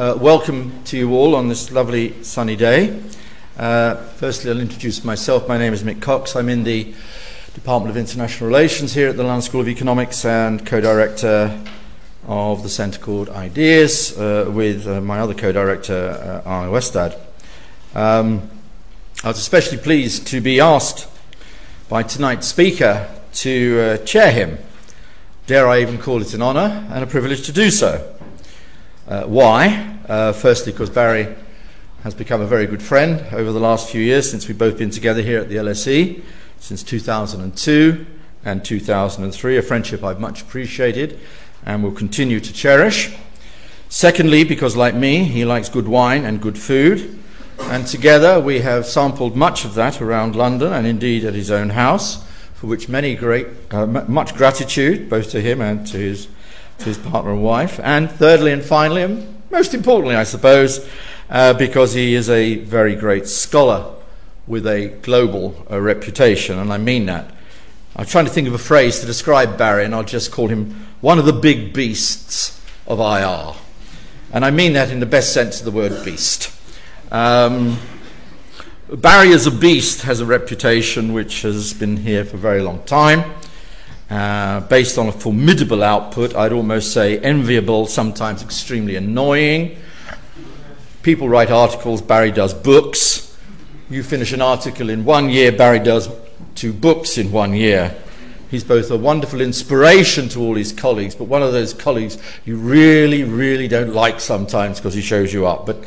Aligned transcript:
Uh, 0.00 0.16
welcome 0.16 0.82
to 0.82 0.96
you 0.96 1.12
all 1.12 1.34
on 1.34 1.48
this 1.48 1.70
lovely 1.70 2.22
sunny 2.22 2.56
day. 2.56 3.02
Uh, 3.58 3.96
firstly, 4.16 4.50
I'll 4.50 4.58
introduce 4.58 5.04
myself. 5.04 5.46
My 5.46 5.58
name 5.58 5.74
is 5.74 5.82
Mick 5.82 6.00
Cox. 6.00 6.34
I'm 6.34 6.48
in 6.48 6.64
the 6.64 6.94
Department 7.52 7.90
of 7.90 7.98
International 7.98 8.46
Relations 8.46 8.94
here 8.94 9.10
at 9.10 9.18
the 9.18 9.24
London 9.24 9.42
School 9.42 9.60
of 9.60 9.68
Economics 9.68 10.24
and 10.24 10.64
co 10.64 10.80
director 10.80 11.62
of 12.26 12.62
the 12.62 12.70
centre 12.70 12.98
called 12.98 13.28
Ideas 13.28 14.18
uh, 14.18 14.50
with 14.50 14.88
uh, 14.88 15.02
my 15.02 15.20
other 15.20 15.34
co 15.34 15.52
director, 15.52 16.42
uh, 16.46 16.48
Arne 16.48 16.70
Westad. 16.70 17.18
Um, 17.94 18.48
I 19.22 19.28
was 19.28 19.38
especially 19.38 19.76
pleased 19.76 20.26
to 20.28 20.40
be 20.40 20.60
asked 20.60 21.08
by 21.90 22.04
tonight's 22.04 22.46
speaker 22.46 23.06
to 23.34 23.80
uh, 23.80 23.96
chair 24.06 24.32
him. 24.32 24.56
Dare 25.46 25.68
I 25.68 25.82
even 25.82 25.98
call 25.98 26.22
it 26.22 26.32
an 26.32 26.40
honour 26.40 26.88
and 26.90 27.04
a 27.04 27.06
privilege 27.06 27.44
to 27.44 27.52
do 27.52 27.70
so? 27.70 28.16
Uh, 29.06 29.24
why? 29.24 29.89
Uh, 30.10 30.32
firstly, 30.32 30.72
because 30.72 30.90
Barry 30.90 31.36
has 32.02 32.14
become 32.14 32.40
a 32.40 32.46
very 32.46 32.66
good 32.66 32.82
friend 32.82 33.24
over 33.32 33.52
the 33.52 33.60
last 33.60 33.88
few 33.88 34.02
years 34.02 34.28
since 34.28 34.48
we've 34.48 34.58
both 34.58 34.76
been 34.76 34.90
together 34.90 35.22
here 35.22 35.38
at 35.38 35.48
the 35.48 35.54
LSE, 35.54 36.20
since 36.58 36.82
2002 36.82 38.06
and 38.44 38.64
2003, 38.64 39.56
a 39.56 39.62
friendship 39.62 40.02
I've 40.02 40.18
much 40.18 40.42
appreciated 40.42 41.20
and 41.64 41.84
will 41.84 41.92
continue 41.92 42.40
to 42.40 42.52
cherish. 42.52 43.14
Secondly, 43.88 44.42
because 44.42 44.74
like 44.74 44.96
me, 44.96 45.22
he 45.22 45.44
likes 45.44 45.68
good 45.68 45.86
wine 45.86 46.24
and 46.24 46.42
good 46.42 46.58
food, 46.58 47.16
and 47.60 47.86
together 47.86 48.40
we 48.40 48.62
have 48.62 48.86
sampled 48.86 49.36
much 49.36 49.64
of 49.64 49.74
that 49.74 50.02
around 50.02 50.34
London 50.34 50.72
and 50.72 50.88
indeed 50.88 51.24
at 51.24 51.34
his 51.34 51.52
own 51.52 51.70
house 51.70 52.24
for 52.54 52.66
which 52.66 52.88
many 52.88 53.14
great, 53.14 53.46
uh, 53.70 53.86
much 53.86 54.34
gratitude, 54.34 55.08
both 55.08 55.30
to 55.30 55.40
him 55.40 55.60
and 55.60 55.86
to 55.86 55.98
his, 55.98 56.26
to 56.78 56.86
his 56.86 56.98
partner 56.98 57.30
and 57.30 57.44
wife. 57.44 57.78
And 57.84 58.10
thirdly 58.10 58.50
and 58.50 58.64
finally, 58.64 59.24
most 59.50 59.74
importantly, 59.74 60.16
I 60.16 60.24
suppose, 60.24 60.88
uh, 61.28 61.54
because 61.54 61.92
he 61.92 62.14
is 62.14 62.30
a 62.30 62.56
very 62.58 62.94
great 62.94 63.26
scholar 63.26 63.94
with 64.46 64.66
a 64.66 64.88
global 65.02 65.66
uh, 65.70 65.80
reputation, 65.80 66.58
and 66.58 66.72
I 66.72 66.78
mean 66.78 67.06
that. 67.06 67.34
I'm 67.96 68.06
trying 68.06 68.24
to 68.24 68.30
think 68.30 68.48
of 68.48 68.54
a 68.54 68.58
phrase 68.58 69.00
to 69.00 69.06
describe 69.06 69.58
Barry, 69.58 69.84
and 69.84 69.94
I'll 69.94 70.04
just 70.04 70.32
call 70.32 70.48
him 70.48 70.86
one 71.00 71.18
of 71.18 71.26
the 71.26 71.32
big 71.32 71.72
beasts 71.72 72.60
of 72.86 73.00
IR. 73.00 73.54
And 74.32 74.44
I 74.44 74.50
mean 74.50 74.74
that 74.74 74.90
in 74.90 75.00
the 75.00 75.06
best 75.06 75.32
sense 75.32 75.58
of 75.58 75.64
the 75.64 75.70
word 75.72 76.04
beast. 76.04 76.52
Um, 77.10 77.78
Barry 78.88 79.32
as 79.32 79.46
a 79.46 79.50
beast 79.50 80.02
has 80.02 80.20
a 80.20 80.26
reputation 80.26 81.12
which 81.12 81.42
has 81.42 81.72
been 81.72 81.98
here 81.98 82.24
for 82.24 82.36
a 82.36 82.40
very 82.40 82.62
long 82.62 82.82
time. 82.84 83.32
Uh, 84.10 84.58
based 84.62 84.98
on 84.98 85.06
a 85.06 85.12
formidable 85.12 85.84
output, 85.84 86.34
I'd 86.34 86.52
almost 86.52 86.92
say 86.92 87.20
enviable, 87.20 87.86
sometimes 87.86 88.42
extremely 88.42 88.96
annoying. 88.96 89.76
People 91.02 91.28
write 91.28 91.52
articles, 91.52 92.02
Barry 92.02 92.32
does 92.32 92.52
books. 92.52 93.38
You 93.88 94.02
finish 94.02 94.32
an 94.32 94.42
article 94.42 94.90
in 94.90 95.04
one 95.04 95.30
year, 95.30 95.52
Barry 95.52 95.78
does 95.78 96.08
two 96.56 96.72
books 96.72 97.18
in 97.18 97.30
one 97.30 97.54
year. 97.54 97.96
He's 98.50 98.64
both 98.64 98.90
a 98.90 98.96
wonderful 98.96 99.40
inspiration 99.40 100.28
to 100.30 100.40
all 100.40 100.56
his 100.56 100.72
colleagues, 100.72 101.14
but 101.14 101.24
one 101.24 101.44
of 101.44 101.52
those 101.52 101.72
colleagues 101.72 102.18
you 102.44 102.56
really, 102.56 103.22
really 103.22 103.68
don't 103.68 103.94
like 103.94 104.18
sometimes 104.18 104.80
because 104.80 104.94
he 104.94 105.02
shows 105.02 105.32
you 105.32 105.46
up. 105.46 105.66
But 105.66 105.84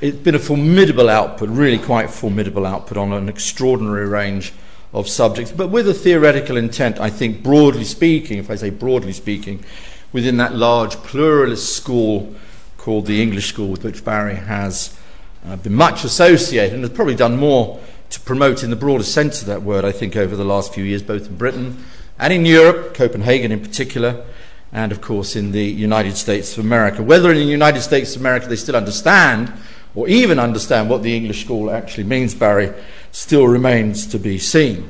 it's 0.00 0.16
been 0.16 0.34
a 0.34 0.38
formidable 0.38 1.10
output, 1.10 1.50
really 1.50 1.78
quite 1.78 2.08
formidable 2.08 2.64
output 2.64 2.96
on 2.96 3.12
an 3.12 3.28
extraordinary 3.28 4.08
range 4.08 4.54
of 4.92 5.08
subjects, 5.08 5.52
but 5.52 5.68
with 5.68 5.88
a 5.88 5.94
theoretical 5.94 6.56
intent, 6.56 6.98
I 6.98 7.10
think, 7.10 7.42
broadly 7.42 7.84
speaking, 7.84 8.38
if 8.38 8.50
I 8.50 8.54
say 8.54 8.70
broadly 8.70 9.12
speaking, 9.12 9.64
within 10.12 10.38
that 10.38 10.54
large 10.54 10.96
pluralist 10.96 11.76
school 11.76 12.34
called 12.78 13.06
the 13.06 13.22
English 13.22 13.48
School, 13.48 13.68
with 13.68 13.84
which 13.84 14.04
Barry 14.04 14.36
has 14.36 14.98
uh, 15.46 15.56
been 15.56 15.74
much 15.74 16.04
associated 16.04 16.74
and 16.74 16.82
has 16.82 16.92
probably 16.92 17.14
done 17.14 17.36
more 17.36 17.80
to 18.10 18.20
promote, 18.20 18.64
in 18.64 18.70
the 18.70 18.76
broadest 18.76 19.12
sense 19.12 19.42
of 19.42 19.46
that 19.48 19.62
word, 19.62 19.84
I 19.84 19.92
think, 19.92 20.16
over 20.16 20.34
the 20.34 20.44
last 20.44 20.72
few 20.72 20.84
years, 20.84 21.02
both 21.02 21.26
in 21.26 21.36
Britain 21.36 21.84
and 22.18 22.32
in 22.32 22.46
Europe, 22.46 22.94
Copenhagen 22.94 23.52
in 23.52 23.60
particular, 23.60 24.24
and 24.72 24.92
of 24.92 25.00
course 25.00 25.36
in 25.36 25.52
the 25.52 25.64
United 25.64 26.16
States 26.16 26.56
of 26.56 26.64
America. 26.64 27.02
Whether 27.02 27.30
in 27.30 27.36
the 27.36 27.44
United 27.44 27.82
States 27.82 28.14
of 28.14 28.22
America 28.22 28.48
they 28.48 28.56
still 28.56 28.76
understand 28.76 29.52
or 29.94 30.08
even 30.08 30.38
understand 30.38 30.88
what 30.88 31.02
the 31.02 31.16
English 31.16 31.44
school 31.44 31.70
actually 31.70 32.04
means, 32.04 32.34
Barry, 32.34 32.72
still 33.18 33.48
remains 33.48 34.06
to 34.06 34.16
be 34.16 34.38
seen. 34.38 34.88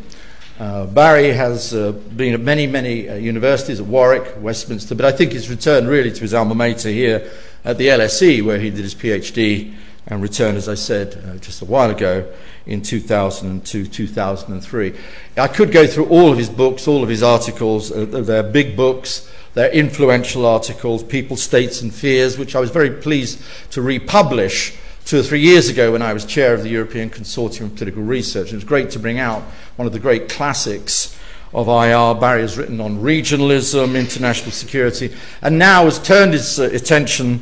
Uh, 0.61 0.85
Barry 0.85 1.33
has 1.33 1.73
uh, 1.73 1.93
been 1.93 2.35
at 2.35 2.41
many, 2.41 2.67
many 2.67 3.09
uh, 3.09 3.15
universities, 3.15 3.81
at 3.81 3.87
Warwick, 3.87 4.35
Westminster, 4.39 4.95
but 4.95 5.07
I 5.07 5.13
think 5.13 5.33
he's 5.33 5.49
returned 5.49 5.89
really 5.89 6.13
to 6.13 6.21
his 6.21 6.35
alma 6.35 6.55
mater 6.55 6.91
here 6.91 7.31
at 7.65 7.79
the 7.79 7.87
LSE, 7.87 8.45
where 8.45 8.59
he 8.59 8.69
did 8.69 8.81
his 8.81 8.95
PhD 8.95 9.75
and 10.07 10.21
returned, 10.21 10.59
as 10.59 10.69
I 10.69 10.75
said 10.75 11.25
uh, 11.27 11.39
just 11.39 11.63
a 11.63 11.65
while 11.65 11.91
ago, 11.91 12.31
in 12.67 12.83
2002, 12.83 13.87
2003. 13.87 14.95
I 15.39 15.49
could 15.49 15.73
go 15.73 15.87
through 15.87 16.09
all 16.09 16.31
of 16.31 16.37
his 16.37 16.51
books, 16.51 16.87
all 16.87 17.03
of 17.03 17.09
his 17.09 17.23
articles. 17.23 17.91
Uh, 17.91 18.05
they're 18.05 18.43
big 18.43 18.77
books, 18.77 19.33
they're 19.55 19.73
influential 19.73 20.45
articles, 20.45 21.03
People, 21.03 21.39
States 21.39 21.81
and 21.81 21.95
Fears, 21.95 22.37
which 22.37 22.55
I 22.55 22.61
was 22.61 22.69
very 22.69 22.91
pleased 22.91 23.41
to 23.71 23.81
republish 23.81 24.77
two 25.09 25.19
or 25.19 25.23
three 25.23 25.41
years 25.41 25.71
ago 25.71 25.93
when 25.93 26.03
I 26.03 26.13
was 26.13 26.27
chair 26.27 26.53
of 26.53 26.63
the 26.63 26.69
European 26.69 27.09
Consortium 27.09 27.63
of 27.63 27.77
Political 27.77 28.03
Research. 28.03 28.53
It 28.53 28.57
was 28.57 28.65
great 28.65 28.91
to 28.91 28.99
bring 28.99 29.19
out 29.19 29.41
one 29.77 29.87
of 29.87 29.95
the 29.95 29.99
great 29.99 30.29
classics 30.29 31.19
of 31.55 31.67
IR. 31.67 32.21
Barry 32.21 32.43
has 32.43 32.59
written 32.59 32.79
on 32.79 32.99
regionalism, 32.99 33.99
international 33.99 34.51
security, 34.51 35.15
and 35.41 35.59
now 35.59 35.87
has 35.87 35.99
turned 35.99 36.35
his 36.35 36.61
uh, 36.61 36.65
attention 36.75 37.41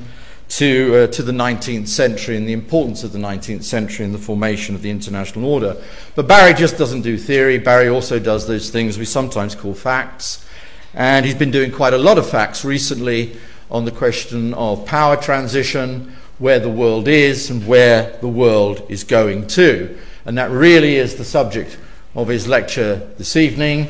to, 0.51 0.95
uh, 0.95 1.07
to 1.09 1.25
the 1.25 1.33
19th 1.33 1.89
century 1.89 2.37
and 2.37 2.47
the 2.47 2.53
importance 2.53 3.03
of 3.03 3.11
the 3.11 3.19
19th 3.19 3.65
century 3.65 4.07
in 4.07 4.13
the 4.13 4.19
formation 4.19 4.77
of 4.77 4.83
the 4.83 4.91
international 4.91 5.45
order. 5.45 5.77
But 6.15 6.29
Barry 6.29 6.55
just 6.55 6.79
doesn't 6.79 7.03
do 7.03 7.19
theory. 7.19 7.59
Barry 7.59 7.89
also 7.89 8.21
does 8.21 8.47
those 8.47 8.71
things 8.71 8.97
we 8.97 9.05
sometimes 9.05 9.57
call 9.57 9.75
facts. 9.75 10.49
And 10.95 11.27
he's 11.27 11.35
been 11.35 11.51
doing 11.51 11.73
quite 11.73 11.95
a 11.95 11.99
lot 11.99 12.17
of 12.17 12.31
facts 12.31 12.65
recently 12.65 13.37
on 13.73 13.85
the 13.85 13.91
question 13.91 14.55
of 14.55 14.87
power 14.87 15.17
transition, 15.17 16.15
where 16.39 16.59
the 16.59 16.69
world 16.69 17.09
is 17.09 17.51
and 17.51 17.67
where 17.67 18.17
the 18.21 18.29
world 18.29 18.83
is 18.89 19.05
going 19.05 19.47
to. 19.49 19.99
And 20.25 20.37
that 20.39 20.51
really 20.51 20.97
is 20.97 21.17
the 21.17 21.25
subject 21.25 21.79
of 22.15 22.29
his 22.29 22.47
lecture 22.47 22.97
this 23.17 23.37
evening. 23.37 23.89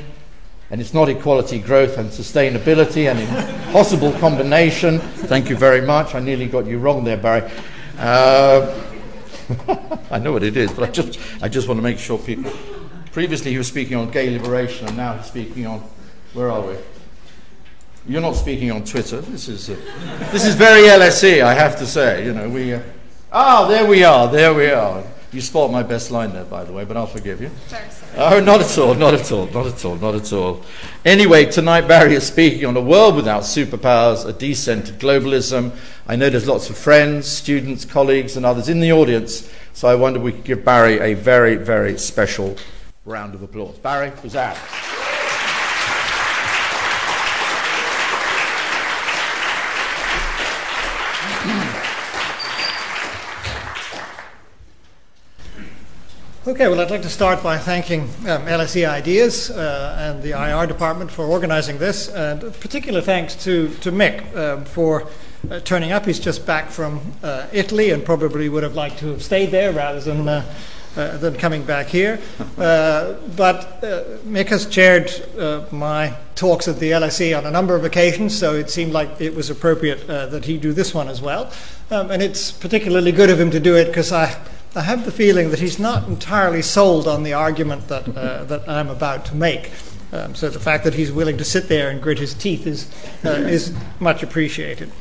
And 0.71 0.81
it's 0.81 0.93
not 0.93 1.09
equality, 1.09 1.61
growth, 1.61 1.97
and 1.97 2.11
sustainability, 2.11 3.11
an 3.11 3.19
impossible 3.19 4.13
combination. 4.19 4.99
Thank 4.99 5.49
you 5.49 5.57
very 5.57 5.81
much. 5.81 6.15
I 6.15 6.21
nearly 6.21 6.47
got 6.47 6.67
you 6.67 6.79
wrong 6.79 7.05
there, 7.05 7.17
Barry. 7.17 7.49
Uh, 7.99 8.83
I 10.11 10.19
know 10.19 10.33
what 10.33 10.43
it 10.43 10.57
is, 10.57 10.73
but 10.73 10.89
I 10.89 10.93
just, 10.93 11.21
I 11.41 11.49
just 11.49 11.69
want 11.69 11.79
to 11.79 11.83
make 11.83 11.99
sure 11.99 12.19
people. 12.19 12.53
Previously, 13.13 13.53
he 13.53 13.59
was 13.59 13.69
speaking 13.69 13.97
on 13.97 14.11
gay 14.11 14.37
liberation, 14.37 14.89
and 14.89 14.97
now 14.97 15.15
he's 15.17 15.27
speaking 15.27 15.67
on. 15.67 15.83
Where 16.35 16.51
are 16.51 16.61
we? 16.61 16.77
You're 18.09 18.23
not 18.23 18.37
speaking 18.37 18.71
on 18.71 18.85
Twitter. 18.85 19.21
This 19.21 19.49
is, 19.49 19.69
uh, 19.69 19.77
this 20.31 20.45
is 20.45 20.55
very 20.55 20.83
LSE, 20.83 21.43
I 21.43 21.55
have 21.55 21.77
to 21.79 21.87
say. 21.87 22.25
You 22.25 22.35
know, 22.35 22.49
we. 22.49 22.75
Uh, 22.75 22.83
ah, 23.33 23.67
there 23.67 23.85
we 23.85 24.05
are. 24.05 24.29
There 24.29 24.55
we 24.55 24.71
are. 24.71 25.03
You 25.33 25.41
spot 25.41 25.73
my 25.73 25.83
best 25.83 26.13
line 26.13 26.33
there, 26.33 26.45
by 26.45 26.63
the 26.63 26.73
way, 26.73 26.85
but 26.85 26.97
I'll 26.97 27.09
forgive 27.09 27.41
you. 27.41 27.51
Oh, 28.17 28.39
not 28.39 28.61
at 28.61 28.79
all, 28.79 28.95
not 28.95 29.13
at 29.13 29.33
all, 29.33 29.47
not 29.49 29.67
at 29.67 29.85
all, 29.85 29.97
not 29.97 30.15
at 30.15 30.33
all. 30.33 30.63
Anyway, 31.05 31.47
tonight 31.47 31.89
Barry 31.89 32.15
is 32.15 32.25
speaking 32.25 32.65
on 32.65 32.77
a 32.77 32.81
world 32.81 33.17
without 33.17 33.43
superpowers, 33.43 34.25
a 34.25 34.33
de-centered 34.33 35.01
globalism. 35.01 35.73
I 36.07 36.15
know 36.15 36.31
there's 36.31 36.47
lots 36.47 36.71
of 36.71 36.79
friends, 36.79 37.27
students, 37.27 37.85
colleagues, 37.85 38.37
and 38.37 38.47
others 38.47 38.69
in 38.69 38.79
the 38.79 38.93
audience, 38.93 39.51
so 39.73 39.89
I 39.89 39.97
wonder 39.97 40.21
if 40.21 40.25
we 40.25 40.33
could 40.33 40.45
give 40.45 40.65
Barry 40.65 41.01
a 41.01 41.15
very, 41.15 41.57
very 41.57 41.99
special 41.99 42.57
round 43.05 43.35
of 43.35 43.43
applause. 43.43 43.77
Barry, 43.79 44.13
who's 44.23 44.33
that? 44.35 44.57
Okay, 56.49 56.69
well, 56.69 56.81
I'd 56.81 56.93
like 56.93 57.03
to 57.03 57.09
start 57.09 57.43
by 57.43 57.59
thanking 57.59 58.03
um, 58.03 58.47
LSE 58.47 58.89
Ideas 58.89 59.51
uh, 59.51 59.97
and 59.99 60.23
the 60.23 60.31
IR 60.31 60.69
department 60.69 61.11
for 61.11 61.25
organizing 61.25 61.79
this, 61.79 62.09
and 62.09 62.41
particular 62.61 63.01
thanks 63.01 63.35
to, 63.43 63.69
to 63.81 63.91
Mick 63.91 64.33
um, 64.37 64.65
for 64.65 65.09
uh, 65.51 65.59
turning 65.59 65.91
up. 65.91 66.07
He's 66.07 66.21
just 66.21 66.47
back 66.47 66.71
from 66.71 67.01
uh, 67.21 67.49
Italy 67.53 67.91
and 67.91 68.05
probably 68.05 68.49
would 68.49 68.63
have 68.63 68.77
liked 68.77 69.01
to 69.01 69.09
have 69.09 69.25
stayed 69.25 69.51
there 69.51 69.73
rather 69.73 69.99
than, 69.99 70.29
uh, 70.29 70.45
uh, 70.97 71.17
than 71.17 71.35
coming 71.35 71.65
back 71.65 71.89
here. 71.89 72.21
Uh, 72.57 73.21
but 73.37 73.83
Mick 74.25 74.49
has 74.49 74.65
chaired 74.65 75.11
my 75.71 76.17
talks 76.37 76.69
at 76.69 76.79
the 76.79 76.93
LSE 76.93 77.37
on 77.37 77.45
a 77.45 77.51
number 77.51 77.77
of 77.77 77.85
occasions, 77.85 78.37
so 78.37 78.55
it 78.55 78.71
seemed 78.71 78.93
like 78.93 79.21
it 79.21 79.35
was 79.35 79.51
appropriate 79.51 80.07
that 80.07 80.47
he 80.47 80.57
do 80.57 80.73
this 80.73 80.95
one 80.95 81.09
as 81.09 81.21
well. 81.21 81.53
Um, 81.91 82.11
and 82.11 82.23
it's 82.23 82.51
particularly 82.51 83.13
good 83.13 83.29
of 83.29 83.39
him 83.39 83.51
to 83.51 83.61
do 83.61 83.77
it 83.77 83.89
because 83.89 84.11
I 84.11 84.35
I 84.77 84.83
have 84.83 85.07
the 85.07 85.11
feeling 85.11 85.49
that 85.53 85.59
he's 85.59 85.79
not 85.79 86.07
entirely 86.07 86.61
sold 86.61 87.09
on 87.09 87.23
the 87.23 87.33
argument 87.33 87.89
that, 87.89 88.15
uh, 88.15 88.45
that 88.45 88.69
I'm 88.69 88.91
about 88.91 89.25
to 89.27 89.35
make. 89.35 89.73
Um, 90.13 90.35
so 90.35 90.51
the 90.51 90.61
fact 90.61 90.85
that 90.85 90.93
he's 90.93 91.11
willing 91.11 91.39
to 91.39 91.45
sit 91.45 91.69
there 91.69 91.89
and 91.89 92.03
grit 92.03 92.19
his 92.19 92.35
teeth 92.35 92.67
is, 92.67 92.91
uh, 93.25 93.31
is 93.31 93.75
much 94.01 94.23
appreciated. 94.23 94.93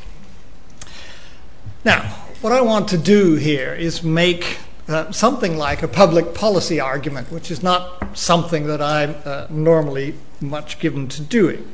Now, 1.84 2.04
what 2.40 2.54
I 2.54 2.62
want 2.62 2.88
to 2.90 2.98
do 2.98 3.36
here 3.36 3.74
is 3.74 4.02
make 4.02 4.60
uh, 4.88 5.12
something 5.12 5.58
like 5.58 5.84
a 5.84 5.90
public 5.90 6.34
policy 6.34 6.80
argument, 6.80 7.30
which 7.30 7.52
is 7.52 7.62
not 7.62 8.18
something 8.18 8.68
that 8.68 8.82
I'm 8.82 9.16
uh, 9.26 9.48
normally 9.50 10.16
much 10.40 10.80
given 10.80 11.10
to 11.10 11.22
doing. 11.22 11.70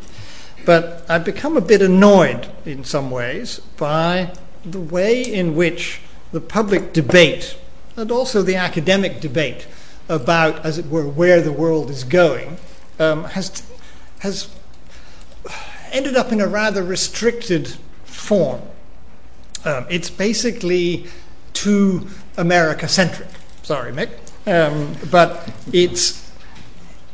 But 0.65 1.05
I've 1.07 1.23
become 1.23 1.55
a 1.55 1.61
bit 1.61 1.83
annoyed 1.83 2.47
in 2.65 2.83
some 2.83 3.11
ways 3.11 3.59
by 3.77 4.33
the 4.65 4.79
way 4.79 5.21
in 5.21 5.55
which 5.55 6.01
the 6.31 6.41
public 6.41 6.93
debate 6.93 7.57
and 7.95 8.11
also 8.11 8.41
the 8.41 8.55
academic 8.55 9.19
debate 9.19 9.67
about, 10.09 10.65
as 10.65 10.77
it 10.77 10.87
were, 10.87 11.07
where 11.07 11.41
the 11.41 11.51
world 11.51 11.89
is 11.89 12.03
going 12.03 12.57
um, 12.99 13.25
has, 13.25 13.63
has 14.19 14.49
ended 15.91 16.15
up 16.15 16.31
in 16.31 16.41
a 16.41 16.47
rather 16.47 16.83
restricted 16.83 17.75
form. 18.03 18.61
Um, 19.63 19.85
it's 19.89 20.09
basically 20.09 21.07
too 21.53 22.07
America 22.37 22.87
centric. 22.87 23.29
Sorry, 23.63 23.91
Mick. 23.91 24.09
Um, 24.47 24.95
but 25.11 25.53
it's 25.71 26.19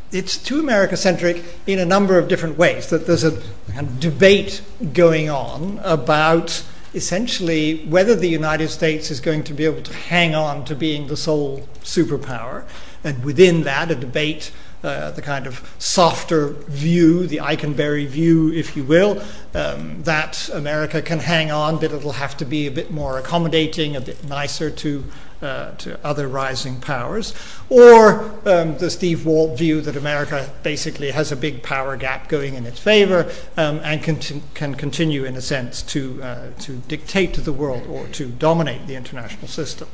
it's 0.10 0.38
too 0.38 0.60
America 0.60 0.96
centric 0.96 1.44
in 1.66 1.80
a 1.80 1.86
number 1.86 2.18
of 2.18 2.30
different 2.30 2.58
ways. 2.58 2.90
That 2.90 3.06
there's 3.06 3.26
a 3.26 3.42
kind 3.74 3.88
of 3.88 4.00
debate 4.00 4.62
going 4.94 5.30
on 5.30 5.82
about 5.84 6.64
essentially 6.98 7.86
whether 7.86 8.16
the 8.16 8.28
United 8.28 8.70
States 8.70 9.10
is 9.10 9.22
going 9.22 9.44
to 9.46 9.54
be 9.54 9.64
able 9.64 9.84
to 9.84 9.94
hang 9.94 10.36
on 10.36 10.66
to 10.66 10.76
being 10.76 11.08
the 11.08 11.16
sole 11.16 11.68
superpower, 11.84 12.66
and 13.04 13.24
within 13.24 13.64
that, 13.64 13.90
a 13.92 13.96
debate. 13.96 14.52
Uh, 14.84 15.10
the 15.10 15.24
kind 15.24 15.48
of 15.48 15.76
softer 15.80 16.50
view, 16.70 17.26
the 17.26 17.38
Ikenberry 17.38 18.06
view, 18.06 18.54
if 18.54 18.78
you 18.78 18.84
will, 18.84 19.20
um, 19.56 20.04
that 20.04 20.50
America 20.50 21.02
can 21.02 21.18
hang 21.18 21.50
on, 21.50 21.80
but 21.80 21.92
it'll 21.92 22.12
have 22.12 22.38
to 22.38 22.46
be 22.46 22.68
a 22.68 22.72
bit 22.72 22.92
more 22.92 23.18
accommodating, 23.18 23.96
a 23.96 24.02
bit 24.02 24.24
nicer 24.26 24.70
to 24.70 25.04
to 25.42 26.00
other 26.04 26.28
rising 26.28 26.80
powers, 26.80 27.34
or 27.70 28.22
um, 28.46 28.78
the 28.78 28.90
Steve 28.90 29.26
Walt 29.26 29.58
view 29.58 29.82
that 29.82 29.96
America 29.96 30.50
basically 30.64 31.12
has 31.12 31.32
a 31.32 31.36
big 31.36 31.64
power 31.64 31.96
gap 31.98 32.30
going 32.30 32.56
in 32.56 32.66
its 32.66 32.80
favor 32.80 33.32
um, 33.56 33.80
and 33.84 34.04
can, 34.04 34.20
can 34.54 34.76
continue, 34.76 35.26
in 35.26 35.36
a 35.36 35.42
sense, 35.42 35.82
to, 35.84 36.22
uh, 36.24 36.48
to 36.60 36.74
dictate 36.88 37.34
to 37.34 37.42
the 37.42 37.54
world 37.54 37.86
or 37.88 38.08
to 38.08 38.28
dominate 38.28 38.88
the 38.88 38.96
international 38.96 39.48
system. 39.48 39.88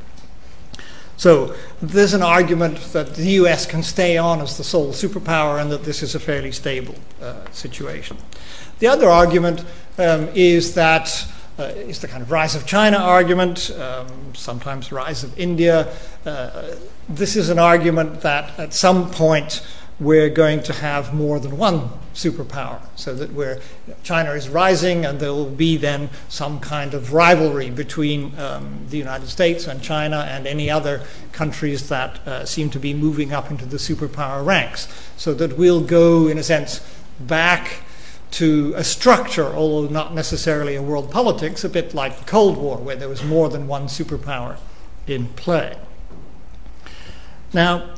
So 1.16 1.54
there's 1.80 2.14
an 2.14 2.22
argument 2.22 2.78
that 2.92 3.14
the 3.14 3.30
US 3.40 3.66
can 3.66 3.82
stay 3.82 4.18
on 4.18 4.40
as 4.40 4.56
the 4.56 4.64
sole 4.64 4.92
superpower 4.92 5.60
and 5.60 5.70
that 5.70 5.84
this 5.84 6.02
is 6.02 6.14
a 6.14 6.20
fairly 6.20 6.52
stable 6.52 6.96
uh, 7.22 7.48
situation. 7.52 8.16
The 8.80 8.88
other 8.88 9.08
argument 9.08 9.64
um, 9.98 10.28
is 10.34 10.74
that 10.74 11.26
uh, 11.58 11.62
is 11.62 12.00
the 12.00 12.08
kind 12.08 12.22
of 12.22 12.30
rise 12.30 12.54
of 12.54 12.66
China 12.66 12.96
argument, 12.96 13.70
um, 13.78 14.34
sometimes 14.34 14.90
rise 14.90 15.24
of 15.24 15.38
India. 15.38 15.92
Uh, 16.26 16.74
this 17.08 17.36
is 17.36 17.48
an 17.48 17.58
argument 17.58 18.22
that 18.22 18.58
at 18.58 18.74
some 18.74 19.10
point 19.10 19.64
we're 20.00 20.30
going 20.30 20.60
to 20.60 20.72
have 20.72 21.14
more 21.14 21.38
than 21.38 21.56
one 21.56 21.88
superpower, 22.14 22.80
so 22.96 23.14
that 23.14 23.32
we're, 23.32 23.60
China 24.02 24.32
is 24.32 24.48
rising 24.48 25.04
and 25.04 25.20
there 25.20 25.32
will 25.32 25.50
be 25.50 25.76
then 25.76 26.10
some 26.28 26.58
kind 26.58 26.94
of 26.94 27.12
rivalry 27.12 27.70
between 27.70 28.36
um, 28.38 28.86
the 28.88 28.98
United 28.98 29.28
States 29.28 29.66
and 29.66 29.82
China 29.82 30.26
and 30.28 30.46
any 30.46 30.70
other 30.70 31.02
countries 31.32 31.88
that 31.88 32.18
uh, 32.26 32.44
seem 32.44 32.70
to 32.70 32.78
be 32.78 32.94
moving 32.94 33.32
up 33.32 33.50
into 33.50 33.66
the 33.66 33.76
superpower 33.76 34.44
ranks, 34.44 34.88
so 35.16 35.34
that 35.34 35.56
we'll 35.56 35.80
go, 35.80 36.26
in 36.26 36.38
a 36.38 36.42
sense, 36.42 36.80
back 37.20 37.82
to 38.34 38.74
a 38.76 38.82
structure, 38.82 39.46
although 39.46 39.88
not 39.88 40.12
necessarily 40.12 40.74
a 40.74 40.82
world 40.82 41.10
politics, 41.10 41.62
a 41.62 41.68
bit 41.68 41.94
like 41.94 42.18
the 42.18 42.24
Cold 42.24 42.56
War, 42.56 42.78
where 42.78 42.96
there 42.96 43.08
was 43.08 43.22
more 43.22 43.48
than 43.48 43.68
one 43.68 43.86
superpower 43.86 44.56
in 45.06 45.28
play. 45.28 45.78
Now, 47.52 47.94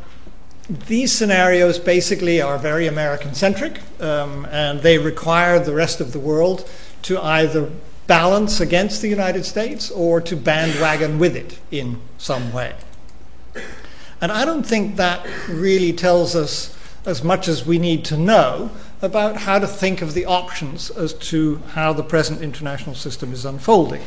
these 0.69 1.11
scenarios 1.13 1.79
basically 1.79 2.43
are 2.43 2.59
very 2.59 2.87
American 2.87 3.35
centric, 3.35 3.81
um, 3.99 4.45
and 4.51 4.83
they 4.83 4.99
require 4.99 5.59
the 5.59 5.73
rest 5.73 6.03
of 6.03 6.13
the 6.13 6.19
world 6.19 6.69
to 7.03 7.19
either 7.19 7.71
balance 8.07 8.61
against 8.61 9.01
the 9.01 9.09
United 9.09 9.47
States 9.47 9.91
or 9.91 10.21
to 10.21 10.37
bandwagon 10.37 11.19
with 11.19 11.35
it 11.35 11.59
in 11.71 11.99
some 12.19 12.53
way. 12.53 12.75
And 14.21 14.31
I 14.31 14.45
don't 14.45 14.65
think 14.65 14.97
that 14.97 15.27
really 15.49 15.95
tells 15.95 16.37
us 16.37 16.76
as 17.07 17.23
much 17.23 17.47
as 17.47 17.65
we 17.65 17.79
need 17.79 18.05
to 18.05 18.17
know 18.17 18.71
about 19.01 19.37
how 19.37 19.59
to 19.61 19.67
think 19.67 20.03
of 20.03 20.13
the 20.13 20.27
options 20.27 20.91
as 20.91 21.15
to 21.15 21.57
how 21.73 21.93
the 21.93 22.03
present 22.03 22.43
international 22.43 22.97
system 22.97 23.33
is 23.33 23.45
unfolding. 23.45 24.03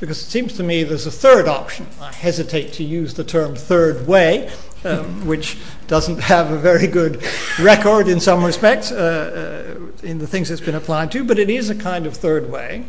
Because 0.00 0.20
it 0.20 0.30
seems 0.30 0.54
to 0.54 0.62
me 0.62 0.82
there's 0.82 1.06
a 1.06 1.12
third 1.12 1.46
option. 1.46 1.86
I 2.00 2.12
hesitate 2.12 2.72
to 2.74 2.82
use 2.82 3.14
the 3.14 3.22
term 3.22 3.54
third 3.54 4.08
way, 4.08 4.50
um, 4.82 5.26
which 5.26 5.58
doesn't 5.86 6.20
have 6.20 6.50
a 6.50 6.58
very 6.58 6.86
good 6.86 7.22
record 7.60 8.08
in 8.08 8.18
some 8.18 8.42
respects 8.42 8.90
uh, 8.90 9.76
uh, 9.78 10.06
in 10.06 10.18
the 10.18 10.26
things 10.26 10.50
it's 10.50 10.60
been 10.60 10.74
applied 10.74 11.12
to, 11.12 11.22
but 11.22 11.38
it 11.38 11.50
is 11.50 11.70
a 11.70 11.74
kind 11.74 12.06
of 12.06 12.16
third 12.16 12.50
way. 12.50 12.86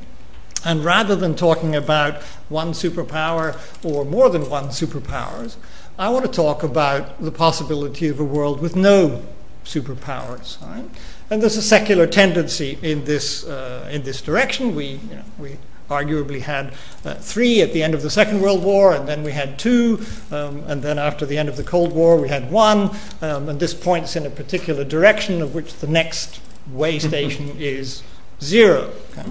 And 0.65 0.85
rather 0.85 1.15
than 1.15 1.35
talking 1.35 1.75
about 1.75 2.23
one 2.47 2.71
superpower 2.71 3.59
or 3.83 4.05
more 4.05 4.29
than 4.29 4.49
one 4.49 4.69
superpowers, 4.69 5.57
I 5.97 6.09
want 6.09 6.25
to 6.25 6.31
talk 6.31 6.63
about 6.63 7.21
the 7.21 7.31
possibility 7.31 8.07
of 8.07 8.19
a 8.19 8.23
world 8.23 8.61
with 8.61 8.75
no 8.75 9.23
superpowers. 9.63 10.61
Right? 10.61 10.89
And 11.29 11.41
there's 11.41 11.57
a 11.57 11.61
secular 11.61 12.07
tendency 12.07 12.77
in 12.81 13.05
this, 13.05 13.45
uh, 13.45 13.87
in 13.91 14.03
this 14.03 14.21
direction. 14.21 14.75
We, 14.75 14.85
you 14.85 15.15
know, 15.15 15.23
we 15.37 15.57
arguably 15.89 16.41
had 16.41 16.73
uh, 17.05 17.15
three 17.15 17.61
at 17.61 17.73
the 17.73 17.83
end 17.83 17.93
of 17.93 18.01
the 18.01 18.09
Second 18.09 18.41
World 18.41 18.63
War, 18.63 18.93
and 18.93 19.07
then 19.07 19.23
we 19.23 19.31
had 19.31 19.59
two, 19.59 20.03
um, 20.31 20.63
and 20.67 20.81
then 20.81 20.97
after 20.97 21.25
the 21.25 21.37
end 21.37 21.49
of 21.49 21.57
the 21.57 21.63
Cold 21.63 21.93
War, 21.93 22.19
we 22.19 22.29
had 22.29 22.51
one. 22.51 22.89
Um, 23.21 23.49
and 23.49 23.59
this 23.59 23.73
points 23.73 24.15
in 24.15 24.25
a 24.25 24.29
particular 24.29 24.83
direction, 24.83 25.41
of 25.41 25.53
which 25.53 25.75
the 25.75 25.87
next 25.87 26.39
way 26.71 26.97
station 26.99 27.55
is 27.59 28.01
zero. 28.41 28.91
Okay? 29.11 29.29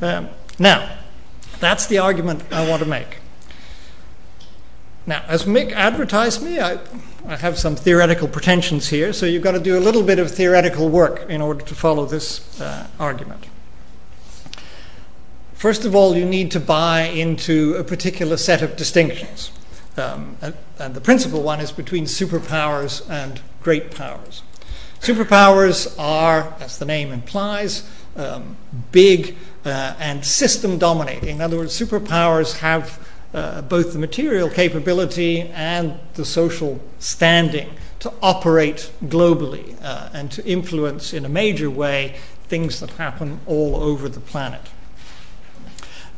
Um, 0.00 0.28
now, 0.58 0.96
that's 1.60 1.86
the 1.86 1.98
argument 1.98 2.42
I 2.50 2.68
want 2.68 2.82
to 2.82 2.88
make. 2.88 3.18
Now, 5.06 5.22
as 5.28 5.44
Mick 5.44 5.70
advertised 5.72 6.42
me, 6.42 6.60
I, 6.60 6.78
I 7.26 7.36
have 7.36 7.58
some 7.58 7.76
theoretical 7.76 8.26
pretensions 8.26 8.88
here, 8.88 9.12
so 9.12 9.26
you've 9.26 9.42
got 9.42 9.52
to 9.52 9.60
do 9.60 9.78
a 9.78 9.80
little 9.80 10.02
bit 10.02 10.18
of 10.18 10.30
theoretical 10.30 10.88
work 10.88 11.28
in 11.28 11.42
order 11.42 11.62
to 11.62 11.74
follow 11.74 12.06
this 12.06 12.60
uh, 12.60 12.86
argument. 12.98 13.46
First 15.52 15.84
of 15.84 15.94
all, 15.94 16.16
you 16.16 16.24
need 16.24 16.50
to 16.52 16.60
buy 16.60 17.02
into 17.02 17.74
a 17.74 17.84
particular 17.84 18.36
set 18.36 18.62
of 18.62 18.76
distinctions. 18.76 19.50
Um, 19.96 20.36
and, 20.40 20.54
and, 20.78 20.94
the 20.94 21.00
principal 21.00 21.42
one 21.42 21.60
is 21.60 21.70
between 21.70 22.04
superpowers 22.04 23.08
and 23.08 23.40
great 23.62 23.94
powers. 23.94 24.42
Superpowers 25.00 25.94
are, 25.98 26.54
as 26.60 26.78
the 26.78 26.84
name 26.84 27.12
implies, 27.12 27.88
um, 28.16 28.56
big 28.90 29.36
uh, 29.64 29.94
and 29.98 30.24
system 30.24 30.78
dominating. 30.78 31.36
In 31.36 31.40
other 31.40 31.58
words, 31.58 31.78
superpowers 31.78 32.58
have 32.58 33.03
both 33.34 33.92
the 33.92 33.98
material 33.98 34.48
capability 34.48 35.42
and 35.42 35.98
the 36.14 36.24
social 36.24 36.80
standing 37.00 37.68
to 37.98 38.12
operate 38.22 38.92
globally 39.04 39.76
uh, 39.82 40.08
and 40.12 40.30
to 40.30 40.44
influence 40.46 41.12
in 41.12 41.24
a 41.24 41.28
major 41.28 41.68
way 41.68 42.14
things 42.44 42.78
that 42.78 42.90
happen 42.90 43.40
all 43.46 43.76
over 43.76 44.08
the 44.08 44.20
planet. 44.20 44.60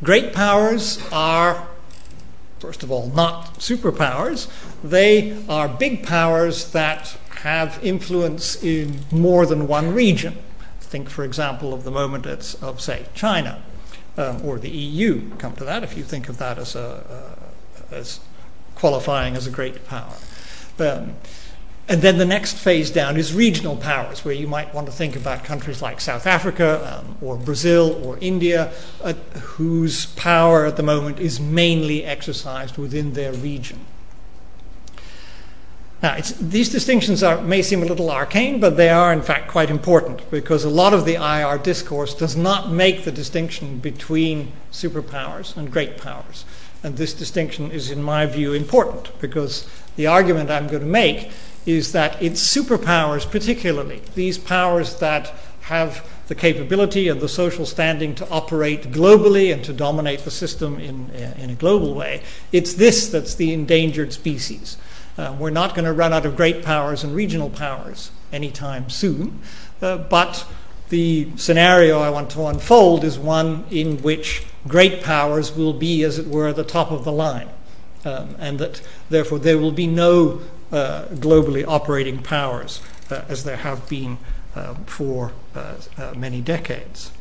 Great 0.03 0.31
powers 0.31 0.99
are, 1.11 1.67
first 2.59 2.83
of 2.83 2.91
all, 2.91 3.09
not 3.09 3.55
superpowers. 3.55 4.47
They 4.83 5.43
are 5.49 5.67
big 5.67 6.05
powers 6.05 6.71
that 6.71 7.17
have 7.41 7.79
influence 7.81 8.61
in 8.61 8.99
more 9.11 9.47
than 9.47 9.67
one 9.67 9.93
region. 9.93 10.37
Think, 10.81 11.09
for 11.09 11.23
example, 11.23 11.73
of 11.73 11.83
the 11.83 11.91
moment 11.91 12.25
of, 12.27 12.79
say, 12.79 13.07
China 13.15 13.63
or 14.17 14.59
the 14.59 14.69
EU. 14.69 15.29
Come 15.37 15.55
to 15.55 15.63
that 15.63 15.83
if 15.83 15.97
you 15.97 16.03
think 16.03 16.29
of 16.29 16.37
that 16.37 16.57
as, 16.57 16.75
a, 16.75 17.37
uh, 17.91 17.95
as 17.95 18.19
qualifying 18.75 19.35
as 19.35 19.47
a 19.47 19.51
great 19.51 19.85
power. 19.87 20.17
Um, 20.79 21.15
and 21.89 22.01
then 22.01 22.17
the 22.17 22.25
next 22.25 22.57
phase 22.57 22.91
down 22.91 23.15
is 23.15 23.33
regional 23.33 23.77
powers, 23.77 24.25
where 24.25 24.33
you 24.33 24.45
might 24.45 24.73
want 24.73 24.87
to 24.87 24.91
think 24.91 25.15
about 25.15 25.45
countries 25.45 25.81
like 25.81 26.01
South 26.01 26.27
Africa 26.27 26.99
um, 26.99 27.17
or 27.21 27.37
Brazil 27.37 28.05
or 28.05 28.17
India, 28.19 28.73
uh, 29.01 29.13
whose 29.55 30.07
power 30.07 30.65
at 30.65 30.75
the 30.75 30.83
moment 30.83 31.19
is 31.19 31.39
mainly 31.39 32.03
exercised 32.03 32.77
within 32.77 33.13
their 33.13 33.31
region. 33.31 33.79
Now, 36.01 36.19
these 36.39 36.69
distinctions 36.69 37.23
are, 37.23 37.41
may 37.41 37.63
seem 37.63 37.81
a 37.81 37.85
little 37.85 38.11
arcane, 38.11 38.59
but 38.59 38.77
they 38.77 38.89
are 38.89 39.11
in 39.11 39.23
fact 39.23 39.49
quite 39.49 39.71
important 39.71 40.29
because 40.29 40.63
a 40.63 40.69
lot 40.69 40.93
of 40.93 41.05
the 41.05 41.15
IR 41.15 41.57
discourse 41.57 42.13
does 42.13 42.35
not 42.35 42.71
make 42.71 43.03
the 43.03 43.11
distinction 43.11 43.79
between 43.79 44.51
superpowers 44.71 45.57
and 45.57 45.71
great 45.71 45.97
powers. 45.97 46.45
And 46.83 46.97
this 46.97 47.13
distinction 47.13 47.71
is, 47.71 47.89
in 47.89 48.03
my 48.03 48.27
view, 48.27 48.53
important 48.53 49.19
because 49.19 49.67
the 49.95 50.05
argument 50.05 50.51
I'm 50.51 50.67
going 50.67 50.83
to 50.83 50.87
make 50.87 51.31
is 51.65 51.91
that 51.93 52.21
it's 52.21 52.41
superpowers, 52.41 53.29
particularly, 53.29 54.03
these 54.13 54.37
powers 54.37 54.99
that 54.99 55.33
have 55.61 56.07
the 56.27 56.35
capability 56.35 57.09
and 57.09 57.19
the 57.19 57.27
social 57.27 57.65
standing 57.65 58.13
to 58.15 58.29
operate 58.29 58.83
globally 58.91 59.51
and 59.51 59.63
to 59.65 59.73
dominate 59.73 60.19
the 60.19 60.31
system 60.31 60.79
in, 60.79 61.09
in 61.09 61.49
a 61.49 61.55
global 61.55 61.93
way. 61.93 62.21
It's 62.51 62.75
this 62.75 63.09
that's 63.09 63.35
the 63.35 63.51
endangered 63.51 64.13
species. 64.13 64.77
Uh, 65.17 65.35
we're 65.39 65.49
not 65.49 65.73
going 65.73 65.85
to 65.85 65.93
run 65.93 66.13
out 66.13 66.25
of 66.25 66.35
great 66.35 66.63
powers 66.63 67.03
and 67.03 67.15
regional 67.15 67.49
powers 67.49 68.11
anytime 68.31 68.89
soon, 68.89 69.41
uh, 69.81 69.97
but 69.97 70.45
the 70.89 71.27
scenario 71.35 71.99
I 71.99 72.09
want 72.09 72.29
to 72.31 72.45
unfold 72.45 73.03
is 73.03 73.17
one 73.17 73.65
in 73.71 74.01
which 74.01 74.45
great 74.67 75.03
powers 75.03 75.55
will 75.55 75.73
be, 75.73 76.03
as 76.03 76.19
it 76.19 76.27
were, 76.27 76.53
the 76.53 76.63
top 76.63 76.91
of 76.91 77.03
the 77.03 77.11
line, 77.11 77.49
um, 78.05 78.35
and 78.37 78.59
that 78.59 78.81
therefore 79.09 79.39
there 79.39 79.57
will 79.57 79.71
be 79.71 79.87
no 79.87 80.41
uh, 80.71 81.05
globally 81.15 81.65
operating 81.67 82.21
powers 82.21 82.81
uh, 83.09 83.23
as 83.27 83.43
there 83.43 83.57
have 83.57 83.87
been 83.89 84.17
uh, 84.55 84.75
for 84.85 85.31
uh, 85.55 85.75
many 86.15 86.41
decades. 86.41 87.11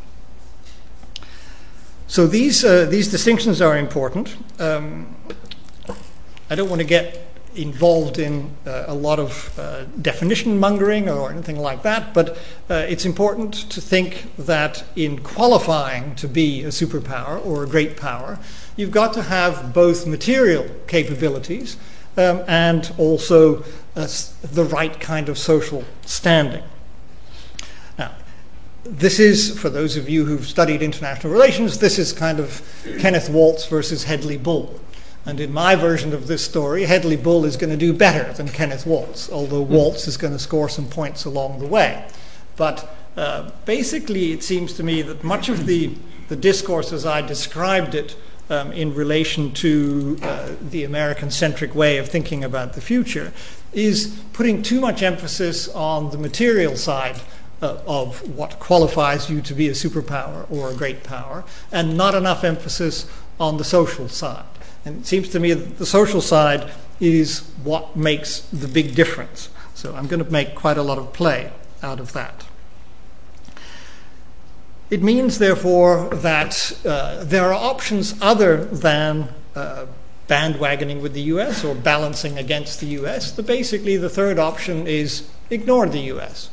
So 2.09 2.27
these 2.27 2.63
these 2.63 3.11
distinctions 3.11 3.61
are 3.61 3.77
important. 3.77 4.37
Um, 4.61 5.17
I 6.49 6.55
don't 6.55 6.69
want 6.69 6.81
to 6.81 6.87
get 6.87 7.26
involved 7.57 8.19
in 8.19 8.51
uh, 8.67 8.85
a 8.87 8.95
lot 8.95 9.19
of 9.19 9.59
uh, 9.59 9.85
definition 10.01 10.59
mongering 10.59 11.09
or 11.09 11.31
anything 11.31 11.59
like 11.59 11.83
that, 11.83 12.13
but 12.15 12.37
uh, 12.71 12.75
it's 12.89 13.05
important 13.05 13.55
to 13.71 13.81
think 13.81 14.31
that 14.37 14.85
in 14.95 15.21
qualifying 15.21 16.15
to 16.17 16.29
be 16.29 16.63
a 16.63 16.69
superpower 16.69 17.45
or 17.45 17.65
a 17.65 17.67
great 17.67 17.97
power, 17.97 18.39
you've 18.77 18.91
got 18.91 19.13
to 19.15 19.23
have 19.23 19.73
both 19.73 20.07
material 20.07 20.67
capabilities 20.87 21.77
um, 22.17 22.43
and 22.47 22.93
also 22.99 23.65
uh, 23.97 24.07
the 24.43 24.65
right 24.65 25.01
kind 25.01 25.29
of 25.29 25.39
social 25.39 25.85
standing. 26.05 26.63
Now, 27.99 28.13
this 28.85 29.19
is, 29.19 29.59
for 29.59 29.71
those 29.71 29.97
of 29.97 30.09
you 30.09 30.27
who've 30.27 30.47
studied 30.47 30.83
international 30.83 31.33
relations, 31.33 31.79
this 31.79 31.99
is 31.99 32.13
kind 32.13 32.39
of 32.39 32.63
Kenneth 32.99 33.29
Waltz 33.31 33.67
versus 33.67 34.05
Hedley 34.05 34.37
Bull. 34.37 34.81
And 35.27 35.41
in 35.41 35.53
my 35.53 35.75
version 35.75 36.15
of 36.15 36.29
this 36.29 36.45
story, 36.45 36.85
Hedley 36.85 37.17
Bull 37.17 37.45
is 37.45 37.57
going 37.57 37.71
to 37.71 37.77
do 37.77 37.93
better 37.93 38.33
than 38.33 38.49
Kenneth 38.49 38.87
Waltz, 38.87 39.31
although 39.31 39.65
hmm. 39.65 39.75
Waltz 39.75 40.07
is 40.07 40.17
going 40.17 40.33
to 40.33 40.39
score 40.39 40.69
some 40.69 40.87
points 40.87 41.25
along 41.25 41.59
the 41.59 41.67
way. 41.67 42.09
But 42.57 42.89
uh, 43.17 43.51
basically, 43.65 44.33
it 44.33 44.45
seems 44.45 44.73
to 44.75 44.83
me 44.83 45.03
that 45.03 45.25
much 45.25 45.49
of 45.49 45.67
the, 45.67 45.95
the 46.29 46.37
discourse 46.37 46.93
as 46.93 47.05
I 47.05 47.23
described 47.23 47.95
it 47.95 48.17
um, 48.49 48.71
in 48.73 48.95
relation 48.95 49.53
to 49.55 50.19
uh, 50.23 50.53
the 50.61 50.85
American 50.85 51.33
centric 51.33 51.75
way 51.75 51.99
of 51.99 52.09
thinking 52.09 52.45
about 52.45 52.75
the 52.75 52.81
future 52.81 53.33
is 53.73 54.21
putting 54.33 54.63
too 54.63 54.81
much 54.81 55.03
emphasis 55.03 55.69
on 55.71 56.11
the 56.11 56.19
material 56.19 56.77
side 56.77 57.21
uh, 57.61 57.79
of 57.87 58.37
what 58.37 58.59
qualifies 58.61 59.29
you 59.29 59.41
to 59.41 59.55
be 59.55 59.69
a 59.69 59.73
superpower 59.73 60.49
or 60.51 60.71
a 60.71 60.75
great 60.75 61.03
power, 61.03 61.45
and 61.73 61.97
not 61.97 62.15
enough 62.15 62.45
emphasis 62.45 63.11
on 63.41 63.57
the 63.57 63.65
social 63.65 64.09
side. 64.09 64.45
And 64.87 65.01
it 65.01 65.07
seems 65.07 65.29
to 65.31 65.41
me 65.41 65.53
that 65.53 65.79
the 65.79 65.85
social 65.85 66.21
side 66.21 66.71
is 67.01 67.41
what 67.65 67.97
makes 67.97 68.41
the 68.41 68.69
big 68.69 68.95
difference. 68.95 69.51
So 69.75 69.95
I'm 69.95 70.07
going 70.07 70.25
to 70.25 70.31
make 70.31 70.55
quite 70.55 70.79
a 70.79 70.83
lot 70.83 70.97
of 70.97 71.13
play 71.13 71.53
out 71.83 71.99
of 71.99 72.13
that. 72.13 72.47
It 74.89 75.03
means, 75.03 75.39
therefore, 75.39 76.09
that 76.11 76.79
uh, 76.87 77.25
there 77.25 77.47
are 77.47 77.53
options 77.53 78.15
other 78.23 78.65
than 78.65 79.29
uh, 79.57 79.87
bandwagoning 80.29 81.03
with 81.03 81.13
the 81.13 81.23
US 81.23 81.65
or 81.65 81.75
balancing 81.75 82.39
against 82.39 82.79
the 82.79 82.87
US. 83.01 83.33
The, 83.33 83.43
basically, 83.43 83.97
the 83.97 84.09
third 84.09 84.39
option 84.39 84.87
is 84.87 85.29
ignore 85.51 85.89
the 85.89 86.15
US. 86.15 86.51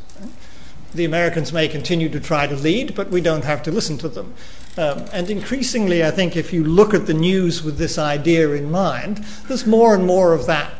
The 0.96 1.06
Americans 1.06 1.54
may 1.54 1.68
continue 1.68 2.10
to 2.10 2.20
try 2.20 2.48
to 2.48 2.56
lead, 2.56 2.96
but 2.96 3.10
we 3.10 3.22
don't 3.22 3.44
have 3.44 3.62
to 3.64 3.72
listen 3.72 4.00
to 4.00 4.10
them. 4.10 4.34
Um, 4.76 5.06
and 5.14 5.30
increasingly, 5.30 6.04
I 6.04 6.10
think 6.12 6.36
if 6.36 6.52
you 6.52 6.64
look 6.64 6.94
at 6.94 7.06
the 7.06 7.14
news 7.14 7.64
with 7.64 7.78
this 7.78 7.98
idea 7.98 8.50
in 8.52 8.72
mind, 8.72 9.18
there's 9.48 9.68
more 9.68 9.94
and 9.94 10.06
more 10.06 10.34
of 10.34 10.48
that 10.48 10.74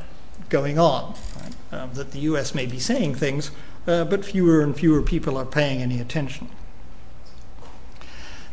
going 0.50 0.80
on. 0.80 1.14
Right? 1.40 1.82
Um, 1.82 1.94
that 1.94 2.12
the 2.12 2.20
US 2.20 2.56
may 2.56 2.66
be 2.66 2.80
saying 2.80 3.16
things, 3.16 3.52
uh, 3.86 4.06
but 4.06 4.26
fewer 4.26 4.62
and 4.62 4.76
fewer 4.76 5.02
people 5.02 5.38
are 5.38 5.46
paying 5.46 5.82
any 5.82 6.00
attention. 6.00 6.50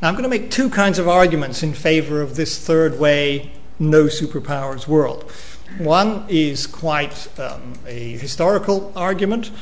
Now, 0.02 0.08
I'm 0.08 0.14
going 0.14 0.24
to 0.24 0.30
make 0.30 0.50
two 0.50 0.70
kinds 0.70 0.98
of 0.98 1.08
arguments 1.08 1.62
in 1.62 1.74
favor 1.74 2.22
of 2.22 2.36
this 2.36 2.58
third 2.58 2.98
way, 2.98 3.52
no 3.78 4.04
superpowers 4.04 4.86
world. 4.86 5.30
One 5.78 6.24
is 6.28 6.66
quite 6.66 7.28
um, 7.38 7.74
a 7.86 8.16
historical 8.16 8.92
argument, 8.96 9.46
um, 9.48 9.56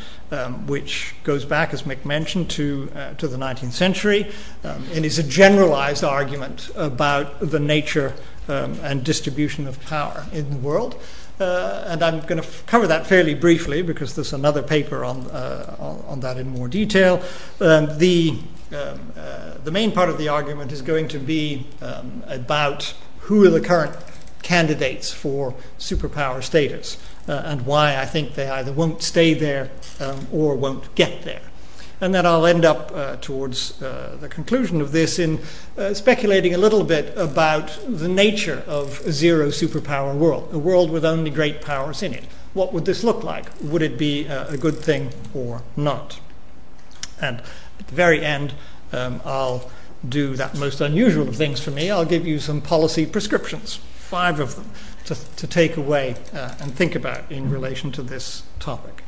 which 0.66 1.14
goes 1.24 1.44
back, 1.44 1.72
as 1.72 1.82
Mick 1.82 2.04
mentioned, 2.04 2.50
to, 2.50 2.90
uh, 2.94 3.14
the 3.14 3.36
19th 3.36 3.72
century, 3.72 4.30
um, 4.64 4.84
and 4.92 5.04
is 5.04 5.18
a 5.18 5.22
generalized 5.22 6.04
argument 6.04 6.70
about 6.76 7.40
the 7.40 7.58
nature 7.58 8.14
um, 8.48 8.78
and 8.82 9.04
distribution 9.04 9.66
of 9.66 9.80
power 9.86 10.26
in 10.32 10.50
the 10.50 10.56
world. 10.56 11.00
Uh, 11.40 11.84
and 11.86 12.02
I'm 12.02 12.20
going 12.26 12.42
to 12.42 12.48
cover 12.66 12.86
that 12.88 13.06
fairly 13.06 13.34
briefly 13.34 13.82
because 13.82 14.16
there's 14.16 14.32
another 14.32 14.62
paper 14.62 15.04
on, 15.04 15.26
uh, 15.30 16.16
that 16.20 16.36
in 16.36 16.48
more 16.48 16.66
detail. 16.66 17.22
Um, 17.60 17.96
the, 17.98 18.38
um, 18.74 19.12
the 19.62 19.70
main 19.70 19.92
part 19.92 20.08
of 20.08 20.18
the 20.18 20.28
argument 20.28 20.72
is 20.72 20.82
going 20.82 21.08
to 21.08 21.18
be 21.18 21.66
um, 21.80 22.24
about 22.26 22.94
who 23.20 23.44
are 23.46 23.50
the 23.50 23.60
current 23.60 23.96
candidates 24.42 25.12
for 25.12 25.54
superpower 25.78 26.42
status 26.42 26.96
and 27.28 27.66
why 27.66 27.96
I 27.96 28.06
think 28.06 28.34
they 28.34 28.48
either 28.48 28.72
won't 28.72 29.02
stay 29.02 29.34
there 29.34 29.70
um, 30.00 30.26
or 30.32 30.56
won't 30.56 30.94
get 30.94 31.22
there. 31.22 31.42
And 32.00 32.14
then 32.14 32.26
I'll 32.26 32.46
end 32.46 32.64
up 32.64 32.92
uh, 32.94 33.16
towards 33.16 33.82
uh, 33.82 34.16
the 34.20 34.28
conclusion 34.28 34.80
of 34.80 34.92
this 34.92 35.18
in 35.18 35.40
uh, 35.76 35.94
speculating 35.94 36.54
a 36.54 36.58
little 36.58 36.84
bit 36.84 37.16
about 37.16 37.76
the 37.88 38.08
nature 38.08 38.62
of 38.66 39.00
a 39.04 39.12
zero 39.12 39.48
superpower 39.48 40.14
world, 40.16 40.48
a 40.52 40.58
world 40.58 40.90
with 40.90 41.04
only 41.04 41.30
great 41.30 41.60
powers 41.60 42.02
in 42.02 42.14
it. 42.14 42.24
What 42.54 42.72
would 42.72 42.84
this 42.84 43.02
look 43.02 43.24
like? 43.24 43.46
Would 43.60 43.82
it 43.82 43.98
be 43.98 44.26
a 44.26 44.56
good 44.56 44.76
thing 44.76 45.10
or 45.34 45.62
not? 45.76 46.20
And 47.20 47.42
at 47.80 47.88
the 47.88 47.94
very 47.94 48.24
end, 48.24 48.54
um, 48.92 49.20
I'll 49.24 49.70
do 50.08 50.36
that 50.36 50.56
most 50.56 50.80
unusual 50.80 51.28
of 51.28 51.36
things 51.36 51.60
for 51.60 51.72
me. 51.72 51.90
I'll 51.90 52.04
give 52.04 52.26
you 52.26 52.38
some 52.38 52.60
policy 52.60 53.06
prescriptions 53.06 53.80
five 54.08 54.40
of 54.40 54.56
them 54.56 54.70
to, 55.08 55.14
to 55.36 55.46
take 55.46 55.76
away 55.76 56.16
uh, 56.34 56.54
and 56.60 56.74
think 56.74 56.94
about 56.94 57.30
in 57.32 57.50
relation 57.50 57.90
to 57.92 58.02
this 58.02 58.42
topic. 58.60 59.02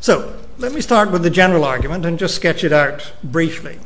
So, 0.00 0.38
let 0.58 0.72
me 0.72 0.82
start 0.82 1.10
with 1.10 1.22
the 1.22 1.30
general 1.30 1.64
argument 1.64 2.04
and 2.04 2.18
just 2.18 2.36
sketch 2.36 2.62
it 2.62 2.72
out 2.72 3.14
briefly. 3.24 3.78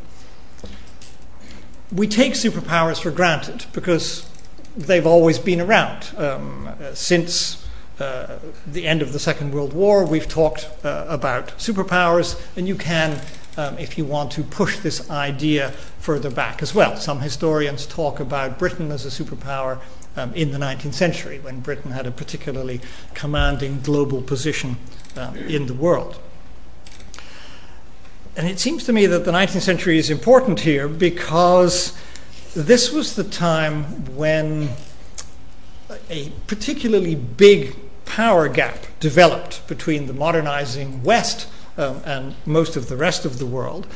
We 1.93 2.09
take 2.09 2.33
superpowers 2.33 3.01
for 3.01 3.13
granted 3.13 3.67
because 3.73 4.29
they've 4.77 5.07
always 5.07 5.39
been 5.39 5.61
around. 5.61 6.11
Um, 6.17 6.75
since 6.93 7.65
uh, 8.01 8.41
the 8.67 8.87
end 8.87 9.01
of 9.01 9.13
the 9.13 9.21
Second 9.21 9.55
World 9.55 9.73
War, 9.73 10.05
we've 10.05 10.29
talked 10.29 10.69
uh, 10.85 11.07
about 11.09 11.57
superpowers, 11.59 12.41
and 12.57 12.67
you 12.67 12.75
can 12.75 13.21
um, 13.57 13.77
if 13.79 13.99
you 13.99 14.05
want 14.05 14.31
to 14.33 14.43
push 14.43 14.79
this 14.79 15.11
idea 15.11 15.71
further 15.99 16.31
back 16.31 16.63
as 16.63 16.75
well. 16.75 16.97
Some 16.97 17.21
historians 17.21 17.87
talk 17.87 18.21
about 18.21 18.59
Britain 18.59 18.91
as 18.93 19.05
a 19.05 19.09
superpower 19.25 19.81
um, 20.19 20.35
in 20.35 20.51
the 20.51 20.59
19th 20.59 20.95
century 20.95 21.39
when 21.39 21.61
Britain 21.61 21.93
had 21.93 22.07
a 22.07 22.11
particularly 22.11 22.81
commanding 23.15 23.81
global 23.81 24.21
position 24.21 24.77
um, 25.17 25.37
in 25.37 25.67
the 25.67 25.75
world. 25.75 26.21
And 28.37 28.47
it 28.47 28.59
seems 28.59 28.85
to 28.85 28.93
me 28.93 29.07
that 29.07 29.25
the 29.25 29.33
19th 29.33 29.63
century 29.63 29.99
is 29.99 30.11
important 30.11 30.61
here 30.61 30.89
because 30.89 31.97
this 32.55 32.93
was 32.93 33.17
the 33.17 33.25
time 33.25 33.85
when 34.17 34.71
a 36.11 36.31
particularly 36.47 37.15
big 37.15 37.77
power 38.05 38.49
gap 38.49 38.79
developed 39.01 39.67
between 39.69 40.07
the 40.07 40.13
modernizing 40.13 41.03
West 41.03 41.49
um, 41.77 42.01
and 42.05 42.35
most 42.47 42.77
of 42.77 42.89
the 42.89 42.97
rest 42.97 43.25
of 43.25 43.39
the 43.39 43.47
world, 43.47 43.87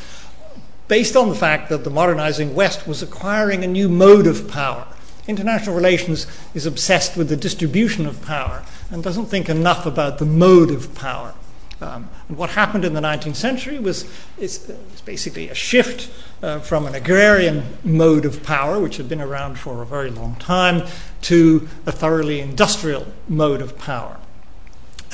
based 0.89 1.17
on 1.17 1.29
the 1.29 1.35
fact 1.35 1.69
that 1.69 1.85
the 1.85 1.91
modernizing 1.91 2.55
West 2.55 2.87
was 2.87 3.03
acquiring 3.03 3.65
a 3.65 3.67
new 3.67 3.89
mode 3.89 4.27
of 4.27 4.49
power. 4.49 4.87
International 5.33 5.75
relations 5.75 6.27
is 6.53 6.67
obsessed 6.67 7.17
with 7.17 7.31
the 7.31 7.37
distribution 7.37 8.07
of 8.07 8.21
power 8.23 8.63
and 8.91 9.03
doesn't 9.03 9.27
think 9.27 9.49
enough 9.49 9.87
about 9.87 10.19
the 10.19 10.27
mode 10.27 10.71
of 10.71 10.95
power. 10.95 11.33
Um, 11.81 12.11
and 12.29 12.37
what 12.37 12.51
happened 12.51 12.85
in 12.85 12.93
the 12.93 13.01
19th 13.01 13.37
century 13.37 13.79
was 13.79 14.05
it's, 14.37 14.69
it's 14.69 15.01
basically 15.01 15.49
a 15.49 15.55
shift 15.55 16.11
uh, 16.43 16.59
from 16.59 16.87
an 16.87 16.95
agrarian 16.95 17.65
mode 17.83 18.27
of 18.27 18.43
power, 18.43 18.79
which 18.79 18.99
had 18.99 19.09
been 19.09 19.23
around 19.23 19.59
for 19.59 19.83
a 19.83 19.87
very 19.87 20.11
long 20.11 20.37
time, 20.37 20.87
to 21.23 21.67
a 21.87 21.93
thoroughly 21.93 22.41
industrial 22.41 23.07
mode 23.27 23.63
of 23.63 23.79
power. 23.79 24.19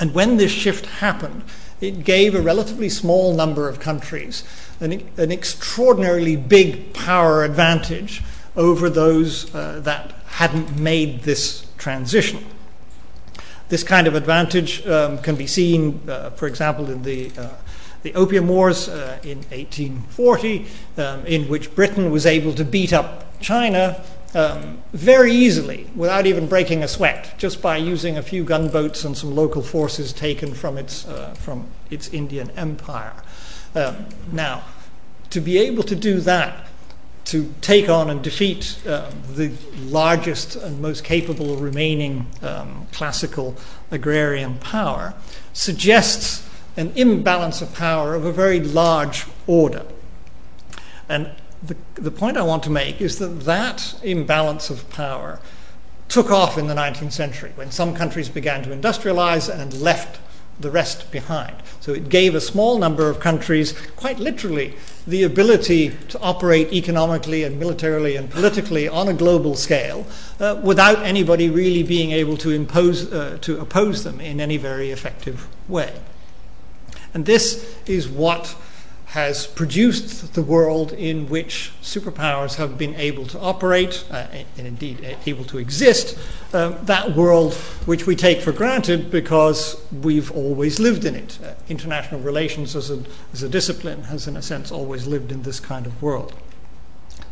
And 0.00 0.14
when 0.14 0.37
this 0.37 0.50
shift 0.50 0.87
happened, 0.87 1.44
it 1.80 2.02
gave 2.02 2.34
a 2.34 2.40
relatively 2.40 2.88
small 2.88 3.34
number 3.34 3.68
of 3.68 3.78
countries 3.78 4.42
an, 4.80 5.08
an 5.16 5.30
extraordinarily 5.30 6.34
big 6.34 6.92
power 6.92 7.44
advantage 7.44 8.22
over 8.58 8.90
those 8.90 9.54
uh, 9.54 9.80
that 9.80 10.12
hadn't 10.26 10.78
made 10.78 11.22
this 11.22 11.66
transition. 11.78 12.44
This 13.70 13.82
kind 13.82 14.06
of 14.06 14.14
advantage 14.14 14.86
um, 14.86 15.18
can 15.18 15.36
be 15.36 15.46
seen, 15.46 16.02
uh, 16.08 16.30
for 16.30 16.46
example, 16.46 16.90
in 16.90 17.02
the 17.02 17.30
uh, 17.38 17.48
the 18.02 18.14
Opium 18.14 18.48
Wars 18.48 18.88
uh, 18.88 19.18
in 19.22 19.38
1840, 19.50 20.66
um, 20.96 21.26
in 21.26 21.48
which 21.48 21.74
Britain 21.74 22.10
was 22.10 22.26
able 22.26 22.54
to 22.54 22.64
beat 22.64 22.92
up 22.92 23.40
China 23.40 24.02
um, 24.34 24.82
very 24.92 25.32
easily 25.32 25.90
without 25.96 26.26
even 26.26 26.46
breaking 26.46 26.82
a 26.82 26.88
sweat, 26.88 27.34
just 27.38 27.60
by 27.60 27.76
using 27.76 28.16
a 28.16 28.22
few 28.22 28.44
gunboats 28.44 29.04
and 29.04 29.16
some 29.16 29.34
local 29.34 29.62
forces 29.62 30.12
taken 30.12 30.54
from 30.54 30.78
its, 30.78 31.06
uh, 31.06 31.34
from 31.34 31.66
its 31.90 32.08
Indian 32.08 32.50
empire. 32.52 33.14
Um, 33.74 34.06
now, 34.32 34.64
to 35.30 35.40
be 35.40 35.58
able 35.58 35.82
to 35.84 35.96
do 35.96 36.20
that, 36.20 36.68
to 37.28 37.52
take 37.61 37.90
on 37.90 38.08
and 38.08 38.23
defeat 38.23 38.78
uh, 38.87 39.11
the 39.35 39.52
largest 39.80 40.56
and 40.56 40.80
most 40.80 41.04
capable 41.04 41.56
remaining 41.56 42.26
um, 42.40 42.87
classical 42.90 43.54
agrarian 43.90 44.58
power, 44.58 45.12
suggests 45.52 46.49
an 46.78 46.90
imbalance 46.97 47.61
of 47.61 47.75
power 47.75 48.14
of 48.14 48.25
a 48.25 48.32
very 48.32 48.61
large 48.61 49.26
order. 49.47 49.85
And 51.06 51.30
the, 51.62 51.76
the 51.94 52.11
point 52.11 52.38
I 52.38 52.42
want 52.42 52.62
to 52.62 52.70
make 52.70 53.00
is 53.00 53.18
that 53.18 53.40
that 53.40 53.94
imbalance 54.02 54.70
of 54.70 54.88
power 54.88 55.38
took 56.08 56.30
off 56.30 56.56
in 56.56 56.66
the 56.66 56.75
19th 56.75 57.12
century 57.12 57.52
when 57.56 57.70
some 57.70 57.94
countries 57.94 58.30
began 58.30 58.62
to 58.62 58.70
industrialize 58.70 59.52
and 59.52 59.73
left 59.75 60.18
the 60.60 60.70
rest 60.70 61.10
behind. 61.10 61.56
So 61.80 61.92
it 61.92 62.08
gave 62.08 62.34
a 62.34 62.40
small 62.40 62.78
number 62.78 63.08
of 63.08 63.20
countries, 63.20 63.72
quite 63.96 64.18
literally, 64.18 64.74
the 65.06 65.22
ability 65.22 65.96
to 66.08 66.18
operate 66.20 66.72
economically 66.72 67.44
and 67.44 67.58
militarily 67.58 68.16
and 68.16 68.30
politically 68.30 68.88
on 68.88 69.08
a 69.08 69.14
global 69.14 69.54
scale 69.54 70.06
uh, 70.40 70.60
without 70.62 70.98
anybody 70.98 71.48
really 71.48 71.82
being 71.82 72.10
able 72.10 72.36
to 72.36 72.50
impose 72.50 73.10
uh, 73.12 73.38
to 73.40 73.60
oppose 73.60 74.04
them 74.04 74.20
in 74.20 74.40
any 74.40 74.56
very 74.56 74.90
effective 74.90 75.48
way. 75.68 75.94
And 77.14 77.24
this 77.24 77.78
is 77.86 78.08
what 78.08 78.54
has 79.08 79.46
produced 79.46 80.34
the 80.34 80.42
world 80.42 80.92
in 80.92 81.26
which 81.30 81.72
superpowers 81.82 82.56
have 82.56 82.76
been 82.76 82.94
able 82.96 83.24
to 83.24 83.40
operate 83.40 84.04
uh, 84.10 84.26
and 84.58 84.66
indeed 84.66 85.02
uh, 85.02 85.16
able 85.24 85.44
to 85.44 85.56
exist, 85.56 86.18
uh, 86.52 86.68
that 86.84 87.16
world 87.16 87.54
which 87.86 88.06
we 88.06 88.14
take 88.14 88.42
for 88.42 88.52
granted 88.52 89.10
because 89.10 89.82
we've 90.02 90.30
always 90.32 90.78
lived 90.78 91.06
in 91.06 91.14
it. 91.14 91.38
Uh, 91.42 91.54
international 91.70 92.20
relations 92.20 92.76
as 92.76 92.90
a, 92.90 93.02
as 93.32 93.42
a 93.42 93.48
discipline 93.48 94.02
has, 94.04 94.28
in 94.28 94.36
a 94.36 94.42
sense, 94.42 94.70
always 94.70 95.06
lived 95.06 95.32
in 95.32 95.42
this 95.42 95.58
kind 95.58 95.86
of 95.86 96.02
world. 96.02 96.34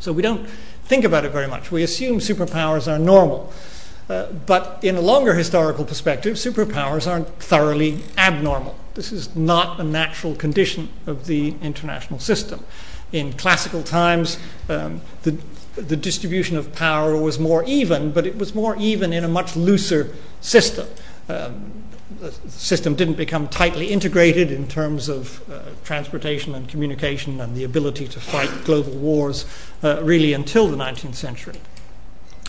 So 0.00 0.14
we 0.14 0.23
don't 0.23 0.49
think 0.85 1.04
about 1.04 1.26
it 1.26 1.33
very 1.33 1.47
much. 1.47 1.71
We 1.71 1.83
assume 1.83 2.21
superpowers 2.21 2.90
are 2.90 2.99
normal. 2.99 3.52
Uh, 4.09 4.33
but 4.47 4.78
in 4.83 4.97
a 4.97 5.00
longer 5.00 5.35
historical 5.35 5.85
perspective, 5.85 6.37
superpowers 6.37 7.11
aren't 7.11 7.28
thoroughly 7.38 8.02
abnormal. 8.16 8.76
This 8.97 9.12
is 9.12 9.37
not 9.37 9.79
a 9.79 9.85
natural 9.85 10.35
condition 10.35 10.88
of 11.07 11.26
the 11.26 11.55
international 11.61 12.19
system. 12.19 12.65
In 13.12 13.35
classical 13.35 13.83
times, 13.83 14.38
um, 14.71 15.03
the, 15.23 15.37
the 15.75 15.97
distribution 15.97 16.57
of 16.57 16.75
power 16.75 17.15
was 17.15 17.38
more 17.38 17.62
even, 17.65 18.11
but 18.11 18.26
it 18.26 18.38
was 18.38 18.55
more 18.55 18.75
even 18.76 19.12
in 19.12 19.23
a 19.23 19.29
much 19.29 19.55
looser 19.55 20.15
system. 20.41 20.88
Um, 21.29 21.85
the 22.21 22.33
system 22.49 22.95
didn't 22.95 23.19
become 23.19 23.49
tightly 23.49 23.88
integrated 23.88 24.50
in 24.50 24.67
terms 24.67 25.11
of 25.11 25.47
uh, 25.50 25.61
transportation 25.85 26.55
and 26.55 26.67
communication 26.67 27.38
and 27.43 27.55
the 27.55 27.65
ability 27.65 28.09
to 28.09 28.19
fight 28.19 28.50
global 28.65 28.93
wars 28.93 29.45
uh, 29.83 30.00
really 30.03 30.33
until 30.33 30.69
the 30.69 30.76
19th 30.76 31.17
century. 31.17 31.61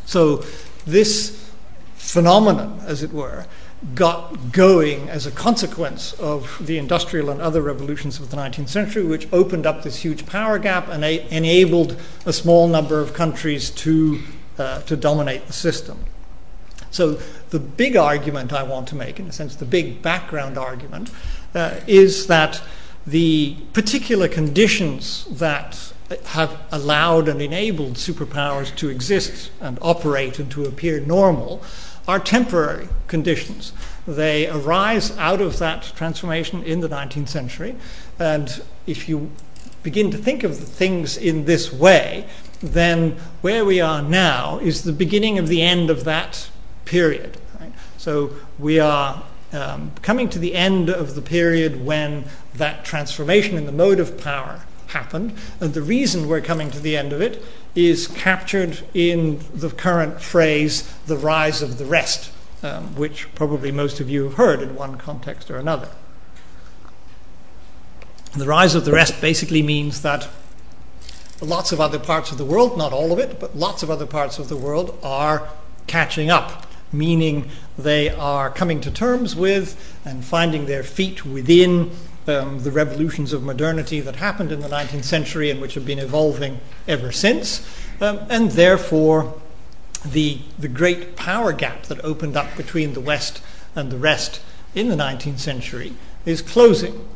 So, 0.06 0.46
this 0.86 1.52
phenomenon, 1.96 2.80
as 2.86 3.04
it 3.04 3.12
were, 3.12 3.46
got 3.94 4.52
going 4.52 5.08
as 5.10 5.28
a 5.28 5.32
consequence 5.32 6.14
of 6.14 6.66
the 6.66 6.78
industrial 6.78 7.30
and 7.30 7.40
other 7.42 7.62
revolutions 7.62 8.20
of 8.20 8.32
the 8.32 8.38
19th 8.38 8.70
century, 8.70 9.04
which 9.04 9.28
opened 9.32 9.68
up 9.68 9.84
this 9.84 9.98
huge 9.98 10.26
power 10.26 10.58
gap 10.58 10.88
and 10.88 11.04
a- 11.04 11.28
enabled 11.30 11.96
a 12.26 12.34
small 12.34 12.68
number 12.68 13.00
of 13.00 13.14
countries 13.14 13.70
to, 13.70 14.20
uh, 14.58 14.82
to 14.82 14.96
dominate 14.96 15.46
the 15.46 15.54
system. 15.54 16.00
So, 16.90 17.20
the 17.50 17.60
big 17.60 17.96
argument 17.96 18.52
I 18.52 18.64
want 18.64 18.88
to 18.90 18.96
make, 18.96 19.20
in 19.20 19.28
a 19.28 19.32
sense, 19.32 19.56
the 19.56 19.66
big 19.66 20.02
background 20.02 20.58
argument, 20.58 21.12
uh, 21.54 21.76
is 21.86 22.28
that 22.28 22.62
the 23.06 23.56
particular 23.74 24.28
conditions 24.28 25.26
that 25.32 25.94
have 26.26 26.58
allowed 26.72 27.28
and 27.28 27.42
enabled 27.42 27.94
superpowers 27.94 28.76
to 28.78 28.90
exist 28.90 29.52
and 29.60 29.78
operate 29.82 30.40
and 30.40 30.50
to 30.52 30.66
appear 30.66 31.00
normal 31.00 31.62
are 32.08 32.20
temporary 32.20 32.88
conditions. 33.08 33.74
They 34.08 34.48
arise 34.48 35.16
out 35.18 35.42
of 35.42 35.60
that 35.60 35.92
transformation 35.96 36.64
in 36.64 36.80
the 36.80 36.88
19th 36.88 37.28
century. 37.28 37.76
And 38.18 38.62
if 38.86 39.10
you 39.10 39.32
begin 39.84 40.12
to 40.12 40.18
think 40.18 40.44
of 40.44 40.58
things 40.58 41.18
in 41.18 41.46
this 41.46 41.72
way, 41.72 42.28
then 42.62 43.18
where 43.42 43.66
we 43.66 43.82
are 43.82 44.02
now 44.02 44.60
is 44.60 44.84
the 44.84 44.94
beginning 44.94 45.38
of 45.38 45.48
the 45.48 45.62
end 45.62 45.90
of 45.90 46.06
that 46.06 46.50
period. 46.86 47.38
Right? 47.60 47.72
So 47.98 48.32
we 48.58 48.80
are 48.80 49.24
um, 49.52 49.92
coming 50.02 50.30
to 50.30 50.40
the 50.40 50.56
end 50.56 50.90
of 50.90 51.16
the 51.16 51.22
period 51.22 51.86
when 51.86 52.26
that 52.56 52.86
transformation 52.86 53.58
in 53.58 53.66
the 53.66 53.72
mode 53.72 54.00
of 54.00 54.18
power 54.22 54.62
happened. 54.88 55.34
And 55.60 55.74
the 55.74 55.82
reason 55.82 56.28
we're 56.28 56.42
coming 56.42 56.72
to 56.72 56.80
the 56.80 56.98
end 56.98 57.14
of 57.14 57.22
it 57.22 57.44
is 57.76 58.08
captured 58.08 58.80
in 58.94 59.40
the 59.54 59.70
current 59.70 60.22
phrase, 60.22 60.92
the 61.06 61.18
rise 61.18 61.62
of 61.62 61.78
the 61.78 61.86
rest, 61.86 62.32
um, 62.64 62.96
which 62.96 63.34
probably 63.36 63.72
most 63.72 64.00
of 64.00 64.10
you 64.10 64.24
have 64.24 64.34
heard 64.34 64.62
in 64.62 64.76
one 64.76 64.98
context 64.98 65.52
or 65.52 65.58
another. 65.58 65.90
The 68.36 68.46
rise 68.46 68.76
of 68.76 68.86
the 68.86 68.92
rest 68.92 69.22
basically 69.22 69.62
means 69.62 70.02
that 70.02 70.28
lots 71.42 71.72
of 71.72 71.80
other 71.80 72.00
parts 72.00 72.32
of 72.32 72.38
the 72.38 72.46
world, 72.46 72.78
not 72.78 72.94
all 72.94 73.12
of 73.12 73.20
it, 73.20 73.40
but 73.40 73.56
lots 73.56 73.84
of 73.84 73.90
other 73.90 74.06
parts 74.06 74.40
of 74.40 74.50
the 74.50 74.58
world 74.58 74.98
are 75.04 75.48
catching 75.86 76.30
up, 76.30 76.68
meaning 76.92 77.50
they 77.78 78.10
are 78.10 78.50
coming 78.50 78.82
to 78.82 78.92
terms 78.92 79.36
with 79.36 80.00
and 80.06 80.24
finding 80.24 80.66
their 80.66 80.84
feet 80.84 81.26
within 81.26 81.92
um, 82.30 82.60
the 82.64 82.72
revolutions 82.72 83.34
of 83.34 83.44
modernity 83.44 84.00
that 84.02 84.18
happened 84.18 84.52
in 84.52 84.62
the 84.62 84.68
19th 84.68 85.04
century 85.04 85.50
and 85.50 85.62
which 85.62 85.74
have 85.76 85.86
been 85.86 86.00
evolving 86.00 86.60
ever 86.88 87.12
since, 87.12 87.68
um, 88.02 88.20
and 88.30 88.52
therefore 88.52 89.40
the, 90.06 90.40
the 90.60 90.68
great 90.68 91.16
power 91.16 91.54
gap 91.54 91.84
that 91.84 92.04
opened 92.04 92.38
up 92.38 92.56
between 92.56 92.94
the 92.94 93.00
West 93.00 93.42
and 93.76 93.92
the 93.92 93.98
rest 93.98 94.42
in 94.76 94.90
the 94.90 94.96
19th 94.96 95.40
century 95.40 95.94
is 96.26 96.42
closing. 96.42 97.08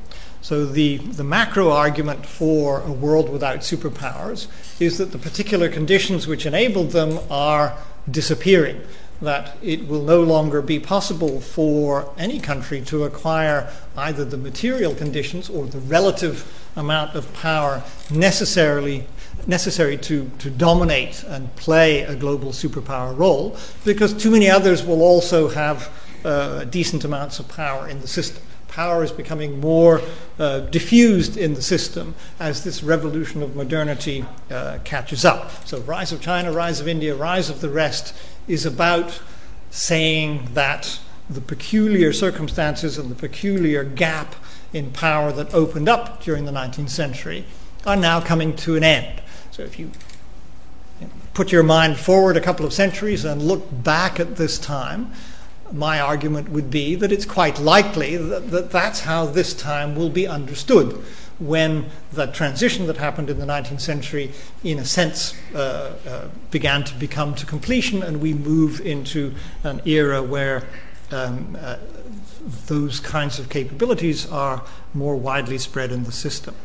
So, 0.43 0.65
the, 0.65 0.97
the 0.97 1.23
macro 1.23 1.69
argument 1.69 2.25
for 2.25 2.81
a 2.81 2.91
world 2.91 3.29
without 3.29 3.59
superpowers 3.59 4.47
is 4.81 4.97
that 4.97 5.11
the 5.11 5.19
particular 5.19 5.69
conditions 5.69 6.25
which 6.25 6.47
enabled 6.47 6.91
them 6.91 7.19
are 7.29 7.77
disappearing 8.09 8.81
that 9.21 9.55
it 9.61 9.87
will 9.87 10.01
no 10.01 10.21
longer 10.21 10.61
be 10.61 10.79
possible 10.79 11.39
for 11.39 12.11
any 12.17 12.39
country 12.39 12.81
to 12.81 13.03
acquire 13.03 13.71
either 13.95 14.25
the 14.25 14.37
material 14.37 14.95
conditions 14.95 15.49
or 15.49 15.65
the 15.65 15.79
relative 15.79 16.51
amount 16.75 17.15
of 17.15 17.31
power 17.33 17.83
necessarily 18.09 19.05
necessary 19.47 19.97
to, 19.97 20.29
to 20.39 20.49
dominate 20.49 21.23
and 21.23 21.55
play 21.55 22.01
a 22.01 22.15
global 22.15 22.51
superpower 22.51 23.17
role 23.17 23.57
because 23.85 24.13
too 24.13 24.31
many 24.31 24.49
others 24.49 24.83
will 24.83 25.01
also 25.01 25.49
have 25.49 25.89
uh, 26.23 26.63
decent 26.65 27.03
amounts 27.03 27.39
of 27.39 27.47
power 27.47 27.87
in 27.87 27.99
the 28.01 28.07
system. 28.07 28.43
Power 28.71 29.03
is 29.03 29.11
becoming 29.11 29.59
more 29.59 30.01
uh, 30.39 30.61
diffused 30.61 31.37
in 31.37 31.53
the 31.53 31.61
system 31.61 32.15
as 32.39 32.63
this 32.63 32.81
revolution 32.81 33.43
of 33.43 33.55
modernity 33.55 34.25
uh, 34.49 34.79
catches 34.83 35.23
up. 35.25 35.67
So, 35.67 35.81
rise 35.81 36.11
of 36.11 36.21
China, 36.21 36.51
rise 36.51 36.79
of 36.79 36.87
India, 36.87 37.13
rise 37.13 37.49
of 37.49 37.61
the 37.61 37.69
rest 37.69 38.15
is 38.47 38.65
about 38.65 39.21
saying 39.69 40.49
that 40.53 40.99
the 41.29 41.41
peculiar 41.41 42.11
circumstances 42.11 42.97
and 42.97 43.11
the 43.11 43.15
peculiar 43.15 43.83
gap 43.83 44.35
in 44.73 44.91
power 44.91 45.31
that 45.31 45.53
opened 45.53 45.89
up 45.89 46.23
during 46.23 46.45
the 46.45 46.51
19th 46.51 46.89
century 46.89 47.45
are 47.85 47.95
now 47.95 48.19
coming 48.19 48.55
to 48.55 48.75
an 48.75 48.83
end. 48.83 49.21
So 49.51 49.63
if 49.63 49.77
you 49.77 49.91
put 51.33 51.51
your 51.51 51.63
mind 51.63 51.97
forward 51.97 52.37
a 52.37 52.41
couple 52.41 52.65
of 52.65 52.73
centuries 52.73 53.25
and 53.25 53.41
look 53.41 53.67
back 53.83 54.19
at 54.19 54.35
this 54.35 54.57
time, 54.57 55.11
my 55.73 55.99
argument 55.99 56.49
would 56.49 56.69
be 56.69 56.95
that 56.95 57.11
it's 57.11 57.25
quite 57.25 57.59
likely 57.59 58.17
that, 58.17 58.51
that 58.51 58.71
that's 58.71 59.01
how 59.01 59.25
this 59.25 59.53
time 59.53 59.95
will 59.95 60.09
be 60.09 60.27
understood 60.27 61.03
when 61.41 61.89
the 62.11 62.27
transition 62.27 62.85
that 62.85 62.97
happened 62.97 63.29
in 63.29 63.39
the 63.39 63.45
19th 63.45 63.81
century, 63.81 64.31
in 64.63 64.77
a 64.77 64.85
sense, 64.85 65.33
uh, 65.55 65.95
uh, 66.07 66.27
began 66.51 66.83
to 66.83 66.93
become 66.95 67.33
to 67.33 67.45
completion, 67.47 68.03
and 68.03 68.21
we 68.21 68.33
move 68.33 68.79
into 68.81 69.33
an 69.63 69.81
era 69.85 70.21
where 70.21 70.63
um, 71.09 71.57
uh, 71.59 71.77
those 72.67 72.99
kinds 72.99 73.39
of 73.39 73.49
capabilities 73.49 74.29
are 74.31 74.63
more 74.93 75.15
widely 75.15 75.57
spread 75.57 75.91
in 75.91 76.03
the 76.03 76.11
system. 76.11 76.55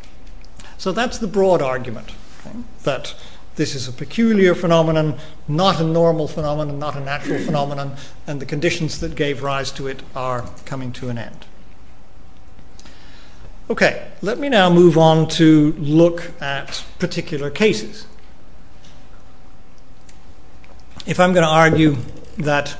So 0.77 0.92
that's 0.92 1.19
the 1.19 1.27
broad 1.27 1.62
argument 1.62 2.12
okay, 2.40 2.57
that 2.83 3.14
this 3.57 3.75
is 3.75 3.88
a 3.88 3.92
peculiar 3.92 4.55
phenomenon, 4.55 5.19
not 5.49 5.81
a 5.81 5.85
normal 5.85 6.29
phenomenon, 6.29 6.79
not 6.79 6.95
a 6.95 7.01
natural 7.01 7.38
phenomenon, 7.38 7.97
and 8.27 8.40
the 8.40 8.47
conditions 8.47 9.01
that 9.01 9.14
gave 9.14 9.42
rise 9.42 9.73
to 9.73 9.87
it 9.87 10.03
are 10.14 10.49
coming 10.66 10.92
to 10.92 11.09
an 11.09 11.19
end. 11.19 11.47
Okay, 13.69 14.07
let 14.23 14.38
me 14.38 14.49
now 14.49 14.71
move 14.71 14.97
on 14.97 15.27
to 15.29 15.73
look 15.73 16.31
at 16.40 16.85
particular 16.99 17.51
cases. 17.51 18.07
If 21.07 21.19
I'm 21.19 21.33
going 21.33 21.45
to 21.45 21.51
argue 21.51 21.97
that 22.38 22.77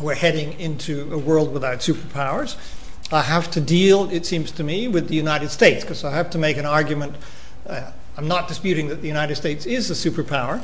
we're 0.00 0.14
heading 0.14 0.58
into 0.60 1.12
a 1.12 1.18
world 1.18 1.52
without 1.52 1.80
superpowers, 1.80 2.56
I 3.12 3.22
have 3.22 3.50
to 3.52 3.60
deal, 3.60 4.08
it 4.10 4.24
seems 4.24 4.50
to 4.52 4.64
me, 4.64 4.88
with 4.88 5.08
the 5.08 5.16
United 5.16 5.50
States, 5.50 5.82
because 5.82 6.04
I 6.04 6.12
have 6.12 6.30
to 6.30 6.38
make 6.38 6.56
an 6.56 6.66
argument. 6.66 7.16
Uh, 7.66 7.90
I'm 8.16 8.28
not 8.28 8.48
disputing 8.48 8.88
that 8.88 9.02
the 9.02 9.08
United 9.08 9.36
States 9.36 9.66
is 9.66 9.90
a 9.90 10.10
superpower. 10.10 10.62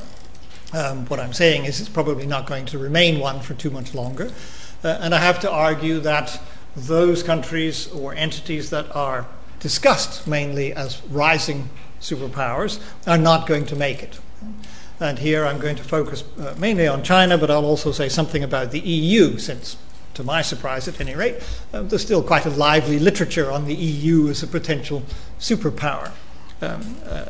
Um, 0.73 1.05
what 1.07 1.21
I'm 1.21 1.35
saying 1.35 1.67
is 1.67 1.81
it's 1.81 1.89
probably 1.89 2.27
not 2.27 2.47
going 2.47 2.65
to 2.67 2.79
remain 2.79 3.21
one 3.21 3.41
for 3.41 3.53
too 3.53 3.71
much 3.71 3.95
longer. 3.95 4.31
Uh, 4.83 4.99
and 5.01 5.15
I 5.15 5.19
have 5.19 5.39
to 5.41 5.51
argue 5.51 6.01
that 6.01 6.41
those 6.75 7.23
countries 7.23 7.89
or 7.93 8.15
entities 8.15 8.71
that 8.71 8.95
are 8.97 9.27
discussed 9.61 10.27
mainly 10.27 10.73
as 10.73 11.05
rising 11.09 11.69
superpowers 12.01 12.81
are 13.07 13.19
not 13.19 13.47
going 13.47 13.67
to 13.67 13.77
make 13.77 14.03
it. 14.03 14.19
And 14.99 15.19
here 15.19 15.45
I'm 15.45 15.59
going 15.59 15.77
to 15.77 15.85
focus 15.85 16.25
uh, 16.39 16.55
mainly 16.59 16.87
on 16.87 17.03
China, 17.03 17.37
but 17.37 17.51
I'll 17.51 17.67
also 17.67 17.93
say 17.93 18.09
something 18.09 18.43
about 18.43 18.71
the 18.71 18.81
EU, 18.81 19.37
since, 19.37 19.77
to 20.15 20.25
my 20.25 20.41
surprise 20.41 20.89
at 20.89 21.01
any 21.03 21.15
rate, 21.15 21.37
uh, 21.75 21.83
there's 21.83 22.03
still 22.03 22.23
quite 22.23 22.47
a 22.47 22.51
lively 22.51 22.99
literature 22.99 23.51
on 23.51 23.67
the 23.67 23.75
EU 23.75 24.29
as 24.29 24.43
a 24.43 24.47
potential 24.47 25.03
superpower. 25.39 26.13
Um, 26.63 26.97
uh, 27.07 27.25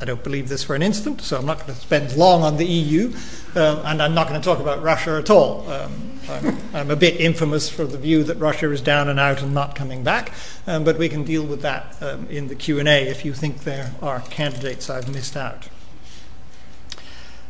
I 0.00 0.06
don't 0.06 0.24
believe 0.24 0.48
this 0.48 0.64
for 0.64 0.74
an 0.74 0.82
instant, 0.82 1.20
so 1.20 1.38
I'm 1.38 1.46
not 1.46 1.60
going 1.60 1.72
to 1.72 1.80
spend 1.80 2.16
long 2.16 2.42
on 2.42 2.56
the 2.56 2.66
EU, 2.66 3.14
uh, 3.54 3.82
and 3.86 4.02
I'm 4.02 4.12
not 4.12 4.28
going 4.28 4.40
to 4.40 4.44
talk 4.44 4.58
about 4.58 4.82
Russia 4.82 5.12
at 5.12 5.30
all. 5.30 5.70
Um, 5.70 6.18
I'm, 6.28 6.58
I'm, 6.74 6.90
a 6.90 6.96
bit 6.96 7.20
infamous 7.20 7.68
for 7.68 7.84
the 7.84 7.96
view 7.96 8.24
that 8.24 8.36
Russia 8.36 8.70
is 8.72 8.80
down 8.80 9.08
and 9.08 9.20
out 9.20 9.40
and 9.40 9.54
not 9.54 9.74
coming 9.74 10.02
back, 10.02 10.32
um, 10.66 10.84
but 10.84 10.98
we 10.98 11.08
can 11.08 11.22
deal 11.22 11.44
with 11.44 11.62
that 11.62 11.96
um, 12.02 12.26
in 12.28 12.48
the 12.48 12.54
Q&A 12.54 13.08
if 13.08 13.24
you 13.24 13.32
think 13.32 13.60
there 13.60 13.92
are 14.02 14.20
candidates 14.20 14.90
I've 14.90 15.12
missed 15.12 15.36
out. 15.36 15.68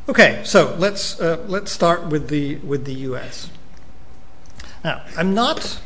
Okay, 0.07 0.43
so 0.45 0.77
let's 0.79 1.19
uh, 1.19 1.43
let's 1.49 1.73
start 1.73 2.07
with 2.07 2.29
the 2.29 2.57
with 2.57 2.85
the 2.85 2.95
U.S. 3.09 3.51
Now, 4.85 5.03
I'm 5.17 5.33
not 5.33 5.81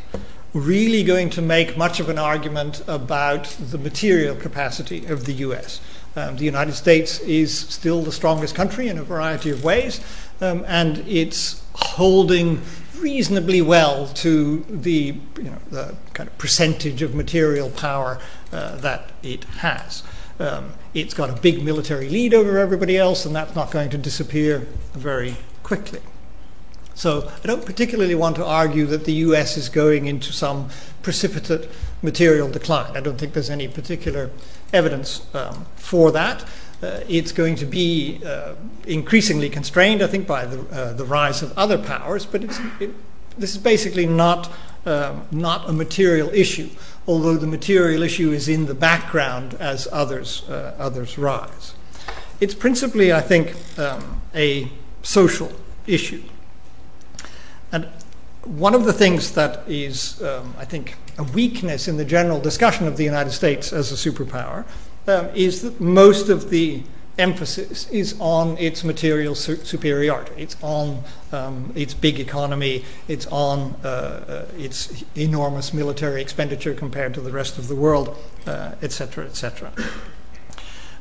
really 0.55 1.03
going 1.03 1.31
to 1.31 1.43
make 1.43 1.77
much 1.77 2.01
of 2.01 2.09
an 2.09 2.19
argument 2.19 2.83
about 2.87 3.45
the 3.61 3.79
material 3.79 4.35
capacity 4.35 5.07
of 5.07 5.27
the 5.27 5.33
U.S. 5.35 5.81
Um, 6.17 6.37
the 6.37 6.45
United 6.45 6.73
States 6.73 7.21
is 7.21 7.57
still 7.57 8.03
the 8.03 8.13
strongest 8.13 8.55
country 8.55 8.89
in 8.89 8.99
a 8.99 9.03
variety 9.03 9.51
of 9.51 9.63
ways, 9.63 10.01
um, 10.41 10.65
and 10.67 10.99
it's 11.07 11.63
holding 11.75 12.63
reasonably 12.99 13.63
well 13.63 14.09
to 14.09 14.65
the, 14.69 15.17
you 15.37 15.45
know, 15.45 15.59
the 15.71 15.95
kind 16.15 16.29
of 16.29 16.37
percentage 16.39 17.03
of 17.03 17.15
material 17.15 17.71
power 17.71 18.19
uh, 18.53 18.77
that 18.77 19.11
it 19.23 19.45
has. 19.45 20.03
Um, 20.41 20.73
it's 20.95 21.15
got 21.15 21.31
a 21.31 21.35
big 21.35 21.63
military 21.63 22.09
lead 22.09 22.35
over 22.35 22.59
everybody 22.59 22.97
else, 22.97 23.27
and 23.27 23.35
that's 23.35 23.55
not 23.55 23.71
going 23.71 23.91
to 23.91 23.99
disappear 23.99 24.67
very 24.95 25.37
quickly. 25.63 26.01
So 26.99 27.31
I 27.45 27.47
don't 27.47 27.65
particularly 27.65 28.17
want 28.17 28.35
to 28.37 28.45
argue 28.45 28.85
that 28.87 29.05
the 29.05 29.13
US 29.29 29.57
is 29.57 29.69
going 29.69 30.07
into 30.07 30.33
some 30.33 30.69
precipitate 31.03 31.71
material 32.03 32.51
decline. 32.51 32.97
I 32.97 33.01
don't 33.01 33.19
think 33.19 33.35
there's 33.35 33.51
any 33.51 33.69
particular 33.69 34.31
evidence 34.73 35.25
um, 35.33 35.67
for 35.77 36.11
that. 36.11 36.45
Uh, 36.83 37.01
it's 37.09 37.33
going 37.33 37.55
to 37.57 37.67
be 37.67 38.21
uh, 38.27 38.55
increasingly 38.87 39.49
constrained, 39.49 40.03
I 40.03 40.09
think, 40.09 40.27
by 40.27 40.45
the, 40.45 40.61
uh, 40.71 40.93
the 40.93 41.05
rise 41.05 41.41
of 41.41 41.57
other 41.57 41.79
powers, 41.79 42.27
but 42.27 42.43
it, 42.45 42.91
this 43.39 43.53
is 43.53 43.59
basically 43.59 44.07
not, 44.07 44.51
um, 44.85 45.27
not 45.31 45.69
a 45.69 45.73
material 45.73 46.31
issue 46.31 46.69
although 47.09 47.37
the 47.37 47.47
material 47.47 48.03
issue 48.03 48.31
is 48.31 48.49
in 48.49 48.67
the 48.67 48.75
background 48.75 49.55
as 49.55 49.89
others, 49.91 50.47
uh, 50.49 50.75
others 50.79 51.17
rise. 51.17 51.73
It's 52.39 52.55
principally, 52.55 53.13
I 53.13 53.23
think, 53.23 53.57
um, 53.79 54.21
a 54.35 54.71
social 55.03 55.51
issue. 55.87 56.23
And 57.73 57.89
one 58.45 58.75
of 58.75 58.85
the 58.85 58.93
things 58.93 59.33
that 59.33 59.69
is, 59.69 60.23
um, 60.23 60.55
I 60.59 60.65
think, 60.65 60.97
a 61.19 61.23
weakness 61.23 61.89
in 61.89 61.97
the 61.97 62.05
general 62.05 62.41
discussion 62.41 62.87
of 62.87 62.97
the 62.97 63.05
United 63.05 63.33
States 63.33 63.73
as 63.73 63.93
a 63.93 64.11
superpower 64.11 64.65
um, 65.07 65.29
is 65.35 65.63
that 65.63 65.81
most 65.81 66.29
of 66.29 66.51
the 66.51 66.83
emphasis 67.19 67.89
is 67.91 68.15
on 68.21 68.57
its 68.59 68.85
material 68.85 69.35
su- 69.35 69.57
superiority. 69.57 70.33
It's 70.37 70.57
on 70.63 71.03
um, 71.33 71.73
its 71.75 71.93
big 71.93 72.21
economy. 72.21 72.85
It's 73.09 73.27
on 73.27 73.75
uh, 73.83 73.87
uh, 73.87 74.47
its 74.57 75.05
enormous 75.17 75.75
military 75.75 76.23
expenditure 76.23 76.75
compared 76.75 77.15
to 77.15 77.21
the 77.21 77.33
rest 77.33 77.59
of 77.59 77.67
the 77.69 77.75
world, 77.75 78.17
etc., 78.47 79.25
uh, 79.25 79.27
etc. 79.27 79.73
Et 79.77 79.85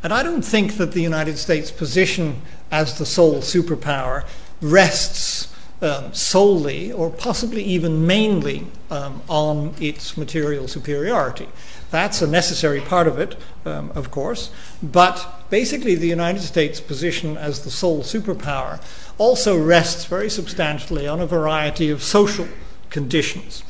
and 0.04 0.14
I 0.14 0.24
don't 0.24 0.44
think 0.44 0.78
that 0.78 0.92
the 0.92 1.02
United 1.02 1.38
States' 1.38 1.72
position 1.72 2.42
as 2.72 2.98
the 2.98 3.06
sole 3.06 3.38
superpower 3.38 4.26
rests 4.62 5.54
um, 5.82 6.14
solely 6.14 6.92
or 6.92 7.10
possibly 7.10 7.64
even 7.64 8.06
mainly 8.08 8.68
um, 8.90 9.22
on 9.30 9.76
its 9.80 10.18
material 10.18 10.68
superiority. 10.68 11.48
That's 11.92 12.22
a 12.22 12.28
necessary 12.28 12.82
part 12.82 13.08
of 13.08 13.20
it, 13.20 13.38
um, 13.66 13.92
of 13.96 14.12
course, 14.12 14.52
but 14.84 15.46
basically 15.50 15.96
the 15.96 16.08
United 16.08 16.42
States' 16.42 16.82
position 16.82 17.38
as 17.38 17.64
the 17.64 17.72
sole 17.72 18.02
superpower 18.02 18.82
also 19.18 19.58
rests 19.58 20.06
very 20.06 20.30
substantially 20.30 21.08
on 21.08 21.22
a 21.22 21.26
variety 21.26 21.90
of 21.90 22.04
social 22.04 22.48
conditions. 22.90 23.64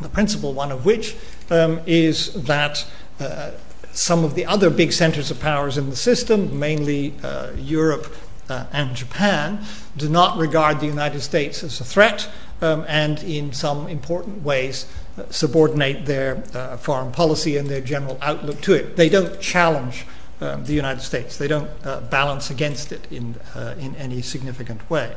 The 0.00 0.08
principal 0.08 0.54
one 0.54 0.72
of 0.72 0.84
which 0.84 1.16
um, 1.50 1.80
is 1.86 2.32
that 2.44 2.86
uh, 3.20 3.52
some 3.92 4.24
of 4.24 4.34
the 4.34 4.44
other 4.44 4.70
big 4.70 4.92
centers 4.92 5.30
of 5.30 5.38
powers 5.40 5.78
in 5.78 5.88
the 5.90 5.96
system, 5.96 6.58
mainly 6.58 7.14
uh, 7.22 7.52
Europe 7.56 8.12
uh, 8.48 8.66
and 8.72 8.94
Japan, 8.94 9.64
do 9.96 10.08
not 10.08 10.38
regard 10.38 10.80
the 10.80 10.86
United 10.86 11.20
States 11.20 11.62
as 11.62 11.80
a 11.80 11.84
threat 11.84 12.28
um, 12.60 12.84
and 12.88 13.22
in 13.22 13.52
some 13.52 13.88
important 13.88 14.42
ways 14.42 14.86
uh, 15.18 15.24
subordinate 15.30 16.06
their 16.06 16.42
uh, 16.54 16.76
foreign 16.76 17.12
policy 17.12 17.56
and 17.56 17.68
their 17.68 17.80
general 17.80 18.18
outlook 18.20 18.60
to 18.62 18.74
it. 18.74 18.96
They 18.96 19.08
don't 19.08 19.40
challenge 19.40 20.06
um, 20.40 20.64
the 20.64 20.74
United 20.74 21.00
States, 21.00 21.38
they 21.38 21.48
don't 21.48 21.70
uh, 21.84 22.00
balance 22.00 22.50
against 22.50 22.92
it 22.92 23.06
in, 23.10 23.36
uh, 23.54 23.74
in 23.78 23.94
any 23.96 24.20
significant 24.20 24.88
way. 24.90 25.14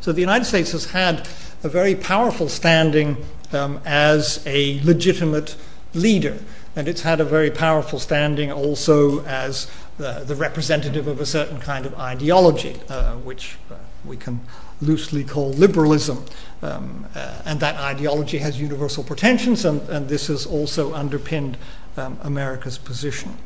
So 0.00 0.12
the 0.12 0.20
United 0.20 0.44
States 0.44 0.72
has 0.72 0.86
had 0.86 1.28
a 1.62 1.68
very 1.68 1.94
powerful 1.94 2.48
standing 2.48 3.18
um, 3.52 3.80
as 3.84 4.42
a 4.46 4.80
legitimate 4.82 5.56
leader, 5.94 6.38
and 6.74 6.88
it's 6.88 7.02
had 7.02 7.20
a 7.20 7.24
very 7.24 7.50
powerful 7.50 7.98
standing 7.98 8.50
also 8.50 9.24
as 9.24 9.70
the 10.00 10.34
representative 10.34 11.06
of 11.06 11.20
a 11.20 11.26
certain 11.26 11.60
kind 11.60 11.86
of 11.86 11.94
ideology, 11.94 12.80
uh, 12.88 13.16
which 13.16 13.56
uh, 13.70 13.74
we 14.04 14.16
can 14.16 14.40
loosely 14.80 15.24
call 15.24 15.50
liberalism. 15.50 16.24
Um, 16.62 17.06
uh, 17.14 17.42
and 17.44 17.60
that 17.60 17.76
ideology 17.76 18.38
has 18.38 18.60
universal 18.60 19.04
pretensions, 19.04 19.64
and, 19.64 19.80
and 19.88 20.08
this 20.08 20.28
has 20.28 20.46
also 20.46 20.94
underpinned 20.94 21.56
um, 21.96 22.18
America's 22.22 22.78
position. 22.78 23.36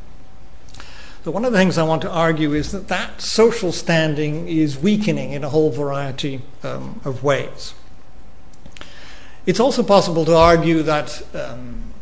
So, 1.24 1.30
one 1.30 1.44
of 1.44 1.52
the 1.52 1.58
things 1.58 1.78
I 1.78 1.84
want 1.84 2.02
to 2.02 2.10
argue 2.10 2.52
is 2.52 2.70
that 2.72 2.88
that 2.88 3.22
social 3.22 3.72
standing 3.72 4.46
is 4.46 4.78
weakening 4.78 5.32
in 5.32 5.42
a 5.42 5.48
whole 5.48 5.70
variety 5.70 6.42
um, 6.62 7.00
of 7.04 7.24
ways. 7.24 7.74
It's 9.46 9.60
also 9.60 9.82
possible 9.82 10.24
to 10.26 10.36
argue 10.36 10.82
that, 10.82 11.22
um, 11.34 11.94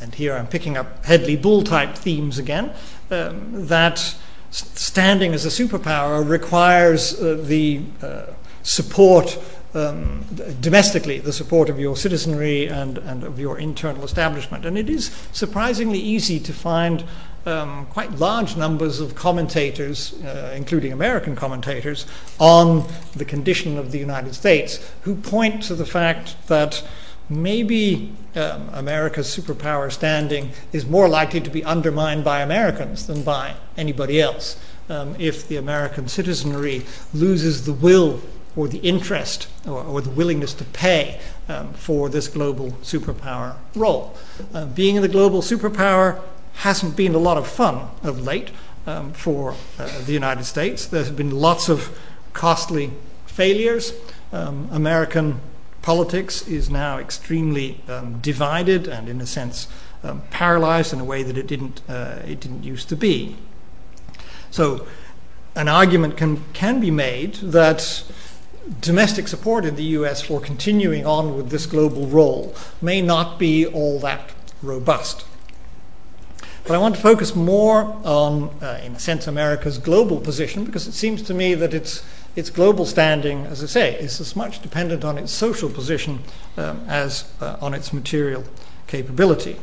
and 0.00 0.14
here 0.14 0.34
I'm 0.34 0.46
picking 0.46 0.76
up 0.76 1.04
Hedley 1.04 1.36
Bull 1.36 1.62
type 1.62 1.96
themes 1.96 2.38
again, 2.38 2.72
um, 3.10 3.66
that 3.66 4.16
standing 4.50 5.34
as 5.34 5.44
a 5.44 5.48
superpower 5.48 6.26
requires 6.28 7.20
uh, 7.20 7.38
the 7.42 7.82
uh, 8.02 8.26
support 8.62 9.38
um, 9.74 10.24
domestically, 10.60 11.18
the 11.18 11.32
support 11.32 11.68
of 11.68 11.78
your 11.78 11.96
citizenry 11.96 12.66
and, 12.66 12.98
and 12.98 13.24
of 13.24 13.38
your 13.38 13.58
internal 13.58 14.04
establishment. 14.04 14.64
And 14.64 14.78
it 14.78 14.88
is 14.88 15.10
surprisingly 15.32 15.98
easy 15.98 16.40
to 16.40 16.52
find 16.52 17.04
um, 17.44 17.86
quite 17.86 18.12
large 18.12 18.56
numbers 18.56 19.00
of 19.00 19.14
commentators, 19.14 20.14
uh, 20.24 20.52
including 20.56 20.92
American 20.92 21.36
commentators, 21.36 22.06
on 22.40 22.88
the 23.14 23.24
condition 23.24 23.78
of 23.78 23.92
the 23.92 23.98
United 23.98 24.34
States, 24.34 24.90
who 25.02 25.14
point 25.14 25.62
to 25.64 25.74
the 25.74 25.86
fact 25.86 26.36
that 26.48 26.82
maybe 27.28 28.12
um, 28.34 28.68
America's 28.72 29.26
superpower 29.26 29.90
standing 29.90 30.50
is 30.72 30.86
more 30.86 31.08
likely 31.08 31.40
to 31.40 31.50
be 31.50 31.64
undermined 31.64 32.24
by 32.24 32.40
Americans 32.40 33.06
than 33.06 33.22
by 33.22 33.54
anybody 33.76 34.20
else. 34.20 34.58
Um, 34.88 35.16
if 35.18 35.48
the 35.48 35.56
American 35.56 36.06
citizenry 36.06 36.84
loses 37.12 37.66
the 37.66 37.72
will 37.72 38.20
or 38.54 38.68
the 38.68 38.78
interest 38.78 39.48
or, 39.66 40.00
the 40.00 40.10
willingness 40.10 40.54
to 40.54 40.64
pay 40.64 41.20
um, 41.48 41.72
for 41.74 42.08
this 42.08 42.28
global 42.28 42.70
superpower 42.82 43.56
role. 43.74 44.16
Uh, 44.54 44.64
being 44.66 45.00
the 45.02 45.08
global 45.08 45.42
superpower 45.42 46.20
hasn't 46.54 46.96
been 46.96 47.14
a 47.14 47.18
lot 47.18 47.36
of 47.36 47.46
fun 47.46 47.88
of 48.02 48.22
late 48.22 48.50
for 49.12 49.54
uh, 49.78 50.04
the 50.04 50.12
United 50.12 50.44
States. 50.44 50.86
There's 50.86 51.10
been 51.10 51.32
lots 51.32 51.68
of 51.68 51.98
costly 52.32 52.92
failures. 53.26 53.92
American 54.32 55.40
politics 55.86 56.48
is 56.48 56.68
now 56.68 56.98
extremely 56.98 57.80
um, 57.86 58.18
divided 58.18 58.88
and, 58.88 59.08
in 59.08 59.20
a 59.20 59.26
sense, 59.26 59.68
um, 60.02 60.20
paralyzed 60.30 60.92
in 60.92 60.98
a 60.98 61.04
way 61.04 61.22
that 61.22 61.38
it 61.38 61.46
didn't, 61.46 61.80
uh, 61.88 62.20
it 62.26 62.40
didn't 62.40 62.64
used 62.64 62.88
to 62.88 62.96
be. 62.96 63.36
So, 64.50 64.84
an 65.54 65.68
argument 65.68 66.16
can, 66.16 66.42
can 66.52 66.80
be 66.80 66.90
made 66.90 67.34
that 67.36 68.02
domestic 68.80 69.28
support 69.28 69.64
in 69.64 69.76
the 69.76 69.84
US 70.00 70.20
for 70.20 70.40
continuing 70.40 71.06
on 71.06 71.36
with 71.36 71.50
this 71.50 71.66
global 71.66 72.08
role 72.08 72.52
may 72.82 73.00
not 73.00 73.38
be 73.38 73.64
all 73.64 74.00
that 74.00 74.32
robust. 74.62 75.24
But 76.64 76.74
I 76.74 76.78
want 76.78 76.96
to 76.96 77.00
focus 77.00 77.36
more 77.36 77.96
on, 78.02 78.50
uh, 78.60 78.80
in 78.84 78.96
a 78.96 78.98
sense, 78.98 79.28
America's 79.28 79.78
global 79.78 80.18
position 80.18 80.64
because 80.64 80.88
it 80.88 80.94
seems 80.94 81.22
to 81.22 81.32
me 81.32 81.54
that 81.54 81.72
its, 81.72 82.02
its 82.36 82.50
global 82.50 82.84
standing, 82.84 83.46
as 83.46 83.62
I 83.62 83.66
say, 83.66 83.94
is 83.98 84.20
as 84.20 84.36
much 84.36 84.60
dependent 84.60 85.04
on 85.04 85.16
its 85.16 85.32
social 85.32 85.70
position 85.70 86.20
um, 86.58 86.84
as 86.86 87.32
uh, 87.40 87.56
on 87.60 87.72
its 87.72 87.92
material 87.92 88.44
capability. 88.86 89.56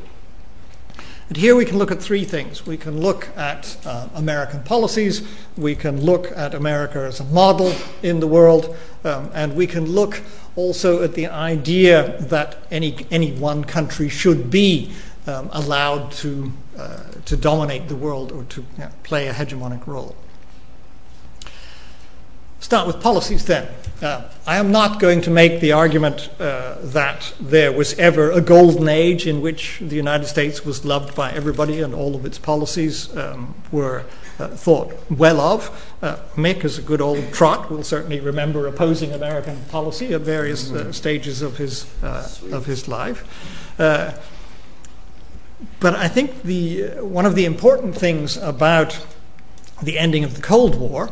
And 1.29 1.37
here 1.37 1.55
we 1.55 1.65
can 1.65 1.77
look 1.77 1.91
at 1.91 2.01
three 2.01 2.25
things. 2.25 2.65
We 2.65 2.77
can 2.77 2.99
look 2.99 3.29
at 3.37 3.77
uh, 3.85 4.09
American 4.13 4.63
policies, 4.63 5.25
we 5.55 5.75
can 5.75 6.01
look 6.01 6.31
at 6.35 6.53
America 6.53 6.99
as 6.99 7.19
a 7.19 7.23
model 7.25 7.73
in 8.01 8.19
the 8.19 8.27
world, 8.27 8.75
um, 9.03 9.29
and 9.33 9.55
we 9.55 9.67
can 9.67 9.85
look 9.85 10.21
also 10.55 11.01
at 11.01 11.13
the 11.13 11.27
idea 11.27 12.19
that 12.21 12.57
any, 12.71 13.07
any 13.09 13.31
one 13.31 13.63
country 13.63 14.09
should 14.09 14.49
be 14.49 14.91
um, 15.25 15.49
allowed 15.53 16.11
to, 16.11 16.51
uh, 16.77 17.03
to 17.25 17.37
dominate 17.37 17.87
the 17.87 17.95
world 17.95 18.31
or 18.31 18.43
to 18.45 18.61
you 18.61 18.67
know, 18.79 18.89
play 19.03 19.27
a 19.27 19.33
hegemonic 19.33 19.87
role. 19.87 20.15
Start 22.63 22.87
with 22.87 23.01
policies 23.01 23.43
then. 23.43 23.67
Uh, 24.01 24.21
I 24.47 24.55
am 24.55 24.71
not 24.71 25.01
going 25.01 25.19
to 25.23 25.29
make 25.29 25.59
the 25.59 25.73
argument 25.73 26.29
uh, 26.39 26.75
that 26.79 27.33
there 27.37 27.73
was 27.73 27.93
ever 27.99 28.31
a 28.31 28.39
golden 28.39 28.87
age 28.87 29.27
in 29.27 29.41
which 29.41 29.79
the 29.81 29.97
United 29.97 30.27
States 30.27 30.63
was 30.63 30.85
loved 30.85 31.13
by 31.13 31.33
everybody 31.33 31.81
and 31.81 31.93
all 31.93 32.15
of 32.15 32.25
its 32.25 32.39
policies 32.39 33.13
um, 33.17 33.53
were 33.69 34.05
uh, 34.39 34.47
thought 34.47 34.93
well 35.09 35.41
of. 35.41 35.93
Uh, 36.01 36.15
Mick, 36.37 36.63
as 36.63 36.77
a 36.77 36.81
good 36.81 37.01
old 37.01 37.33
trot, 37.33 37.69
will 37.69 37.83
certainly 37.83 38.21
remember 38.21 38.65
opposing 38.65 39.11
American 39.11 39.61
policy 39.65 40.13
at 40.13 40.21
various 40.21 40.71
uh, 40.71 40.75
mm-hmm. 40.75 40.91
stages 40.91 41.41
of 41.41 41.57
his, 41.57 41.85
uh, 42.01 42.29
of 42.49 42.65
his 42.65 42.87
life. 42.87 43.25
but 43.77 44.21
I 45.83 46.07
think 46.07 46.43
the, 46.43 46.91
one 47.01 47.25
of 47.25 47.35
the 47.35 47.43
important 47.43 47.93
things 47.93 48.37
about 48.37 49.05
the 49.81 49.99
ending 49.99 50.23
of 50.23 50.35
the 50.37 50.41
Cold 50.41 50.79
War 50.79 51.11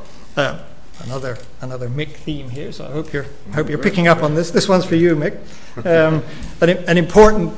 another 1.03 1.37
another 1.61 1.89
Mick 1.89 2.09
theme 2.09 2.49
here. 2.49 2.71
So 2.71 2.85
I 2.85 2.91
hope 2.91 3.13
you're 3.13 3.25
I 3.51 3.55
hope 3.55 3.69
you're 3.69 3.77
picking 3.77 4.07
up 4.07 4.23
on 4.23 4.35
this. 4.35 4.51
This 4.51 4.67
one's 4.67 4.85
for 4.85 4.95
you, 4.95 5.15
Mick. 5.15 5.37
Um, 5.85 6.23
an, 6.61 6.69
an 6.69 6.97
important 6.97 7.53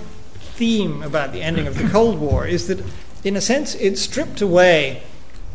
theme 0.56 1.02
about 1.04 1.32
the 1.32 1.42
ending 1.42 1.68
of 1.68 1.78
the 1.78 1.88
Cold 1.90 2.20
War 2.20 2.46
is 2.46 2.68
that, 2.68 2.84
in 3.24 3.36
a 3.36 3.42
sense, 3.42 3.76
it 3.76 3.98
stripped 3.98 4.42
away 4.42 5.04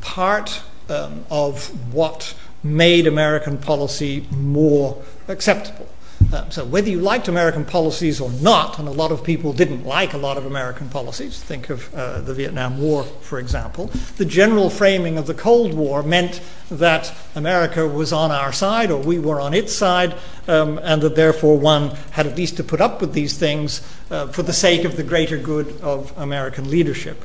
part 0.00 0.62
um, 0.88 1.24
of 1.30 1.94
what 1.94 2.34
made 2.62 3.06
American 3.06 3.58
policy 3.58 4.26
more 4.30 5.02
acceptable. 5.28 5.88
Uh, 6.30 6.46
so 6.50 6.62
whether 6.62 6.90
you 6.90 7.00
liked 7.00 7.26
American 7.26 7.64
policies 7.64 8.20
or 8.20 8.30
not, 8.32 8.78
and 8.78 8.86
a 8.86 8.90
lot 8.90 9.10
of 9.10 9.24
people 9.24 9.54
didn't 9.54 9.86
like 9.86 10.12
a 10.12 10.18
lot 10.18 10.36
of 10.36 10.44
American 10.44 10.88
policies, 10.90 11.42
think 11.42 11.70
of 11.70 11.92
uh, 11.94 12.20
the 12.20 12.34
Vietnam 12.34 12.78
War, 12.78 13.04
for 13.04 13.38
example, 13.38 13.86
the 14.18 14.26
general 14.26 14.68
framing 14.68 15.16
of 15.16 15.26
the 15.26 15.32
Cold 15.32 15.72
War 15.72 16.02
meant 16.02 16.42
that 16.70 17.14
America 17.34 17.88
was 17.88 18.12
on 18.12 18.30
our 18.30 18.52
side 18.52 18.90
or 18.90 19.00
we 19.00 19.18
were 19.18 19.40
on 19.40 19.54
its 19.54 19.72
side, 19.72 20.14
um, 20.48 20.78
and 20.82 21.00
that 21.00 21.16
therefore 21.16 21.58
one 21.58 21.90
had 22.10 22.26
at 22.26 22.36
least 22.36 22.58
to 22.58 22.64
put 22.64 22.82
up 22.82 23.00
with 23.00 23.14
these 23.14 23.38
things 23.38 23.80
uh, 24.10 24.26
for 24.26 24.42
the 24.42 24.52
sake 24.52 24.84
of 24.84 24.96
the 24.96 25.02
greater 25.02 25.38
good 25.38 25.80
of 25.80 26.12
American 26.18 26.70
leadership. 26.70 27.24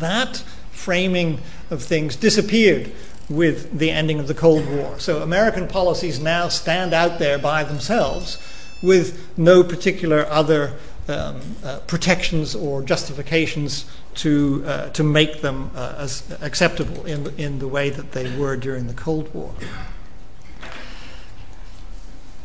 That 0.00 0.42
framing 0.72 1.40
of 1.70 1.82
things 1.82 2.16
disappeared 2.16 2.90
with 3.28 3.78
the 3.78 3.90
ending 3.90 4.18
of 4.18 4.26
the 4.28 4.34
Cold 4.34 4.68
War. 4.68 4.98
So 4.98 5.22
American 5.22 5.68
policies 5.68 6.20
now 6.20 6.48
stand 6.48 6.92
out 6.92 7.18
there 7.18 7.38
by 7.38 7.64
themselves 7.64 8.38
with 8.82 9.38
no 9.38 9.62
particular 9.62 10.26
other 10.28 10.74
um, 11.08 11.40
uh, 11.64 11.80
protections 11.86 12.54
or 12.54 12.82
justifications 12.82 13.86
to, 14.14 14.62
uh, 14.66 14.90
to 14.90 15.02
make 15.02 15.40
them 15.40 15.70
uh, 15.74 15.94
as 15.98 16.22
acceptable 16.40 17.04
in, 17.04 17.32
in 17.38 17.58
the 17.58 17.68
way 17.68 17.90
that 17.90 18.12
they 18.12 18.36
were 18.36 18.56
during 18.56 18.86
the 18.86 18.94
Cold 18.94 19.32
War. 19.34 19.54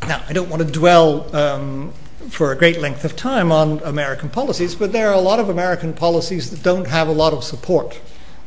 Now, 0.08 0.24
I 0.30 0.34
don't 0.34 0.50
want 0.50 0.66
to 0.66 0.72
dwell 0.72 1.36
um, 1.36 1.94
for 2.30 2.52
a 2.52 2.56
great 2.56 2.80
length 2.80 3.04
of 3.04 3.16
time 3.16 3.52
on 3.52 3.80
American 3.84 4.30
policies, 4.30 4.74
but 4.74 4.92
there 4.92 5.10
are 5.10 5.14
a 5.14 5.20
lot 5.20 5.40
of 5.40 5.50
American 5.50 5.94
policies 5.94 6.50
that 6.52 6.64
don't 6.64 6.88
have 6.88 7.08
a 7.08 7.12
lot 7.12 7.34
of 7.34 7.44
support. 7.44 8.00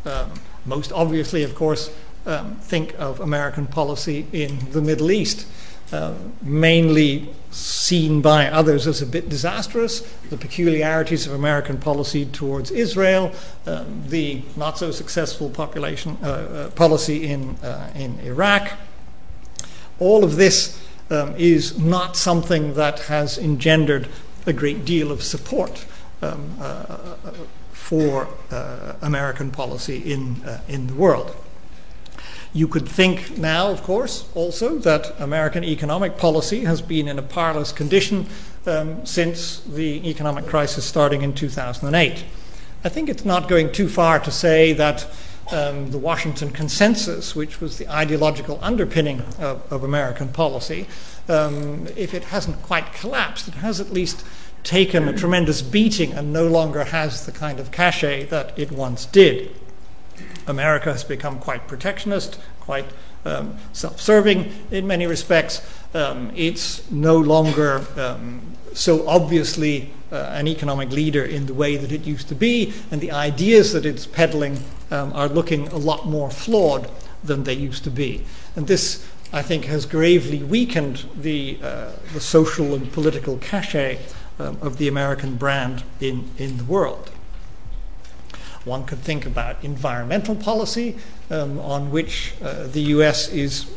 Um, 0.04 0.32
most 0.64 0.92
obviously, 0.92 1.42
of 1.42 1.54
course, 1.54 1.94
um, 2.26 2.56
think 2.56 2.94
of 2.98 3.20
American 3.20 3.66
policy 3.66 4.26
in 4.32 4.70
the 4.72 4.80
Middle 4.80 5.10
East, 5.10 5.46
uh, 5.92 6.14
mainly 6.42 7.28
seen 7.50 8.20
by 8.20 8.46
others 8.46 8.86
as 8.86 9.02
a 9.02 9.06
bit 9.06 9.28
disastrous, 9.28 10.00
the 10.30 10.36
peculiarities 10.36 11.26
of 11.26 11.32
American 11.32 11.78
policy 11.78 12.24
towards 12.26 12.70
Israel, 12.70 13.32
um, 13.66 14.04
the 14.06 14.42
not 14.56 14.78
so 14.78 14.90
successful 14.90 15.50
population 15.50 16.16
uh, 16.22 16.26
uh, 16.26 16.70
policy 16.70 17.26
in, 17.26 17.56
uh, 17.56 17.90
in 17.94 18.18
Iraq. 18.20 18.72
All 19.98 20.22
of 20.22 20.36
this 20.36 20.80
um, 21.10 21.34
is 21.36 21.76
not 21.78 22.16
something 22.16 22.74
that 22.74 23.00
has 23.00 23.36
engendered 23.36 24.08
a 24.46 24.52
great 24.52 24.84
deal 24.84 25.10
of 25.10 25.22
support 25.22 25.84
um, 26.22 26.56
uh, 26.60 26.64
uh, 26.64 27.16
for 27.72 28.28
American 29.02 29.50
policy 29.50 29.98
in, 30.12 30.36
in 30.68 30.86
the 30.86 30.94
world. 30.94 31.34
You 32.52 32.66
could 32.66 32.88
think 32.88 33.38
now, 33.38 33.68
of 33.68 33.82
course, 33.82 34.28
also 34.34 34.78
that 34.78 35.18
American 35.20 35.62
economic 35.62 36.16
policy 36.16 36.64
has 36.64 36.82
been 36.82 37.06
in 37.06 37.18
a 37.18 37.22
parlous 37.22 37.70
condition 37.70 38.26
um, 38.66 39.06
since 39.06 39.60
the 39.60 40.08
economic 40.08 40.46
crisis 40.46 40.84
starting 40.84 41.22
in 41.22 41.32
2008. 41.32 42.24
I 42.82 42.88
think 42.88 43.08
it's 43.08 43.24
not 43.24 43.48
going 43.48 43.70
too 43.72 43.88
far 43.88 44.18
to 44.20 44.30
say 44.30 44.72
that 44.72 45.06
um, 45.52 45.90
the 45.90 45.98
Washington 45.98 46.50
Consensus, 46.50 47.36
which 47.36 47.60
was 47.60 47.78
the 47.78 47.88
ideological 47.88 48.58
underpinning 48.62 49.20
of, 49.38 49.72
of 49.72 49.84
American 49.84 50.28
policy, 50.28 50.86
um, 51.28 51.86
if 51.96 52.14
it 52.14 52.24
hasn't 52.24 52.62
quite 52.62 52.92
collapsed, 52.92 53.48
it 53.48 53.54
has 53.54 53.80
at 53.80 53.92
least 53.92 54.24
taken 54.62 55.08
a 55.08 55.12
tremendous 55.12 55.62
beating 55.62 56.12
and 56.12 56.32
no 56.32 56.46
longer 56.46 56.84
has 56.84 57.26
the 57.26 57.32
kind 57.32 57.60
of 57.60 57.70
cachet 57.70 58.24
that 58.24 58.58
it 58.58 58.72
once 58.72 59.06
did. 59.06 59.54
America 60.46 60.92
has 60.92 61.04
become 61.04 61.38
quite 61.38 61.66
protectionist, 61.66 62.40
quite 62.60 62.86
um, 63.24 63.56
self 63.72 64.00
serving 64.00 64.52
in 64.70 64.86
many 64.86 65.06
respects. 65.06 65.66
Um, 65.94 66.32
it's 66.34 66.90
no 66.90 67.18
longer 67.18 67.84
um, 67.96 68.56
so 68.72 69.06
obviously 69.08 69.90
uh, 70.12 70.16
an 70.32 70.46
economic 70.48 70.90
leader 70.90 71.24
in 71.24 71.46
the 71.46 71.54
way 71.54 71.76
that 71.76 71.92
it 71.92 72.02
used 72.02 72.28
to 72.28 72.34
be, 72.34 72.72
and 72.90 73.00
the 73.00 73.12
ideas 73.12 73.72
that 73.72 73.86
it's 73.86 74.06
peddling 74.06 74.58
um, 74.90 75.12
are 75.12 75.28
looking 75.28 75.68
a 75.68 75.76
lot 75.76 76.06
more 76.06 76.30
flawed 76.30 76.90
than 77.22 77.44
they 77.44 77.54
used 77.54 77.84
to 77.84 77.90
be. 77.90 78.24
And 78.56 78.66
this, 78.66 79.06
I 79.32 79.42
think, 79.42 79.66
has 79.66 79.86
gravely 79.86 80.42
weakened 80.42 81.04
the, 81.14 81.58
uh, 81.62 81.92
the 82.12 82.20
social 82.20 82.74
and 82.74 82.92
political 82.92 83.38
cachet 83.38 84.00
um, 84.38 84.58
of 84.60 84.78
the 84.78 84.88
American 84.88 85.36
brand 85.36 85.84
in, 86.00 86.30
in 86.38 86.56
the 86.56 86.64
world. 86.64 87.10
One 88.64 88.84
could 88.84 88.98
think 88.98 89.26
about 89.26 89.62
environmental 89.64 90.34
policy, 90.34 90.96
um, 91.30 91.58
on 91.60 91.90
which 91.90 92.34
uh, 92.42 92.66
the 92.66 92.82
US 92.94 93.28
is 93.28 93.70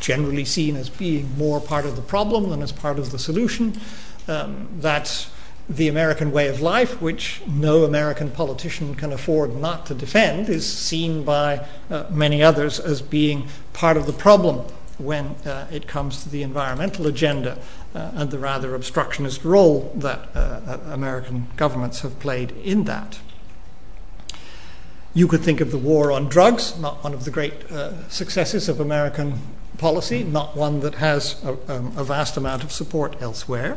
generally 0.00 0.44
seen 0.44 0.76
as 0.76 0.88
being 0.88 1.36
more 1.38 1.60
part 1.60 1.86
of 1.86 1.96
the 1.96 2.02
problem 2.02 2.50
than 2.50 2.62
as 2.62 2.72
part 2.72 2.98
of 2.98 3.10
the 3.10 3.18
solution. 3.18 3.80
Um, 4.26 4.68
that 4.80 5.28
the 5.68 5.88
American 5.88 6.30
way 6.30 6.48
of 6.48 6.60
life, 6.60 7.00
which 7.00 7.40
no 7.46 7.84
American 7.84 8.30
politician 8.30 8.94
can 8.94 9.12
afford 9.12 9.54
not 9.56 9.86
to 9.86 9.94
defend, 9.94 10.48
is 10.48 10.70
seen 10.70 11.24
by 11.24 11.66
uh, 11.90 12.04
many 12.10 12.42
others 12.42 12.78
as 12.78 13.00
being 13.00 13.48
part 13.72 13.96
of 13.96 14.06
the 14.06 14.12
problem 14.12 14.66
when 14.98 15.26
uh, 15.46 15.66
it 15.72 15.88
comes 15.88 16.22
to 16.22 16.28
the 16.28 16.42
environmental 16.42 17.06
agenda 17.06 17.58
uh, 17.94 18.10
and 18.14 18.30
the 18.30 18.38
rather 18.38 18.74
obstructionist 18.74 19.44
role 19.44 19.92
that 19.96 20.28
uh, 20.34 20.78
American 20.86 21.46
governments 21.56 22.00
have 22.00 22.18
played 22.20 22.50
in 22.62 22.84
that. 22.84 23.18
You 25.14 25.28
could 25.28 25.42
think 25.42 25.60
of 25.60 25.70
the 25.70 25.78
war 25.78 26.10
on 26.10 26.28
drugs, 26.28 26.76
not 26.76 27.04
one 27.04 27.14
of 27.14 27.24
the 27.24 27.30
great 27.30 27.70
uh, 27.70 28.08
successes 28.08 28.68
of 28.68 28.80
American 28.80 29.38
policy, 29.78 30.24
not 30.24 30.56
one 30.56 30.80
that 30.80 30.96
has 30.96 31.42
a, 31.44 31.52
um, 31.72 31.92
a 31.96 32.02
vast 32.02 32.36
amount 32.36 32.64
of 32.64 32.72
support 32.72 33.22
elsewhere. 33.22 33.76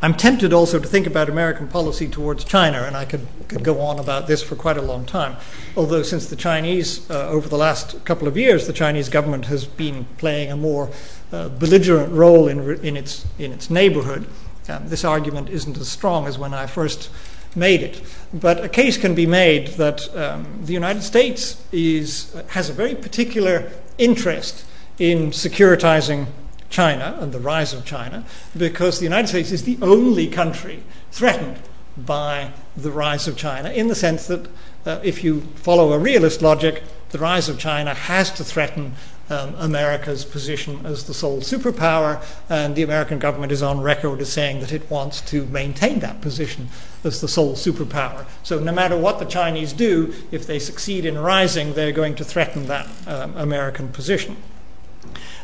I'm 0.00 0.14
tempted 0.14 0.52
also 0.52 0.80
to 0.80 0.88
think 0.88 1.06
about 1.06 1.28
American 1.28 1.68
policy 1.68 2.08
towards 2.08 2.42
China, 2.42 2.82
and 2.82 2.96
I 2.96 3.04
could, 3.04 3.26
could 3.48 3.62
go 3.62 3.80
on 3.80 3.98
about 3.98 4.26
this 4.26 4.42
for 4.42 4.56
quite 4.56 4.78
a 4.78 4.82
long 4.82 5.04
time. 5.04 5.36
Although, 5.76 6.02
since 6.02 6.26
the 6.26 6.36
Chinese, 6.36 7.08
uh, 7.10 7.28
over 7.28 7.48
the 7.48 7.58
last 7.58 8.04
couple 8.04 8.26
of 8.26 8.36
years, 8.36 8.66
the 8.66 8.72
Chinese 8.72 9.08
government 9.08 9.46
has 9.46 9.64
been 9.66 10.06
playing 10.16 10.50
a 10.50 10.56
more 10.56 10.90
uh, 11.30 11.50
belligerent 11.50 12.12
role 12.12 12.48
in, 12.48 12.84
in, 12.84 12.96
its, 12.96 13.26
in 13.38 13.52
its 13.52 13.70
neighborhood, 13.70 14.26
um, 14.68 14.88
this 14.88 15.04
argument 15.04 15.50
isn't 15.50 15.76
as 15.76 15.88
strong 15.88 16.26
as 16.26 16.38
when 16.38 16.54
I 16.54 16.66
first 16.66 17.10
made 17.54 17.82
it. 17.82 18.02
But 18.32 18.64
a 18.64 18.68
case 18.68 18.96
can 18.96 19.14
be 19.14 19.26
made 19.26 19.68
that 19.78 20.14
um, 20.16 20.60
the 20.64 20.72
United 20.72 21.02
States 21.02 21.62
is, 21.72 22.34
has 22.48 22.70
a 22.70 22.72
very 22.72 22.94
particular 22.94 23.70
interest 23.98 24.64
in 24.98 25.30
securitizing 25.30 26.26
China 26.70 27.18
and 27.20 27.32
the 27.32 27.40
rise 27.40 27.74
of 27.74 27.84
China 27.84 28.24
because 28.56 28.98
the 28.98 29.04
United 29.04 29.28
States 29.28 29.52
is 29.52 29.64
the 29.64 29.78
only 29.82 30.26
country 30.26 30.82
threatened 31.10 31.58
by 31.96 32.50
the 32.76 32.90
rise 32.90 33.28
of 33.28 33.36
China 33.36 33.70
in 33.70 33.88
the 33.88 33.94
sense 33.94 34.26
that 34.26 34.48
uh, 34.86 34.98
if 35.02 35.22
you 35.22 35.42
follow 35.54 35.92
a 35.92 35.98
realist 35.98 36.40
logic, 36.40 36.82
the 37.10 37.18
rise 37.18 37.48
of 37.48 37.58
China 37.58 37.92
has 37.92 38.30
to 38.32 38.42
threaten 38.42 38.94
um, 39.28 39.54
America's 39.56 40.24
position 40.24 40.84
as 40.84 41.04
the 41.04 41.14
sole 41.14 41.40
superpower, 41.40 42.22
and 42.48 42.74
the 42.74 42.82
American 42.82 43.18
government 43.18 43.52
is 43.52 43.62
on 43.62 43.80
record 43.80 44.20
as 44.20 44.32
saying 44.32 44.60
that 44.60 44.72
it 44.72 44.90
wants 44.90 45.20
to 45.20 45.46
maintain 45.46 46.00
that 46.00 46.20
position 46.20 46.68
as 47.04 47.20
the 47.20 47.28
sole 47.28 47.54
superpower. 47.54 48.26
So, 48.42 48.58
no 48.58 48.72
matter 48.72 48.96
what 48.96 49.18
the 49.18 49.24
Chinese 49.24 49.72
do, 49.72 50.14
if 50.30 50.46
they 50.46 50.58
succeed 50.58 51.04
in 51.04 51.18
rising, 51.18 51.74
they're 51.74 51.92
going 51.92 52.14
to 52.16 52.24
threaten 52.24 52.66
that 52.66 52.88
um, 53.06 53.36
American 53.36 53.88
position. 53.88 54.36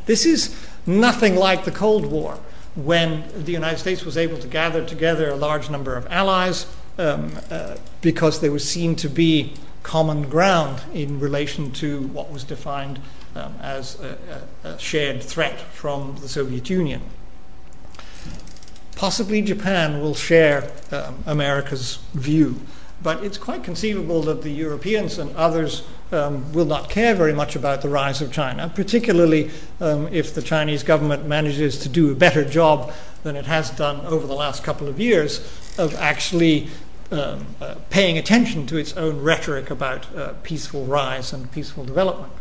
This 0.06 0.24
is 0.24 0.56
nothing 0.86 1.36
like 1.36 1.64
the 1.64 1.70
Cold 1.70 2.06
War, 2.06 2.38
when 2.74 3.24
the 3.44 3.52
United 3.52 3.78
States 3.78 4.04
was 4.04 4.16
able 4.16 4.38
to 4.38 4.46
gather 4.46 4.84
together 4.84 5.30
a 5.30 5.36
large 5.36 5.68
number 5.68 5.96
of 5.96 6.06
allies 6.06 6.66
um, 6.98 7.32
uh, 7.50 7.76
because 8.00 8.40
there 8.40 8.52
was 8.52 8.68
seen 8.68 8.94
to 8.96 9.08
be 9.08 9.54
common 9.82 10.28
ground 10.28 10.80
in 10.92 11.18
relation 11.18 11.72
to 11.72 12.02
what 12.08 12.30
was 12.30 12.44
defined 12.44 13.00
um, 13.34 13.54
as 13.60 13.98
a, 14.00 14.18
a, 14.64 14.78
shared 14.78 15.22
threat 15.22 15.60
from 15.60 16.16
the 16.20 16.28
Soviet 16.28 16.68
Union. 16.68 17.00
Possibly 18.98 19.42
Japan 19.42 20.00
will 20.00 20.16
share 20.16 20.72
um, 20.90 21.22
America's 21.24 22.00
view, 22.14 22.60
but 23.00 23.22
it's 23.22 23.38
quite 23.38 23.62
conceivable 23.62 24.22
that 24.22 24.42
the 24.42 24.50
Europeans 24.50 25.18
and 25.18 25.34
others 25.36 25.84
um, 26.10 26.52
will 26.52 26.64
not 26.64 26.90
care 26.90 27.14
very 27.14 27.32
much 27.32 27.54
about 27.54 27.80
the 27.80 27.88
rise 27.88 28.20
of 28.20 28.32
China, 28.32 28.68
particularly 28.74 29.52
um, 29.80 30.08
if 30.08 30.34
the 30.34 30.42
Chinese 30.42 30.82
government 30.82 31.26
manages 31.26 31.78
to 31.78 31.88
do 31.88 32.10
a 32.10 32.14
better 32.16 32.44
job 32.44 32.92
than 33.22 33.36
it 33.36 33.46
has 33.46 33.70
done 33.70 34.04
over 34.04 34.26
the 34.26 34.34
last 34.34 34.64
couple 34.64 34.88
of 34.88 34.98
years 34.98 35.38
of 35.78 35.94
actually 35.94 36.66
um, 37.12 37.46
uh, 37.60 37.76
paying 37.90 38.18
attention 38.18 38.66
to 38.66 38.76
its 38.76 38.96
own 38.96 39.22
rhetoric 39.22 39.70
about 39.70 40.12
uh, 40.16 40.32
peaceful 40.42 40.84
rise 40.86 41.32
and 41.32 41.52
peaceful 41.52 41.84
development. 41.84 42.32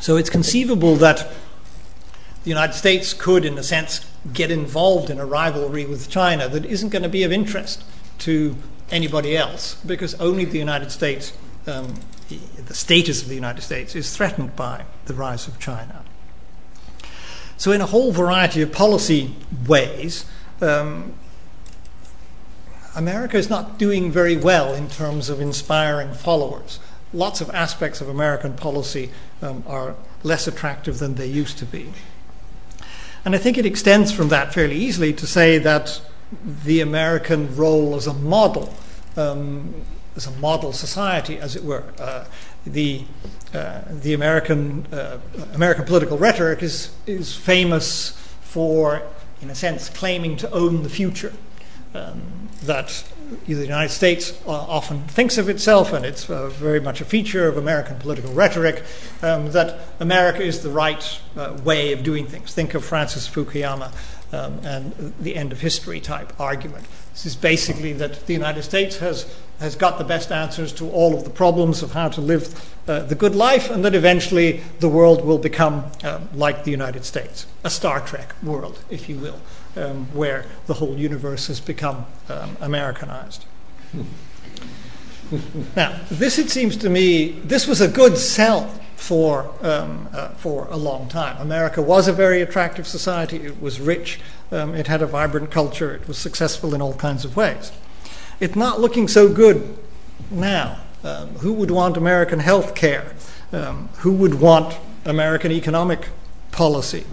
So 0.00 0.16
it's 0.16 0.28
conceivable 0.28 0.96
that 0.96 1.30
the 2.42 2.50
United 2.50 2.72
States 2.72 3.12
could, 3.12 3.44
in 3.44 3.58
a 3.58 3.62
sense, 3.62 4.06
get 4.32 4.50
involved 4.50 5.10
in 5.10 5.18
a 5.18 5.26
rivalry 5.26 5.84
with 5.84 6.08
China 6.08 6.48
that 6.48 6.64
isn't 6.64 6.88
going 6.88 7.02
to 7.02 7.08
be 7.08 7.22
of 7.22 7.32
interest 7.32 7.84
to 8.18 8.56
anybody 8.90 9.36
else 9.36 9.74
because 9.86 10.14
only 10.14 10.44
the 10.44 10.58
United 10.58 10.90
States, 10.90 11.32
um, 11.66 11.94
the 12.66 12.74
status 12.74 13.22
of 13.22 13.28
the 13.28 13.34
United 13.34 13.62
States, 13.62 13.94
is 13.94 14.16
threatened 14.16 14.56
by 14.56 14.84
the 15.06 15.14
rise 15.14 15.48
of 15.48 15.58
China. 15.58 16.02
So, 17.56 17.72
in 17.72 17.82
a 17.82 17.86
whole 17.86 18.10
variety 18.10 18.62
of 18.62 18.72
policy 18.72 19.34
ways, 19.66 20.24
um, 20.62 21.12
America 22.96 23.36
is 23.36 23.50
not 23.50 23.78
doing 23.78 24.10
very 24.10 24.36
well 24.36 24.74
in 24.74 24.88
terms 24.88 25.28
of 25.28 25.40
inspiring 25.40 26.14
followers. 26.14 26.78
Lots 27.12 27.40
of 27.40 27.50
aspects 27.50 28.00
of 28.00 28.08
American 28.08 28.54
policy 28.54 29.10
um, 29.42 29.62
are 29.66 29.94
less 30.22 30.46
attractive 30.46 30.98
than 30.98 31.16
they 31.16 31.26
used 31.26 31.58
to 31.58 31.66
be. 31.66 31.92
And 33.24 33.34
I 33.34 33.38
think 33.38 33.58
it 33.58 33.66
extends 33.66 34.12
from 34.12 34.28
that 34.28 34.54
fairly 34.54 34.76
easily 34.76 35.12
to 35.14 35.26
say 35.26 35.58
that 35.58 36.00
the 36.64 36.80
American 36.80 37.54
role 37.56 37.94
as 37.94 38.06
a 38.06 38.14
model, 38.14 38.74
um, 39.16 39.74
as 40.16 40.26
a 40.26 40.30
model 40.32 40.72
society, 40.72 41.38
as 41.38 41.56
it 41.56 41.64
were, 41.64 41.84
uh, 41.98 42.24
the 42.66 43.04
uh, 43.52 43.80
the 43.90 44.14
American 44.14 44.86
uh, 44.92 45.18
American 45.54 45.84
political 45.84 46.16
rhetoric 46.16 46.62
is 46.62 46.94
is 47.06 47.34
famous 47.34 48.10
for, 48.42 49.02
in 49.42 49.50
a 49.50 49.54
sense, 49.54 49.88
claiming 49.88 50.36
to 50.36 50.50
own 50.52 50.82
the 50.82 50.90
future. 50.90 51.32
Um, 51.94 52.48
that 52.62 53.09
the 53.46 53.54
United 53.54 53.92
States 53.92 54.38
uh, 54.46 54.50
often 54.50 55.02
thinks 55.02 55.38
of 55.38 55.48
itself, 55.48 55.92
and 55.92 56.04
it's 56.04 56.28
uh, 56.28 56.48
very 56.48 56.80
much 56.80 57.00
a 57.00 57.04
feature 57.04 57.48
of 57.48 57.56
American 57.56 57.98
political 57.98 58.32
rhetoric, 58.32 58.82
um, 59.22 59.52
that 59.52 59.78
America 60.00 60.42
is 60.42 60.62
the 60.62 60.70
right 60.70 61.20
uh, 61.36 61.56
way 61.64 61.92
of 61.92 62.02
doing 62.02 62.26
things. 62.26 62.52
Think 62.52 62.74
of 62.74 62.84
Francis 62.84 63.28
Fukuyama 63.28 63.92
um, 64.32 64.58
and 64.64 65.14
the 65.20 65.36
end 65.36 65.52
of 65.52 65.60
history 65.60 66.00
type 66.00 66.32
argument. 66.40 66.86
This 67.12 67.26
is 67.26 67.36
basically 67.36 67.92
that 67.94 68.26
the 68.26 68.32
United 68.32 68.62
States 68.62 68.98
has, 68.98 69.32
has 69.58 69.76
got 69.76 69.98
the 69.98 70.04
best 70.04 70.30
answers 70.30 70.72
to 70.74 70.88
all 70.90 71.14
of 71.14 71.24
the 71.24 71.30
problems 71.30 71.82
of 71.82 71.92
how 71.92 72.08
to 72.08 72.20
live 72.20 72.74
uh, 72.86 73.00
the 73.00 73.14
good 73.14 73.34
life, 73.34 73.70
and 73.70 73.84
that 73.84 73.94
eventually 73.94 74.62
the 74.80 74.88
world 74.88 75.24
will 75.24 75.38
become 75.38 75.90
uh, 76.02 76.20
like 76.34 76.64
the 76.64 76.70
United 76.70 77.04
States, 77.04 77.46
a 77.64 77.70
Star 77.70 78.00
Trek 78.00 78.34
world, 78.42 78.78
if 78.90 79.08
you 79.08 79.16
will 79.16 79.40
um, 79.76 80.06
where 80.12 80.46
the 80.66 80.74
whole 80.74 80.96
universe 80.96 81.46
has 81.46 81.60
become 81.60 82.06
um, 82.28 82.56
Americanized. 82.60 83.44
now, 85.76 85.98
this, 86.10 86.38
it 86.38 86.50
seems 86.50 86.76
to 86.78 86.90
me, 86.90 87.30
this 87.44 87.66
was 87.66 87.80
a 87.80 87.88
good 87.88 88.18
sell 88.18 88.68
for, 88.96 89.52
um, 89.62 90.08
uh, 90.12 90.28
for 90.30 90.66
a 90.68 90.76
long 90.76 91.08
time. 91.08 91.40
America 91.40 91.80
was 91.80 92.06
a 92.08 92.12
very 92.12 92.42
attractive 92.42 92.86
society, 92.86 93.38
it 93.38 93.60
was 93.60 93.80
rich, 93.80 94.20
um, 94.52 94.74
it 94.74 94.86
had 94.86 95.02
a 95.02 95.06
vibrant 95.06 95.50
culture, 95.50 95.94
it 95.94 96.06
was 96.06 96.18
successful 96.18 96.74
in 96.74 96.82
all 96.82 96.94
kinds 96.94 97.24
of 97.24 97.36
ways. 97.36 97.72
It's 98.40 98.56
not 98.56 98.80
looking 98.80 99.08
so 99.08 99.32
good 99.32 99.76
now. 100.30 100.80
Um, 101.02 101.28
who 101.38 101.54
would 101.54 101.70
want 101.70 101.96
American 101.96 102.40
health 102.40 102.74
care? 102.74 103.14
Um, 103.52 103.88
who 103.98 104.12
would 104.12 104.34
want 104.34 104.76
American 105.04 105.50
economic 105.50 106.08
policy? 106.52 107.04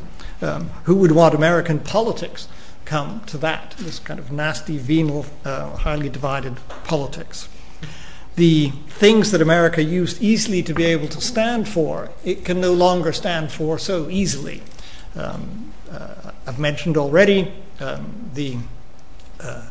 Um, 0.41 0.69
who 0.83 0.95
would 0.95 1.11
want 1.11 1.33
American 1.33 1.79
politics 1.79 2.47
come 2.85 3.21
to 3.25 3.37
that, 3.39 3.75
this 3.79 3.99
kind 3.99 4.19
of 4.19 4.31
nasty, 4.31 4.77
venal, 4.77 5.25
uh, 5.43 5.75
highly 5.77 6.09
divided 6.09 6.57
politics? 6.83 7.49
The 8.35 8.69
things 8.87 9.31
that 9.31 9.41
America 9.41 9.81
used 9.81 10.21
easily 10.21 10.61
to 10.63 10.73
be 10.73 10.85
able 10.85 11.07
to 11.07 11.19
stand 11.19 11.67
for, 11.67 12.11
it 12.23 12.45
can 12.45 12.61
no 12.61 12.71
longer 12.71 13.11
stand 13.11 13.51
for 13.51 13.79
so 13.79 14.09
easily. 14.09 14.61
Um, 15.15 15.73
uh, 15.91 16.31
I've 16.45 16.59
mentioned 16.59 16.97
already 16.97 17.51
um, 17.79 18.29
the 18.35 18.57
uh, 19.39 19.65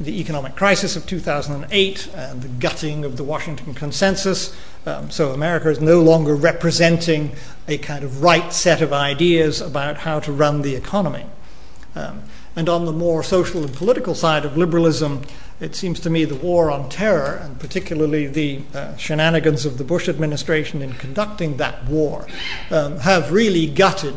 the 0.00 0.18
economic 0.18 0.56
crisis 0.56 0.96
of 0.96 1.06
2008 1.06 2.08
and 2.14 2.42
the 2.42 2.48
gutting 2.48 3.04
of 3.04 3.18
the 3.18 3.24
Washington 3.24 3.74
Consensus. 3.74 4.56
Um, 4.86 5.10
so 5.10 5.32
America 5.32 5.68
is 5.68 5.78
no 5.78 6.00
longer 6.00 6.34
representing 6.34 7.32
a 7.68 7.76
kind 7.76 8.02
of 8.02 8.22
right 8.22 8.50
set 8.50 8.80
of 8.80 8.94
ideas 8.94 9.60
about 9.60 9.98
how 9.98 10.18
to 10.20 10.32
run 10.32 10.62
the 10.62 10.74
economy. 10.74 11.26
Um, 11.94 12.22
and 12.56 12.68
on 12.68 12.86
the 12.86 12.92
more 12.92 13.22
social 13.22 13.62
and 13.62 13.72
political 13.74 14.14
side 14.14 14.46
of 14.46 14.56
liberalism, 14.56 15.22
it 15.60 15.76
seems 15.76 16.00
to 16.00 16.10
me 16.10 16.24
the 16.24 16.34
war 16.34 16.70
on 16.70 16.88
terror, 16.88 17.38
and 17.42 17.60
particularly 17.60 18.26
the 18.26 18.62
uh, 18.74 18.96
shenanigans 18.96 19.66
of 19.66 19.76
the 19.76 19.84
Bush 19.84 20.08
administration 20.08 20.80
in 20.80 20.94
conducting 20.94 21.58
that 21.58 21.84
war, 21.84 22.26
um, 22.70 22.96
have 22.98 23.30
really 23.32 23.66
gutted 23.66 24.14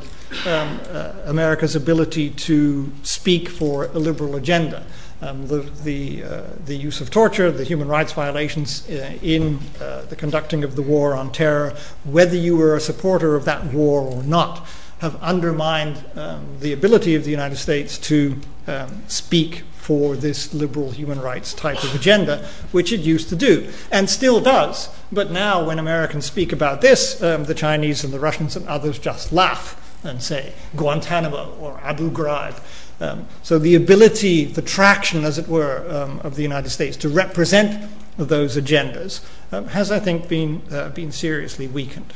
um, 0.47 0.79
uh, 0.89 1.11
America's 1.25 1.75
ability 1.75 2.29
to 2.29 2.91
speak 3.03 3.49
for 3.49 3.85
a 3.85 3.99
liberal 3.99 4.35
agenda 4.35 4.85
the, 5.31 5.59
the, 5.83 6.23
uh, 6.23 6.43
the, 6.65 6.75
use 6.75 7.01
of 7.01 7.09
torture, 7.09 7.51
the 7.51 7.63
human 7.63 7.87
rights 7.87 8.11
violations 8.11 8.89
uh, 8.89 9.17
in 9.21 9.59
uh, 9.79 10.01
the 10.03 10.15
conducting 10.15 10.63
of 10.63 10.75
the 10.75 10.81
war 10.81 11.13
on 11.13 11.31
terror, 11.31 11.73
whether 12.03 12.35
you 12.35 12.57
were 12.57 12.75
a 12.75 12.81
supporter 12.81 13.35
of 13.35 13.45
that 13.45 13.65
war 13.65 14.01
or 14.01 14.23
not, 14.23 14.65
have 14.99 15.21
undermined 15.21 16.03
um, 16.15 16.45
the 16.59 16.73
ability 16.73 17.15
of 17.15 17.23
the 17.23 17.31
United 17.31 17.57
States 17.57 17.97
to 17.97 18.39
um, 18.67 19.03
speak 19.07 19.63
for 19.75 20.15
this 20.15 20.53
liberal 20.53 20.91
human 20.91 21.19
rights 21.19 21.53
type 21.53 21.83
of 21.83 21.93
agenda, 21.93 22.47
which 22.71 22.93
it 22.93 23.01
used 23.01 23.27
to 23.27 23.35
do 23.35 23.69
and 23.91 24.09
still 24.09 24.39
does. 24.39 24.89
But 25.11 25.29
now, 25.29 25.65
when 25.65 25.77
Americans 25.77 26.25
speak 26.25 26.53
about 26.53 26.79
this, 26.79 27.21
um, 27.21 27.43
the 27.43 27.53
Chinese 27.53 28.03
and 28.05 28.13
the 28.13 28.19
Russians 28.19 28.55
and 28.55 28.65
others 28.67 28.97
just 28.97 29.33
laugh 29.33 29.79
and 30.03 30.23
say 30.23 30.53
Guantanamo 30.75 31.57
or 31.59 31.79
Abu 31.83 32.09
Ghraib. 32.09 32.59
Um, 32.99 33.27
so 33.41 33.59
the 33.59 33.75
ability, 33.75 34.45
the 34.45 34.61
traction, 34.61 35.25
as 35.25 35.37
it 35.37 35.47
were, 35.47 35.85
um, 35.89 36.19
of 36.21 36.35
the 36.35 36.43
United 36.43 36.69
States 36.69 36.95
to 36.97 37.09
represent 37.09 37.89
those 38.17 38.55
agendas 38.55 39.21
um, 39.51 39.67
has, 39.69 39.91
I 39.91 39.99
think, 39.99 40.27
been, 40.27 40.61
uh, 40.71 40.89
been 40.89 41.11
seriously 41.11 41.67
weakened. 41.67 42.13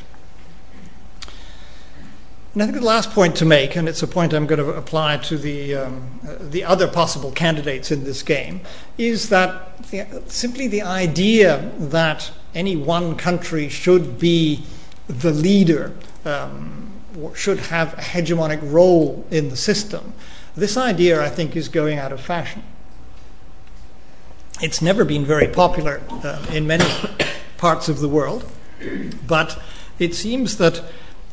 And 2.54 2.64
I 2.64 2.66
think 2.66 2.80
the 2.80 2.86
last 2.86 3.12
point 3.12 3.36
to 3.36 3.46
make, 3.46 3.76
and 3.76 3.88
it's 3.88 4.02
a 4.02 4.08
point 4.08 4.34
I'm 4.34 4.48
going 4.48 4.60
to 4.60 4.72
apply 4.72 5.18
to 5.18 5.38
the, 5.38 5.76
uh, 5.76 5.92
the 6.40 6.64
other 6.64 6.88
possible 6.88 7.32
candidates 7.32 7.92
in 7.92 8.04
this 8.04 8.24
game, 8.24 8.62
is 8.98 9.30
that 9.30 9.74
simply 10.28 10.68
the 10.68 10.82
idea 10.82 11.72
that 11.78 12.32
any 12.56 12.76
one 12.76 13.16
country 13.16 13.70
should 13.70 14.18
be 14.18 14.64
the 15.08 15.32
leader, 15.32 15.94
should 17.36 17.60
have 17.60 17.94
a 17.94 18.02
hegemonic 18.02 18.60
role 18.72 19.26
in 19.30 19.50
the 19.50 19.56
system, 19.56 20.14
this 20.58 20.76
idea, 20.76 21.24
I 21.24 21.30
think, 21.30 21.55
is 21.55 21.70
going 21.70 21.99
out 21.99 22.12
of 22.12 22.20
fashion. 22.20 22.64
It's 24.60 24.82
never 24.82 25.05
been 25.05 25.24
very 25.24 25.47
popular 25.47 26.01
uh, 26.10 26.43
in 26.51 26.66
many 26.66 26.86
parts 27.58 27.88
of 27.88 27.99
the 27.99 28.10
world, 28.10 28.49
but 29.26 29.62
it 29.99 30.16
seems 30.16 30.58
that 30.58 30.84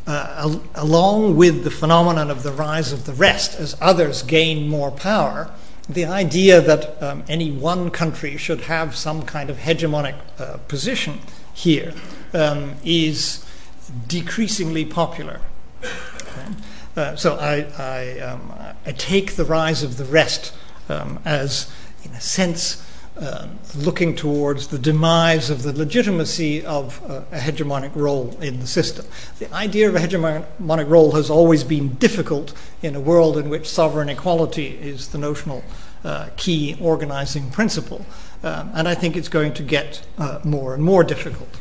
uh, 0.06 0.34
al- 0.36 0.62
along 0.74 1.36
with 1.36 1.64
the 1.64 1.70
phenomenon 1.70 2.30
of 2.30 2.42
the 2.42 2.52
rise 2.52 2.92
of 2.92 3.06
the 3.06 3.14
rest, 3.14 3.58
as 3.58 3.74
others 3.80 4.22
gain 4.22 4.68
more 4.68 4.90
power, 4.90 5.50
the 5.88 6.04
idea 6.04 6.60
that 6.60 7.02
um, 7.02 7.24
any 7.26 7.50
one 7.50 7.90
country 7.90 8.36
should 8.36 8.62
have 8.62 8.94
some 8.94 9.22
kind 9.22 9.48
of 9.48 9.56
hegemonic 9.56 10.16
uh, 10.38 10.58
position 10.68 11.20
here 11.54 11.94
um, 12.34 12.74
is 12.84 13.44
decreasingly 14.06 14.84
popular. 14.84 15.40
Okay? 15.82 16.52
Uh, 16.96 17.16
so 17.16 17.32
um, 17.32 18.52
I, 18.86 18.92
take 18.92 19.32
the 19.32 19.44
rise 19.44 19.82
of 19.82 19.96
the 19.96 20.04
rest 20.04 20.54
um, 20.88 21.18
as, 21.24 21.70
in 22.04 22.12
a 22.12 22.20
sense, 22.20 22.80
um, 23.16 23.58
looking 23.76 24.14
towards 24.14 24.68
the 24.68 24.78
demise 24.78 25.50
of 25.50 25.62
the 25.62 25.72
legitimacy 25.72 26.64
of 26.64 27.02
uh, 27.10 27.22
a 27.32 27.38
hegemonic 27.38 27.94
role 27.96 28.36
in 28.40 28.60
the 28.60 28.66
system. 28.66 29.06
The 29.38 29.52
idea 29.52 29.88
of 29.88 29.96
a 29.96 30.00
hegemonic 30.00 30.88
role 30.88 31.12
has 31.12 31.30
always 31.30 31.64
been 31.64 31.94
difficult 31.94 32.52
in 32.82 32.94
a 32.94 33.00
world 33.00 33.36
in 33.36 33.48
which 33.48 33.68
sovereign 33.68 34.08
equality 34.08 34.78
is 34.80 35.08
the 35.08 35.18
notional 35.18 35.64
uh, 36.04 36.28
key 36.36 36.76
organizing 36.80 37.50
principle. 37.50 38.04
And 38.42 38.86
I 38.86 38.94
think 38.94 39.16
it's 39.16 39.28
going 39.28 39.54
to 39.54 39.62
get 39.62 40.06
more 40.44 40.74
and 40.74 40.82
more 40.82 41.02
difficult. 41.02 41.60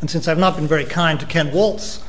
And 0.00 0.08
since 0.08 0.28
I've 0.28 0.38
not 0.38 0.54
been 0.56 0.68
very 0.68 0.84
kind 0.84 1.18
to 1.20 1.26
Ken 1.26 1.50
Waltz 1.50 2.04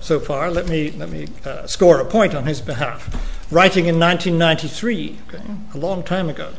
so 0.00 0.20
far, 0.20 0.50
let 0.50 0.68
me, 0.68 0.90
let 0.92 1.08
me 1.08 1.28
uh, 1.44 1.66
score 1.66 2.00
a 2.00 2.04
point 2.04 2.34
on 2.34 2.44
his 2.44 2.60
behalf. 2.60 3.08
Writing 3.50 3.86
in 3.86 3.98
1993, 3.98 5.18
okay, 5.28 5.42
a 5.74 5.78
long 5.78 6.02
time 6.02 6.28
ago, 6.28 6.52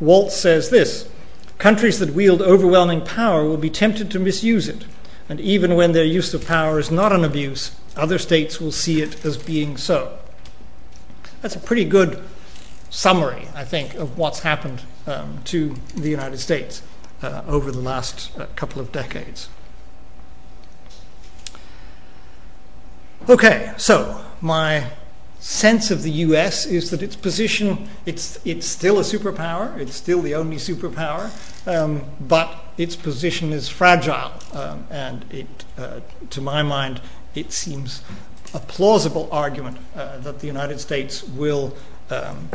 Waltz 0.00 0.36
says 0.36 0.70
this 0.70 1.08
Countries 1.58 1.98
that 1.98 2.10
wield 2.10 2.42
overwhelming 2.42 3.04
power 3.04 3.44
will 3.44 3.56
be 3.56 3.70
tempted 3.70 4.10
to 4.10 4.18
misuse 4.18 4.68
it, 4.68 4.84
and 5.28 5.40
even 5.40 5.74
when 5.74 5.92
their 5.92 6.04
use 6.04 6.34
of 6.34 6.46
power 6.46 6.78
is 6.78 6.90
not 6.90 7.12
an 7.12 7.24
abuse, 7.24 7.76
other 7.96 8.18
states 8.18 8.60
will 8.60 8.72
see 8.72 9.00
it 9.00 9.24
as 9.24 9.36
being 9.36 9.76
so. 9.76 10.18
That's 11.40 11.56
a 11.56 11.60
pretty 11.60 11.84
good 11.84 12.22
summary, 12.90 13.48
I 13.54 13.64
think, 13.64 13.94
of 13.94 14.18
what's 14.18 14.40
happened 14.40 14.82
um, 15.06 15.40
to 15.44 15.76
the 15.94 16.10
United 16.10 16.38
States 16.38 16.82
uh, 17.22 17.42
over 17.46 17.70
the 17.70 17.80
last 17.80 18.36
uh, 18.38 18.46
couple 18.56 18.80
of 18.80 18.92
decades. 18.92 19.48
Okay, 23.26 23.72
so 23.78 24.22
my 24.42 24.90
sense 25.40 25.90
of 25.90 26.02
the 26.02 26.10
US 26.10 26.66
is 26.66 26.90
that 26.90 27.02
its 27.02 27.16
position, 27.16 27.88
it's, 28.04 28.38
it's 28.44 28.66
still 28.66 28.98
a 28.98 29.02
superpower, 29.02 29.78
it's 29.78 29.94
still 29.94 30.20
the 30.20 30.34
only 30.34 30.58
superpower, 30.58 31.30
um, 31.66 32.02
but 32.20 32.54
its 32.76 32.96
position 32.96 33.50
is 33.50 33.66
fragile. 33.66 34.30
Um, 34.52 34.86
and 34.90 35.24
it, 35.32 35.46
uh, 35.78 36.00
to 36.28 36.40
my 36.42 36.62
mind, 36.62 37.00
it 37.34 37.50
seems 37.50 38.02
a 38.52 38.60
plausible 38.60 39.30
argument 39.32 39.78
uh, 39.96 40.18
that 40.18 40.40
the 40.40 40.46
United 40.46 40.78
States 40.78 41.24
will 41.24 41.74
um, 42.10 42.50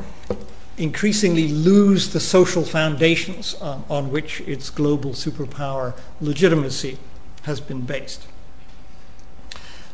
increasingly 0.78 1.48
lose 1.48 2.14
the 2.14 2.20
social 2.20 2.64
foundations 2.64 3.56
on, 3.56 3.84
on 3.90 4.12
which 4.12 4.42
its 4.42 4.70
global 4.70 5.14
superpower 5.14 5.96
legitimacy 6.22 7.00
has 7.44 7.60
been 7.60 7.82
based. 7.82 8.28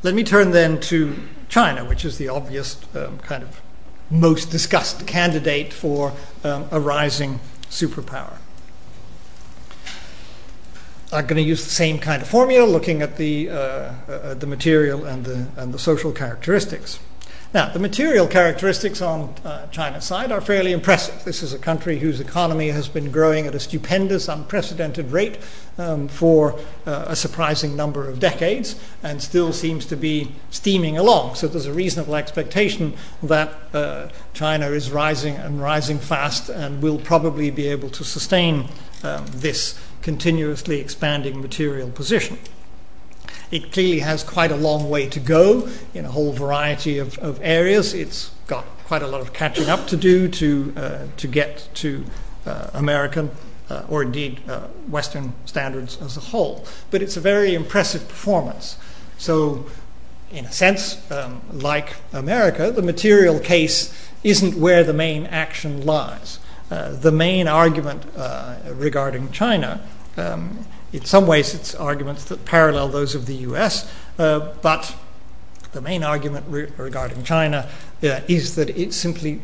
Let 0.05 0.13
me 0.13 0.23
turn 0.23 0.51
then 0.51 0.79
to 0.81 1.15
China, 1.49 1.83
which 1.83 2.05
is 2.05 2.19
the 2.19 2.29
obvious 2.29 2.79
um, 2.95 3.17
kind 3.17 3.41
of 3.41 3.59
most 4.11 4.51
discussed 4.51 5.07
candidate 5.07 5.73
for 5.73 6.13
um, 6.43 6.67
a 6.69 6.79
rising 6.79 7.39
superpower. 7.71 8.37
I'm 11.11 11.25
going 11.25 11.41
to 11.43 11.49
use 11.49 11.63
the 11.63 11.71
same 11.71 11.97
kind 11.97 12.21
of 12.21 12.27
formula, 12.27 12.67
looking 12.67 13.01
at 13.01 13.17
the, 13.17 13.49
uh, 13.49 13.55
uh, 13.55 14.33
the 14.35 14.45
material 14.45 15.05
and 15.05 15.25
the, 15.25 15.47
and 15.57 15.73
the 15.73 15.79
social 15.79 16.11
characteristics. 16.11 16.99
Now, 17.55 17.69
the 17.69 17.79
material 17.79 18.27
characteristics 18.27 19.01
on 19.01 19.33
uh, 19.45 19.67
China's 19.67 20.03
side 20.03 20.29
are 20.29 20.41
fairly 20.41 20.73
impressive. 20.73 21.23
This 21.23 21.41
is 21.41 21.53
a 21.53 21.57
country 21.57 21.99
whose 21.99 22.19
economy 22.19 22.67
has 22.67 22.89
been 22.89 23.11
growing 23.11 23.47
at 23.47 23.55
a 23.55 23.61
stupendous, 23.61 24.27
unprecedented 24.27 25.09
rate 25.13 25.37
um, 25.77 26.09
for 26.09 26.59
uh, 26.85 27.05
a 27.07 27.15
surprising 27.15 27.77
number 27.77 28.09
of 28.09 28.19
decades 28.19 28.77
and 29.03 29.21
still 29.21 29.53
seems 29.53 29.85
to 29.85 29.95
be 29.95 30.33
steaming 30.51 30.97
along. 30.97 31.35
So 31.35 31.47
there's 31.47 31.65
a 31.65 31.71
reasonable 31.71 32.17
expectation 32.17 32.93
that 33.23 33.53
uh, 33.73 34.09
China 34.33 34.71
is 34.71 34.91
rising 34.91 35.37
and 35.37 35.61
rising 35.61 35.99
fast 35.99 36.49
and 36.49 36.83
will 36.83 36.99
probably 36.99 37.51
be 37.51 37.67
able 37.67 37.89
to 37.91 38.03
sustain 38.03 38.67
um, 39.01 39.25
this 39.27 39.79
continuously 40.01 40.81
expanding 40.81 41.39
material 41.39 41.89
position. 41.89 42.37
It 43.51 43.71
clearly 43.71 43.99
has 43.99 44.23
quite 44.23 44.51
a 44.51 44.55
long 44.55 44.89
way 44.89 45.07
to 45.07 45.19
go 45.19 45.69
in 45.93 46.05
a 46.05 46.11
whole 46.11 46.33
variety 46.33 46.97
of, 46.97 47.17
of 47.19 47.39
areas. 47.41 47.93
It's 47.93 48.31
got 48.47 48.65
quite 48.85 49.01
a 49.01 49.07
lot 49.07 49.21
of 49.21 49.33
catching 49.33 49.69
up 49.69 49.87
to 49.87 49.97
do 49.97 50.27
to, 50.27 50.73
uh, 50.75 51.07
to 51.17 51.27
get 51.27 51.69
to 51.75 52.05
uh, 52.45 52.69
American 52.73 53.31
uh, 53.69 53.83
or 53.89 54.03
indeed 54.03 54.41
uh, 54.47 54.67
Western 54.89 55.33
standards 55.45 55.99
as 56.01 56.17
a 56.17 56.19
whole. 56.19 56.65
But 56.91 57.01
it's 57.01 57.17
a 57.17 57.21
very 57.21 57.55
impressive 57.55 58.07
performance. 58.07 58.77
So, 59.17 59.65
in 60.31 60.45
a 60.45 60.51
sense, 60.51 60.99
um, 61.11 61.41
like 61.51 61.95
America, 62.13 62.71
the 62.71 62.81
material 62.81 63.39
case 63.39 63.93
isn't 64.23 64.55
where 64.55 64.83
the 64.83 64.93
main 64.93 65.25
action 65.27 65.85
lies. 65.85 66.39
Uh, 66.69 66.91
the 66.91 67.11
main 67.11 67.47
argument 67.47 68.03
uh, 68.17 68.55
regarding 68.73 69.31
China 69.31 69.87
um, 70.17 70.65
in 70.95 71.03
some 71.03 71.27
ways, 71.27 71.53
it's 71.53 71.75
arguments 71.75 72.23
that 72.25 72.45
parallel 72.45 72.87
those 72.87 73.15
of 73.15 73.25
the 73.25 73.35
US, 73.49 73.91
uh, 74.17 74.53
but 74.61 74.95
the 75.73 75.81
main 75.81 76.03
argument 76.03 76.45
re- 76.47 76.71
regarding 76.77 77.21
China 77.23 77.67
uh, 78.01 78.21
is 78.29 78.55
that 78.55 78.69
it 78.69 78.93
simply 78.93 79.41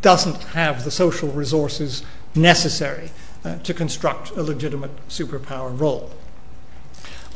doesn't 0.00 0.42
have 0.54 0.82
the 0.84 0.90
social 0.90 1.28
resources 1.28 2.02
necessary 2.34 3.10
uh, 3.44 3.58
to 3.58 3.74
construct 3.74 4.30
a 4.30 4.42
legitimate 4.42 4.92
superpower 5.08 5.78
role. 5.78 6.10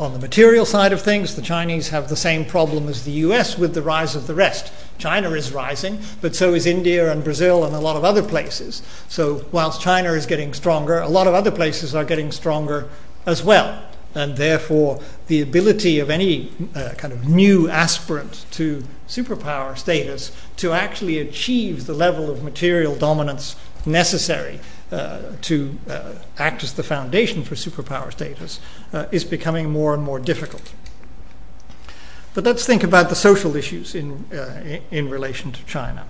On 0.01 0.13
the 0.13 0.19
material 0.19 0.65
side 0.65 0.93
of 0.93 1.03
things, 1.03 1.35
the 1.35 1.43
Chinese 1.43 1.89
have 1.89 2.09
the 2.09 2.17
same 2.17 2.47
problem 2.47 2.89
as 2.89 3.05
the 3.05 3.11
US 3.27 3.59
with 3.59 3.75
the 3.75 3.83
rise 3.83 4.15
of 4.15 4.27
the 4.27 4.35
rest. 4.35 4.73
China 4.97 5.31
is 5.33 5.53
rising, 5.53 5.99
but 6.23 6.35
so 6.35 6.55
is 6.55 6.65
India 6.65 7.13
and 7.13 7.23
Brazil 7.23 7.65
and 7.65 7.75
a 7.75 7.81
lot 7.81 7.97
of 7.97 8.05
other 8.05 8.23
places. 8.23 8.81
So, 9.09 9.45
whilst 9.53 9.83
China 9.83 10.13
is 10.13 10.25
getting 10.25 10.55
stronger, 10.55 11.01
a 11.01 11.09
lot 11.09 11.27
of 11.27 11.35
other 11.35 11.51
places 11.51 11.95
are 11.95 12.05
getting 12.05 12.33
stronger 12.33 12.89
as 13.29 13.45
well. 13.45 13.85
And 14.15 14.37
therefore, 14.37 15.01
the 15.27 15.43
ability 15.43 16.01
of 16.01 16.09
any 16.11 16.51
uh, 16.75 16.95
kind 16.97 17.13
of 17.13 17.29
new 17.29 17.69
aspirant 17.69 18.47
to 18.53 18.83
superpower 19.07 19.77
status 19.77 20.33
to 20.57 20.73
actually 20.73 21.19
achieve 21.19 21.87
the 21.87 21.93
level 21.93 22.31
of 22.31 22.43
material 22.43 22.97
dominance 22.97 23.55
necessary 23.85 24.61
uh, 24.91 25.21
to 25.43 25.79
uh, 25.89 26.15
act 26.39 26.65
as 26.65 26.73
the 26.73 26.83
foundation 26.83 27.45
for 27.45 27.55
superpower 27.55 28.11
status 28.11 28.61
uh, 28.93 29.07
is 29.13 29.25
becoming 29.25 29.71
more 29.71 29.93
and 29.93 30.03
more 30.03 30.19
difficult. 30.19 30.73
But 32.33 32.45
let's 32.45 32.65
think 32.65 32.83
about 32.83 33.11
the 33.11 33.15
social 33.15 33.57
issues 33.57 33.95
in, 33.95 34.25
uh, 34.33 34.81
in 34.91 35.11
relation 35.11 35.53
to 35.53 35.65
China. 35.65 36.07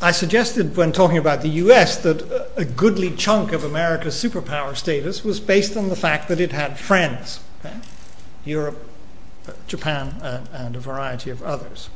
I 0.00 0.10
suggested 0.10 0.76
when 0.76 0.92
talking 0.92 1.18
about 1.18 1.42
the 1.42 1.48
US 1.48 1.96
that 1.98 2.50
a 2.56 2.64
goodly 2.64 3.10
chunk 3.10 3.52
of 3.52 3.64
America's 3.64 4.14
superpower 4.14 4.76
status 4.76 5.24
was 5.24 5.40
based 5.40 5.76
on 5.76 5.88
the 5.88 5.96
fact 5.96 6.28
that 6.28 6.40
it 6.40 6.52
had 6.52 6.78
friends 6.78 7.40
okay? 7.64 7.76
Europe, 8.44 8.78
uh, 9.48 9.52
Japan, 9.66 10.16
and, 10.22 10.48
and, 10.52 10.76
a 10.76 10.80
variety 10.80 11.30
of 11.30 11.42
others. 11.42 11.88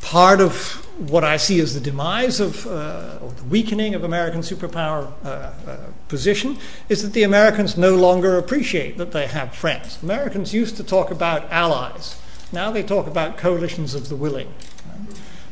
Part 0.00 0.40
of 0.40 0.86
what 0.98 1.24
I 1.24 1.36
see 1.36 1.60
as 1.60 1.74
the 1.74 1.80
demise 1.80 2.40
of, 2.40 2.66
uh, 2.66 3.18
or 3.20 3.30
the 3.32 3.44
weakening 3.44 3.94
of 3.94 4.04
American 4.04 4.40
superpower 4.40 5.12
uh, 5.24 5.28
uh, 5.28 5.76
position 6.08 6.58
is 6.88 7.02
that 7.02 7.12
the 7.12 7.22
Americans 7.22 7.76
no 7.76 7.94
longer 7.94 8.36
appreciate 8.36 8.98
that 8.98 9.12
they 9.12 9.26
have 9.26 9.54
friends. 9.54 9.98
Americans 10.02 10.52
used 10.52 10.76
to 10.76 10.84
talk 10.84 11.10
about 11.10 11.50
allies, 11.50 12.20
now 12.52 12.70
they 12.70 12.82
talk 12.82 13.06
about 13.06 13.38
coalitions 13.38 13.94
of 13.94 14.08
the 14.08 14.16
willing. 14.16 14.52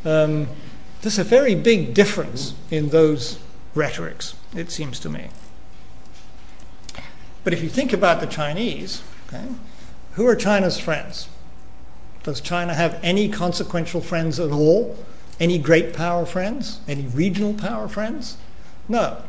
Um, 0.05 0.49
there's 1.03 1.19
a 1.19 1.25
very 1.25 1.55
big 1.55 1.95
difference 1.95 2.55
in 2.71 2.91
those 2.91 3.39
rhetorics, 3.75 4.35
it 4.55 4.71
seems 4.71 4.99
to 5.01 5.09
me. 5.09 5.29
But 7.43 7.53
if 7.53 7.63
you 7.63 7.69
think 7.69 7.93
about 7.93 8.21
the 8.21 8.27
Chinese, 8.27 9.03
okay, 9.29 9.47
who 10.13 10.27
are 10.27 10.37
China's 10.37 10.79
friends? 10.79 11.29
Does 12.23 12.41
China 12.41 12.75
have 12.75 12.99
any 13.03 13.29
consequential 13.31 14.01
friends 14.01 14.39
at 14.39 14.51
all? 14.51 14.99
Any 15.39 15.59
great 15.59 15.95
power 15.95 16.27
friends? 16.27 16.81
Any 16.87 17.07
regional 17.07 17.55
power 17.55 17.89
friends? 17.89 18.37
No, 18.89 19.23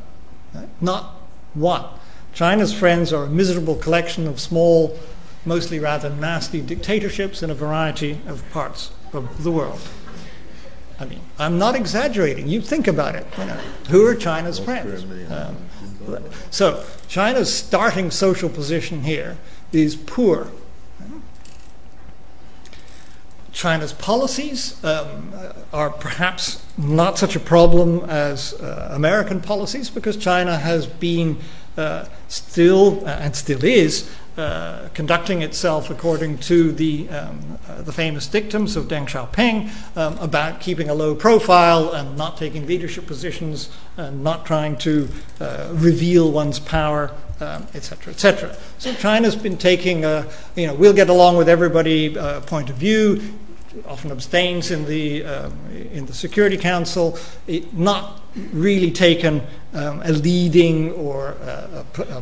not 0.81 1.15
one. 1.53 1.85
China's 2.33 2.73
friends 2.73 3.13
are 3.13 3.25
a 3.25 3.29
miserable 3.29 3.75
collection 3.75 4.27
of 4.27 4.39
small, 4.39 4.97
mostly 5.45 5.79
rather 5.79 6.09
nasty 6.09 6.61
dictatorships 6.61 7.41
in 7.41 7.49
a 7.49 7.55
variety 7.55 8.19
of 8.27 8.49
parts 8.51 8.91
of 9.13 9.43
the 9.43 9.51
world. 9.51 9.79
I 11.01 11.05
mean, 11.05 11.19
I'm 11.39 11.57
not 11.57 11.75
exaggerating. 11.75 12.47
You 12.47 12.61
think 12.61 12.87
about 12.87 13.15
it. 13.15 13.25
You 13.35 13.45
know, 13.45 13.57
who 13.89 14.05
are 14.05 14.13
China's 14.13 14.59
friends? 14.59 15.03
Um, 15.31 15.57
so 16.51 16.85
China's 17.07 17.51
starting 17.51 18.11
social 18.11 18.49
position 18.49 19.01
here 19.01 19.37
is 19.71 19.95
poor. 19.95 20.51
China's 23.51 23.93
policies 23.93 24.81
um, 24.83 25.33
are 25.73 25.89
perhaps 25.89 26.63
not 26.77 27.17
such 27.17 27.35
a 27.35 27.39
problem 27.39 28.07
as 28.07 28.53
uh, 28.53 28.89
American 28.91 29.41
policies 29.41 29.89
because 29.89 30.15
China 30.17 30.57
has 30.57 30.85
been 30.85 31.37
uh, 31.77 32.05
still, 32.27 33.03
uh, 33.07 33.09
and 33.09 33.35
still 33.35 33.63
is, 33.63 34.09
conducting 34.93 35.41
itself 35.41 35.89
according 35.89 36.37
to 36.37 36.71
the, 36.71 37.09
um, 37.09 37.59
uh, 37.67 37.81
the 37.81 37.91
famous 37.91 38.27
dictums 38.27 38.75
of 38.75 38.85
Deng 38.85 39.07
Xiaoping 39.07 39.69
um, 39.97 40.17
about 40.19 40.61
keeping 40.61 40.89
a 40.89 40.93
low 40.93 41.15
profile 41.15 41.91
and 41.91 42.17
not 42.17 42.37
taking 42.37 42.65
leadership 42.65 43.07
positions 43.07 43.69
and 43.97 44.23
not 44.23 44.45
trying 44.45 44.77
to 44.77 45.09
uh, 45.39 45.69
reveal 45.73 46.31
one's 46.31 46.59
power, 46.59 47.11
etc., 47.73 48.07
um, 48.07 48.09
etc. 48.11 48.49
Et 48.49 48.59
so 48.77 48.93
China's 48.93 49.35
been 49.35 49.57
taking 49.57 50.05
a, 50.05 50.27
you 50.55 50.67
know, 50.67 50.75
we'll 50.75 50.93
get 50.93 51.09
along 51.09 51.37
with 51.37 51.49
everybody 51.49 52.17
uh, 52.17 52.41
point 52.41 52.69
of 52.69 52.75
view 52.75 53.21
often 53.87 54.11
abstains 54.11 54.69
in 54.69 54.83
the, 54.83 55.21
in 55.93 56.05
the 56.05 56.13
Security 56.13 56.57
Council, 56.57 57.17
it, 57.47 57.73
not 57.73 58.19
really 58.51 58.91
taken 58.91 59.41
um, 59.73 60.01
a 60.03 60.11
leading 60.11 60.91
or 60.91 61.37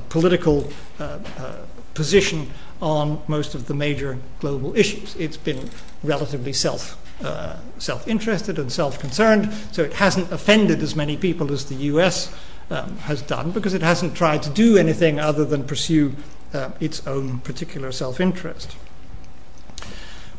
political 0.10 0.72
uh, 1.00 1.20
uh, 1.38 1.56
position 2.00 2.50
on 2.82 3.22
most 3.28 3.54
of 3.54 3.68
the 3.68 3.74
major 3.74 4.18
global 4.40 4.74
issues. 4.74 5.18
It's 5.18 5.36
been 5.36 5.70
relatively 6.02 6.54
self 6.54 6.96
uh, 7.22 7.58
self-interested 7.78 8.58
and 8.58 8.72
self-concerned, 8.72 9.52
so 9.74 9.84
it 9.84 9.92
hasn't 9.96 10.32
offended 10.32 10.82
as 10.82 10.96
many 10.96 11.18
people 11.18 11.52
as 11.52 11.66
the 11.66 11.76
U.S. 11.92 12.34
Um, 12.72 12.96
has 13.00 13.22
done 13.22 13.52
because 13.52 13.74
it 13.74 13.82
hasn't 13.82 14.16
tried 14.16 14.42
to 14.44 14.50
do 14.50 14.78
anything 14.78 15.20
other 15.20 15.44
than 15.44 15.66
pursue 15.66 16.16
uh, 16.54 16.70
its 16.80 17.06
own 17.06 17.40
particular 17.40 17.92
self-interest. 17.92 18.78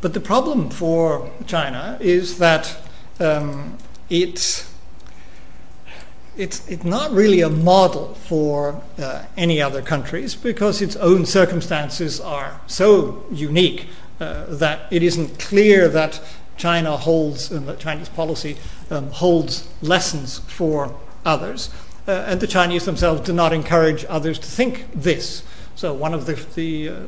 But 0.01 0.15
the 0.15 0.19
problem 0.19 0.71
for 0.71 1.29
China 1.45 1.99
is 2.01 2.39
that 2.39 2.75
um, 3.19 3.77
it's 4.09 4.70
it's, 6.37 6.67
it's 6.67 6.83
not 6.83 7.11
really 7.11 7.41
a 7.41 7.49
model 7.49 8.13
for 8.15 8.81
uh, 8.97 9.23
any 9.35 9.61
other 9.61 9.81
countries 9.81 10.35
because 10.35 10.81
its 10.81 10.95
own 10.95 11.25
circumstances 11.25 12.19
are 12.19 12.61
so 12.67 13.25
unique 13.31 13.87
uh, 14.19 14.45
that 14.47 14.81
it 14.91 15.03
isn't 15.03 15.39
clear 15.39 15.87
that 15.89 16.21
China 16.57 16.95
holds, 16.95 17.51
and 17.51 17.67
that 17.67 17.79
Chinese 17.79 18.09
policy 18.09 18.55
um, 18.91 19.09
holds 19.09 19.67
lessons 19.81 20.39
for 20.39 20.95
others. 21.25 21.69
Uh, 22.07 22.25
and 22.27 22.39
the 22.39 22.47
Chinese 22.47 22.85
themselves 22.85 23.21
do 23.21 23.33
not 23.33 23.51
encourage 23.51 24.05
others 24.07 24.37
to 24.39 24.45
think 24.45 24.87
this. 24.93 25.43
So, 25.75 25.93
one 25.93 26.13
of 26.13 26.25
the, 26.27 26.33
the, 26.55 26.89
uh, 26.89 26.99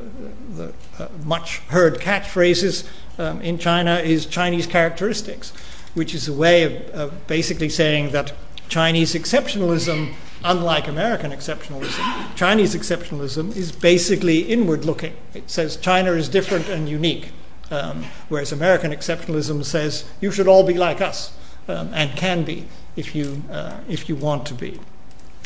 the 0.56 0.72
uh, 0.98 1.08
much 1.24 1.58
heard 1.68 2.00
catchphrases 2.00 2.88
um, 3.18 3.40
in 3.42 3.58
China 3.58 3.96
is 3.96 4.26
Chinese 4.26 4.66
characteristics, 4.66 5.52
which 5.94 6.14
is 6.14 6.26
a 6.26 6.32
way 6.32 6.64
of, 6.64 6.72
of 6.90 7.26
basically 7.26 7.68
saying 7.68 8.10
that 8.10 8.32
Chinese 8.68 9.14
exceptionalism, 9.14 10.14
unlike 10.42 10.88
American 10.88 11.30
exceptionalism, 11.30 12.34
Chinese 12.34 12.74
exceptionalism 12.74 13.54
is 13.56 13.72
basically 13.72 14.40
inward 14.40 14.84
looking. 14.84 15.14
It 15.32 15.50
says 15.50 15.76
China 15.76 16.12
is 16.12 16.28
different 16.28 16.68
and 16.68 16.88
unique, 16.88 17.30
um, 17.70 18.04
whereas 18.28 18.52
American 18.52 18.92
exceptionalism 18.92 19.64
says 19.64 20.04
you 20.20 20.30
should 20.30 20.48
all 20.48 20.64
be 20.64 20.74
like 20.74 21.00
us 21.00 21.36
um, 21.68 21.90
and 21.94 22.16
can 22.16 22.44
be 22.44 22.66
if 22.96 23.14
you, 23.14 23.42
uh, 23.50 23.78
if 23.88 24.08
you 24.08 24.16
want 24.16 24.46
to 24.46 24.54
be. 24.54 24.80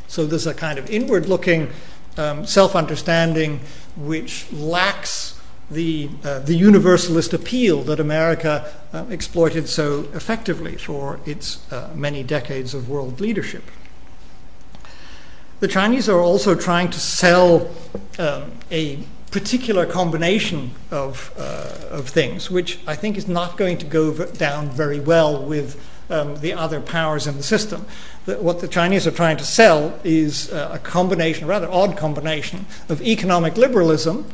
So 0.06 0.26
there's 0.26 0.46
a 0.46 0.54
kind 0.54 0.78
of 0.78 0.88
inward 0.90 1.26
looking 1.26 1.70
um, 2.16 2.46
self 2.46 2.74
understanding 2.74 3.60
which 3.96 4.50
lacks 4.52 5.38
the, 5.70 6.08
uh, 6.24 6.38
the 6.40 6.54
universalist 6.54 7.34
appeal 7.34 7.82
that 7.82 8.00
America 8.00 8.72
uh, 8.92 9.04
exploited 9.10 9.68
so 9.68 10.08
effectively 10.14 10.76
for 10.76 11.20
its 11.26 11.70
uh, 11.70 11.90
many 11.94 12.22
decades 12.22 12.74
of 12.74 12.88
world 12.88 13.20
leadership. 13.20 13.64
The 15.60 15.68
Chinese 15.68 16.08
are 16.08 16.20
also 16.20 16.54
trying 16.54 16.90
to 16.90 17.00
sell 17.00 17.68
um, 18.18 18.52
a 18.70 19.00
particular 19.30 19.84
combination 19.84 20.70
of, 20.90 21.32
things, 22.06 22.50
which 22.50 22.78
I 22.86 22.94
think 22.94 23.18
is 23.18 23.28
not 23.28 23.58
going 23.58 23.76
to 23.78 23.86
go 23.86 24.24
down 24.26 24.70
very 24.70 25.00
well 25.00 25.44
with 25.44 25.84
um, 26.08 26.36
the 26.36 26.54
other 26.54 26.80
powers 26.80 27.26
in 27.26 27.36
the 27.36 27.42
system. 27.42 27.84
What 28.24 28.60
the 28.60 28.68
Chinese 28.68 29.06
are 29.06 29.10
trying 29.10 29.36
to 29.36 29.44
sell 29.44 29.98
is 30.04 30.50
a 30.52 30.80
combination, 30.82 31.44
a 31.44 31.46
rather 31.48 31.70
odd 31.70 31.96
combination, 31.96 32.64
of 32.88 33.02
economic 33.02 33.58
liberalism, 33.58 34.30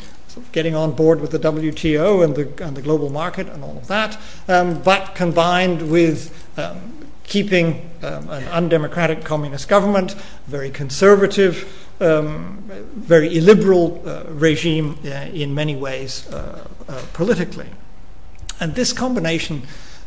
getting 0.52 0.74
on 0.74 0.92
board 0.92 1.20
with 1.20 1.30
the 1.30 1.38
WTO 1.38 2.24
and 2.24 2.34
the, 2.34 2.64
and 2.64 2.76
the 2.76 2.82
global 2.82 3.10
market 3.10 3.48
and 3.48 3.62
all 3.62 3.76
of 3.76 3.86
that, 3.88 4.18
um, 4.48 4.82
but 4.82 5.14
combined 5.14 5.90
with 5.90 6.32
um, 6.58 6.94
keeping 7.24 7.90
um, 8.02 8.28
an 8.30 8.44
undemocratic 8.48 9.24
communist 9.24 9.68
government, 9.68 10.12
very 10.46 10.70
conservative, 10.70 11.86
um, 12.00 12.62
very 12.94 13.36
illiberal 13.36 14.02
uh, 14.06 14.24
regime 14.28 14.98
uh, 15.04 15.08
in 15.32 15.54
many 15.54 15.76
ways 15.76 16.28
uh, 16.28 16.66
uh 16.88 17.02
politically. 17.12 17.68
And 18.60 18.74
this 18.74 18.92
combination 18.92 19.62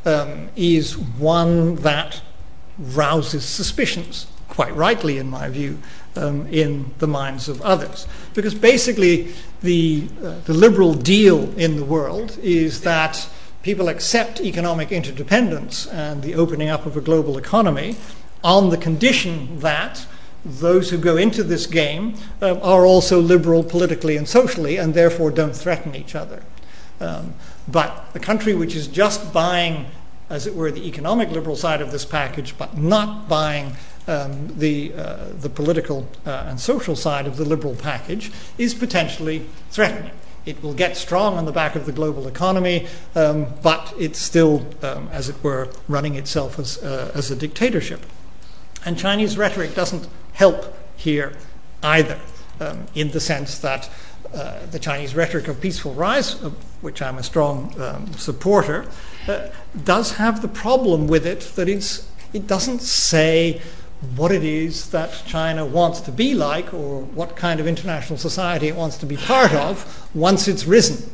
um, 0.05 0.49
is 0.55 0.97
one 0.97 1.75
that 1.78 2.21
rouses 2.78 3.43
suspicions, 3.43 4.28
quite 4.47 4.75
rightly, 4.75 5.17
in 5.17 5.30
my 5.30 5.49
view, 5.49 5.80
um, 6.15 6.47
in 6.47 6.93
the 6.99 7.07
minds 7.07 7.49
of 7.49 7.61
others. 7.61 8.07
Because 8.34 8.55
basically, 8.55 9.34
the, 9.62 10.08
uh, 10.24 10.39
the 10.45 10.53
liberal 10.53 10.93
deal 10.93 11.51
in 11.58 11.78
the 11.78 11.86
world 11.86 12.38
is 12.41 12.82
that 12.82 13.28
people 13.64 13.89
accept 13.89 14.39
economic 14.39 14.91
interdependence 14.91 15.88
and 15.88 16.22
the 16.22 16.36
opening 16.36 16.70
up 16.70 16.86
of 16.86 16.95
a 16.95 17.01
global 17.01 17.38
economy 17.38 17.95
on 18.43 18.70
the 18.70 18.78
condition 18.78 19.60
that 19.60 20.05
those 20.45 20.89
who 20.89 20.97
go 20.97 21.18
into 21.18 21.43
this 21.43 21.66
game 21.66 22.16
um, 22.41 22.60
are 22.62 22.86
also 22.86 23.20
liberal 23.20 23.64
politically 23.64 24.16
and 24.16 24.28
socially 24.28 24.78
and 24.78 24.93
therefore 24.93 25.32
don't 25.32 25.55
threaten 25.55 25.95
each 25.95 26.16
other. 26.16 26.43
Um, 26.99 27.34
but 27.68 28.05
a 28.16 28.20
country 28.20 28.53
which 28.53 28.76
is 28.76 28.88
just 28.88 29.34
buying, 29.34 29.88
as 30.30 30.47
it 30.47 30.55
were, 30.55 30.72
the 30.72 30.88
economic 30.88 31.30
liberal 31.32 31.55
side 31.55 31.82
of 31.82 31.91
this 31.91 32.05
package, 32.05 32.58
but 32.58 32.78
not 32.78 33.28
buying 33.28 33.74
the, 34.08 34.93
uh, 34.93 35.28
the 35.39 35.49
political 35.49 36.08
uh, 36.26 36.45
and 36.47 36.60
social 36.60 36.95
side 36.95 37.28
of 37.28 37.38
the 37.38 37.45
liberal 37.45 37.76
package 37.76 38.32
is 38.58 38.74
potentially 38.74 39.45
threatening. 39.70 40.12
It 40.45 40.64
will 40.64 40.74
get 40.74 40.95
strong 40.95 41.38
on 41.38 41.43
the 41.43 41.51
back 41.51 41.76
of 41.76 41.86
the 41.86 41.91
global 41.91 42.26
economy, 42.26 42.88
um, 43.16 43.47
but 43.62 43.93
it's 43.99 44.18
still, 44.18 44.66
um, 44.82 45.10
as 45.12 45.28
it 45.28 45.36
were, 45.43 45.70
running 45.89 46.16
itself 46.16 46.58
as, 46.58 46.82
uh, 46.82 47.12
as 47.14 47.30
a 47.30 47.36
dictatorship. 47.36 48.05
And 48.86 48.97
Chinese 48.97 49.38
rhetoric 49.38 49.76
doesn't 49.76 50.08
help 50.34 50.74
here 50.95 51.34
either, 51.84 52.20
um, 52.62 52.86
in 52.95 53.12
the 53.12 53.20
sense 53.20 53.60
that 53.60 53.89
the 54.72 54.80
Chinese 54.80 55.16
rhetoric 55.16 55.47
of 55.47 55.62
peaceful 55.62 55.93
rise, 55.93 56.41
of 56.43 56.53
which 56.82 57.01
I'm 57.01 57.18
a 57.18 57.24
strong 57.24 57.74
um, 57.82 58.14
supporter, 58.14 58.86
does 59.84 60.14
have 60.14 60.41
the 60.41 60.47
problem 60.47 61.08
with 61.08 61.26
it 61.26 61.41
that 61.55 61.68
it's, 61.68 62.10
it 62.34 62.45
doesn't 62.45 62.82
say 62.82 63.62
what 64.16 64.32
it 64.32 64.43
is 64.43 64.91
that 64.91 65.24
China 65.26 65.66
wants 65.66 66.02
to 66.02 66.12
be 66.12 66.36
like 66.36 66.74
or 66.74 67.02
what 67.02 67.36
kind 67.36 67.60
of 67.60 67.68
international 67.68 68.18
society 68.18 68.68
it 68.68 68.76
wants 68.76 68.98
to 68.98 69.06
be 69.06 69.18
part 69.18 69.54
of 69.54 70.08
once 70.14 70.48
it's 70.48 70.66
risen. 70.66 71.12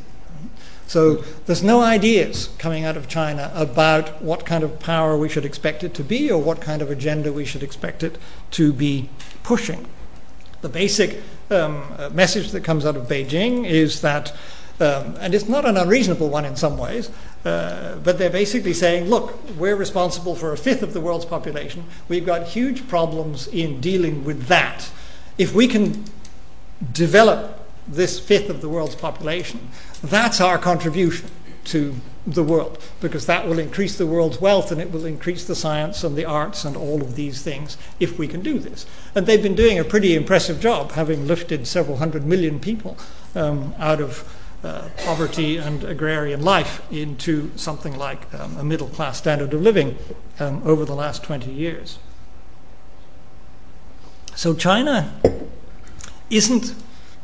So 0.85 1.23
there's 1.45 1.63
no 1.63 1.81
ideas 1.81 2.49
coming 2.57 2.83
out 2.83 2.97
of 2.97 3.07
China 3.07 3.51
about 3.55 4.21
what 4.21 4.45
kind 4.45 4.63
of 4.63 4.79
power 4.79 5.17
we 5.17 5.29
should 5.29 5.45
expect 5.45 5.83
it 5.83 5.93
to 5.95 6.03
be 6.03 6.29
or 6.29 6.41
what 6.41 6.61
kind 6.61 6.81
of 6.81 6.91
agenda 6.91 7.31
we 7.31 7.45
should 7.45 7.63
expect 7.63 8.03
it 8.03 8.17
to 8.51 8.73
be 8.73 9.09
pushing. 9.43 9.87
The 10.61 10.69
basic 10.69 11.21
um, 11.49 11.83
uh, 11.97 12.09
message 12.09 12.51
that 12.51 12.63
comes 12.63 12.85
out 12.85 12.97
of 12.97 13.07
Beijing 13.07 13.65
is 13.65 14.01
that, 14.01 14.33
um, 14.79 15.15
and 15.19 15.33
it's 15.33 15.47
not 15.47 15.65
an 15.65 15.77
unreasonable 15.77 16.29
one 16.29 16.45
in 16.45 16.55
some 16.55 16.77
ways, 16.77 17.09
but 17.43 18.17
they're 18.17 18.29
basically 18.29 18.73
saying, 18.73 19.09
look, 19.09 19.37
we're 19.57 19.75
responsible 19.75 20.35
for 20.35 20.53
a 20.53 20.57
fifth 20.57 20.81
of 20.81 20.93
the 20.93 21.01
world's 21.01 21.25
population. 21.25 21.85
We've 22.07 22.25
got 22.25 22.47
huge 22.47 22.87
problems 22.87 23.47
in 23.47 23.81
dealing 23.81 24.23
with 24.23 24.47
that. 24.47 24.89
If 25.37 25.53
we 25.53 25.67
can 25.67 26.05
develop 26.91 27.67
this 27.87 28.19
fifth 28.19 28.49
of 28.49 28.61
the 28.61 28.69
world's 28.69 28.95
population, 28.95 29.69
that's 30.01 30.39
our 30.39 30.57
contribution 30.57 31.29
to 31.65 31.95
the 32.25 32.43
world, 32.43 32.81
because 33.01 33.25
that 33.25 33.47
will 33.47 33.59
increase 33.59 33.97
the 33.97 34.07
world's 34.07 34.39
wealth 34.39 34.71
and 34.71 34.79
it 34.79 34.91
will 34.91 35.05
increase 35.05 35.45
the 35.45 35.55
science 35.55 36.03
and 36.05 36.15
the 36.15 36.23
arts 36.23 36.63
and 36.63 36.77
all 36.77 37.01
of 37.01 37.15
these 37.15 37.41
things 37.41 37.77
if 37.99 38.17
we 38.17 38.27
can 38.27 38.41
do 38.41 38.59
this. 38.59 38.85
And 39.13 39.27
they've 39.27 39.43
been 39.43 39.55
doing 39.55 39.77
a 39.77 39.83
pretty 39.83 40.15
impressive 40.15 40.61
job, 40.61 40.93
having 40.93 41.27
lifted 41.27 41.67
several 41.67 41.97
hundred 41.97 42.25
million 42.25 42.61
people 42.61 42.97
um, 43.35 43.75
out 43.77 43.99
of 43.99 44.23
uh, 44.63 44.89
poverty 45.03 45.57
and 45.57 45.83
agrarian 45.83 46.41
life 46.41 46.81
into 46.91 47.51
something 47.57 47.97
like 47.97 48.33
um, 48.33 48.57
a 48.57 48.63
middle 48.63 48.87
class 48.87 49.17
standard 49.17 49.53
of 49.53 49.61
living 49.61 49.97
um, 50.39 50.61
over 50.65 50.85
the 50.85 50.95
last 50.95 51.23
20 51.23 51.51
years. 51.51 51.99
So 54.35 54.53
China 54.53 55.13
isn't 56.29 56.75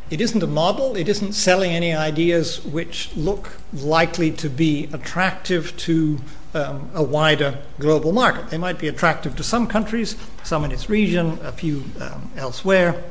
it 0.09 0.21
isn't 0.21 0.41
a 0.41 0.47
model, 0.47 0.95
it 0.95 1.07
isn't 1.07 1.33
selling 1.33 1.71
any 1.71 1.93
ideas 1.93 2.65
which 2.65 3.15
look 3.15 3.59
likely 3.71 4.31
to 4.31 4.49
be 4.49 4.89
attractive 4.91 5.77
to 5.77 6.19
um, 6.55 6.89
a 6.95 7.03
wider 7.03 7.59
global 7.77 8.11
market. 8.11 8.49
They 8.49 8.57
might 8.57 8.79
be 8.79 8.87
attractive 8.87 9.35
to 9.35 9.43
some 9.43 9.67
countries, 9.67 10.15
some 10.43 10.65
in 10.65 10.71
its 10.71 10.89
region, 10.89 11.37
a 11.43 11.51
few 11.51 11.83
um, 12.01 12.31
elsewhere, 12.35 13.03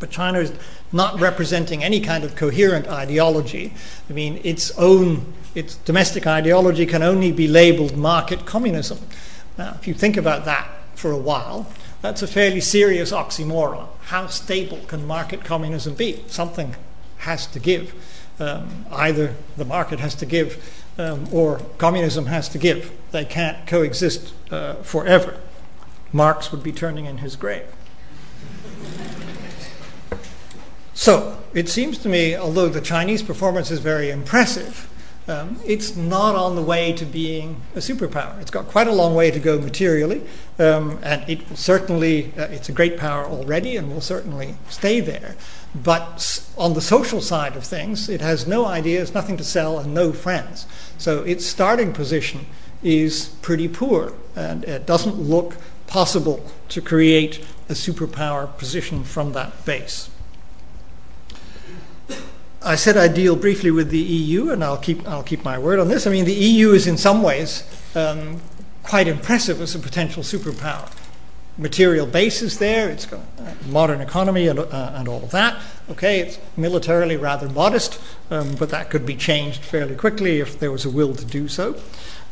but 0.00 0.10
China 0.10 0.40
is 0.40 0.52
not 0.92 1.18
representing 1.20 1.82
any 1.82 2.00
kind 2.00 2.24
of 2.24 2.36
coherent 2.36 2.86
ideology. 2.88 3.72
I 4.08 4.12
mean, 4.12 4.40
its 4.44 4.70
own, 4.78 5.32
its 5.54 5.76
domestic 5.76 6.26
ideology 6.26 6.86
can 6.86 7.02
only 7.02 7.32
be 7.32 7.48
labeled 7.48 7.96
market 7.96 8.44
communism. 8.44 8.98
Now, 9.56 9.76
if 9.80 9.88
you 9.88 9.94
think 9.94 10.16
about 10.16 10.44
that 10.44 10.68
for 10.94 11.10
a 11.10 11.16
while, 11.16 11.66
that's 12.02 12.22
a 12.22 12.26
fairly 12.26 12.60
serious 12.60 13.12
oxymoron. 13.12 13.86
How 14.02 14.26
stable 14.26 14.80
can 14.86 15.06
market 15.06 15.44
communism 15.44 15.94
be? 15.94 16.24
Something 16.26 16.74
has 17.18 17.46
to 17.48 17.58
give. 17.58 17.94
Um, 18.40 18.86
either 18.90 19.34
the 19.56 19.64
market 19.64 20.00
has 20.00 20.14
to 20.16 20.26
give 20.26 20.82
um, 20.98 21.28
or 21.32 21.60
communism 21.78 22.26
has 22.26 22.48
to 22.50 22.58
give. 22.58 22.90
They 23.12 23.24
can't 23.24 23.66
coexist 23.66 24.34
uh, 24.50 24.74
forever. 24.76 25.38
Marx 26.12 26.50
would 26.50 26.62
be 26.62 26.72
turning 26.72 27.06
in 27.06 27.18
his 27.18 27.36
grave. 27.36 27.66
So, 30.94 31.38
it 31.54 31.68
seems 31.68 31.98
to 31.98 32.08
me, 32.08 32.36
although 32.36 32.68
the 32.68 32.80
Chinese 32.80 33.22
performance 33.22 33.70
is 33.70 33.80
very 33.80 34.10
impressive, 34.10 34.88
um, 35.28 35.60
it's 35.64 35.96
not 35.96 36.34
on 36.34 36.56
the 36.56 36.62
way 36.62 36.92
to 36.94 37.04
being 37.04 37.62
a 37.76 37.78
superpower. 37.78 38.40
It's 38.40 38.50
got 38.50 38.66
quite 38.66 38.88
a 38.88 38.92
long 38.92 39.14
way 39.14 39.30
to 39.30 39.38
go 39.38 39.58
materially, 39.58 40.22
um, 40.58 40.98
and 41.02 41.28
it 41.28 41.56
certainly, 41.56 42.32
uh, 42.36 42.44
it's 42.44 42.68
a 42.68 42.72
great 42.72 42.98
power 42.98 43.24
already 43.24 43.76
and 43.76 43.92
will 43.92 44.00
certainly 44.00 44.56
stay 44.68 45.00
there. 45.00 45.36
But 45.74 46.44
on 46.58 46.74
the 46.74 46.80
social 46.80 47.20
side 47.20 47.56
of 47.56 47.64
things, 47.64 48.08
it 48.08 48.20
has 48.20 48.46
no 48.46 48.66
ideas, 48.66 49.14
nothing 49.14 49.36
to 49.36 49.44
sell, 49.44 49.78
and 49.78 49.94
no 49.94 50.12
friends. 50.12 50.66
So 50.98 51.22
its 51.22 51.46
starting 51.46 51.92
position 51.92 52.46
is 52.82 53.28
pretty 53.42 53.68
poor, 53.68 54.14
and 54.34 54.64
it 54.64 54.86
doesn't 54.86 55.16
look 55.16 55.56
possible 55.86 56.44
to 56.70 56.80
create 56.80 57.44
a 57.68 57.74
superpower 57.74 58.58
position 58.58 59.04
from 59.04 59.32
that 59.34 59.64
base. 59.64 60.10
I 62.64 62.76
said 62.76 62.96
I'd 62.96 63.14
deal 63.14 63.34
briefly 63.34 63.70
with 63.70 63.90
the 63.90 63.98
EU, 63.98 64.50
and 64.50 64.62
I'll 64.62 64.78
keep, 64.78 65.06
I'll 65.08 65.22
keep 65.22 65.44
my 65.44 65.58
word 65.58 65.78
on 65.78 65.88
this. 65.88 66.06
I 66.06 66.10
mean, 66.10 66.24
the 66.24 66.34
EU 66.34 66.70
is 66.70 66.86
in 66.86 66.96
some 66.96 67.22
ways 67.22 67.64
um, 67.96 68.40
quite 68.82 69.08
impressive 69.08 69.60
as 69.60 69.74
a 69.74 69.78
potential 69.78 70.22
superpower. 70.22 70.90
Material 71.58 72.06
base 72.06 72.40
is 72.40 72.58
there, 72.58 72.88
it's 72.88 73.04
got 73.04 73.20
a 73.38 73.68
modern 73.68 74.00
economy 74.00 74.46
and, 74.46 74.58
uh, 74.58 74.92
and 74.94 75.08
all 75.08 75.22
of 75.22 75.30
that. 75.32 75.60
Okay, 75.90 76.20
it's 76.20 76.38
militarily 76.56 77.16
rather 77.16 77.48
modest, 77.48 78.00
um, 78.30 78.54
but 78.54 78.70
that 78.70 78.90
could 78.90 79.04
be 79.04 79.16
changed 79.16 79.62
fairly 79.62 79.94
quickly 79.94 80.40
if 80.40 80.58
there 80.58 80.70
was 80.70 80.84
a 80.84 80.90
will 80.90 81.14
to 81.14 81.24
do 81.24 81.48
so. 81.48 81.76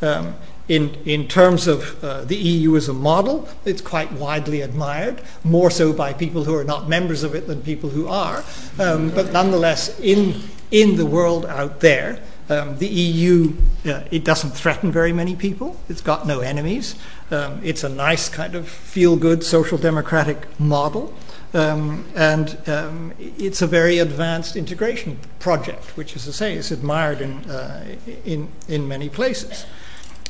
Um, 0.00 0.36
in, 0.70 1.26
terms 1.26 1.66
of 1.66 2.02
uh, 2.02 2.24
the 2.24 2.36
EU 2.36 2.76
as 2.76 2.88
a 2.88 2.92
model, 2.92 3.48
it's 3.64 3.80
quite 3.82 4.12
widely 4.12 4.60
admired, 4.60 5.20
more 5.42 5.70
so 5.70 5.92
by 5.92 6.12
people 6.12 6.44
who 6.44 6.54
are 6.54 6.64
not 6.64 6.88
members 6.88 7.24
of 7.24 7.34
it 7.34 7.48
than 7.48 7.60
people 7.62 7.90
who 7.90 8.06
are. 8.06 8.44
Um, 8.78 9.10
but 9.10 9.32
nonetheless, 9.32 9.98
in, 9.98 10.42
in 10.70 10.96
the 10.96 11.06
world 11.06 11.44
out 11.46 11.80
there, 11.80 12.22
um, 12.48 12.78
the 12.78 12.86
EU, 12.86 13.52
uh, 13.84 14.02
it 14.10 14.24
doesn't 14.24 14.50
threaten 14.50 14.92
very 14.92 15.12
many 15.12 15.34
people. 15.34 15.76
It's 15.88 16.00
got 16.00 16.26
no 16.26 16.40
enemies. 16.40 16.94
Um, 17.30 17.60
it's 17.64 17.82
a 17.82 17.88
nice 17.88 18.28
kind 18.28 18.54
of 18.54 18.68
feel 18.68 19.16
good 19.16 19.42
social 19.42 19.78
democratic 19.78 20.58
model. 20.60 21.12
Um, 21.52 22.06
and 22.14 22.56
um, 22.68 23.12
it's 23.18 23.60
a 23.60 23.66
very 23.66 23.98
advanced 23.98 24.54
integration 24.54 25.18
project, 25.40 25.96
which, 25.96 26.14
as 26.14 26.28
I 26.28 26.32
say, 26.32 26.54
is 26.54 26.70
admired 26.70 27.20
in, 27.20 27.50
uh, 27.50 27.96
in, 28.24 28.48
in 28.68 28.86
many 28.86 29.08
places. 29.08 29.66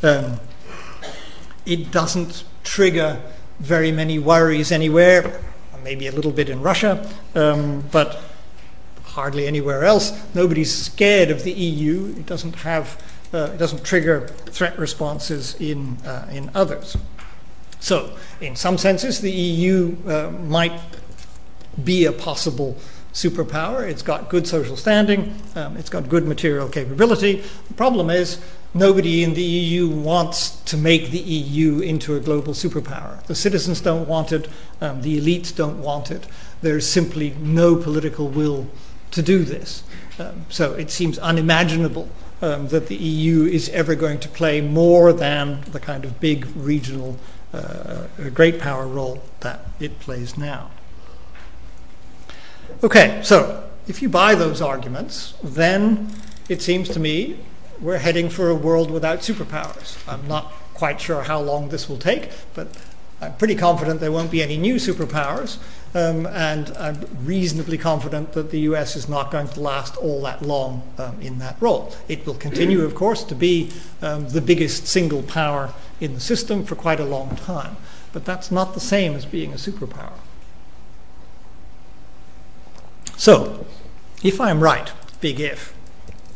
Um, 0.02 0.40
it 1.66 1.90
doesn't 1.90 2.44
trigger 2.64 3.20
very 3.58 3.92
many 3.92 4.18
worries 4.18 4.72
anywhere, 4.72 5.40
maybe 5.84 6.06
a 6.06 6.12
little 6.12 6.32
bit 6.32 6.48
in 6.48 6.62
Russia, 6.62 7.08
um, 7.34 7.84
but 7.92 8.20
hardly 9.04 9.46
anywhere 9.46 9.84
else. 9.84 10.12
Nobody's 10.34 10.74
scared 10.74 11.30
of 11.30 11.44
the 11.44 11.52
EU. 11.52 12.14
It 12.16 12.26
doesn't 12.26 12.56
have, 12.56 13.02
uh, 13.34 13.50
it 13.54 13.58
doesn't 13.58 13.84
trigger 13.84 14.28
threat 14.28 14.78
responses 14.78 15.54
in 15.60 15.96
uh, 16.06 16.28
in 16.30 16.50
others. 16.54 16.96
So, 17.80 18.16
in 18.40 18.56
some 18.56 18.76
senses, 18.78 19.20
the 19.20 19.30
EU 19.30 19.96
uh, 20.06 20.30
might 20.30 20.78
be 21.82 22.04
a 22.04 22.12
possible 22.12 22.76
superpower. 23.12 23.88
It's 23.88 24.02
got 24.02 24.28
good 24.28 24.46
social 24.46 24.76
standing. 24.76 25.34
Um, 25.54 25.76
it's 25.76 25.88
got 25.88 26.08
good 26.08 26.26
material 26.26 26.68
capability. 26.68 27.42
The 27.68 27.74
problem 27.74 28.10
is 28.10 28.40
nobody 28.74 29.22
in 29.22 29.34
the 29.34 29.42
EU 29.42 29.88
wants 29.88 30.50
to 30.62 30.76
make 30.76 31.10
the 31.10 31.18
EU 31.18 31.80
into 31.80 32.14
a 32.14 32.20
global 32.20 32.52
superpower. 32.52 33.22
The 33.24 33.34
citizens 33.34 33.80
don't 33.80 34.08
want 34.08 34.32
it, 34.32 34.48
um, 34.80 35.02
the 35.02 35.20
elites 35.20 35.54
don't 35.54 35.82
want 35.82 36.10
it. 36.10 36.26
There's 36.62 36.86
simply 36.86 37.34
no 37.40 37.76
political 37.76 38.28
will 38.28 38.68
to 39.10 39.22
do 39.22 39.44
this. 39.44 39.82
Um, 40.18 40.46
so 40.48 40.74
it 40.74 40.90
seems 40.90 41.18
unimaginable 41.18 42.08
um, 42.42 42.68
that 42.68 42.86
the 42.86 42.96
EU 42.96 43.44
is 43.44 43.68
ever 43.70 43.94
going 43.94 44.20
to 44.20 44.28
play 44.28 44.60
more 44.60 45.12
than 45.12 45.62
the 45.72 45.80
kind 45.80 46.04
of 46.04 46.20
big 46.20 46.46
regional 46.54 47.18
uh, 47.52 48.04
great 48.32 48.60
power 48.60 48.86
role 48.86 49.22
that 49.40 49.60
it 49.80 49.98
plays 50.00 50.38
now. 50.38 50.70
Okay, 52.82 53.20
so 53.24 53.68
if 53.88 54.00
you 54.00 54.08
buy 54.08 54.34
those 54.34 54.62
arguments, 54.62 55.34
then 55.42 56.12
it 56.48 56.62
seems 56.62 56.88
to 56.90 57.00
me 57.00 57.38
we're 57.80 57.98
heading 57.98 58.28
for 58.28 58.48
a 58.48 58.54
world 58.54 58.90
without 58.90 59.20
superpowers. 59.20 59.96
I'm 60.08 60.26
not 60.28 60.52
quite 60.74 61.00
sure 61.00 61.22
how 61.22 61.40
long 61.40 61.68
this 61.70 61.88
will 61.88 61.98
take, 61.98 62.30
but 62.54 62.68
I'm 63.20 63.34
pretty 63.34 63.54
confident 63.54 64.00
there 64.00 64.12
won't 64.12 64.30
be 64.30 64.42
any 64.42 64.56
new 64.56 64.76
superpowers. 64.76 65.58
Um, 65.92 66.26
and 66.26 66.70
I'm 66.76 67.04
reasonably 67.24 67.76
confident 67.76 68.32
that 68.32 68.50
the 68.50 68.60
US 68.60 68.94
is 68.94 69.08
not 69.08 69.32
going 69.32 69.48
to 69.48 69.60
last 69.60 69.96
all 69.96 70.22
that 70.22 70.40
long 70.40 70.82
um, 70.98 71.20
in 71.20 71.38
that 71.40 71.56
role. 71.60 71.92
It 72.06 72.24
will 72.24 72.34
continue, 72.34 72.82
of 72.82 72.94
course, 72.94 73.24
to 73.24 73.34
be 73.34 73.72
um, 74.00 74.28
the 74.28 74.40
biggest 74.40 74.86
single 74.86 75.22
power 75.22 75.74
in 76.00 76.14
the 76.14 76.20
system 76.20 76.64
for 76.64 76.76
quite 76.76 77.00
a 77.00 77.04
long 77.04 77.34
time. 77.36 77.76
But 78.12 78.24
that's 78.24 78.50
not 78.50 78.74
the 78.74 78.80
same 78.80 79.14
as 79.14 79.26
being 79.26 79.52
a 79.52 79.56
superpower. 79.56 80.12
So, 83.16 83.66
if 84.22 84.40
I'm 84.40 84.62
right, 84.62 84.92
big 85.20 85.40
if, 85.40 85.74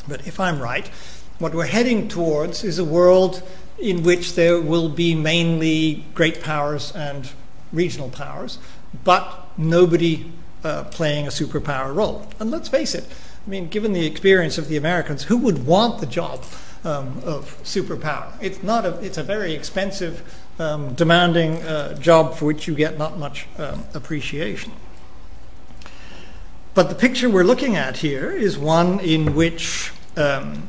but 0.06 0.26
if 0.26 0.38
I'm 0.38 0.60
right, 0.60 0.90
what 1.38 1.54
we're 1.54 1.66
heading 1.66 2.08
towards 2.08 2.64
is 2.64 2.78
a 2.78 2.84
world 2.84 3.42
in 3.78 4.02
which 4.02 4.34
there 4.34 4.60
will 4.60 4.88
be 4.88 5.14
mainly 5.14 6.04
great 6.14 6.42
powers 6.42 6.92
and 6.92 7.30
regional 7.72 8.08
powers, 8.08 8.58
but 9.02 9.48
nobody 9.58 10.30
uh, 10.62 10.84
playing 10.84 11.26
a 11.26 11.30
superpower 11.30 11.94
role. 11.94 12.26
And 12.38 12.50
let's 12.50 12.68
face 12.68 12.94
it, 12.94 13.04
I 13.46 13.50
mean, 13.50 13.68
given 13.68 13.92
the 13.92 14.06
experience 14.06 14.58
of 14.58 14.68
the 14.68 14.76
Americans, 14.76 15.24
who 15.24 15.36
would 15.38 15.66
want 15.66 16.00
the 16.00 16.06
job 16.06 16.44
um, 16.84 17.20
of 17.24 17.58
superpower? 17.62 18.32
It's 18.40 18.62
not 18.62 18.86
a, 18.86 18.98
it's 19.00 19.18
a 19.18 19.22
very 19.22 19.54
expensive, 19.54 20.22
um, 20.58 20.94
demanding 20.94 21.62
uh, 21.62 21.98
job 21.98 22.36
for 22.36 22.46
which 22.46 22.66
you 22.66 22.74
get 22.74 22.96
not 22.96 23.18
much 23.18 23.46
um, 23.58 23.84
appreciation. 23.92 24.72
But 26.74 26.88
the 26.88 26.94
picture 26.94 27.28
we're 27.28 27.44
looking 27.44 27.76
at 27.76 27.98
here 27.98 28.30
is 28.30 28.56
one 28.58 28.98
in 29.00 29.34
which 29.34 29.92
um, 30.16 30.68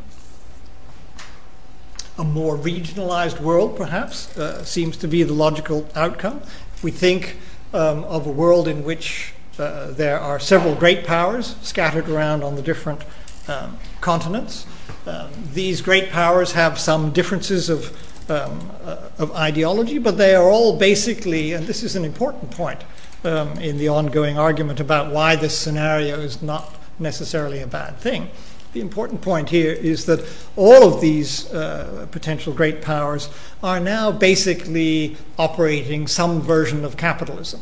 a 2.18 2.24
more 2.24 2.58
regionalized 2.58 3.42
world, 3.42 3.76
perhaps, 3.76 4.38
uh, 4.38 4.64
seems 4.64 4.98
to 4.98 5.08
be 5.08 5.24
the 5.24 5.34
logical 5.34 5.88
outcome. 5.96 6.42
We 6.82 6.92
think 6.92 7.38
um, 7.74 8.04
of 8.06 8.26
a 8.26 8.32
world 8.32 8.68
in 8.68 8.84
which 8.84 9.34
uh, 9.60 9.92
there 9.92 10.20
are 10.20 10.40
several 10.40 10.76
great 10.76 11.06
powers 11.06 11.56
scattered 11.62 12.10
around 12.10 12.44
on 12.44 12.56
the 12.56 12.62
different 12.62 13.04
um, 13.48 13.78
continents. 14.02 14.66
Um, 15.06 15.30
these 15.54 15.82
great 15.82 16.10
powers 16.10 16.54
have 16.54 16.80
some 16.80 17.12
differences 17.12 17.70
of, 17.70 17.92
um, 18.32 18.72
uh, 18.84 19.10
of 19.18 19.32
ideology, 19.34 19.98
but 19.98 20.18
they 20.18 20.36
are 20.36 20.50
all 20.50 20.78
basically, 20.78 21.54
and 21.54 21.68
this 21.68 21.84
is 21.84 21.96
an 21.96 22.06
important 22.06 22.52
point 22.52 22.84
um, 23.24 23.58
in 23.60 23.78
the 23.78 23.88
ongoing 23.88 24.38
argument 24.38 24.80
about 24.80 25.12
why 25.12 25.36
this 25.36 25.58
scenario 25.58 26.20
is 26.20 26.42
not 26.42 26.76
necessarily 26.98 27.62
a 27.62 27.68
bad 27.68 27.98
thing 27.98 28.30
the 28.76 28.82
important 28.82 29.22
point 29.22 29.50
here 29.50 29.72
is 29.72 30.06
that 30.06 30.20
all 30.58 30.94
of 30.94 31.00
these 31.00 31.52
uh, 31.54 32.06
potential 32.12 32.54
great 32.54 32.82
powers 32.82 33.30
are 33.64 33.80
now 33.80 34.12
basically 34.12 35.16
operating 35.40 36.08
some 36.08 36.42
version 36.42 36.84
of 36.84 36.98
capitalism. 36.98 37.62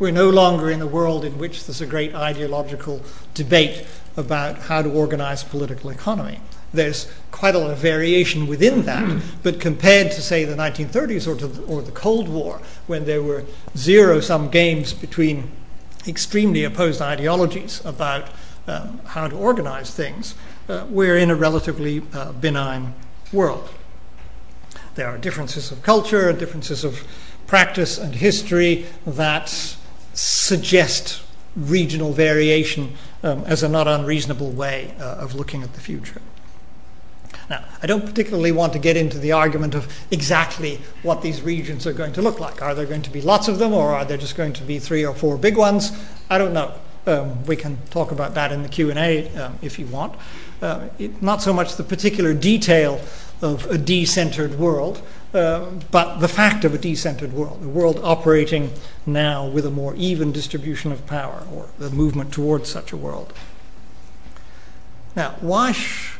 We're 0.00 0.10
no 0.10 0.28
longer 0.28 0.70
in 0.70 0.82
a 0.82 0.88
world 0.88 1.24
in 1.24 1.38
which 1.38 1.66
there's 1.66 1.80
a 1.80 1.86
great 1.86 2.16
ideological 2.16 3.00
debate 3.32 3.86
about 4.16 4.58
how 4.58 4.82
to 4.82 4.90
organize 4.90 5.44
political 5.44 5.88
economy. 5.90 6.40
There's 6.72 7.08
quite 7.30 7.54
a 7.54 7.58
lot 7.58 7.70
of 7.70 7.78
variation 7.78 8.48
within 8.48 8.82
that, 8.86 9.22
but 9.44 9.60
compared 9.60 10.10
to, 10.10 10.20
say, 10.20 10.44
the 10.44 10.56
1930s 10.56 11.28
or, 11.28 11.36
the, 11.36 11.62
or 11.62 11.80
the 11.80 11.92
Cold 11.92 12.28
War, 12.28 12.60
when 12.88 13.04
there 13.04 13.22
were 13.22 13.44
zero 13.76 14.18
sum 14.18 14.50
games 14.50 14.92
between 14.92 15.52
extremely 16.08 16.64
opposed 16.64 17.00
ideologies 17.00 17.80
about 17.84 18.28
how 18.66 19.28
to 19.28 19.36
organize 19.36 19.94
things, 19.94 20.34
uh, 20.68 20.86
we're 20.88 21.16
in 21.16 21.30
a 21.30 21.34
relatively 21.34 22.02
uh, 22.12 22.32
benign 22.32 22.94
world. 23.32 23.68
There 24.94 25.08
are 25.08 25.18
differences 25.18 25.72
of 25.72 25.82
culture 25.82 26.32
differences 26.32 26.84
of 26.84 27.06
practice 27.46 27.98
and 27.98 28.14
history 28.14 28.86
that 29.06 29.76
suggest 30.14 31.22
regional 31.56 32.12
variation 32.12 32.94
um, 33.22 33.44
as 33.46 33.62
a 33.62 33.68
not 33.68 33.86
unreasonable 33.86 34.50
way 34.50 34.94
uh, 34.98 35.16
of 35.16 35.34
looking 35.34 35.62
at 35.62 35.74
the 35.74 35.80
future. 35.80 36.20
Now, 37.50 37.64
I 37.82 37.86
don't 37.86 38.06
particularly 38.06 38.52
want 38.52 38.72
to 38.72 38.78
get 38.78 38.96
into 38.96 39.18
the 39.18 39.32
argument 39.32 39.74
of 39.74 39.92
exactly 40.10 40.80
what 41.02 41.20
these 41.20 41.42
regions 41.42 41.86
are 41.86 41.92
going 41.92 42.12
to 42.14 42.22
look 42.22 42.40
like. 42.40 42.62
Are 42.62 42.74
there 42.74 42.86
going 42.86 43.02
to 43.02 43.10
be 43.10 43.20
lots 43.20 43.48
of 43.48 43.58
them, 43.58 43.74
or 43.74 43.90
are 43.94 44.04
there 44.04 44.16
just 44.16 44.36
going 44.36 44.54
to 44.54 44.62
be 44.62 44.78
three 44.78 45.04
or 45.04 45.14
four 45.14 45.36
big 45.36 45.56
ones? 45.56 45.92
I 46.30 46.38
don't 46.38 46.54
know. 46.54 46.74
Um, 47.06 47.44
we 47.44 47.56
can 47.56 47.78
talk 47.90 48.12
about 48.12 48.34
that 48.34 48.50
in 48.50 48.62
the 48.62 48.68
Q&A 48.68 49.28
um, 49.36 49.58
if 49.60 49.78
you 49.78 49.86
want. 49.86 50.14
Uh, 50.62 50.88
it, 50.98 51.22
not 51.22 51.42
so 51.42 51.52
much 51.52 51.76
the 51.76 51.82
particular 51.82 52.32
detail 52.32 53.00
of 53.42 53.66
a 53.66 53.76
decentered 53.76 54.56
world, 54.56 55.02
uh, 55.34 55.68
but 55.90 56.18
the 56.18 56.28
fact 56.28 56.64
of 56.64 56.72
a 56.72 56.78
decentered 56.78 57.32
world, 57.32 57.62
a 57.62 57.68
world 57.68 58.00
operating 58.02 58.72
now 59.04 59.46
with 59.46 59.66
a 59.66 59.70
more 59.70 59.94
even 59.96 60.32
distribution 60.32 60.92
of 60.92 61.06
power, 61.06 61.46
or 61.52 61.68
the 61.78 61.90
movement 61.90 62.32
towards 62.32 62.70
such 62.70 62.92
a 62.92 62.96
world. 62.96 63.32
Now, 65.14 65.34
why 65.40 65.72
sh- 65.72 66.16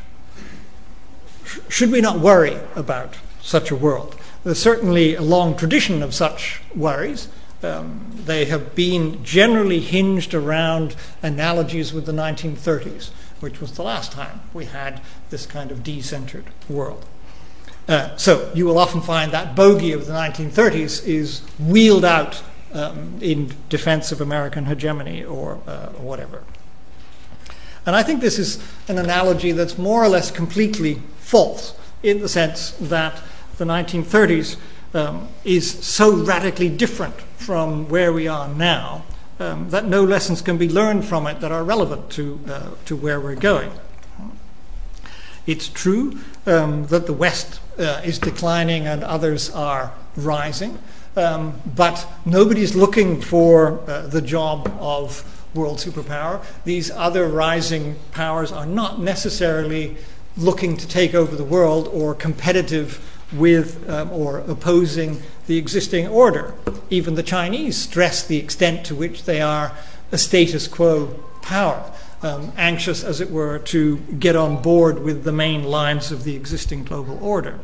should 1.67 1.91
we 1.91 2.01
not 2.01 2.19
worry 2.19 2.59
about 2.75 3.15
such 3.41 3.71
a 3.71 3.75
world? 3.75 4.15
There's 4.43 4.61
certainly 4.61 5.15
a 5.15 5.21
long 5.21 5.57
tradition 5.57 6.03
of 6.03 6.13
such 6.13 6.61
worries. 6.75 7.27
Um, 7.63 8.11
they 8.25 8.45
have 8.45 8.75
been 8.75 9.23
generally 9.23 9.79
hinged 9.79 10.33
around 10.33 10.95
analogies 11.23 11.93
with 11.93 12.05
the 12.05 12.11
1930s, 12.11 13.09
which 13.39 13.59
was 13.59 13.71
the 13.73 13.83
last 13.83 14.11
time 14.11 14.41
we 14.53 14.65
had 14.65 15.01
this 15.29 15.45
kind 15.45 15.71
of 15.71 15.79
decentered 15.79 16.45
world. 16.69 17.05
Uh, 17.87 18.15
so 18.17 18.51
you 18.55 18.65
will 18.65 18.77
often 18.77 19.01
find 19.01 19.31
that 19.31 19.55
bogey 19.55 19.91
of 19.91 20.07
the 20.07 20.13
1930s 20.13 21.07
is 21.07 21.41
wheeled 21.59 22.03
out 22.03 22.41
um, 22.73 23.17
in 23.21 23.53
defense 23.69 24.11
of 24.11 24.19
American 24.19 24.65
hegemony 24.65 25.23
or, 25.23 25.59
uh, 25.67 25.87
whatever. 25.89 26.43
And 27.85 27.95
I 27.95 28.03
think 28.03 28.21
this 28.21 28.39
is 28.39 28.61
an 28.87 28.97
analogy 28.97 29.51
that's 29.51 29.77
more 29.77 30.03
or 30.03 30.07
less 30.07 30.31
completely 30.31 31.01
false 31.19 31.75
in 32.01 32.19
the 32.19 32.29
sense 32.29 32.71
that 32.71 33.21
the 33.57 33.65
1930s 33.65 34.57
um, 34.95 35.27
is 35.43 35.85
so 35.85 36.15
radically 36.15 36.69
different 36.69 37.15
from 37.37 37.87
where 37.89 38.11
we 38.13 38.27
are 38.27 38.47
now 38.47 39.03
um, 39.39 39.69
that 39.69 39.85
no 39.85 40.03
lessons 40.03 40.41
can 40.41 40.57
be 40.57 40.69
learned 40.69 41.05
from 41.05 41.27
it 41.27 41.41
that 41.41 41.51
are 41.51 41.63
relevant 41.63 42.09
to, 42.11 42.39
uh, 42.47 42.69
to 42.85 42.95
where 42.95 43.19
we're 43.19 43.35
going. 43.35 43.71
It's 45.45 45.67
true 45.67 46.17
um, 46.47 46.87
that 46.87 47.05
the 47.05 47.13
West 47.13 47.59
uh, 47.77 48.01
is 48.03 48.17
declining 48.17 48.87
and 48.87 49.03
others 49.03 49.49
are 49.51 49.93
rising, 50.15 50.79
um, 51.17 51.61
but 51.75 52.07
nobody's 52.25 52.73
looking 52.73 53.21
for 53.21 53.81
uh, 53.87 54.07
the 54.07 54.21
job 54.21 54.75
of 54.79 55.23
world 55.53 55.77
superpower. 55.77 56.43
These 56.63 56.89
other 56.91 57.27
rising 57.27 57.97
powers 58.11 58.51
are 58.51 58.65
not 58.65 58.99
necessarily 58.99 59.97
looking 60.37 60.77
to 60.77 60.87
take 60.87 61.13
over 61.13 61.35
the 61.35 61.43
world 61.43 61.89
or 61.93 62.15
competitive 62.15 63.14
with 63.33 63.89
um, 63.89 64.11
or 64.11 64.39
opposing 64.39 65.21
the 65.47 65.57
existing 65.57 66.07
order. 66.07 66.53
Even 66.89 67.15
the 67.15 67.23
Chinese 67.23 67.77
stress 67.77 68.25
the 68.25 68.37
extent 68.37 68.85
to 68.85 68.95
which 68.95 69.23
they 69.23 69.41
are 69.41 69.73
a 70.11 70.17
status 70.17 70.67
quo 70.67 71.07
power, 71.41 71.91
um, 72.21 72.51
anxious, 72.57 73.03
as 73.03 73.21
it 73.21 73.29
were, 73.29 73.59
to 73.59 73.97
get 74.19 74.35
on 74.35 74.61
board 74.61 74.99
with 74.99 75.23
the 75.23 75.31
main 75.31 75.63
lines 75.63 76.11
of 76.11 76.23
the 76.23 76.35
existing 76.35 76.83
global 76.83 77.23
order. 77.23 77.59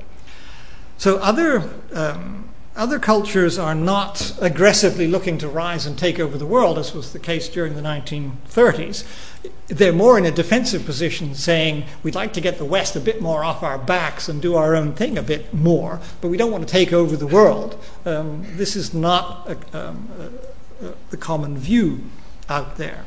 So 0.97 1.17
other 1.17 1.73
um, 1.93 2.49
other 2.81 2.97
cultures 2.97 3.59
are 3.59 3.75
not 3.75 4.35
aggressively 4.41 5.05
looking 5.05 5.37
to 5.37 5.47
rise 5.47 5.85
and 5.85 5.99
take 5.99 6.19
over 6.19 6.35
the 6.35 6.47
world, 6.47 6.79
as 6.79 6.95
was 6.95 7.13
the 7.13 7.19
case 7.19 7.47
during 7.47 7.75
the 7.75 7.81
1930s. 7.81 9.05
They're 9.67 9.93
more 9.93 10.17
in 10.17 10.25
a 10.25 10.31
defensive 10.31 10.83
position, 10.83 11.35
saying 11.35 11.85
we'd 12.01 12.15
like 12.15 12.33
to 12.33 12.41
get 12.41 12.57
the 12.57 12.65
West 12.65 12.95
a 12.95 12.99
bit 12.99 13.21
more 13.21 13.43
off 13.43 13.61
our 13.61 13.77
backs 13.77 14.27
and 14.27 14.41
do 14.41 14.55
our 14.55 14.75
own 14.75 14.93
thing 14.93 15.15
a 15.15 15.21
bit 15.21 15.53
more, 15.53 16.01
but 16.21 16.29
we 16.29 16.37
don't 16.37 16.51
want 16.51 16.67
to 16.67 16.71
take 16.71 16.91
over 16.91 17.15
the 17.15 17.27
world. 17.27 17.79
Um, 18.03 18.47
this 18.57 18.75
is 18.75 18.95
not 18.95 19.47
a, 19.47 19.77
um, 19.77 20.09
a, 20.81 20.87
a, 20.87 20.93
the 21.11 21.17
common 21.17 21.59
view 21.59 22.05
out 22.49 22.77
there. 22.77 23.05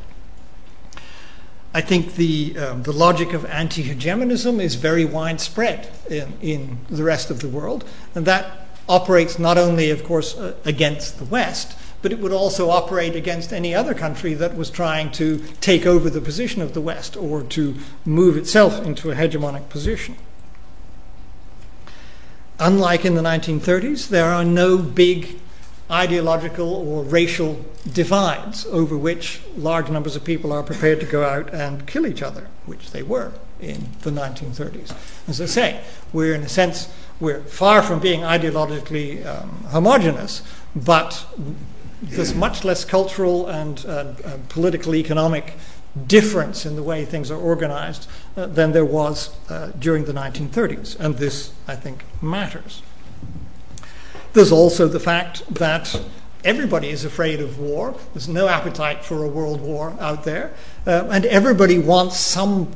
I 1.77 1.81
think 1.81 2.15
the, 2.15 2.57
um, 2.59 2.85
the 2.85 2.93
logic 2.93 3.33
of 3.33 3.45
anti 3.47 3.83
hegemonism 3.83 4.61
is 4.61 4.77
very 4.77 5.05
widespread 5.05 5.91
in, 6.09 6.33
in 6.41 6.79
the 6.89 7.03
rest 7.03 7.29
of 7.29 7.41
the 7.41 7.49
world, 7.49 7.85
and 8.15 8.25
that 8.27 8.64
operates 8.89 9.39
not 9.39 9.59
only, 9.59 9.91
of 9.91 10.05
course, 10.05 10.37
uh, 10.37 10.55
against 10.65 11.19
the 11.19 11.25
West, 11.25 11.77
but 12.03 12.13
it 12.13 12.19
would 12.19 12.33
also 12.33 12.69
operate 12.69 13.17
against 13.17 13.53
any 13.53 13.75
other 13.75 13.95
country 13.95 14.35
that 14.35 14.57
was 14.57 14.69
trying 14.69 15.11
to 15.13 15.39
take 15.61 15.87
over 15.87 16.11
the 16.11 16.21
position 16.21 16.61
of 16.61 16.75
the 16.75 16.81
West 16.81 17.17
or 17.17 17.43
to 17.43 17.75
move 18.05 18.37
itself 18.37 18.85
into 18.85 19.11
a 19.11 19.15
hegemonic 19.15 19.69
position. 19.71 20.17
Unlike 22.59 23.07
in 23.07 23.15
the 23.15 23.23
1930s, 23.23 24.09
there 24.09 24.27
are 24.27 24.45
no 24.45 24.77
big 24.77 25.41
ideological 25.91 26.75
or 26.75 27.03
racial 27.03 27.65
divides 27.91 28.67
over 28.67 28.97
which 28.97 29.41
large 29.57 29.91
numbers 29.91 30.15
of 30.15 30.25
people 30.25 30.53
are 30.53 30.63
prepared 30.63 31.01
to 31.01 31.07
go 31.07 31.25
out 31.25 31.53
and 31.53 31.87
kill 31.87 32.07
each 32.07 32.23
other, 32.23 32.49
which 32.67 32.91
they 32.91 33.03
were 33.03 33.33
in 33.61 33.89
the 34.03 34.11
1930s. 34.11 34.95
As 35.29 35.41
I 35.41 35.47
say, 35.47 35.81
we're 36.13 36.35
in 36.35 36.43
a 36.43 36.49
sense 36.49 36.89
we're 37.21 37.43
far 37.43 37.83
from 37.83 38.01
being 38.01 38.21
ideologically 38.21 39.25
um, 39.25 39.49
homogenous, 39.69 40.43
but 40.75 41.27
there's 42.03 42.35
much 42.35 42.65
less 42.65 42.85
cultural 42.85 43.47
and 43.47 43.85
uh, 43.87 43.91
uh, 44.25 44.39
political 44.49 44.95
economic 44.95 45.55
difference 46.07 46.67
in 46.67 46.75
the 46.75 46.83
way 46.83 47.05
things 47.05 47.31
are 47.31 47.39
organized 47.39 48.09
uh, 48.37 48.47
than 48.47 48.73
there 48.73 48.85
was 48.85 49.31
uh, 49.49 49.71
during 49.79 50.05
the 50.05 50.13
1930s. 50.13 50.99
And 50.99 51.17
this, 51.17 51.53
I 51.69 51.77
think, 51.77 52.05
matters. 52.21 52.83
There's 54.33 54.51
also 54.51 54.89
the 54.89 54.99
fact 54.99 55.55
that 55.55 56.03
everybody 56.45 56.91
is 56.91 57.05
afraid 57.05 57.41
of 57.41 57.59
war. 57.61 57.97
There's 58.13 58.29
no 58.29 58.49
appetite 58.49 59.05
for 59.05 59.23
a 59.23 59.29
world 59.29 59.61
war 59.61 59.97
out 60.01 60.25
there. 60.25 60.53
Uh, 60.85 61.09
and 61.11 61.25
everybody 61.27 61.79
wants 61.79 62.19
some 62.19 62.73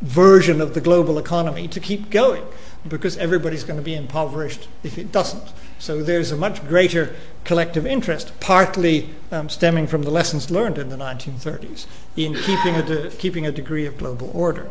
version 0.00 0.60
of 0.60 0.74
the 0.74 0.80
global 0.80 1.18
economy 1.18 1.66
to 1.68 1.80
keep 1.80 2.10
going 2.10 2.44
because 2.86 3.16
everybody's 3.18 3.64
going 3.64 3.78
to 3.78 3.84
be 3.84 3.94
impoverished 3.94 4.68
if 4.82 4.96
it 4.98 5.10
doesn't. 5.10 5.52
So 5.78 6.02
there's 6.02 6.30
a 6.32 6.36
much 6.36 6.66
greater 6.66 7.14
collective 7.44 7.86
interest, 7.86 8.32
partly 8.40 9.10
um, 9.30 9.48
stemming 9.48 9.86
from 9.86 10.02
the 10.02 10.10
lessons 10.10 10.50
learned 10.50 10.78
in 10.78 10.88
the 10.88 10.96
1930s, 10.96 11.86
in 12.16 12.34
keeping 12.34 12.76
a, 12.76 12.82
de- 12.82 13.10
keeping 13.10 13.46
a 13.46 13.52
degree 13.52 13.86
of 13.86 13.98
global 13.98 14.30
order. 14.34 14.70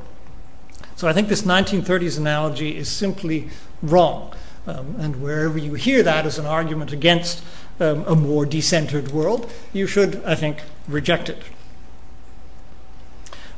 So 0.96 1.08
I 1.08 1.14
think 1.14 1.28
this 1.28 1.44
1930s 1.44 2.18
analogy 2.18 2.78
is 2.78 2.90
simply 2.90 3.50
wrong. 3.82 4.34
Um, 4.66 4.96
and 5.00 5.22
wherever 5.22 5.58
you 5.58 5.76
hear 5.76 6.04
that 6.04 6.26
as 6.26 6.38
an 6.38 6.46
argument 6.46 6.92
against 6.92 7.44
um, 7.80 8.04
a 8.06 8.16
more 8.16 8.46
decentered 8.46 9.12
world, 9.12 9.50
you 9.72 9.88
should, 9.88 10.22
I 10.26 10.36
think, 10.36 10.62
reject 10.88 11.30
it. 11.30 11.42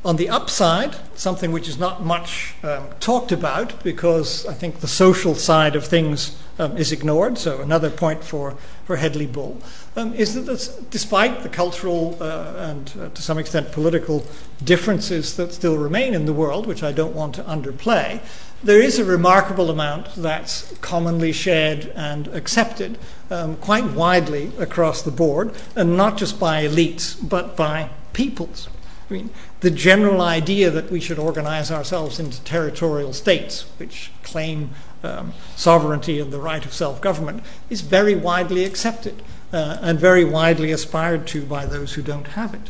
On 0.06 0.16
the 0.16 0.30
upside, 0.30 0.95
something 1.16 1.52
which 1.52 1.68
is 1.68 1.78
not 1.78 2.06
much 2.06 2.56
um, 2.64 2.88
talked 3.02 3.34
about 3.34 3.84
because 3.84 4.45
I 4.45 4.54
think 4.54 4.80
the 4.80 4.88
social 4.88 5.36
side 5.36 5.76
of 5.76 5.86
things 5.86 6.38
um, 6.58 6.78
is 6.78 6.93
ignored, 6.93 7.38
so 7.38 7.60
another 7.60 7.89
point 7.89 8.24
for, 8.24 8.56
for 8.86 8.95
Hedley 8.95 9.26
Bull, 9.26 9.58
um, 9.97 10.14
is 10.14 10.36
that 10.36 10.89
despite 10.89 11.43
the 11.43 11.50
cultural 11.50 12.18
uh, 12.22 12.54
and 12.58 12.93
uh, 12.97 13.10
to 13.10 13.22
some 13.22 13.38
extent 13.38 13.74
political 13.74 14.26
differences 14.64 15.36
that 15.36 15.52
still 15.52 15.78
remain 15.78 16.14
in 16.14 16.26
the 16.26 16.34
world, 16.34 16.66
which 16.66 16.82
I 16.82 16.93
don't 16.93 17.14
want 17.14 17.36
to 17.36 17.43
underplay, 17.43 18.22
there 18.64 18.82
is 18.82 19.00
a 19.00 19.06
remarkable 19.06 19.70
amount 19.70 20.16
that's 20.16 20.74
commonly 20.80 21.34
shared 21.34 21.91
and 21.95 22.28
accepted 22.30 22.97
um, 23.30 23.58
quite 23.58 23.86
widely 23.86 24.52
across 24.60 25.02
the 25.02 25.12
board, 25.12 25.54
and 25.76 25.97
not 25.97 26.18
just 26.18 26.39
by 26.39 26.64
elites, 26.64 27.18
but 27.22 27.58
by 27.58 27.89
peoples. 28.14 28.70
I 29.10 29.14
mean, 29.14 29.30
the 29.62 29.70
general 29.70 30.22
idea 30.22 30.70
that 30.70 30.89
we 30.89 30.99
should 30.99 31.20
organize 31.20 31.72
ourselves 31.72 32.20
into 32.20 32.41
territorial 32.43 33.14
states, 33.14 33.66
which 33.78 34.12
claim 34.24 34.72
um, 35.03 35.34
sovereignty 35.55 36.20
and 36.20 36.32
the 36.32 36.39
right 36.39 36.66
of 36.66 36.74
self 36.74 37.01
government, 37.01 37.43
is 37.70 37.82
very 37.82 38.16
widely 38.16 38.64
accepted 38.64 39.22
uh, 39.51 39.78
and 39.82 39.99
very 39.99 40.24
widely 40.24 40.72
aspired 40.72 41.28
to 41.28 41.43
by 41.45 41.66
those 41.66 41.93
who 41.93 42.01
don't 42.01 42.28
have 42.30 42.53
it. 42.53 42.70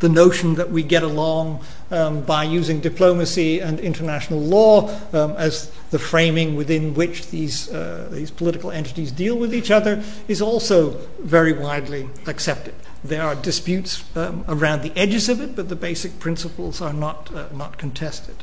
The 0.00 0.08
notion 0.08 0.54
that 0.54 0.70
we 0.70 0.82
get 0.82 1.02
along 1.02 1.64
um, 1.90 2.22
by 2.22 2.44
using 2.44 2.80
diplomacy 2.80 3.60
and 3.60 3.80
international 3.80 4.40
law 4.40 4.88
um, 5.12 5.32
as 5.32 5.70
the 5.90 5.98
framing 5.98 6.56
within 6.56 6.94
which 6.94 7.30
these, 7.30 7.70
uh, 7.70 8.08
these 8.10 8.30
political 8.30 8.70
entities 8.70 9.12
deal 9.12 9.36
with 9.36 9.54
each 9.54 9.70
other 9.70 10.02
is 10.28 10.42
also 10.42 10.90
very 11.20 11.52
widely 11.52 12.08
accepted. 12.26 12.74
There 13.04 13.22
are 13.22 13.34
disputes 13.34 14.04
um, 14.16 14.44
around 14.48 14.82
the 14.82 14.92
edges 14.96 15.28
of 15.28 15.40
it, 15.40 15.54
but 15.54 15.68
the 15.68 15.76
basic 15.76 16.18
principles 16.18 16.80
are 16.80 16.92
not, 16.92 17.34
uh, 17.34 17.46
not 17.54 17.78
contested 17.78 18.42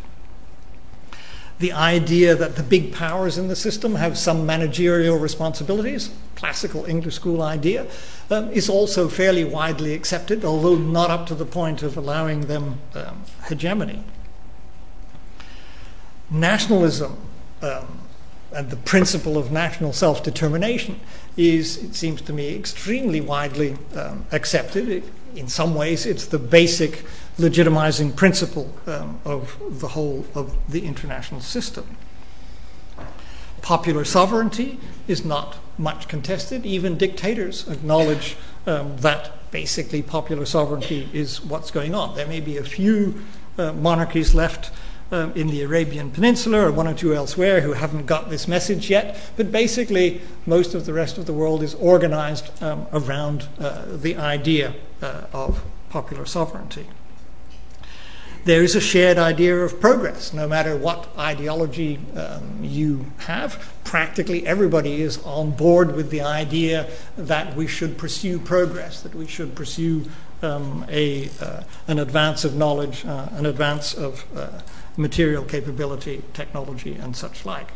the 1.64 1.72
idea 1.72 2.36
that 2.36 2.57
the 2.57 2.61
big 2.61 2.91
powers 2.91 3.38
in 3.38 3.47
the 3.47 3.55
system 3.55 3.95
have 3.95 4.18
some 4.18 4.45
managerial 4.45 5.18
responsibilities, 5.18 6.09
classical 6.36 6.84
English 6.84 7.16
school 7.16 7.41
idea, 7.41 7.88
um, 8.30 8.51
is 8.51 8.68
also 8.68 9.07
fairly 9.07 9.45
widely 9.45 9.93
accepted, 9.93 10.43
although 10.43 10.76
not 10.76 11.09
up 11.09 11.26
to 11.26 11.34
the 11.34 11.45
point 11.45 11.82
of 11.82 11.95
allowing 11.95 12.47
them 12.47 12.82
um, 12.95 13.24
hegemony. 13.47 14.03
Nationalism 16.30 17.16
um, 17.61 18.01
and 18.51 18.70
the 18.70 18.76
principle 18.76 19.38
of 19.38 19.49
national 19.49 19.93
self 19.93 20.22
determination 20.22 20.99
is, 21.38 21.78
it 21.82 21.95
seems 21.95 22.22
to 22.24 22.34
me, 22.34 22.53
extremely 22.57 23.22
widely 23.22 23.78
um, 23.95 24.26
accepted. 24.34 24.89
It, 24.89 25.03
in 25.34 25.47
some 25.47 25.76
ways, 25.76 26.05
it's 26.05 26.26
the 26.26 26.39
basic 26.39 27.05
legitimizing 27.38 28.15
principle 28.15 28.73
um, 28.86 29.19
of 29.25 29.57
the 29.79 29.89
whole 29.89 30.25
of 30.36 30.55
the 30.71 30.86
international 30.86 31.41
system. 31.41 31.97
Popular 33.61 34.05
sovereignty 34.05 34.79
is 35.07 35.25
not 35.25 35.57
much 35.77 36.07
contested. 36.07 36.65
Even 36.65 36.97
dictators 36.97 37.67
acknowledge 37.67 38.36
um, 38.67 38.97
that 38.97 39.31
basically 39.51 40.01
popular 40.01 40.45
sovereignty 40.45 41.09
is 41.13 41.43
what's 41.43 41.71
going 41.71 41.95
on. 41.95 42.15
There 42.15 42.27
may 42.27 42.39
be 42.39 42.57
a 42.57 42.63
few 42.63 43.21
uh, 43.57 43.71
monarchies 43.71 44.36
left 44.36 44.71
um, 45.11 45.31
in 45.34 45.47
the 45.47 45.61
Arabian 45.61 46.11
Peninsula 46.11 46.67
or 46.67 46.71
one 46.71 46.88
or 46.88 46.93
two 46.93 47.15
elsewhere 47.15 47.61
who 47.61 47.73
haven't 47.73 48.05
got 48.05 48.29
this 48.29 48.47
message 48.47 48.89
yet, 48.89 49.17
but 49.38 49.51
basically 49.51 50.21
most 50.45 50.73
of 50.75 50.86
the 50.86 50.93
rest 50.93 51.17
of 51.17 51.25
the 51.25 51.34
world 51.34 51.63
is 51.63 51.73
organized 51.75 52.49
around 52.61 53.47
uh, 53.59 53.86
the 53.88 54.17
idea 54.17 54.75
uh, 55.01 55.25
of 55.31 55.63
popular 55.89 56.25
sovereignty 56.25 56.88
there 58.45 58.61
is 58.61 58.75
a 58.75 58.81
shared 58.81 59.17
idea 59.17 59.57
of 59.57 59.79
progress. 59.79 60.33
No 60.33 60.47
matter 60.47 60.75
what 60.75 61.07
ideology 61.17 61.99
um, 62.15 62.59
you 62.61 63.05
have, 63.19 63.73
practically 63.83 64.45
everybody 64.45 65.01
is 65.01 65.23
on 65.23 65.51
board 65.51 65.95
with 65.95 66.09
the 66.09 66.21
idea 66.21 66.89
that 67.17 67.55
we 67.55 67.67
should 67.67 67.97
pursue 67.97 68.39
progress, 68.39 69.01
that 69.01 69.15
we 69.15 69.27
should 69.27 69.55
pursue 69.55 70.05
um, 70.41 70.85
a, 70.89 71.29
uh, 71.39 71.63
an 71.87 71.99
advance 71.99 72.43
of 72.43 72.55
knowledge, 72.55 73.05
uh, 73.05 73.29
an 73.31 73.45
advance 73.45 73.93
of 73.93 74.25
uh, 74.35 74.59
material 74.97 75.43
capability, 75.43 76.21
technology, 76.33 76.95
and 76.95 77.15
such 77.15 77.45
like. 77.45 77.71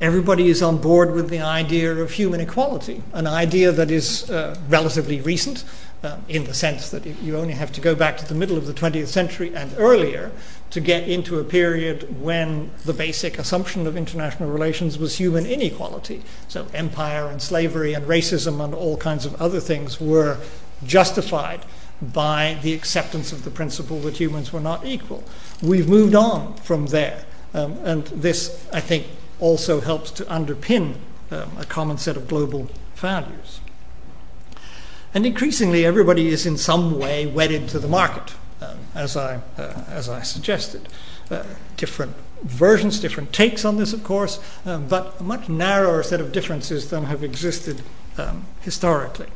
Everybody 0.00 0.48
is 0.48 0.62
on 0.62 0.78
board 0.78 1.12
with 1.12 1.28
the 1.28 1.40
idea 1.40 1.94
of 1.94 2.12
human 2.12 2.40
equality, 2.40 3.02
an 3.12 3.26
idea 3.26 3.70
that 3.70 3.90
is 3.90 4.28
uh, 4.30 4.58
relatively 4.68 5.20
recent, 5.20 5.64
uh, 6.02 6.16
in 6.28 6.44
the 6.44 6.54
sense 6.54 6.90
that 6.90 7.06
you 7.06 7.36
only 7.36 7.54
have 7.54 7.72
to 7.72 7.80
go 7.80 7.94
back 7.94 8.16
to 8.16 8.26
the 8.26 8.34
middle 8.34 8.56
of 8.56 8.66
the 8.66 8.72
20th 8.72 9.06
century 9.06 9.54
and 9.54 9.72
earlier 9.78 10.32
to 10.70 10.80
get 10.80 11.08
into 11.08 11.38
a 11.38 11.44
period 11.44 12.20
when 12.20 12.70
the 12.84 12.92
basic 12.92 13.38
assumption 13.38 13.86
of 13.86 13.96
international 13.96 14.50
relations 14.50 14.98
was 14.98 15.18
human 15.18 15.46
inequality. 15.46 16.22
So 16.48 16.66
empire 16.74 17.26
and 17.28 17.40
slavery 17.40 17.92
and 17.92 18.06
racism 18.06 18.64
and 18.64 18.74
all 18.74 18.96
kinds 18.96 19.26
of 19.26 19.40
other 19.40 19.60
things 19.60 20.00
were 20.00 20.38
justified 20.84 21.64
by 22.00 22.58
the 22.62 22.72
acceptance 22.72 23.32
of 23.32 23.44
the 23.44 23.50
principle 23.50 24.00
that 24.00 24.18
humans 24.18 24.52
were 24.52 24.60
not 24.60 24.84
equal. 24.84 25.22
We've 25.62 25.88
moved 25.88 26.14
on 26.14 26.56
from 26.56 26.86
there. 26.86 27.24
Um, 27.54 27.78
and 27.84 28.06
this, 28.06 28.66
I 28.72 28.80
think, 28.80 29.06
also 29.38 29.80
helps 29.80 30.10
to 30.12 30.24
underpin 30.24 30.94
um, 31.30 31.50
a 31.58 31.64
common 31.64 31.98
set 31.98 32.16
of 32.16 32.28
global 32.28 32.68
values. 32.96 33.60
And 35.14 35.26
increasingly, 35.26 35.84
everybody 35.84 36.28
is 36.28 36.46
in 36.46 36.56
some 36.56 36.98
way 36.98 37.26
wedded 37.26 37.68
to 37.70 37.78
the 37.78 37.88
market, 37.88 38.34
um, 38.60 38.78
as, 38.94 39.16
I, 39.16 39.40
uh, 39.58 39.84
as 39.88 40.08
I 40.08 40.22
suggested. 40.22 40.88
Uh, 41.30 41.44
different 41.76 42.14
versions, 42.42 42.98
different 42.98 43.32
takes 43.32 43.64
on 43.64 43.76
this, 43.76 43.92
of 43.92 44.02
course, 44.04 44.40
um, 44.64 44.88
but 44.88 45.14
a 45.20 45.22
much 45.22 45.48
narrower 45.48 46.02
set 46.02 46.20
of 46.20 46.32
differences 46.32 46.90
than 46.90 47.04
have 47.04 47.22
existed 47.22 47.82
um, 48.16 48.46
historically. 48.60 49.28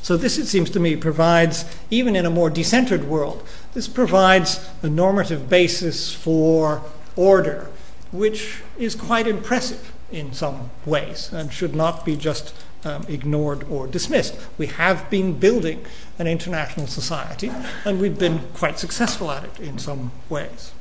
So, 0.00 0.16
this, 0.16 0.38
it 0.38 0.46
seems 0.46 0.70
to 0.70 0.80
me, 0.80 0.96
provides, 0.96 1.64
even 1.90 2.14
in 2.14 2.24
a 2.24 2.30
more 2.30 2.50
decentered 2.50 3.04
world, 3.04 3.46
this 3.74 3.88
provides 3.88 4.66
a 4.82 4.88
normative 4.88 5.50
basis 5.50 6.14
for 6.14 6.82
order, 7.16 7.70
which 8.12 8.62
is 8.78 8.94
quite 8.94 9.26
impressive 9.26 9.92
in 10.10 10.32
some 10.32 10.70
ways 10.84 11.32
and 11.32 11.52
should 11.52 11.74
not 11.74 12.04
be 12.04 12.16
just 12.16 12.54
um, 12.84 13.04
ignored 13.08 13.64
or 13.70 13.86
dismissed. 13.86 14.36
We 14.58 14.66
have 14.66 15.08
been 15.10 15.38
building 15.38 15.84
an 16.18 16.26
international 16.26 16.86
society, 16.86 17.50
and 17.84 18.00
we've 18.00 18.18
been 18.18 18.40
quite 18.54 18.78
successful 18.78 19.30
at 19.30 19.44
it 19.44 19.60
in 19.60 19.78
some 19.78 20.12
ways. 20.28 20.72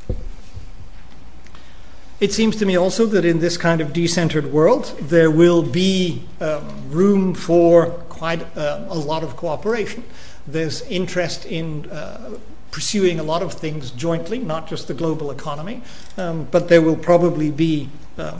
It 2.19 2.31
seems 2.31 2.55
to 2.57 2.65
me 2.65 2.77
also 2.77 3.05
that 3.07 3.25
in 3.25 3.39
this 3.39 3.57
kind 3.57 3.81
of 3.81 3.89
decentered 3.89 4.49
world, 4.49 4.97
there 5.01 5.29
will 5.29 5.61
be 5.61 6.23
um, 6.39 6.89
room 6.89 7.33
for 7.33 7.87
quite 8.07 8.41
uh, 8.57 8.85
a 8.87 8.97
lot 8.97 9.21
of 9.23 9.35
cooperation. 9.35 10.05
There's 10.47 10.81
interest 10.83 11.45
in 11.45 11.89
uh, 11.91 12.37
pursuing 12.71 13.19
a 13.19 13.23
lot 13.23 13.41
of 13.41 13.53
things 13.53 13.91
jointly, 13.91 14.39
not 14.39 14.67
just 14.67 14.87
the 14.87 14.93
global 14.93 15.29
economy, 15.31 15.81
um, 16.17 16.47
but 16.51 16.69
there 16.69 16.81
will 16.81 16.95
probably 16.95 17.51
be 17.51 17.89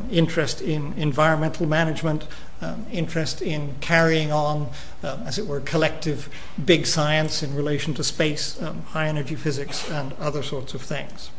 interest 0.10 0.62
in 0.62 0.94
environmental 0.94 1.66
management, 1.66 2.26
um, 2.62 2.86
interest 2.92 3.42
in 3.42 3.76
carrying 3.82 4.32
on, 4.32 4.70
um, 5.04 5.22
as 5.26 5.38
it 5.38 5.48
were, 5.48 5.60
collective 5.60 6.30
big 6.64 6.86
science 6.86 7.44
in 7.44 7.54
relation 7.56 7.94
to 7.94 8.04
space, 8.04 8.62
um, 8.62 8.82
high 8.84 9.08
energy 9.08 9.36
physics, 9.36 9.90
and 9.92 10.14
other 10.20 10.42
sorts 10.42 10.74
of 10.74 10.82
things. 10.82 11.30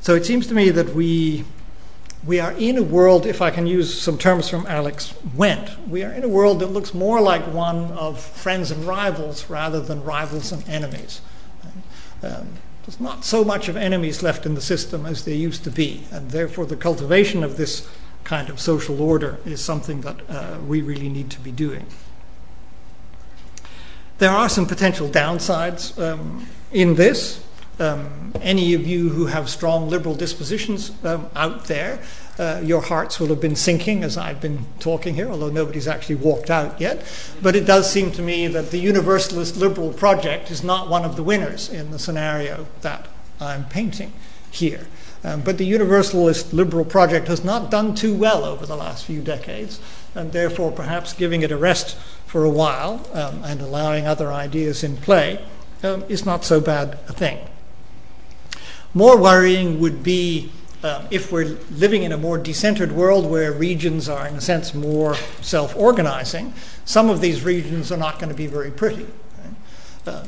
So 0.00 0.14
it 0.14 0.24
seems 0.24 0.46
to 0.46 0.54
me 0.54 0.70
that 0.70 0.94
we 0.94 1.44
we 2.26 2.40
are 2.40 2.52
in 2.52 2.76
a 2.76 2.82
world, 2.82 3.26
if 3.26 3.40
I 3.40 3.50
can 3.50 3.66
use 3.66 4.00
some 4.00 4.18
terms 4.18 4.48
from 4.48 4.66
Alex 4.66 5.14
Wendt, 5.36 5.88
we 5.88 6.02
are 6.02 6.12
in 6.12 6.24
a 6.24 6.28
world 6.28 6.58
that 6.60 6.66
looks 6.66 6.92
more 6.92 7.20
like 7.20 7.42
one 7.42 7.92
of 7.92 8.20
friends 8.20 8.72
and 8.72 8.84
rivals 8.84 9.48
rather 9.48 9.80
than 9.80 10.02
rivals 10.02 10.50
and 10.50 10.68
enemies. 10.68 11.20
Um, 12.22 12.48
there's 12.88 13.00
not 13.00 13.22
so 13.22 13.44
much 13.44 13.68
of 13.68 13.76
enemies 13.76 14.22
left 14.22 14.46
in 14.46 14.54
the 14.54 14.62
system 14.62 15.04
as 15.04 15.26
there 15.26 15.34
used 15.34 15.62
to 15.64 15.70
be, 15.70 16.04
and 16.10 16.30
therefore 16.30 16.64
the 16.64 16.74
cultivation 16.74 17.44
of 17.44 17.58
this 17.58 17.86
kind 18.24 18.48
of 18.48 18.58
social 18.58 19.02
order 19.02 19.36
is 19.44 19.62
something 19.62 20.00
that 20.00 20.16
uh, 20.30 20.56
we 20.66 20.80
really 20.80 21.10
need 21.10 21.28
to 21.32 21.40
be 21.40 21.52
doing. 21.52 21.84
There 24.16 24.30
are 24.30 24.48
some 24.48 24.64
potential 24.64 25.06
downsides 25.06 26.00
um, 26.02 26.46
in 26.72 26.94
this. 26.94 27.44
Um, 27.78 28.32
any 28.40 28.72
of 28.72 28.86
you 28.86 29.10
who 29.10 29.26
have 29.26 29.50
strong 29.50 29.90
liberal 29.90 30.14
dispositions 30.14 30.90
um, 31.04 31.28
out 31.36 31.66
there, 31.66 31.98
uh, 32.38 32.60
your 32.62 32.82
hearts 32.82 33.18
will 33.18 33.28
have 33.28 33.40
been 33.40 33.56
sinking 33.56 34.04
as 34.04 34.16
I've 34.16 34.40
been 34.40 34.66
talking 34.78 35.14
here, 35.14 35.28
although 35.28 35.50
nobody's 35.50 35.88
actually 35.88 36.16
walked 36.16 36.50
out 36.50 36.80
yet. 36.80 37.04
But 37.42 37.56
it 37.56 37.66
does 37.66 37.90
seem 37.90 38.12
to 38.12 38.22
me 38.22 38.46
that 38.48 38.70
the 38.70 38.78
Universalist 38.78 39.56
liberal 39.56 39.92
project 39.92 40.50
is 40.50 40.62
not 40.62 40.88
one 40.88 41.04
of 41.04 41.16
the 41.16 41.22
winners 41.22 41.68
in 41.68 41.90
the 41.90 41.98
scenario 41.98 42.66
that 42.82 43.08
I'm 43.40 43.64
painting 43.64 44.12
here. 44.50 44.86
Um, 45.24 45.40
but 45.40 45.58
the 45.58 45.64
Universalist 45.64 46.52
liberal 46.52 46.84
project 46.84 47.26
has 47.26 47.44
not 47.44 47.70
done 47.70 47.94
too 47.94 48.14
well 48.14 48.44
over 48.44 48.66
the 48.66 48.76
last 48.76 49.04
few 49.04 49.20
decades, 49.20 49.80
and 50.14 50.30
therefore 50.30 50.70
perhaps 50.70 51.12
giving 51.12 51.42
it 51.42 51.50
a 51.50 51.56
rest 51.56 51.96
for 52.26 52.44
a 52.44 52.50
while 52.50 53.04
um, 53.12 53.42
and 53.44 53.60
allowing 53.60 54.06
other 54.06 54.32
ideas 54.32 54.84
in 54.84 54.96
play 54.96 55.44
um, 55.82 56.04
is 56.08 56.24
not 56.24 56.44
so 56.44 56.60
bad 56.60 56.98
a 57.08 57.12
thing. 57.12 57.38
More 58.94 59.16
worrying 59.20 59.80
would 59.80 60.02
be 60.02 60.52
if 61.10 61.32
we're 61.32 61.58
living 61.70 62.02
in 62.02 62.12
a 62.12 62.16
more 62.16 62.38
decentered 62.38 62.92
world 62.92 63.28
where 63.28 63.52
regions 63.52 64.08
are, 64.08 64.26
in 64.26 64.34
a 64.34 64.40
sense, 64.40 64.74
more 64.74 65.14
self 65.40 65.76
organizing, 65.76 66.52
some 66.84 67.10
of 67.10 67.20
these 67.20 67.44
regions 67.44 67.90
are 67.90 67.96
not 67.96 68.18
going 68.18 68.30
to 68.30 68.36
be 68.36 68.46
very 68.46 68.70
pretty. 68.70 69.06
Uh, 70.06 70.24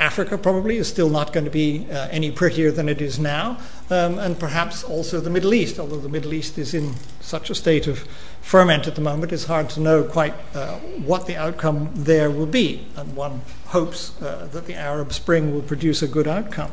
Africa 0.00 0.38
probably 0.38 0.78
is 0.78 0.88
still 0.88 1.10
not 1.10 1.34
going 1.34 1.44
to 1.44 1.50
be 1.50 1.86
uh, 1.90 2.08
any 2.10 2.30
prettier 2.30 2.70
than 2.70 2.88
it 2.88 3.02
is 3.02 3.18
now, 3.18 3.58
um, 3.90 4.18
and 4.18 4.38
perhaps 4.38 4.82
also 4.82 5.20
the 5.20 5.28
Middle 5.28 5.52
East, 5.52 5.78
although 5.78 5.98
the 5.98 6.08
Middle 6.08 6.32
East 6.32 6.56
is 6.56 6.72
in 6.72 6.94
such 7.20 7.50
a 7.50 7.54
state 7.54 7.86
of 7.86 8.08
ferment 8.40 8.86
at 8.86 8.94
the 8.94 9.02
moment, 9.02 9.30
it's 9.30 9.44
hard 9.44 9.68
to 9.70 9.80
know 9.80 10.02
quite 10.02 10.32
uh, 10.54 10.76
what 11.04 11.26
the 11.26 11.36
outcome 11.36 11.90
there 11.94 12.30
will 12.30 12.46
be, 12.46 12.86
and 12.96 13.14
one 13.14 13.42
hopes 13.66 14.20
uh, 14.22 14.48
that 14.52 14.66
the 14.66 14.74
Arab 14.74 15.12
Spring 15.12 15.52
will 15.52 15.60
produce 15.60 16.00
a 16.00 16.08
good 16.08 16.26
outcome. 16.26 16.72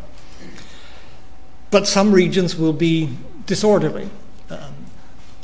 But 1.70 1.88
some 1.88 2.12
regions 2.12 2.56
will 2.56 2.74
be 2.74 3.18
disorderly. 3.46 4.10
Um, 4.50 4.74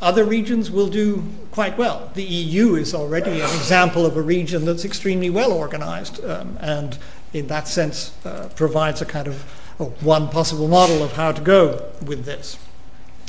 other 0.02 0.24
regions 0.24 0.70
will 0.70 0.88
do 0.88 1.24
quite 1.52 1.78
well. 1.78 2.12
The 2.14 2.24
EU 2.24 2.76
is 2.76 2.94
already 2.94 3.42
an 3.42 3.50
example 3.56 4.06
of 4.06 4.18
a 4.18 4.22
region 4.22 4.66
that's 4.66 4.86
extremely 4.86 5.30
well 5.30 5.52
organized 5.52 6.24
um, 6.24 6.58
and, 6.60 6.98
in 7.34 7.48
that 7.48 7.68
sense, 7.68 8.14
uh, 8.26 8.50
provides 8.56 9.02
a 9.02 9.06
kind 9.06 9.28
of 9.28 9.44
oh, 9.80 9.94
one 10.02 10.30
possible 10.30 10.68
model 10.68 11.04
of 11.04 11.14
how 11.14 11.32
to 11.32 11.42
go 11.42 11.92
with 12.06 12.26
this. 12.26 12.58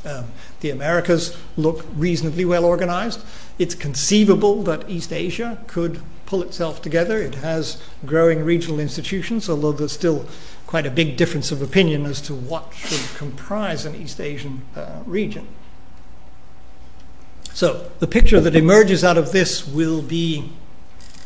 Um, 0.05 0.27
the 0.61 0.71
Americas 0.71 1.37
look 1.57 1.85
reasonably 1.95 2.45
well 2.45 2.65
organized. 2.65 3.25
It's 3.59 3.75
conceivable 3.75 4.63
that 4.65 4.89
East 4.89 5.13
Asia 5.13 5.59
could 5.67 6.01
pull 6.27 6.43
itself 6.43 6.83
together. 6.83 7.19
It 7.19 7.37
has 7.37 7.83
growing 8.05 8.45
regional 8.45 8.81
institutions, 8.81 9.49
although 9.49 9.73
there's 9.73 9.93
still 9.93 10.27
quite 10.75 10.87
a 10.87 10.91
big 10.91 11.16
difference 11.16 11.53
of 11.53 11.62
opinion 11.62 12.05
as 12.05 12.20
to 12.20 12.35
what 12.35 12.75
should 12.75 13.16
comprise 13.16 13.87
an 13.87 13.95
East 13.95 14.20
Asian 14.20 14.61
uh, 14.75 15.05
region. 15.07 15.47
So 17.53 17.93
the 18.01 18.09
picture 18.09 18.41
that 18.41 18.57
emerges 18.57 19.05
out 19.05 19.16
of 19.16 19.31
this 19.31 19.68
will 19.68 20.03
be 20.03 20.51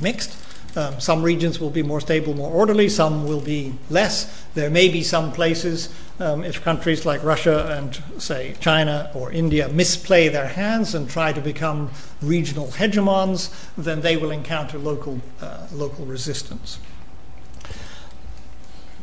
mixed. 0.02 0.36
Um, 0.76 1.00
some 1.00 1.22
regions 1.22 1.58
will 1.58 1.70
be 1.70 1.82
more 1.82 2.02
stable, 2.02 2.34
more 2.34 2.50
orderly, 2.50 2.90
some 2.90 3.26
will 3.26 3.40
be 3.40 3.72
less. 3.88 4.44
There 4.52 4.68
may 4.68 4.90
be 4.90 5.02
some 5.02 5.32
places, 5.32 5.88
um, 6.20 6.44
if 6.44 6.62
countries 6.62 7.06
like 7.06 7.24
Russia 7.24 7.74
and, 7.74 8.20
say, 8.20 8.54
China 8.60 9.10
or 9.14 9.32
India 9.32 9.70
misplay 9.70 10.28
their 10.28 10.48
hands 10.48 10.94
and 10.94 11.08
try 11.08 11.32
to 11.32 11.40
become 11.40 11.90
regional 12.20 12.66
hegemons, 12.66 13.50
then 13.78 14.02
they 14.02 14.18
will 14.18 14.30
encounter 14.30 14.76
local, 14.76 15.22
uh, 15.40 15.66
local 15.72 16.04
resistance. 16.04 16.78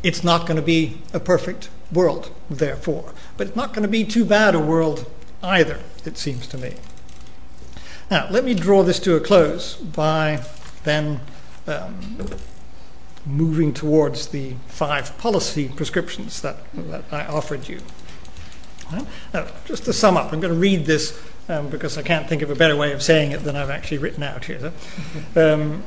It's 0.05 0.23
not 0.23 0.45
going 0.45 0.55
to 0.55 0.61
be 0.61 0.99
a 1.13 1.19
perfect 1.19 1.69
world, 1.91 2.29
therefore, 2.47 3.11
but 3.37 3.47
it's 3.47 3.55
not 3.55 3.73
going 3.73 3.81
to 3.81 3.89
be 3.89 4.03
too 4.03 4.23
bad 4.23 4.53
a 4.53 4.59
world 4.59 5.09
either, 5.41 5.79
it 6.05 6.19
seems 6.19 6.45
to 6.49 6.59
me. 6.59 6.75
Now, 8.11 8.27
let 8.29 8.43
me 8.45 8.53
draw 8.53 8.83
this 8.83 8.99
to 8.99 9.15
a 9.15 9.19
close 9.19 9.73
by 9.73 10.43
then 10.83 11.21
um, 11.65 12.27
moving 13.25 13.73
towards 13.73 14.27
the 14.27 14.53
five 14.67 15.17
policy 15.17 15.69
prescriptions 15.69 16.39
that, 16.41 16.57
that 16.75 17.05
I 17.11 17.25
offered 17.25 17.67
you. 17.67 17.81
Now, 19.33 19.47
just 19.65 19.85
to 19.85 19.93
sum 19.93 20.17
up, 20.17 20.31
I'm 20.31 20.39
going 20.39 20.53
to 20.53 20.59
read 20.59 20.85
this 20.85 21.19
um, 21.49 21.69
because 21.69 21.97
I 21.97 22.03
can't 22.03 22.29
think 22.29 22.43
of 22.43 22.51
a 22.51 22.55
better 22.55 22.75
way 22.75 22.91
of 22.91 23.01
saying 23.01 23.31
it 23.31 23.43
than 23.43 23.55
I've 23.55 23.71
actually 23.71 23.97
written 23.97 24.21
out 24.21 24.45
here. 24.45 24.71
Um, 25.35 25.83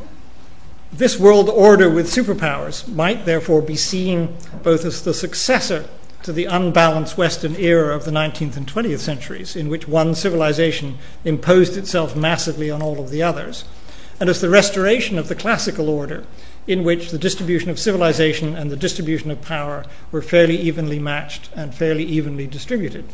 this 0.92 1.18
world 1.18 1.48
order 1.48 1.90
with 1.90 2.06
superpowers 2.10 2.88
might 2.88 3.26
therefore 3.26 3.60
be 3.60 3.76
seen 3.76 4.36
both 4.62 4.84
as 4.84 5.02
the 5.02 5.14
successor 5.14 5.88
to 6.22 6.32
the 6.32 6.46
unbalanced 6.46 7.16
Western 7.16 7.54
era 7.56 7.94
of 7.94 8.04
the 8.04 8.10
19th 8.10 8.56
and 8.56 8.66
20th 8.66 8.98
centuries, 8.98 9.54
in 9.54 9.68
which 9.68 9.86
one 9.86 10.14
civilization 10.14 10.98
imposed 11.24 11.76
itself 11.76 12.16
massively 12.16 12.70
on 12.70 12.82
all 12.82 13.00
of 13.00 13.10
the 13.10 13.22
others, 13.22 13.64
and 14.18 14.28
as 14.28 14.40
the 14.40 14.50
restoration 14.50 15.18
of 15.18 15.28
the 15.28 15.34
classical 15.34 15.88
order, 15.88 16.24
in 16.66 16.84
which 16.84 17.10
the 17.10 17.18
distribution 17.18 17.70
of 17.70 17.78
civilization 17.78 18.54
and 18.54 18.70
the 18.70 18.76
distribution 18.76 19.30
of 19.30 19.40
power 19.40 19.84
were 20.10 20.20
fairly 20.20 20.56
evenly 20.56 20.98
matched 20.98 21.50
and 21.54 21.74
fairly 21.74 22.04
evenly 22.04 22.46
distributed. 22.46 23.04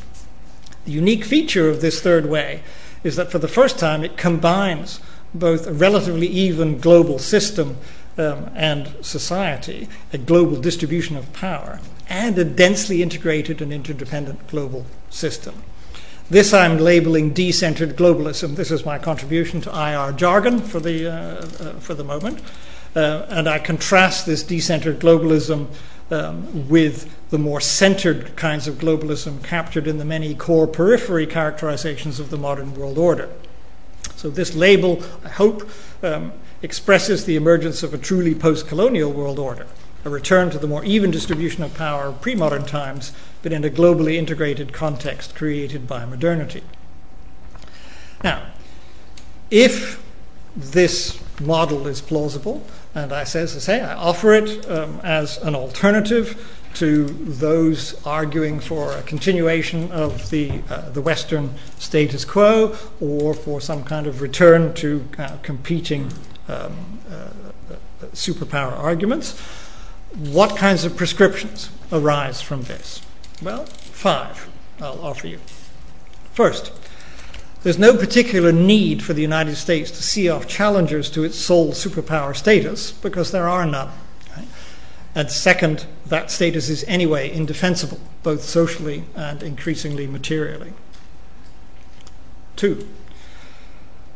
The 0.87 0.93
unique 0.93 1.25
feature 1.25 1.68
of 1.68 1.81
this 1.81 2.01
third 2.01 2.27
way 2.27 2.62
is 3.05 3.16
that 3.16 3.31
for 3.31 3.39
the 3.39 3.49
first 3.49 3.79
time 3.79 4.03
it 4.03 4.16
combines 4.16 5.01
both 5.35 5.66
a 5.66 5.72
relatively 5.72 6.28
even 6.28 6.78
global 6.78 7.18
system 7.18 7.76
um, 8.16 8.51
and 8.55 8.95
society, 9.01 9.89
a 10.12 10.18
global 10.18 10.61
distribution 10.61 11.16
of 11.16 11.32
power, 11.32 11.80
and 12.09 12.39
a 12.39 12.45
densely 12.45 13.03
integrated 13.03 13.61
and 13.61 13.72
interdependent 13.72 14.47
global 14.47 14.87
system. 15.11 15.62
This 16.30 16.55
I'm 16.55 16.78
labeling 16.78 17.35
decentered 17.35 17.95
globalism. 17.95 18.57
This 18.57 18.70
is 18.70 18.87
my 18.87 18.99
contribution 18.99 19.61
to 19.62 19.70
IR 19.70 20.12
jargon 20.12 20.61
for 20.61 20.80
the, 20.80 21.07
uh, 21.07 21.14
uh, 21.14 21.72
for 21.80 21.95
the 21.95 22.05
moment. 22.05 22.41
Uh, 22.97 23.26
and 23.28 23.49
I 23.49 23.59
contrast 23.59 24.24
this 24.24 24.43
decentered 24.43 24.99
globalism 24.99 25.66
um, 26.11 26.68
with 26.68 27.11
the 27.30 27.39
more 27.39 27.61
centered 27.61 28.37
kinds 28.37 28.68
of 28.68 28.76
globalism 28.76 29.43
captured 29.43 29.87
in 29.87 29.99
the 29.99 30.05
many 30.05 30.35
core 30.35 30.66
periphery 30.66 31.26
characterizations 31.26 32.20
of 32.20 32.30
the 32.30 32.39
modern 32.39 32.74
world 32.74 32.97
order. 32.97 33.28
So, 34.25 34.31
this 34.31 34.55
label, 34.55 35.03
I 35.22 35.29
hope, 35.29 35.68
um, 36.03 36.33
expresses 36.62 37.27
the 37.27 37.37
emergence 37.37 37.83
of 37.83 37.93
a 37.93 37.99
truly 37.99 38.35
post 38.35 38.66
colonial 38.66 39.12
world 39.12 39.39
order, 39.39 39.66
a 40.03 40.09
return 40.09 40.49
to 40.49 40.59
the 40.59 40.66
more 40.66 40.83
even 40.83 41.11
distribution 41.11 41.62
of 41.62 41.75
power 41.75 42.07
of 42.07 42.22
pre 42.22 42.35
modern 42.35 42.64
times, 42.64 43.12
but 43.43 43.53
in 43.53 43.66
a 43.66 43.68
globally 43.68 44.14
integrated 44.14 44.72
context 44.72 45.35
created 45.35 45.87
by 45.87 46.07
modernity. 46.07 46.62
Now, 48.22 48.47
if 49.51 50.03
this 50.57 51.22
model 51.39 51.87
is 51.87 52.01
plausible, 52.01 52.66
and 52.95 53.12
I 53.12 53.25
say, 53.25 53.43
as 53.43 53.55
I 53.55 53.59
say, 53.59 53.81
I 53.83 53.95
offer 53.95 54.33
it 54.33 54.66
um, 54.70 55.03
as 55.05 55.37
an 55.37 55.55
alternative 55.55 56.64
to 56.75 57.05
those 57.07 58.05
arguing 58.07 58.61
for 58.61 58.93
a 58.93 59.03
continuation 59.03 59.91
of 59.93 60.31
the, 60.31 60.61
uh, 60.68 60.91
the 60.91 61.01
Western 61.01 61.55
status 61.79 62.25
quo 62.25 62.77
or 63.01 63.35
for 63.35 63.61
some 63.61 63.85
kind 63.85 64.07
of 64.07 64.20
return 64.20 64.75
to 64.75 65.07
uh, 65.18 65.37
competing 65.43 66.12
um, 66.49 67.01
uh, 67.11 67.29
superpower 68.12 68.72
arguments. 68.72 69.39
What 70.16 70.57
kinds 70.57 70.85
of 70.85 70.97
prescriptions 70.97 71.70
arise 71.91 72.41
from 72.41 72.62
this? 72.62 73.03
Well, 73.43 73.66
five 73.66 74.49
I'll 74.81 75.01
offer 75.01 75.27
you. 75.27 75.39
First, 76.33 76.72
there's 77.62 77.79
no 77.79 77.97
particular 77.97 78.53
need 78.53 79.03
for 79.03 79.12
the 79.14 79.22
United 79.22 79.57
States 79.57 79.91
to 79.91 80.03
see 80.03 80.29
off 80.29 80.47
challengers 80.47 81.11
to 81.11 81.25
its 81.25 81.39
sole 81.39 81.72
superpower 81.72 82.37
status 82.37 82.93
because 82.93 83.31
there 83.31 83.49
are 83.49 83.64
none. 83.64 83.91
And 85.15 85.31
second, 85.31 85.87
that 86.07 86.31
status 86.31 86.69
is 86.69 86.85
anyway 86.89 87.33
indefensible, 87.33 88.01
both 88.23 88.43
socially 88.43 89.05
and 89.15 89.43
increasingly 89.43 90.07
materially. 90.07 90.73
Two, 92.57 92.87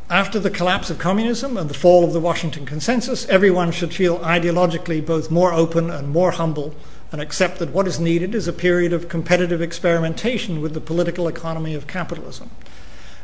after 0.09 0.39
the 0.39 0.49
collapse 0.49 0.89
of 0.89 0.97
communism 0.97 1.55
and 1.55 1.69
the 1.69 1.75
fall 1.75 2.03
of 2.03 2.13
the 2.13 2.19
Washington 2.19 2.65
Consensus, 2.65 3.27
everyone 3.27 3.71
should 3.71 3.93
feel 3.93 4.17
ideologically 4.19 5.05
both 5.05 5.29
more 5.29 5.53
open 5.53 5.91
and 5.91 6.09
more 6.09 6.31
humble 6.31 6.73
and 7.11 7.21
accept 7.21 7.59
that 7.59 7.69
what 7.69 7.87
is 7.87 7.99
needed 7.99 8.33
is 8.33 8.47
a 8.47 8.53
period 8.53 8.91
of 8.91 9.07
competitive 9.07 9.61
experimentation 9.61 10.61
with 10.61 10.73
the 10.73 10.81
political 10.81 11.27
economy 11.27 11.75
of 11.75 11.87
capitalism. 11.87 12.49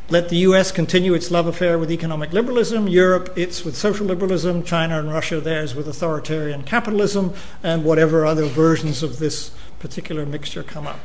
Let 0.08 0.28
the 0.28 0.36
US 0.36 0.70
continue 0.70 1.14
its 1.14 1.32
love 1.32 1.48
affair 1.48 1.80
with 1.80 1.90
economic 1.90 2.32
liberalism, 2.32 2.86
Europe 2.86 3.36
its 3.36 3.64
with 3.64 3.76
social 3.76 4.06
liberalism, 4.06 4.62
China 4.62 5.00
and 5.00 5.12
Russia 5.12 5.40
theirs 5.40 5.74
with 5.74 5.88
authoritarian 5.88 6.62
capitalism, 6.62 7.34
and 7.60 7.84
whatever 7.84 8.24
other 8.24 8.44
versions 8.44 9.02
of 9.02 9.18
this 9.18 9.50
particular 9.80 10.24
mixture 10.24 10.62
come 10.62 10.86
up. 10.86 11.00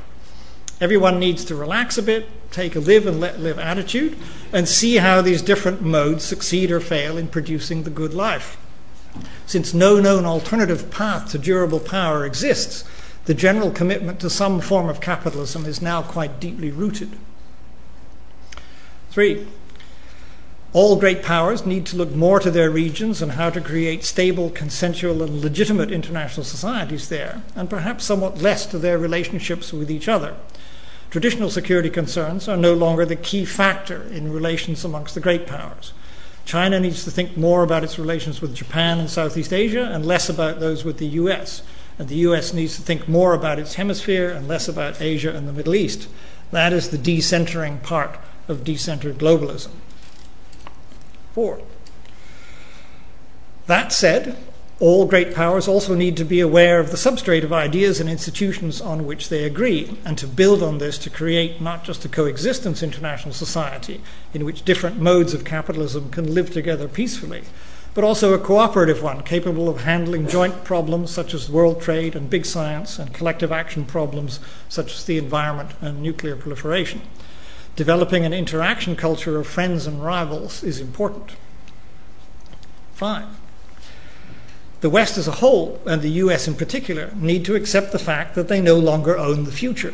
Everyone 0.80 1.20
needs 1.20 1.43
to 1.45 1.56
relax 1.56 1.97
a 1.97 2.04
bit, 2.04 2.30
take 2.52 2.76
a 2.76 2.80
live 2.80 3.08
and 3.08 3.20
let 3.20 3.39
live 3.39 3.58
attitude, 3.58 4.20
and 4.54 4.68
see 4.68 4.97
how 4.97 5.20
these 5.20 5.41
different 5.41 5.82
modes 5.82 6.24
succeed 6.24 6.70
or 6.70 6.80
fail 6.80 7.18
in 7.18 7.28
producing 7.28 7.82
the 7.82 7.89
good 7.89 8.14
life. 8.14 8.56
Since 9.47 9.74
no 9.74 9.99
known 9.99 10.26
alternative 10.26 10.91
path 10.91 11.32
to 11.32 11.39
durable 11.39 11.80
power 11.80 12.24
exists, 12.24 12.84
the 13.26 13.34
general 13.34 13.72
commitment 13.72 14.20
to 14.20 14.30
some 14.30 14.62
form 14.62 14.89
of 14.89 15.02
capitalism 15.02 15.66
is 15.66 15.82
now 15.82 16.04
quite 16.04 16.39
deeply 16.39 16.70
rooted. 16.70 17.18
Three, 19.12 19.45
all 20.74 20.95
great 20.95 21.22
powers 21.22 21.66
need 21.66 21.86
to 21.88 21.97
look 21.97 22.16
more 22.16 22.39
to 22.39 22.49
their 22.49 22.72
regions 22.72 23.22
and 23.22 23.34
how 23.34 23.49
to 23.51 23.62
create 23.62 24.03
stable, 24.03 24.49
consensual, 24.49 25.22
and 25.22 25.41
legitimate 25.41 25.91
international 25.91 26.45
societies 26.45 27.09
there, 27.09 27.43
and 27.55 27.70
perhaps 27.70 28.05
somewhat 28.05 28.41
less 28.41 28.66
to 28.68 28.80
their 28.80 28.97
relationships 28.97 29.72
with 29.72 29.91
each 29.91 30.07
other 30.07 30.36
traditional 31.12 31.49
security 31.49 31.89
concerns 31.89 32.47
are 32.47 32.57
no 32.57 32.74
longer 32.74 33.05
the 33.05 33.18
key 33.18 33.43
factor 33.43 34.03
in 34.03 34.32
relations 34.32 34.86
amongst 34.86 35.14
the 35.14 35.20
great 35.20 35.45
powers. 35.45 35.91
China 36.45 36.80
needs 36.80 37.03
to 37.03 37.12
think 37.12 37.36
more 37.36 37.64
about 37.64 37.84
its 37.84 37.99
relations 37.99 38.41
with 38.41 38.55
Japan 38.55 38.97
and 38.97 39.09
Southeast 39.09 39.51
Asia 39.51 39.84
and 39.91 40.05
less 40.05 40.30
about 40.30 40.62
those 40.62 40.86
with 40.86 40.97
the 40.97 41.07
US. 41.07 41.64
And 41.99 42.07
the 42.07 42.16
US 42.28 42.53
needs 42.53 42.78
to 42.78 42.82
think 42.82 43.09
more 43.09 43.34
about 43.34 43.59
its 43.59 43.76
hemisphere 43.76 44.30
and 44.30 44.47
less 44.47 44.70
about 44.70 45.01
Asia 45.01 45.36
and 45.36 45.47
the 45.47 45.53
Middle 45.53 45.76
East. 45.76 46.07
That 46.51 46.72
is 46.72 46.89
the 46.89 46.97
decentering 46.97 47.84
part 47.84 48.18
of 48.52 48.64
decentered 48.64 49.16
globalism. 49.16 49.72
Four. 51.34 51.62
That 53.68 53.91
said, 53.93 54.38
all 54.82 55.06
great 55.06 55.36
powers 55.36 55.68
also 55.68 55.93
need 55.93 56.18
to 56.18 56.26
be 56.26 56.39
aware 56.39 56.80
of 56.80 56.89
the 56.89 56.97
substrate 56.97 57.43
of 57.43 57.54
ideas 57.54 57.99
and 57.99 58.10
institutions 58.10 58.82
on 58.82 59.06
which 59.06 59.30
they 59.30 59.43
agree, 59.43 59.95
and 60.04 60.18
to 60.18 60.26
build 60.26 60.64
on 60.64 60.80
this 60.80 60.97
to 60.97 61.10
create 61.12 61.62
not 61.62 61.84
just 61.84 62.04
a 62.04 62.10
coexistence 62.10 62.82
international 62.82 63.34
society 63.34 64.02
in 64.34 64.43
which 64.43 64.66
different 64.66 64.99
modes 64.99 65.36
of 65.36 65.45
capitalism 65.45 66.10
can 66.10 66.34
live 66.34 66.52
together 66.52 66.88
peacefully, 66.88 67.43
but 67.93 68.04
also 68.04 68.34
a 68.34 68.39
cooperative 68.39 69.04
one 69.04 69.22
capable 69.22 69.70
of 69.70 69.84
handling 69.84 70.28
joint 70.28 70.64
problems 70.64 71.12
such 71.12 71.36
as 71.36 71.47
world 71.47 71.80
trade 71.80 72.16
and 72.16 72.30
big 72.30 72.45
science 72.45 72.97
and 72.97 73.14
collective 73.14 73.52
action 73.52 73.86
problems 73.86 74.39
such 74.68 74.95
as 74.95 75.06
the 75.06 75.20
environment 75.20 75.72
and 75.82 76.02
nuclear 76.02 76.36
proliferation. 76.36 77.02
Developing 77.76 78.26
an 78.26 78.34
interaction 78.34 78.96
culture 78.96 79.40
of 79.40 79.48
friends 79.48 79.88
and 79.88 80.04
rivals 80.04 80.64
is 80.64 80.80
important. 80.80 81.32
Five, 82.94 83.28
the 84.82 84.90
West 84.90 85.18
as 85.18 85.28
a 85.28 85.34
whole, 85.34 85.80
and 85.86 86.02
the 86.02 86.10
US 86.10 86.48
in 86.48 86.56
particular, 86.56 87.12
need 87.16 87.46
to 87.46 87.56
accept 87.56 87.92
the 87.92 88.00
fact 88.00 88.36
that 88.36 88.48
they 88.48 88.62
no 88.62 88.78
longer 88.78 89.18
own 89.18 89.44
the 89.44 89.52
future. 89.52 89.94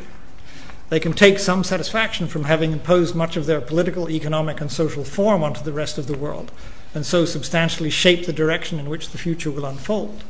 They 0.89 0.99
can 0.99 1.11
take 1.11 1.39
some 1.39 1.65
satisfaction 1.65 2.27
from 2.27 2.45
having 2.45 2.71
imposed 2.71 3.13
much 3.13 3.35
of 3.35 3.45
their 3.45 3.59
political, 3.59 4.09
economic, 4.09 4.61
and 4.61 4.71
social 4.71 5.03
form 5.03 5.43
onto 5.43 5.61
the 5.61 5.73
rest 5.73 5.97
of 5.97 6.07
the 6.07 6.17
world, 6.17 6.51
and 6.95 7.05
so 7.05 7.25
substantially 7.25 7.89
shape 7.89 8.25
the 8.25 8.33
direction 8.33 8.79
in 8.79 8.89
which 8.89 9.09
the 9.09 9.17
future 9.17 9.51
will 9.51 9.65
unfold. 9.65 10.23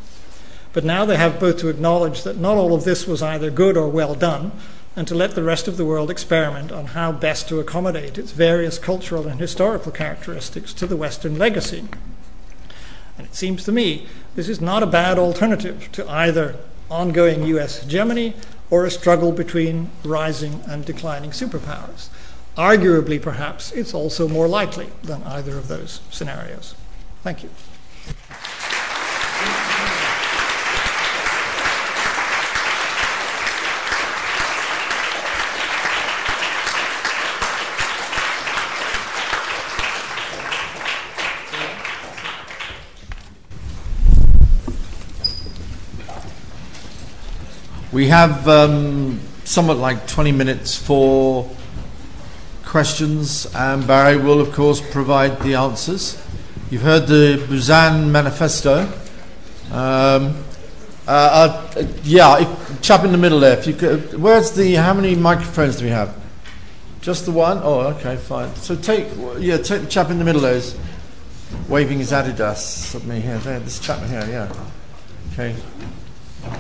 But 0.74 0.84
now 0.84 1.06
they 1.06 1.18
have 1.18 1.40
both 1.40 1.60
to 1.60 1.70
acknowledge 1.70 2.24
that 2.24 2.38
not 2.38 2.58
all 2.58 2.74
of 2.74 2.84
this 2.84 3.08
was 3.08 3.22
either 3.22 3.52
good 3.52 3.78
or 3.78 3.88
well 3.88 4.16
done, 4.16 4.52
and 4.98 5.08
to 5.08 5.14
let 5.14 5.36
the 5.36 5.44
rest 5.44 5.68
of 5.68 5.78
the 5.78 5.86
world 5.86 6.10
experiment 6.10 6.72
on 6.72 6.88
how 6.88 7.12
best 7.12 7.48
to 7.48 7.60
accommodate 7.60 8.18
its 8.18 8.32
various 8.32 8.80
cultural 8.80 9.28
and 9.28 9.40
historical 9.40 9.92
characteristics 9.92 10.74
to 10.74 10.88
the 10.88 10.98
Western 10.98 11.38
legacy. 11.38 11.88
And 13.16 13.28
it 13.28 13.36
seems 13.36 13.64
to 13.66 13.72
me 13.72 14.08
this 14.36 14.50
is 14.50 14.60
not 14.60 14.82
a 14.82 14.88
bad 14.88 15.20
alternative 15.20 15.92
to 15.92 16.10
either 16.10 16.56
ongoing 16.90 17.46
US 17.46 17.84
hegemony 17.84 18.34
or 18.72 18.86
a 18.86 18.92
struggle 18.92 19.32
between 19.32 19.92
rising 20.04 20.64
and 20.68 20.84
declining 20.84 21.30
superpowers. 21.30 22.10
Arguably, 22.58 23.22
perhaps, 23.22 23.72
it's 23.74 23.94
also 23.94 24.28
more 24.28 24.48
likely 24.48 24.88
than 25.04 25.22
either 25.24 25.60
of 25.60 25.68
those 25.68 26.02
scenarios. 26.10 26.74
Thank 27.22 27.44
you. 27.44 27.50
We 47.94 48.08
have 48.10 48.50
um, 48.50 49.22
somewhat 49.46 49.78
like 49.78 50.08
20 50.08 50.34
minutes 50.34 50.76
for 50.76 51.50
questions, 52.66 53.48
and 53.56 53.88
Barry 53.88 54.18
will, 54.18 54.42
of 54.42 54.52
course, 54.52 54.82
provide 54.82 55.40
the 55.40 55.56
answers. 55.56 56.22
You've 56.70 56.82
heard 56.82 57.08
the 57.08 57.42
Buzan 57.48 58.10
Manifesto. 58.10 58.92
Um, 59.72 60.44
uh, 61.08 61.72
uh, 61.78 61.88
yeah, 62.04 62.40
if, 62.42 62.82
chap 62.82 63.06
in 63.06 63.14
the 63.14 63.18
middle 63.18 63.40
there. 63.40 63.58
If 63.58 63.66
you 63.66 63.74
could, 63.74 64.20
where's 64.20 64.52
the? 64.52 64.74
How 64.76 64.94
many 64.94 65.16
microphones 65.16 65.78
do 65.78 65.86
we 65.86 65.92
have? 65.92 66.14
Just 67.00 67.24
the 67.24 67.32
one? 67.32 67.60
Oh, 67.64 67.80
okay, 67.96 68.18
fine. 68.18 68.54
So 68.56 68.76
take, 68.76 69.08
yeah, 69.40 69.56
take 69.58 69.84
the 69.84 69.88
chap 69.88 70.10
in 70.10 70.20
the 70.20 70.26
middle 70.26 70.42
there. 70.42 70.56
Is 70.56 70.78
waving 71.70 72.00
his 72.00 72.12
Adidas 72.12 72.94
at 72.96 73.06
me 73.06 73.22
here. 73.22 73.38
There, 73.38 73.62
this 73.62 73.80
chap 73.80 74.04
here, 74.10 74.28
yeah. 74.30 74.66
Okay. 75.32 75.56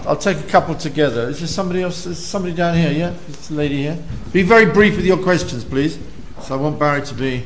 I'll 0.06 0.18
take 0.18 0.40
a 0.40 0.48
couple 0.48 0.76
together. 0.76 1.30
Is 1.30 1.40
there 1.40 1.48
somebody 1.48 1.84
else? 1.84 2.06
Is 2.06 2.24
somebody 2.24 2.54
down 2.54 2.76
here? 2.76 2.92
Yeah, 2.92 3.14
this 3.28 3.52
lady 3.52 3.84
here. 3.84 3.98
Be 4.32 4.44
very 4.44 4.66
brief 4.66 4.96
with 4.96 5.06
your 5.06 5.18
questions, 5.18 5.64
please. 5.64 6.00
So 6.42 6.56
I 6.56 6.58
want 6.58 6.80
Barry 6.80 7.06
to 7.06 7.14
be. 7.14 7.46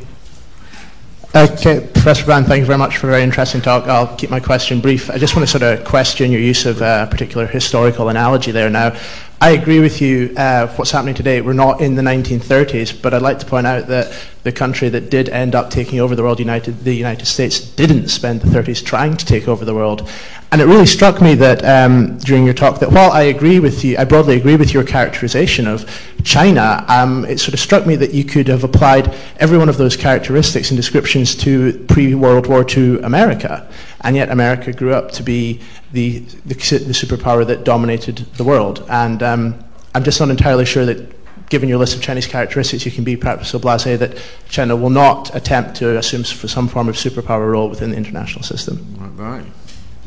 Okay, 1.33 1.79
Professor 1.93 2.25
Brand, 2.25 2.45
thank 2.45 2.59
you 2.59 2.65
very 2.65 2.77
much 2.77 2.97
for 2.97 3.07
a 3.07 3.11
very 3.11 3.23
interesting 3.23 3.61
talk. 3.61 3.87
I'll 3.87 4.17
keep 4.17 4.29
my 4.29 4.41
question 4.41 4.81
brief. 4.81 5.09
I 5.09 5.17
just 5.17 5.33
want 5.33 5.47
to 5.47 5.59
sort 5.59 5.63
of 5.63 5.85
question 5.85 6.29
your 6.29 6.41
use 6.41 6.65
of 6.65 6.81
a 6.81 7.07
particular 7.09 7.47
historical 7.47 8.09
analogy 8.09 8.51
there. 8.51 8.69
Now, 8.69 8.99
I 9.39 9.51
agree 9.51 9.79
with 9.79 10.01
you. 10.01 10.33
Uh, 10.35 10.67
what's 10.75 10.91
happening 10.91 11.15
today? 11.15 11.39
We're 11.39 11.53
not 11.53 11.79
in 11.79 11.95
the 11.95 12.01
1930s, 12.01 13.01
but 13.01 13.13
I'd 13.13 13.21
like 13.21 13.39
to 13.39 13.45
point 13.45 13.65
out 13.65 13.87
that 13.87 14.13
the 14.43 14.51
country 14.51 14.89
that 14.89 15.09
did 15.09 15.29
end 15.29 15.55
up 15.55 15.69
taking 15.69 16.01
over 16.01 16.17
the 16.17 16.21
world, 16.21 16.37
United, 16.37 16.83
the 16.83 16.93
United 16.93 17.25
States, 17.25 17.61
didn't 17.61 18.09
spend 18.09 18.41
the 18.41 18.49
30s 18.49 18.85
trying 18.85 19.15
to 19.15 19.25
take 19.25 19.47
over 19.47 19.63
the 19.63 19.73
world. 19.73 20.09
And 20.51 20.59
it 20.59 20.65
really 20.65 20.85
struck 20.85 21.21
me 21.21 21.33
that 21.35 21.63
um, 21.63 22.17
during 22.17 22.43
your 22.43 22.53
talk 22.53 22.79
that 22.79 22.91
while 22.91 23.09
I 23.11 23.23
agree 23.23 23.61
with 23.61 23.85
you, 23.85 23.97
I 23.97 24.03
broadly 24.03 24.35
agree 24.35 24.57
with 24.57 24.73
your 24.73 24.83
characterization 24.83 25.65
of 25.65 25.89
China, 26.25 26.83
um, 26.89 27.23
it 27.23 27.39
sort 27.39 27.53
of 27.53 27.61
struck 27.61 27.87
me 27.87 27.95
that 27.95 28.13
you 28.13 28.25
could 28.25 28.49
have 28.49 28.65
applied 28.65 29.15
every 29.37 29.57
one 29.57 29.69
of 29.69 29.77
those 29.77 29.95
characteristics 29.95 30.69
and 30.69 30.75
descriptions 30.75 31.35
to 31.35 31.85
pre-World 31.87 32.47
War 32.47 32.65
II 32.67 32.99
America. 32.99 33.71
And 34.01 34.17
yet 34.17 34.29
America 34.29 34.73
grew 34.73 34.93
up 34.93 35.11
to 35.11 35.23
be 35.23 35.61
the, 35.93 36.19
the, 36.45 36.55
the 36.55 36.93
superpower 36.93 37.47
that 37.47 37.63
dominated 37.63 38.17
the 38.35 38.43
world. 38.43 38.85
And 38.89 39.23
um, 39.23 39.63
I'm 39.95 40.03
just 40.03 40.19
not 40.19 40.29
entirely 40.29 40.65
sure 40.65 40.85
that 40.85 41.49
given 41.49 41.69
your 41.69 41.77
list 41.77 41.95
of 41.95 42.01
Chinese 42.01 42.27
characteristics, 42.27 42.85
you 42.85 42.91
can 42.91 43.05
be 43.05 43.15
perhaps 43.15 43.49
so 43.49 43.59
blasé 43.59 43.97
that 43.99 44.21
China 44.49 44.75
will 44.75 44.89
not 44.89 45.33
attempt 45.33 45.75
to 45.77 45.97
assume 45.97 46.25
some 46.25 46.67
form 46.67 46.89
of 46.89 46.95
superpower 46.95 47.49
role 47.51 47.69
within 47.69 47.91
the 47.91 47.97
international 47.97 48.43
system. 48.43 48.95
Right 49.15 49.43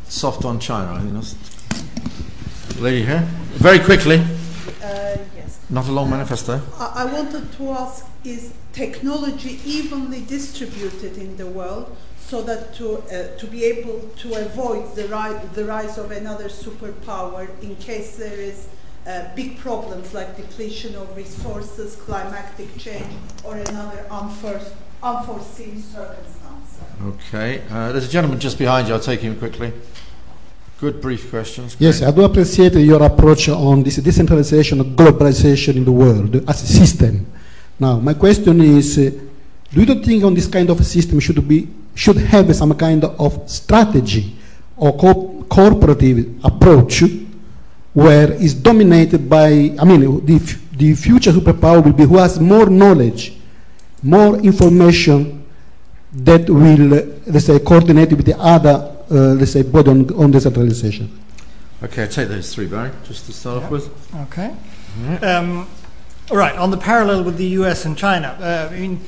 soft 0.09 0.45
on 0.45 0.59
China. 0.61 0.95
I 0.95 1.01
think 1.01 2.81
lady 2.81 3.05
here. 3.05 3.27
Very 3.55 3.79
quickly. 3.79 4.17
Uh, 4.83 5.17
yes. 5.37 5.61
Not 5.71 5.89
a 5.89 5.93
long 5.93 6.11
manifesto. 6.11 6.61
I, 6.79 6.93
I 7.03 7.05
wanted 7.07 7.53
to 7.53 7.71
ask: 7.71 8.07
Is 8.25 8.53
technology 8.73 9.61
evenly 9.65 10.23
distributed 10.25 11.17
in 11.19 11.37
the 11.37 11.47
world? 11.47 11.97
so 12.27 12.43
that 12.43 12.75
to, 12.75 12.97
uh, 12.99 13.37
to 13.37 13.47
be 13.47 13.65
able 13.65 14.01
to 14.17 14.35
avoid 14.35 14.95
the, 14.95 15.07
ri- 15.09 15.47
the 15.53 15.65
rise 15.67 15.99
of 15.99 16.11
another 16.11 16.49
superpower 16.49 17.49
in 17.63 17.77
case 17.77 18.17
there 18.17 18.41
is 18.41 18.67
uh, 19.07 19.29
big 19.37 19.59
problems 19.59 20.15
like 20.15 20.35
depletion 20.35 20.95
of 20.97 21.15
resources, 21.17 21.97
climatic 21.97 22.77
change, 22.79 23.13
or 23.45 23.57
another 23.57 24.07
unforeseen 24.11 25.83
circumstance. 25.83 26.44
Okay, 27.03 27.63
uh, 27.71 27.93
there's 27.93 28.09
a 28.09 28.11
gentleman 28.11 28.39
just 28.39 28.59
behind 28.59 28.89
you. 28.89 28.95
I'll 28.95 29.01
take 29.01 29.21
him 29.21 29.37
quickly. 29.37 29.73
Good 30.81 31.01
brief 31.01 31.31
questions. 31.31 31.77
Yes, 31.79 32.03
I 32.03 32.11
do 32.11 32.25
appreciate 32.25 32.75
your 32.75 33.03
approach 33.03 33.49
on 33.49 33.83
this 33.83 33.97
decentralization 33.97 34.81
of 34.81 34.87
globalization 34.89 35.77
in 35.77 35.85
the 35.85 35.93
world 35.93 36.37
as 36.49 36.63
a 36.63 36.67
system. 36.67 37.27
Now, 37.79 37.99
my 37.99 38.15
question 38.15 38.61
is, 38.61 38.99
uh, 38.99 39.11
do 39.73 39.83
you 39.83 39.95
think 40.03 40.25
on 40.25 40.35
this 40.35 40.47
kind 40.47 40.71
of 40.71 40.85
system 40.85 41.21
should 41.21 41.47
be 41.47 41.69
should 41.95 42.17
have 42.17 42.55
some 42.55 42.75
kind 42.75 43.05
of 43.05 43.49
strategy 43.49 44.37
or 44.77 44.97
co- 44.97 45.45
cooperative 45.49 46.45
approach 46.45 47.03
where 47.93 48.33
is 48.33 48.55
dominated 48.55 49.31
by, 49.31 49.75
I 49.79 49.85
mean, 49.85 50.25
the, 50.27 50.59
the 50.77 50.95
future 50.95 51.31
superpower 51.31 51.85
will 51.85 51.93
be 51.93 52.05
who 52.05 52.19
has 52.19 52.41
more 52.41 52.69
knowledge, 52.69 53.37
more 54.03 54.37
information 54.39 55.44
that 56.15 56.49
will, 56.49 56.95
uh, 56.95 57.03
let's 57.27 57.47
say, 57.47 57.59
coordinate 57.59 58.13
with 58.13 58.27
the 58.27 58.39
other 58.39 58.95
uh, 59.11 59.35
let's 59.35 59.53
say, 59.53 59.63
body 59.63 59.91
on, 59.91 60.15
on 60.15 60.31
decentralization. 60.31 61.11
Okay, 61.83 62.03
I'll 62.03 62.09
take 62.09 62.29
those 62.29 62.55
three, 62.55 62.67
Barry, 62.67 62.91
just 63.05 63.27
to 63.27 63.33
start 63.33 63.59
yeah. 63.59 63.65
off 63.65 63.71
with. 63.71 64.15
Okay. 64.29 64.55
Um, 65.27 65.69
all 66.31 66.37
right, 66.37 66.57
on 66.57 66.71
the 66.71 66.79
parallel 66.79 67.23
with 67.25 67.37
the 67.37 67.47
US 67.61 67.85
and 67.85 67.99
China, 67.99 68.37
uh, 68.41 68.73
I 68.73 68.79
mean, 68.79 69.01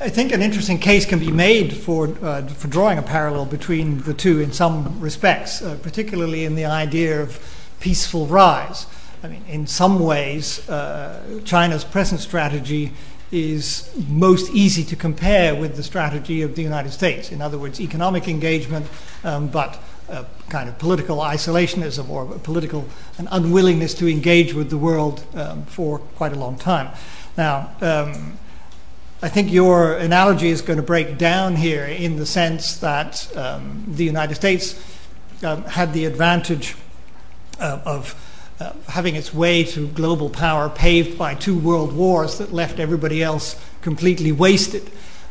I 0.00 0.08
think 0.08 0.32
an 0.32 0.42
interesting 0.42 0.78
case 0.78 1.04
can 1.04 1.18
be 1.18 1.32
made 1.32 1.76
for, 1.76 2.16
uh, 2.22 2.46
for 2.46 2.68
drawing 2.68 2.98
a 2.98 3.02
parallel 3.02 3.46
between 3.46 4.02
the 4.02 4.14
two 4.14 4.40
in 4.40 4.52
some 4.52 5.00
respects, 5.00 5.60
uh, 5.60 5.76
particularly 5.82 6.44
in 6.44 6.54
the 6.54 6.66
idea 6.66 7.20
of 7.20 7.40
peaceful 7.80 8.26
rise. 8.26 8.86
I 9.24 9.28
mean, 9.28 9.44
in 9.48 9.66
some 9.66 9.98
ways, 9.98 10.68
uh, 10.68 11.40
China's 11.44 11.84
present 11.84 12.20
strategy 12.20 12.92
is 13.32 13.90
most 14.08 14.52
easy 14.52 14.84
to 14.84 14.94
compare 14.94 15.54
with 15.54 15.74
the 15.74 15.82
strategy 15.82 16.42
of 16.42 16.54
the 16.54 16.62
United 16.62 16.92
States. 16.92 17.32
In 17.32 17.40
other 17.40 17.58
words, 17.58 17.80
economic 17.80 18.28
engagement, 18.28 18.86
um, 19.24 19.48
but 19.48 19.82
a 20.08 20.26
kind 20.50 20.68
of 20.68 20.78
political 20.78 21.16
isolationism 21.18 22.08
or 22.10 22.26
political 22.40 22.86
an 23.16 23.28
unwillingness 23.32 23.94
to 23.94 24.06
engage 24.08 24.52
with 24.52 24.68
the 24.68 24.76
world 24.76 25.24
um, 25.34 25.64
for 25.64 25.98
quite 25.98 26.32
a 26.32 26.38
long 26.38 26.56
time. 26.58 26.94
Now, 27.36 27.70
um, 27.80 28.38
I 29.22 29.28
think 29.28 29.50
your 29.50 29.94
analogy 29.96 30.48
is 30.48 30.60
going 30.60 30.78
to 30.78 30.82
break 30.82 31.16
down 31.16 31.56
here 31.56 31.84
in 31.84 32.16
the 32.16 32.26
sense 32.26 32.76
that 32.78 33.34
um, 33.36 33.84
the 33.88 34.04
United 34.04 34.34
States 34.34 34.74
um, 35.42 35.64
had 35.64 35.92
the 35.92 36.04
advantage 36.04 36.74
uh, 37.58 37.80
of 37.86 38.14
uh, 38.14 38.31
having 38.88 39.16
its 39.16 39.32
way 39.32 39.64
to 39.64 39.88
global 39.88 40.28
power 40.30 40.68
paved 40.68 41.18
by 41.18 41.34
two 41.34 41.58
world 41.58 41.92
wars 41.92 42.38
that 42.38 42.52
left 42.52 42.78
everybody 42.78 43.22
else 43.22 43.56
completely 43.80 44.32
wasted. 44.32 44.90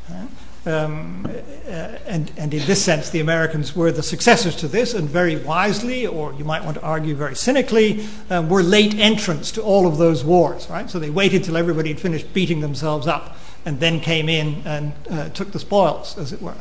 Uh, 0.09 0.25
um, 0.63 1.25
uh, 1.25 1.97
and, 2.05 2.31
and 2.37 2.53
in 2.53 2.65
this 2.67 2.83
sense, 2.83 3.09
the 3.09 3.19
Americans 3.19 3.75
were 3.75 3.91
the 3.91 4.03
successors 4.03 4.55
to 4.57 4.67
this, 4.67 4.93
and 4.93 5.09
very 5.09 5.35
wisely, 5.35 6.05
or 6.05 6.33
you 6.33 6.45
might 6.45 6.63
want 6.63 6.77
to 6.77 6.83
argue 6.83 7.15
very 7.15 7.35
cynically, 7.35 8.05
um, 8.29 8.47
were 8.47 8.61
late 8.61 8.93
entrants 8.99 9.51
to 9.53 9.61
all 9.61 9.87
of 9.87 9.97
those 9.97 10.23
wars, 10.23 10.69
right? 10.69 10.89
So 10.89 10.99
they 10.99 11.09
waited 11.09 11.43
till 11.43 11.57
everybody 11.57 11.89
had 11.89 11.99
finished 11.99 12.31
beating 12.33 12.59
themselves 12.61 13.07
up 13.07 13.37
and 13.65 13.79
then 13.79 13.99
came 13.99 14.29
in 14.29 14.61
and 14.65 14.93
uh, 15.09 15.29
took 15.29 15.51
the 15.51 15.59
spoils, 15.59 16.17
as 16.17 16.31
it 16.31 16.41
were. 16.41 16.55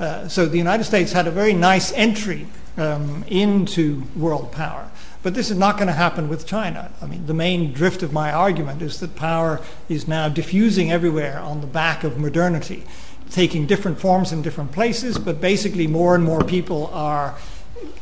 Uh, 0.00 0.28
so 0.28 0.46
the 0.46 0.58
United 0.58 0.84
States 0.84 1.12
had 1.12 1.26
a 1.26 1.30
very 1.30 1.52
nice 1.52 1.92
entry 1.92 2.46
um, 2.78 3.24
into 3.28 4.02
world 4.16 4.50
power. 4.52 4.88
But 5.22 5.34
this 5.34 5.50
is 5.50 5.56
not 5.56 5.76
going 5.76 5.86
to 5.86 5.94
happen 5.94 6.28
with 6.28 6.46
China. 6.46 6.90
I 7.00 7.06
mean, 7.06 7.26
the 7.26 7.34
main 7.34 7.72
drift 7.72 8.02
of 8.02 8.12
my 8.12 8.32
argument 8.32 8.82
is 8.82 8.98
that 9.00 9.14
power 9.14 9.60
is 9.88 10.08
now 10.08 10.28
diffusing 10.28 10.90
everywhere 10.90 11.38
on 11.38 11.60
the 11.60 11.66
back 11.66 12.02
of 12.02 12.18
modernity, 12.18 12.84
taking 13.30 13.66
different 13.66 14.00
forms 14.00 14.32
in 14.32 14.42
different 14.42 14.72
places, 14.72 15.18
but 15.18 15.40
basically 15.40 15.86
more 15.86 16.14
and 16.14 16.24
more 16.24 16.42
people 16.42 16.88
are 16.88 17.36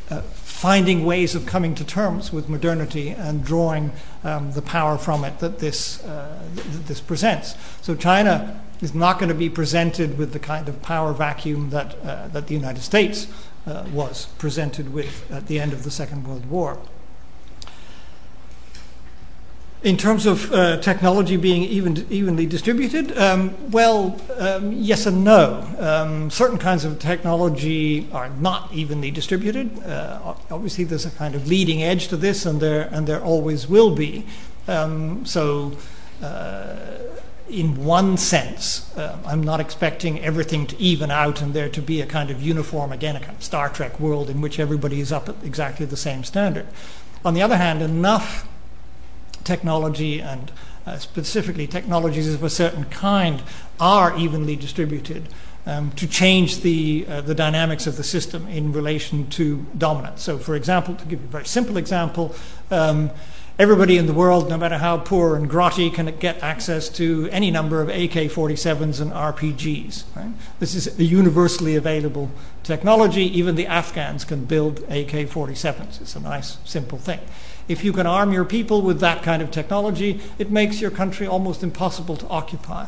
uh, 0.09 0.21
finding 0.21 1.05
ways 1.05 1.33
of 1.35 1.45
coming 1.45 1.73
to 1.75 1.83
terms 1.83 2.31
with 2.31 2.49
modernity 2.49 3.09
and 3.09 3.43
drawing 3.43 3.91
um, 4.23 4.51
the 4.51 4.61
power 4.61 4.97
from 4.97 5.23
it 5.23 5.39
that 5.39 5.59
this, 5.59 6.03
uh, 6.03 6.39
that 6.55 6.85
this 6.87 7.01
presents. 7.01 7.55
So 7.81 7.95
China 7.95 8.61
is 8.81 8.93
not 8.93 9.19
going 9.19 9.29
to 9.29 9.35
be 9.35 9.49
presented 9.49 10.17
with 10.17 10.33
the 10.33 10.39
kind 10.39 10.67
of 10.67 10.81
power 10.81 11.13
vacuum 11.13 11.69
that, 11.69 11.95
uh, 12.03 12.27
that 12.29 12.47
the 12.47 12.53
United 12.53 12.81
States 12.81 13.27
uh, 13.65 13.85
was 13.93 14.25
presented 14.37 14.91
with 14.93 15.31
at 15.31 15.47
the 15.47 15.59
end 15.59 15.71
of 15.71 15.83
the 15.83 15.91
Second 15.91 16.27
World 16.27 16.47
War. 16.47 16.79
In 19.83 19.97
terms 19.97 20.27
of 20.27 20.51
uh, 20.53 20.77
technology 20.77 21.37
being 21.37 21.63
even, 21.63 22.05
evenly 22.11 22.45
distributed, 22.45 23.17
um, 23.17 23.71
well, 23.71 24.15
um, 24.37 24.71
yes 24.73 25.07
and 25.07 25.23
no. 25.23 25.67
Um, 25.79 26.29
certain 26.29 26.59
kinds 26.59 26.85
of 26.85 26.99
technology 26.99 28.07
are 28.11 28.29
not 28.29 28.71
evenly 28.71 29.09
distributed. 29.09 29.81
Uh, 29.81 30.35
obviously, 30.51 30.83
there's 30.83 31.07
a 31.07 31.09
kind 31.09 31.33
of 31.33 31.47
leading 31.47 31.81
edge 31.81 32.09
to 32.09 32.17
this, 32.17 32.45
and 32.45 32.61
there 32.61 32.89
and 32.91 33.07
there 33.07 33.23
always 33.23 33.67
will 33.67 33.95
be. 33.95 34.27
Um, 34.67 35.25
so, 35.25 35.71
uh, 36.21 36.75
in 37.49 37.83
one 37.83 38.17
sense, 38.17 38.95
uh, 38.95 39.17
I'm 39.25 39.41
not 39.41 39.59
expecting 39.59 40.19
everything 40.19 40.67
to 40.67 40.79
even 40.79 41.09
out 41.09 41.41
and 41.41 41.55
there 41.55 41.69
to 41.69 41.81
be 41.81 42.01
a 42.01 42.05
kind 42.05 42.29
of 42.29 42.39
uniform, 42.39 42.91
again, 42.91 43.15
a 43.15 43.19
kind 43.19 43.35
of 43.35 43.43
Star 43.43 43.67
Trek 43.67 43.99
world 43.99 44.29
in 44.29 44.41
which 44.41 44.59
everybody 44.59 44.99
is 44.99 45.11
up 45.11 45.27
at 45.27 45.35
exactly 45.43 45.87
the 45.87 45.97
same 45.97 46.23
standard. 46.23 46.67
On 47.25 47.33
the 47.33 47.41
other 47.41 47.57
hand, 47.57 47.81
enough 47.81 48.47
technology 49.43 50.19
and 50.19 50.51
uh, 50.85 50.97
specifically 50.97 51.67
technologies 51.67 52.33
of 52.33 52.43
a 52.43 52.49
certain 52.49 52.85
kind 52.85 53.43
are 53.79 54.17
evenly 54.17 54.55
distributed 54.55 55.27
um, 55.65 55.91
to 55.91 56.07
change 56.07 56.61
the, 56.61 57.05
uh, 57.07 57.21
the 57.21 57.35
dynamics 57.35 57.85
of 57.87 57.97
the 57.97 58.03
system 58.03 58.47
in 58.47 58.71
relation 58.71 59.29
to 59.29 59.65
dominance. 59.77 60.23
So, 60.23 60.37
for 60.37 60.55
example, 60.55 60.95
to 60.95 61.05
give 61.05 61.21
you 61.21 61.27
a 61.27 61.31
very 61.31 61.45
simple 61.45 61.77
example, 61.77 62.35
um, 62.71 63.11
everybody 63.59 63.97
in 63.97 64.07
the 64.07 64.13
world, 64.13 64.49
no 64.49 64.57
matter 64.57 64.79
how 64.79 64.97
poor 64.97 65.35
and 65.35 65.49
grotty, 65.49 65.93
can 65.93 66.17
get 66.17 66.41
access 66.41 66.89
to 66.89 67.29
any 67.31 67.51
number 67.51 67.81
of 67.81 67.89
AK 67.89 68.31
47s 68.31 68.99
and 68.99 69.11
RPGs. 69.11 70.03
Right? 70.15 70.31
This 70.59 70.73
is 70.73 70.99
a 70.99 71.03
universally 71.03 71.75
available 71.75 72.31
technology. 72.63 73.23
Even 73.37 73.55
the 73.55 73.67
Afghans 73.67 74.25
can 74.25 74.45
build 74.45 74.79
AK 74.83 75.29
47s. 75.29 76.01
It's 76.01 76.15
a 76.15 76.19
nice, 76.19 76.57
simple 76.65 76.97
thing. 76.97 77.19
If 77.71 77.83
you 77.83 77.93
can 77.93 78.05
arm 78.05 78.33
your 78.33 78.45
people 78.45 78.81
with 78.81 78.99
that 78.99 79.23
kind 79.23 79.41
of 79.41 79.49
technology, 79.49 80.19
it 80.37 80.51
makes 80.51 80.81
your 80.81 80.91
country 80.91 81.25
almost 81.25 81.63
impossible 81.63 82.17
to 82.17 82.27
occupy. 82.27 82.87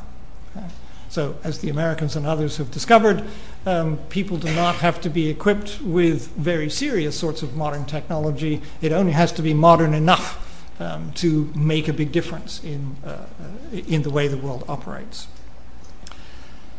Okay? 0.56 0.68
So, 1.10 1.38
as 1.44 1.60
the 1.60 1.70
Americans 1.70 2.16
and 2.16 2.26
others 2.26 2.58
have 2.58 2.72
discovered, 2.72 3.24
um, 3.66 3.98
people 4.10 4.38
do 4.38 4.54
not 4.54 4.76
have 4.76 5.00
to 5.02 5.10
be 5.10 5.30
equipped 5.30 5.80
with 5.82 6.28
very 6.30 6.70
serious 6.70 7.18
sorts 7.18 7.44
of 7.44 7.56
modern 7.56 7.86
technology. 7.86 8.62
It 8.82 8.92
only 8.92 9.14
has 9.14 9.32
to 9.34 9.42
be 9.42 9.54
modern 9.54 9.94
enough 9.94 10.40
um, 10.80 11.12
to 11.14 11.52
make 11.56 11.88
a 11.88 11.94
big 11.94 12.12
difference 12.12 12.64
in, 12.64 12.96
uh, 13.06 13.26
in 13.72 14.02
the 14.02 14.10
way 14.10 14.28
the 14.28 14.38
world 14.38 14.66
operates. 14.68 15.28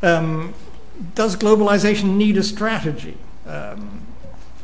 Um, 0.03 0.53
does 1.15 1.37
globalization 1.37 2.17
need 2.17 2.37
a 2.37 2.43
strategy? 2.43 3.17
Um, 3.47 4.07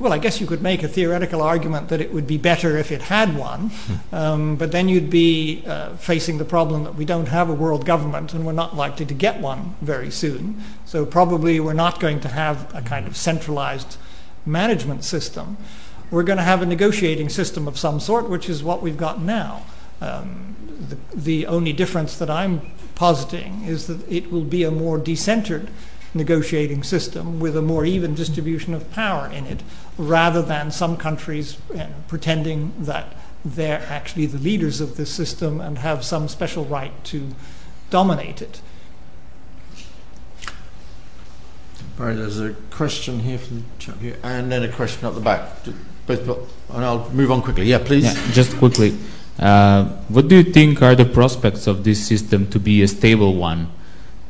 well, 0.00 0.14
I 0.14 0.18
guess 0.18 0.40
you 0.40 0.46
could 0.46 0.62
make 0.62 0.82
a 0.82 0.88
theoretical 0.88 1.42
argument 1.42 1.90
that 1.90 2.00
it 2.00 2.12
would 2.12 2.26
be 2.26 2.38
better 2.38 2.78
if 2.78 2.90
it 2.90 3.02
had 3.02 3.36
one, 3.36 3.68
hmm. 3.68 4.14
um, 4.14 4.56
but 4.56 4.72
then 4.72 4.88
you'd 4.88 5.10
be 5.10 5.62
uh, 5.66 5.94
facing 5.96 6.38
the 6.38 6.44
problem 6.44 6.84
that 6.84 6.94
we 6.94 7.04
don't 7.04 7.28
have 7.28 7.50
a 7.50 7.52
world 7.52 7.84
government 7.84 8.32
and 8.32 8.46
we're 8.46 8.52
not 8.52 8.74
likely 8.74 9.04
to 9.04 9.12
get 9.12 9.40
one 9.40 9.76
very 9.82 10.10
soon. 10.10 10.64
So, 10.86 11.04
probably 11.04 11.60
we're 11.60 11.74
not 11.74 12.00
going 12.00 12.18
to 12.20 12.28
have 12.28 12.74
a 12.74 12.80
kind 12.80 13.06
of 13.06 13.14
centralized 13.14 13.98
management 14.46 15.04
system. 15.04 15.58
We're 16.10 16.24
going 16.24 16.38
to 16.38 16.44
have 16.44 16.62
a 16.62 16.66
negotiating 16.66 17.28
system 17.28 17.68
of 17.68 17.78
some 17.78 18.00
sort, 18.00 18.28
which 18.28 18.48
is 18.48 18.64
what 18.64 18.82
we've 18.82 18.96
got 18.96 19.20
now. 19.20 19.64
Um, 20.00 20.56
the, 20.88 20.96
the 21.14 21.46
only 21.46 21.74
difference 21.74 22.16
that 22.16 22.30
I'm 22.30 22.62
positing 22.94 23.64
is 23.64 23.86
that 23.86 24.10
it 24.10 24.32
will 24.32 24.44
be 24.44 24.64
a 24.64 24.70
more 24.70 24.98
decentered 24.98 25.68
negotiating 26.14 26.82
system 26.82 27.38
with 27.38 27.56
a 27.56 27.62
more 27.62 27.84
even 27.84 28.14
distribution 28.14 28.74
of 28.74 28.90
power 28.90 29.28
in 29.28 29.46
it, 29.46 29.62
rather 30.00 30.42
than 30.42 30.70
some 30.70 30.96
countries 30.96 31.58
you 31.68 31.80
uh, 31.80 31.84
know, 31.84 31.94
pretending 32.08 32.72
that 32.78 33.14
they're 33.44 33.80
actually 33.88 34.26
the 34.26 34.38
leaders 34.38 34.80
of 34.80 34.96
this 34.96 35.10
system 35.10 35.60
and 35.60 35.78
have 35.78 36.04
some 36.04 36.28
special 36.28 36.64
right 36.64 36.92
to 37.04 37.28
dominate 37.90 38.42
it. 38.42 38.60
All 41.98 42.06
right, 42.06 42.16
there's 42.16 42.40
a 42.40 42.54
question 42.70 43.20
here 43.20 43.38
from 43.38 43.64
the 43.78 43.92
here, 44.00 44.16
and 44.22 44.50
then 44.50 44.62
a 44.62 44.72
question 44.72 45.04
up 45.04 45.14
the 45.14 45.20
back. 45.20 45.50
Both, 46.06 46.26
and 46.70 46.84
I'll 46.84 47.10
move 47.10 47.30
on 47.30 47.42
quickly. 47.42 47.66
Yeah, 47.66 47.78
please. 47.78 48.04
Yeah, 48.04 48.32
just 48.32 48.56
quickly. 48.56 48.96
Uh, 49.38 49.84
what 50.08 50.28
do 50.28 50.36
you 50.36 50.42
think 50.42 50.80
are 50.80 50.94
the 50.94 51.04
prospects 51.04 51.66
of 51.66 51.84
this 51.84 52.06
system 52.06 52.48
to 52.50 52.58
be 52.58 52.82
a 52.82 52.88
stable 52.88 53.34
one? 53.36 53.70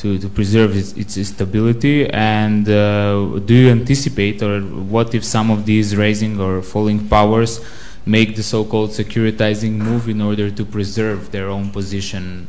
To, 0.00 0.18
to 0.18 0.28
preserve 0.28 0.76
its, 0.76 0.92
its 0.94 1.28
stability? 1.28 2.08
And 2.08 2.68
uh, 2.68 3.38
do 3.44 3.54
you 3.54 3.70
anticipate, 3.70 4.42
or 4.42 4.60
what 4.60 5.14
if 5.14 5.24
some 5.24 5.50
of 5.50 5.66
these 5.66 5.96
rising 5.96 6.40
or 6.40 6.62
falling 6.62 7.08
powers 7.08 7.60
make 8.06 8.36
the 8.36 8.42
so-called 8.42 8.90
securitizing 8.90 9.72
move 9.72 10.08
in 10.08 10.20
order 10.20 10.50
to 10.50 10.64
preserve 10.64 11.30
their 11.32 11.48
own 11.48 11.70
position 11.70 12.48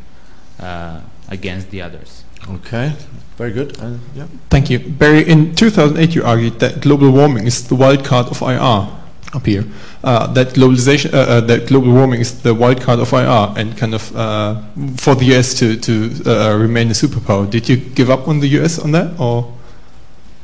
uh, 0.60 1.02
against 1.30 1.70
the 1.72 1.82
others? 1.82 2.24
Okay, 2.50 2.94
very 3.38 3.52
good. 3.52 3.80
Uh, 3.80 3.98
yeah. 4.16 4.28
Thank 4.50 4.70
you. 4.70 4.80
Barry, 4.80 5.28
in 5.30 5.54
2008 5.56 6.16
you 6.16 6.24
argued 6.24 6.60
that 6.60 6.82
global 6.82 7.12
warming 7.12 7.46
is 7.46 7.68
the 7.68 7.76
wild 7.76 8.04
card 8.04 8.28
of 8.28 8.42
IR 8.42 9.01
up 9.34 9.46
here. 9.46 9.66
Uh, 10.04 10.28
that 10.34 10.50
globalization, 10.50 11.14
uh, 11.14 11.18
uh, 11.18 11.42
that 11.42 11.68
global 11.68 11.92
warming 11.92 12.22
is 12.22 12.42
the 12.42 12.54
wild 12.54 12.82
card 12.82 13.00
of 13.00 13.14
IR, 13.14 13.54
and 13.58 13.78
kind 13.78 13.94
of 13.94 14.16
uh, 14.16 14.62
for 14.98 15.16
the 15.16 15.26
US 15.36 15.54
to 15.60 15.78
to 15.78 16.12
uh, 16.26 16.58
remain 16.58 16.90
a 16.90 16.94
superpower. 16.94 17.50
Did 17.50 17.70
you 17.70 17.78
give 17.78 18.10
up 18.10 18.28
on 18.28 18.40
the 18.40 18.48
US 18.60 18.80
on 18.80 18.92
that, 18.92 19.20
or? 19.20 19.54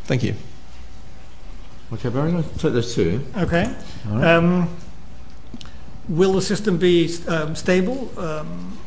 Thank 0.06 0.24
you. 0.24 0.36
Okay, 1.92 2.10
Barry, 2.10 2.32
let's 2.32 2.48
take 2.62 2.74
those 2.74 2.96
two. 2.96 3.26
Okay. 3.38 3.74
Right. 4.06 4.36
Um, 4.36 4.70
will 6.08 6.34
the 6.34 6.42
system 6.42 6.78
be 6.78 7.10
um, 7.28 7.56
stable? 7.56 8.12
Um, 8.18 8.78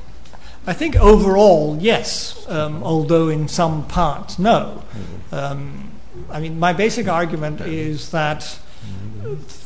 I 0.67 0.73
think 0.75 0.97
overall, 0.97 1.79
yes, 1.81 2.47
um, 2.49 2.83
although 2.83 3.29
in 3.29 3.49
some 3.49 3.87
parts, 3.87 4.39
no. 4.39 4.83
Mm-hmm. 4.93 5.35
Um, 5.35 5.91
I 6.31 6.41
mean, 6.41 6.59
my 6.59 6.73
basic 6.73 7.09
argument 7.09 7.63
is 7.63 8.11
that 8.11 8.59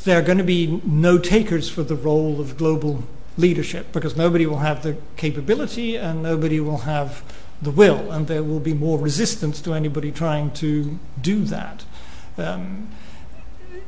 there 0.05 0.19
are 0.19 0.23
going 0.23 0.39
to 0.39 0.45
be 0.45 0.81
no 0.85 1.19
takers 1.19 1.69
for 1.69 1.83
the 1.83 1.95
role 1.95 2.41
of 2.41 2.57
global 2.57 3.05
leadership 3.37 3.93
because 3.93 4.17
nobody 4.17 4.47
will 4.47 4.59
have 4.59 4.83
the 4.83 4.97
capability 5.17 5.97
and 5.97 6.23
nobody 6.23 6.61
will 6.61 6.79
have 6.79 7.23
the 7.63 7.71
will, 7.71 8.11
and 8.13 8.27
there 8.27 8.43
will 8.43 8.61
be 8.61 8.75
more 8.75 8.99
resistance 8.99 9.61
to 9.63 9.75
anybody 9.75 10.13
trying 10.13 10.51
to 10.53 10.99
do 11.21 11.45
that. 11.45 11.85
Um, 12.37 12.89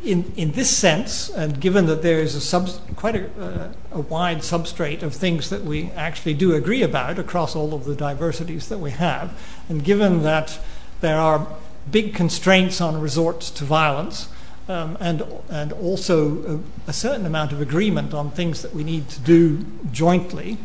in, 0.03 0.33
in 0.37 0.53
this 0.53 0.75
sense, 0.75 1.29
and 1.31 1.61
given 1.61 1.87
that 1.87 2.03
there 2.03 2.21
is 2.21 2.35
a 2.35 2.41
sub, 2.41 2.69
quite 2.95 3.17
a, 3.17 3.31
uh, 3.41 3.73
a, 3.93 4.01
wide 4.01 4.39
substrate 4.39 5.03
of 5.03 5.15
things 5.15 5.51
that 5.51 5.65
we 5.65 5.91
actually 5.93 6.35
do 6.35 6.55
agree 6.55 6.83
about 6.83 7.19
across 7.19 7.57
all 7.57 7.75
of 7.75 7.85
the 7.85 7.95
diversities 7.95 8.69
that 8.69 8.79
we 8.79 8.93
have, 8.93 9.39
and 9.69 9.83
given 9.83 10.23
that 10.23 10.59
there 11.01 11.19
are 11.19 11.49
big 11.91 12.15
constraints 12.15 12.81
on 12.81 13.01
resorts 13.01 13.51
to 13.51 13.65
violence, 13.65 14.29
um, 14.69 14.97
and, 15.01 15.23
and 15.49 15.73
also 15.73 16.61
a, 16.87 16.91
a, 16.91 16.93
certain 16.93 17.25
amount 17.25 17.53
of 17.53 17.61
agreement 17.61 18.13
on 18.13 18.31
things 18.31 18.63
that 18.63 18.75
we 18.75 18.83
need 18.83 19.09
to 19.11 19.21
do 19.21 19.65
jointly, 19.93 20.59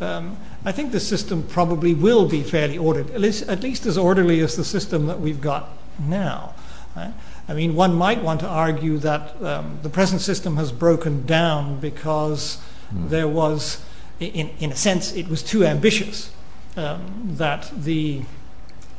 um, 0.00 0.36
I 0.64 0.72
think 0.72 0.92
the 0.92 1.00
system 1.00 1.42
probably 1.42 1.94
will 1.94 2.28
be 2.28 2.42
fairly 2.42 2.78
ordered, 2.78 3.10
at 3.10 3.20
least, 3.20 3.48
at 3.48 3.62
least 3.62 3.86
as 3.86 3.98
orderly 3.98 4.40
as 4.40 4.56
the 4.56 4.64
system 4.64 5.06
that 5.06 5.20
we've 5.20 5.40
got 5.40 5.70
now. 5.98 6.54
Right? 6.96 7.12
I 7.48 7.54
mean, 7.54 7.74
one 7.74 7.94
might 7.94 8.22
want 8.22 8.40
to 8.40 8.48
argue 8.48 8.98
that 8.98 9.42
um, 9.42 9.78
the 9.82 9.88
present 9.88 10.20
system 10.20 10.56
has 10.56 10.70
broken 10.70 11.26
down 11.26 11.80
because 11.80 12.62
mm. 12.94 13.08
there 13.08 13.28
was, 13.28 13.84
in, 14.20 14.50
in 14.60 14.70
a 14.70 14.76
sense, 14.76 15.12
it 15.12 15.28
was 15.28 15.42
too 15.42 15.64
ambitious. 15.64 16.30
Um, 16.76 17.30
that 17.38 17.72
the 17.76 18.22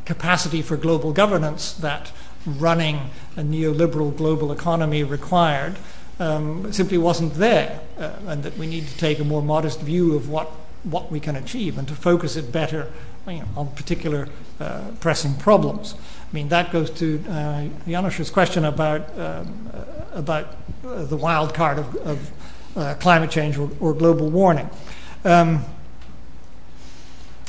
capacity 0.03 0.61
for 0.61 0.76
global 0.76 1.14
governance 1.14 1.72
that 1.72 2.11
running 2.45 3.09
a 3.35 3.41
neoliberal 3.41 4.15
global 4.15 4.51
economy 4.51 5.03
required 5.03 5.77
um, 6.19 6.71
simply 6.73 6.97
wasn't 6.97 7.33
there, 7.35 7.79
uh, 7.97 8.11
and 8.27 8.43
that 8.43 8.57
we 8.57 8.67
need 8.67 8.87
to 8.87 8.97
take 8.97 9.19
a 9.19 9.23
more 9.23 9.41
modest 9.41 9.79
view 9.81 10.15
of 10.15 10.29
what, 10.29 10.47
what 10.83 11.11
we 11.11 11.19
can 11.19 11.35
achieve 11.35 11.77
and 11.77 11.87
to 11.87 11.95
focus 11.95 12.35
it 12.35 12.51
better 12.51 12.91
you 13.27 13.39
know, 13.39 13.45
on 13.55 13.67
particular 13.71 14.27
uh, 14.59 14.91
pressing 14.99 15.35
problems. 15.35 15.95
I 15.95 16.33
mean, 16.33 16.49
that 16.49 16.71
goes 16.71 16.89
to 16.91 17.23
uh, 17.29 17.67
Janos's 17.87 18.29
question 18.29 18.65
about, 18.65 19.17
um, 19.17 19.69
uh, 19.73 19.83
about 20.13 20.57
uh, 20.85 21.05
the 21.05 21.17
wild 21.17 21.53
card 21.53 21.79
of, 21.79 21.95
of 21.95 22.31
uh, 22.75 22.95
climate 22.95 23.31
change 23.31 23.57
or, 23.57 23.69
or 23.79 23.93
global 23.93 24.29
warming. 24.29 24.69
Um, 25.23 25.65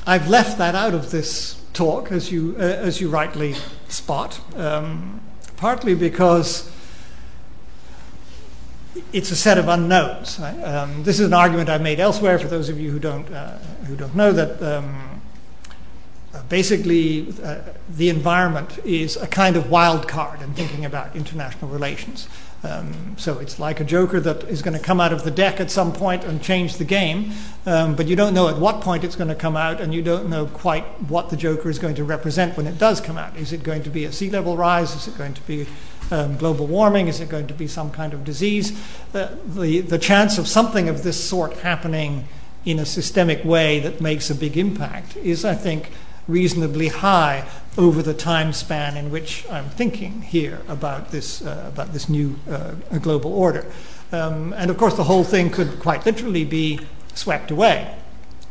I've 0.07 0.29
left 0.29 0.59
that 0.59 0.75
out 0.75 0.95
of 0.95 1.11
this 1.11 1.60
talk, 1.73 2.13
as 2.13 2.31
you, 2.31 2.55
uh, 2.59 2.63
as 2.63 3.01
you 3.01 3.09
rightly 3.09 3.55
spot, 3.89 4.41
um, 4.57 5.21
partly 5.57 5.95
because 5.95 6.71
it's 9.13 9.31
a 9.31 9.37
set 9.37 9.59
of 9.59 9.69
unknowns. 9.69 10.41
Um, 10.41 11.03
this 11.05 11.21
is 11.21 11.27
an 11.27 11.35
argument 11.35 11.69
I've 11.69 11.83
made 11.83 12.01
elsewhere. 12.01 12.39
For 12.39 12.49
those 12.49 12.69
of 12.69 12.79
you 12.81 12.91
who 12.91 12.99
don't 12.99 13.31
uh, 13.33 13.59
who 13.87 13.97
don't 13.97 14.15
know 14.15 14.33
that, 14.33 14.63
um, 14.63 15.23
basically 16.49 17.33
uh, 17.43 17.61
the 17.89 18.09
environment 18.09 18.79
is 18.85 19.17
a 19.17 19.27
kind 19.27 19.57
of 19.57 19.71
wild 19.71 20.09
card 20.09 20.43
in 20.43 20.53
thinking 20.55 20.85
about 20.85 21.15
international 21.17 21.71
relations. 21.71 22.29
Um, 22.63 23.17
so 23.17 23.39
it's 23.39 23.59
like 23.59 23.81
a 23.81 23.85
joker 23.85 24.21
that 24.21 24.45
is 24.45 24.61
going 24.61 24.77
to 24.77 24.83
come 24.83 25.01
out 25.01 25.15
of 25.15 25.25
the 25.25 25.31
deck 25.31 25.61
at 25.61 25.71
some 25.71 25.93
point 25.93 26.25
and 26.25 26.43
change 26.43 26.77
the 26.77 26.85
game, 26.85 27.33
um, 27.65 27.97
but 27.97 28.07
you 28.07 28.17
don't 28.17 28.35
know 28.35 28.49
at 28.49 28.59
what 28.59 28.83
point 28.83 29.03
it's 29.03 29.17
going 29.17 29.29
to 29.29 29.35
come 29.35 29.57
out, 29.57 29.81
and 29.81 29.95
you 29.95 30.03
don't 30.03 30.29
know 30.29 30.47
quite 30.47 30.85
what 31.09 31.31
the 31.31 31.37
joker 31.37 31.71
is 31.71 31.79
going 31.79 31.95
to 31.95 32.05
represent 32.05 32.57
when 32.57 32.67
it 32.67 32.79
does 32.79 33.01
come 33.01 33.17
out. 33.17 33.35
Is 33.37 33.53
it 33.53 33.63
going 33.63 33.83
to 33.85 33.91
be 33.91 34.05
a 34.05 34.13
sea 34.13 34.29
level 34.29 34.59
rise? 34.59 34.95
Is 34.95 35.09
it 35.09 35.17
going 35.17 35.33
to 35.35 35.41
be 35.43 35.67
um, 36.11 36.37
global 36.37 36.67
warming? 36.67 37.09
Is 37.09 37.21
it 37.21 37.31
going 37.31 37.47
to 37.47 37.55
be 37.55 37.67
some 37.67 37.91
kind 37.91 38.13
of 38.13 38.25
disease? 38.25 38.79
Uh, 39.15 39.35
the, 39.47 39.81
the 39.81 39.99
chance 39.99 40.37
of 40.37 40.47
something 40.47 40.89
of 40.89 41.03
this 41.03 41.23
sort 41.23 41.55
happening 41.59 42.29
in 42.67 42.79
a 42.79 42.85
systemic 42.85 43.43
way 43.43 43.81
that 43.81 44.03
makes 44.03 44.29
a 44.29 44.35
big 44.35 44.59
impact 44.59 45.17
is, 45.17 45.47
I 45.47 45.55
think, 45.55 45.91
reasonably 46.31 46.89
high 46.89 47.47
over 47.77 48.03
the 48.03 48.15
time 48.15 48.53
span 48.53 48.97
in 48.97 49.11
which 49.11 49.47
I'm 49.51 49.69
thinking 49.71 50.23
here 50.23 50.61
about 50.69 51.11
this, 51.11 51.43
uh, 51.43 51.65
about 51.69 51.93
this 51.93 52.09
new 52.09 52.37
uh, 52.51 52.73
global 53.01 53.33
order. 53.33 53.67
Um, 54.13 54.53
and 54.55 54.71
of 54.71 54.77
course, 54.77 54.97
the 54.97 55.05
whole 55.05 55.25
thing 55.25 55.51
could 55.51 55.79
quite 55.79 56.05
literally 56.05 56.45
be 56.45 56.81
swept 57.15 57.51
away. 57.51 57.95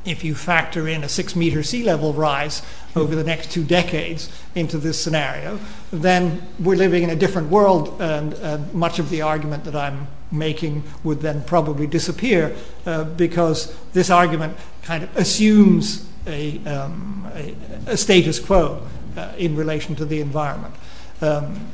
If 0.05 0.23
you 0.23 0.33
factor 0.33 0.87
in 0.87 1.03
a 1.03 1.09
six 1.09 1.35
meter 1.35 1.61
sea 1.61 1.83
level 1.83 2.13
rise 2.13 2.61
over 2.95 3.15
the 3.15 3.23
next 3.23 3.51
two 3.51 3.63
decades 3.63 4.31
into 4.55 4.77
this 4.77 5.01
scenario, 5.01 5.59
then 5.91 6.41
we're 6.59 6.77
living 6.77 7.03
in 7.03 7.09
a 7.09 7.15
different 7.15 7.49
world, 7.49 8.01
and 8.01 8.33
uh, 8.35 8.59
much 8.71 8.99
of 8.99 9.09
the 9.09 9.21
argument 9.21 9.65
that 9.65 9.75
I'm 9.75 10.07
making 10.31 10.83
would 11.03 11.19
then 11.19 11.43
probably 11.43 11.87
disappear 11.87 12.55
uh, 12.85 13.03
because 13.03 13.75
this 13.91 14.09
argument 14.09 14.57
kind 14.83 15.03
of 15.03 15.17
assumes 15.17 16.08
a, 16.27 16.63
um, 16.65 17.29
a, 17.33 17.55
a 17.87 17.97
status 17.97 18.39
quo 18.39 18.85
uh, 19.17 19.33
in 19.37 19.55
relation 19.55 19.95
to 19.95 20.05
the 20.05 20.21
environment. 20.21 20.73
Um, 21.21 21.67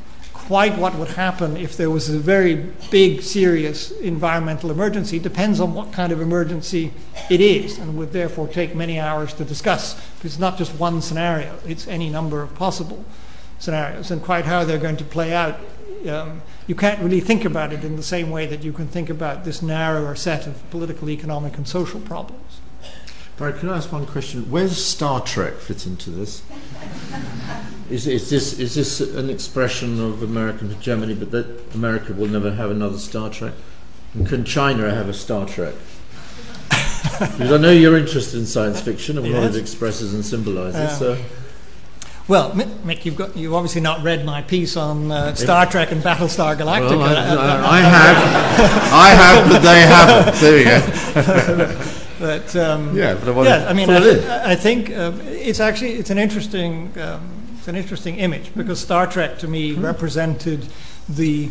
quite 0.46 0.78
what 0.78 0.94
would 0.94 1.08
happen 1.08 1.56
if 1.56 1.76
there 1.76 1.90
was 1.90 2.08
a 2.08 2.18
very 2.18 2.54
big, 2.90 3.20
serious 3.20 3.90
environmental 3.90 4.70
emergency 4.70 5.18
depends 5.18 5.58
on 5.58 5.74
what 5.74 5.92
kind 5.92 6.12
of 6.12 6.20
emergency 6.20 6.92
it 7.28 7.40
is 7.40 7.78
and 7.78 7.96
would 7.96 8.12
therefore 8.12 8.46
take 8.46 8.74
many 8.74 9.00
hours 9.00 9.34
to 9.34 9.44
discuss. 9.44 9.94
Because 10.16 10.32
it's 10.32 10.38
not 10.38 10.56
just 10.56 10.72
one 10.78 11.02
scenario, 11.02 11.58
it's 11.66 11.88
any 11.88 12.08
number 12.08 12.42
of 12.42 12.54
possible 12.54 13.04
scenarios. 13.58 14.12
And 14.12 14.22
quite 14.22 14.44
how 14.44 14.62
they're 14.62 14.78
going 14.78 14.98
to 14.98 15.04
play 15.04 15.34
out, 15.34 15.58
um, 16.08 16.42
you 16.68 16.76
can't 16.76 17.00
really 17.00 17.20
think 17.20 17.44
about 17.44 17.72
it 17.72 17.82
in 17.82 17.96
the 17.96 18.02
same 18.02 18.30
way 18.30 18.46
that 18.46 18.62
you 18.62 18.72
can 18.72 18.86
think 18.86 19.10
about 19.10 19.44
this 19.44 19.62
narrower 19.62 20.14
set 20.14 20.46
of 20.46 20.70
political, 20.70 21.10
economic, 21.10 21.56
and 21.56 21.66
social 21.66 22.00
problems. 22.00 22.45
Barry, 23.38 23.52
can 23.58 23.68
I 23.68 23.76
ask 23.76 23.92
one 23.92 24.06
question? 24.06 24.50
Where 24.50 24.66
does 24.66 24.82
Star 24.82 25.20
Trek 25.20 25.54
fit 25.54 25.86
into 25.86 26.08
this? 26.08 26.42
Is, 27.90 28.06
is, 28.06 28.30
this, 28.30 28.58
is 28.58 28.74
this 28.74 29.00
an 29.00 29.28
expression 29.28 30.00
of 30.00 30.22
American 30.22 30.70
hegemony, 30.70 31.14
but 31.14 31.30
that 31.32 31.74
America 31.74 32.14
will 32.14 32.28
never 32.28 32.54
have 32.54 32.70
another 32.70 32.98
Star 32.98 33.28
Trek? 33.28 33.52
And 34.14 34.26
can 34.26 34.44
China 34.44 34.92
have 34.92 35.10
a 35.10 35.14
Star 35.14 35.46
Trek? 35.46 35.74
because 37.20 37.52
I 37.52 37.58
know 37.58 37.70
you're 37.70 37.98
interested 37.98 38.40
in 38.40 38.46
science 38.46 38.80
fiction 38.80 39.18
and 39.18 39.26
yes. 39.26 39.34
what 39.34 39.54
it 39.54 39.60
expresses 39.60 40.14
and 40.14 40.24
symbolises. 40.24 40.92
Um, 40.92 40.98
so. 40.98 41.24
Well, 42.28 42.52
Mick, 42.52 43.04
you've, 43.04 43.16
got, 43.16 43.36
you've 43.36 43.54
obviously 43.54 43.82
not 43.82 44.02
read 44.02 44.24
my 44.24 44.42
piece 44.42 44.78
on 44.78 45.12
uh, 45.12 45.34
Star 45.34 45.66
Trek 45.66 45.92
and 45.92 46.02
Battlestar 46.02 46.56
Galactica. 46.56 46.98
Well, 46.98 47.02
I, 47.02 47.50
I, 47.52 47.78
I 47.78 47.80
have. 47.82 48.92
I 48.92 49.08
have, 49.10 49.48
but 49.50 49.58
they 49.58 49.80
haven't. 49.82 50.34
There 50.40 50.58
you 50.58 51.84
go. 51.84 51.92
But 52.18 52.56
um, 52.56 52.96
yeah, 52.96 53.14
but 53.14 53.36
I 53.36 53.44
yeah, 53.44 53.68
I 53.68 53.72
mean, 53.72 53.90
I, 53.90 54.52
I, 54.52 54.54
think 54.56 54.90
uh, 54.90 55.12
it's 55.24 55.60
actually 55.60 55.92
it's 55.92 56.10
an 56.10 56.18
interesting 56.18 56.92
um, 56.98 57.46
it's 57.58 57.68
an 57.68 57.76
interesting 57.76 58.16
image 58.16 58.54
because 58.54 58.80
Star 58.80 59.06
Trek 59.06 59.38
to 59.38 59.48
me 59.48 59.72
mm-hmm. 59.72 59.84
represented 59.84 60.66
the 61.08 61.50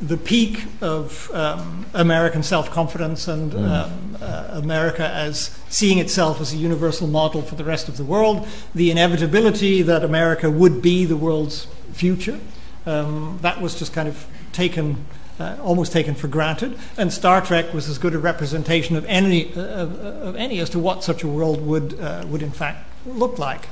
the 0.00 0.16
peak 0.16 0.64
of 0.80 1.30
um, 1.34 1.84
American 1.92 2.42
self-confidence 2.42 3.28
and 3.28 3.52
mm. 3.52 3.68
um, 3.68 4.16
uh, 4.22 4.48
America 4.52 5.06
as 5.06 5.58
seeing 5.68 5.98
itself 5.98 6.40
as 6.40 6.54
a 6.54 6.56
universal 6.56 7.06
model 7.06 7.42
for 7.42 7.54
the 7.54 7.64
rest 7.64 7.86
of 7.86 7.98
the 7.98 8.04
world, 8.04 8.48
the 8.74 8.90
inevitability 8.90 9.82
that 9.82 10.02
America 10.02 10.50
would 10.50 10.80
be 10.80 11.04
the 11.04 11.18
world's 11.18 11.66
future. 11.92 12.40
Um, 12.86 13.38
that 13.42 13.60
was 13.60 13.78
just 13.78 13.92
kind 13.92 14.08
of 14.08 14.26
taken 14.52 15.04
uh, 15.40 15.56
almost 15.62 15.92
taken 15.92 16.14
for 16.14 16.28
granted. 16.28 16.78
And 16.98 17.12
Star 17.12 17.40
Trek 17.40 17.72
was 17.72 17.88
as 17.88 17.98
good 17.98 18.14
a 18.14 18.18
representation 18.18 18.94
of 18.94 19.04
any, 19.06 19.52
uh, 19.54 19.86
of 19.86 20.36
any 20.36 20.60
as 20.60 20.70
to 20.70 20.78
what 20.78 21.02
such 21.02 21.22
a 21.22 21.28
world 21.28 21.66
would, 21.66 21.98
uh, 21.98 22.24
would 22.28 22.42
in 22.42 22.50
fact 22.50 22.86
look 23.06 23.38
like. 23.38 23.68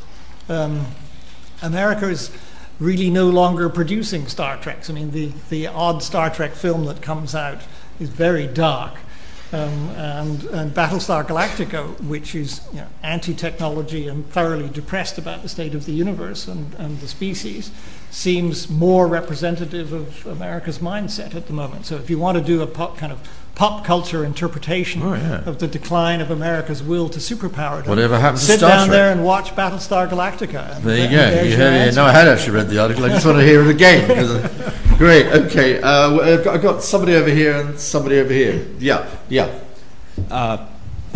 Um, 0.49 0.87
America 1.63 2.09
is 2.09 2.31
really 2.81 3.11
no 3.11 3.29
longer 3.29 3.69
producing 3.69 4.27
Star 4.29 4.57
Treks. 4.57 4.89
I 4.89 4.95
mean, 4.95 5.11
the, 5.11 5.33
the 5.51 5.67
odd 5.67 6.03
Star 6.03 6.31
Trek 6.31 6.53
film 6.53 6.87
that 6.87 7.03
comes 7.03 7.35
out 7.35 7.63
is 8.01 8.09
very 8.09 8.47
dark. 8.47 8.95
Um, 9.51 9.89
and, 9.97 10.45
and, 10.45 10.75
Battlestar 10.75 11.27
Galactica, 11.27 11.99
which 12.05 12.35
is 12.35 12.61
you 12.71 12.81
know, 12.81 12.87
anti 13.03 13.33
technology 13.33 14.07
and 14.07 14.29
thoroughly 14.31 14.69
depressed 14.69 15.17
about 15.17 15.41
the 15.43 15.49
state 15.49 15.75
of 15.75 15.87
the 15.87 15.93
universe 15.93 16.47
and, 16.47 16.75
and 16.75 17.01
the 17.01 17.09
species, 17.09 17.71
seems 18.11 18.69
more 18.69 19.07
representative 19.07 19.93
of 19.93 20.27
America's 20.27 20.79
mindset 20.79 21.35
at 21.35 21.47
the 21.47 21.53
moment. 21.53 21.87
So 21.87 21.97
if 21.97 22.09
you 22.11 22.19
want 22.19 22.39
to 22.39 22.45
do 22.45 22.63
a 22.63 22.67
pop, 22.67 22.97
kind 22.97 23.13
of 23.13 23.21
pop 23.55 23.85
culture 23.85 24.25
interpretation 24.25 25.03
oh, 25.03 25.15
yeah. 25.15 25.43
of 25.45 25.59
the 25.59 25.67
decline 25.67 26.21
of 26.21 26.31
America's 26.31 26.83
will 26.83 27.09
to 27.09 27.19
superpower, 27.19 27.87
whatever 27.87 28.19
happens 28.19 28.43
sit 28.43 28.55
to 28.55 28.59
Star 28.59 28.71
down 28.71 28.87
Trek. 28.87 28.97
there 28.97 29.13
and 29.13 29.25
watch 29.25 29.51
Battlestar 29.51 30.09
Galactica. 30.09 30.81
There 30.81 30.97
you 30.97 31.11
go. 31.11 31.43
You 31.43 31.57
heard 31.57 31.89
it. 31.89 31.95
No, 31.95 32.05
I 32.05 32.13
had 32.13 32.29
actually 32.29 32.57
read 32.57 32.69
the 32.69 32.79
article. 32.79 33.05
I 33.05 33.09
just 33.09 33.27
want 33.27 33.39
to 33.39 33.45
hear 33.45 33.63
it 33.63 33.69
again. 33.69 34.11
Uh, 34.11 34.75
great. 34.97 35.27
Okay. 35.27 35.81
Uh, 35.81 36.41
I've 36.51 36.63
got 36.63 36.83
somebody 36.83 37.15
over 37.15 37.31
here 37.31 37.57
and 37.57 37.79
somebody 37.79 38.19
over 38.19 38.33
here. 38.33 38.67
Yeah. 38.79 39.09
Yeah. 39.29 39.59
Uh, 40.31 40.67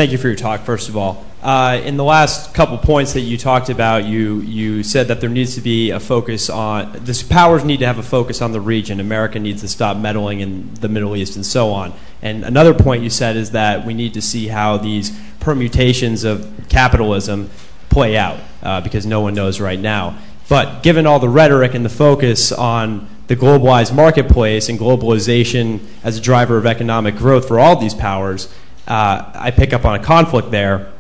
thank 0.03 0.11
you 0.11 0.19
for 0.19 0.27
your 0.27 0.35
talk, 0.35 0.63
first 0.63 0.89
of 0.89 0.97
all. 0.97 1.25
Uh, 1.45 1.81
in 1.85 1.97
the 1.97 2.03
last 2.03 2.53
couple 2.55 2.77
points 2.77 3.13
that 3.13 3.21
you 3.21 3.39
talked 3.39 3.69
about, 3.69 4.05
you, 4.05 4.41
you 4.41 4.83
said 4.83 5.07
that 5.07 5.21
there 5.21 5.31
needs 5.31 5.55
to 5.55 5.61
be 5.61 5.91
a 5.91 6.01
focus 6.01 6.51
on, 6.51 6.91
the 7.05 7.27
powers 7.31 7.63
need 7.63 7.79
to 7.79 7.87
have 7.87 7.99
a 7.99 8.03
focus 8.03 8.43
on 8.43 8.51
the 8.51 8.61
region. 8.61 8.99
America 8.99 9.39
needs 9.39 9.61
to 9.61 9.69
stop 9.69 9.97
meddling 9.97 10.41
in 10.41 10.75
the 10.75 10.89
Middle 10.89 11.15
East 11.15 11.37
and 11.37 11.47
so 11.47 11.71
on. 11.71 11.95
And 12.21 12.45
another 12.45 12.75
point 12.75 13.05
you 13.05 13.11
said 13.11 13.37
is 13.37 13.53
that 13.53 13.87
we 13.87 13.95
need 13.95 14.15
to 14.15 14.21
see 14.21 14.49
how 14.49 14.77
these 14.77 15.17
permutations 15.39 16.25
of 16.25 16.53
capitalism 16.69 17.49
play 17.89 18.17
out, 18.17 18.41
uh, 18.65 18.81
because 18.81 19.07
no 19.07 19.21
one 19.21 19.35
knows 19.35 19.61
right 19.61 19.79
now. 19.79 20.19
But 20.49 20.83
given 20.83 21.07
all 21.07 21.21
the 21.21 21.29
rhetoric 21.29 21.75
and 21.75 21.85
the 21.85 21.91
focus 21.91 22.51
on 22.51 23.09
the 23.29 23.37
globalized 23.37 23.95
marketplace 23.95 24.69
and 24.69 24.81
globalization 24.81 25.79
as 26.03 26.19
a 26.19 26.21
driver 26.21 26.57
of 26.57 26.67
economic 26.67 27.15
growth 27.15 27.47
for 27.47 27.61
all 27.61 27.77
these 27.77 27.95
powers, 27.95 28.53
I 28.93 29.53
pick 29.55 29.73
up 29.73 29.85
on 29.85 29.99
a 29.99 30.03
conflict 30.03 30.51
there 30.51 30.93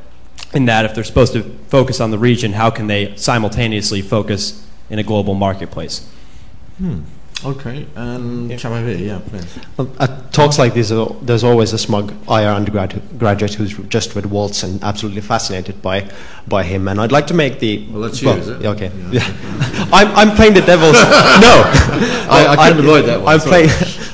in 0.55 0.67
that 0.67 0.85
if 0.85 0.95
they're 0.95 1.05
supposed 1.05 1.33
to 1.33 1.43
focus 1.69 2.01
on 2.01 2.11
the 2.11 2.19
region, 2.19 2.53
how 2.53 2.71
can 2.71 2.87
they 2.87 3.17
simultaneously 3.17 4.03
focus 4.03 4.67
in 4.91 4.99
a 4.99 5.03
global 5.03 5.35
marketplace? 5.35 6.09
Hmm. 6.79 7.01
Okay, 7.45 7.87
and 7.97 8.51
yeah. 8.51 8.57
Chamavi, 8.57 9.01
yeah, 9.01 9.21
please. 9.27 9.59
Well, 9.77 9.91
at 9.99 10.33
talks 10.33 10.61
like 10.61 10.75
this, 10.75 10.93
uh, 10.93 11.13
there's 11.23 11.43
always 11.43 11.73
a 11.73 11.79
smug 11.79 12.13
IR 12.29 12.51
undergraduate 12.51 13.55
who's 13.55 13.77
just 13.89 14.15
read 14.15 14.27
Waltz 14.27 14.63
and 14.63 14.83
absolutely 14.85 15.23
fascinated 15.23 15.83
by 15.83 16.09
by 16.47 16.63
him. 16.63 16.87
And 16.87 17.01
I'd 17.01 17.11
like 17.11 17.27
to 17.29 17.35
make 17.35 17.59
the. 17.59 17.85
Well, 17.91 18.03
that's 18.03 18.23
well, 18.23 18.37
you, 18.37 18.43
is 18.43 18.49
it? 18.49 18.65
Okay. 18.65 18.93
Yeah. 19.11 19.23
I'm, 19.93 20.09
I'm 20.15 20.37
playing 20.37 20.55
the 20.55 20.61
devil's. 20.61 20.93
no! 20.95 21.63
I, 22.31 22.47
I 22.51 22.57
couldn't 22.69 22.85
avoid 22.85 23.07
that 23.07 23.21
one. 23.21 23.35
I'm 23.35 23.41
playing, 23.41 23.71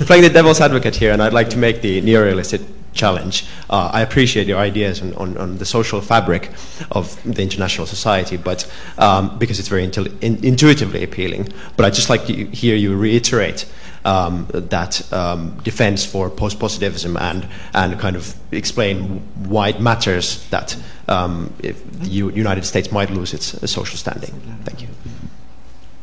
playing 0.07 0.23
the 0.23 0.31
devil's 0.31 0.63
advocate 0.63 0.97
here, 0.97 1.13
and 1.13 1.23
I'd 1.23 1.35
like 1.35 1.51
to 1.51 1.59
make 1.59 1.83
the 1.83 2.01
neorealistic 2.01 2.67
challenge. 2.99 3.47
Uh, 3.71 3.91
I 3.93 4.03
appreciate 4.03 4.47
your 4.47 4.59
ideas 4.59 5.01
on, 5.01 5.15
on, 5.15 5.37
on, 5.39 5.59
the 5.59 5.65
social 5.65 6.01
fabric 6.01 6.51
of 6.91 7.17
the 7.23 7.43
international 7.43 7.87
society, 7.87 8.37
but 8.37 8.71
um, 8.99 9.39
because 9.39 9.59
it's 9.59 9.69
very 9.69 9.85
in, 9.85 10.45
intuitively 10.45 11.03
appealing. 11.03 11.49
But 11.77 11.87
I'd 11.87 11.95
just 11.95 12.11
like 12.11 12.27
to 12.27 12.33
hear 12.33 12.77
you 12.77 12.97
reiterate 12.97 13.65
um, 14.05 14.47
that 14.51 15.13
um, 15.13 15.59
defense 15.63 16.05
for 16.05 16.31
post-positivism 16.31 17.17
and 17.17 17.47
and 17.75 17.99
kind 17.99 18.17
of 18.17 18.35
explain 18.53 19.21
why 19.49 19.69
it 19.69 19.81
matters 19.81 20.47
that 20.49 20.77
um, 21.09 21.53
the 21.59 22.09
U- 22.09 22.31
United 22.31 22.65
States 22.65 22.93
might 22.93 23.11
lose 23.11 23.35
its 23.35 23.71
social 23.71 23.97
standing. 23.97 24.31
Thank 24.65 24.83
you. 24.83 24.89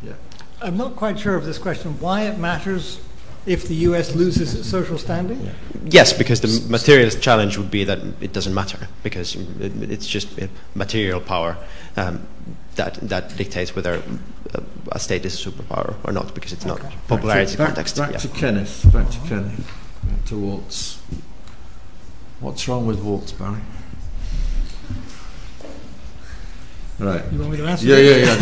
Yeah. 0.04 0.14
I'm 0.62 0.78
not 0.78 0.96
quite 0.96 1.20
sure 1.20 1.36
of 1.36 1.46
this 1.46 1.58
question. 1.58 2.00
Why 2.00 2.24
it 2.24 2.38
matters 2.38 3.00
if 3.46 3.68
the 3.68 3.76
US 3.90 4.16
loses 4.16 4.56
its 4.56 4.68
social 4.68 4.98
standing? 4.98 5.42
Yeah. 5.42 5.52
Yes, 5.86 6.14
because 6.14 6.42
the 6.42 6.70
materialist 6.70 7.22
challenge 7.22 7.58
would 7.58 7.72
be 7.72 7.84
that 7.84 8.00
it 8.22 8.34
doesn't 8.34 8.54
matter 8.54 8.88
because 9.04 9.36
it's 9.60 10.08
just 10.08 10.30
material 10.74 11.22
power 11.22 11.58
um, 11.96 12.26
that 12.76 12.96
that 12.96 13.36
dictates 13.38 13.76
whether 13.76 14.02
a 14.92 15.00
state 15.00 15.26
is 15.26 15.46
a 15.46 15.50
superpower 15.50 15.96
or 16.04 16.12
not 16.12 16.34
because 16.34 16.54
it's 16.54 16.66
okay. 16.66 16.84
not 16.84 16.94
popularity 17.08 17.58
back 17.58 17.70
to, 17.70 17.74
context. 17.74 17.98
Back, 17.98 18.12
yeah. 18.12 18.18
to 18.18 18.28
Kenneth. 18.30 18.94
Back 18.94 19.10
to 19.10 19.20
Kenneth. 19.28 19.72
Back 20.04 20.26
to 20.26 20.38
Waltz. 20.38 21.02
What's 22.40 22.68
wrong 22.68 22.86
with 22.86 23.00
Waltz, 23.02 23.32
Barry? 23.32 23.62
Right. 27.00 27.24
You 27.32 27.40
want 27.40 27.52
me 27.52 27.58
to 27.58 27.66
answer? 27.66 27.88
Yeah, 27.88 27.98
yeah, 27.98 28.16
yeah. 28.16 28.38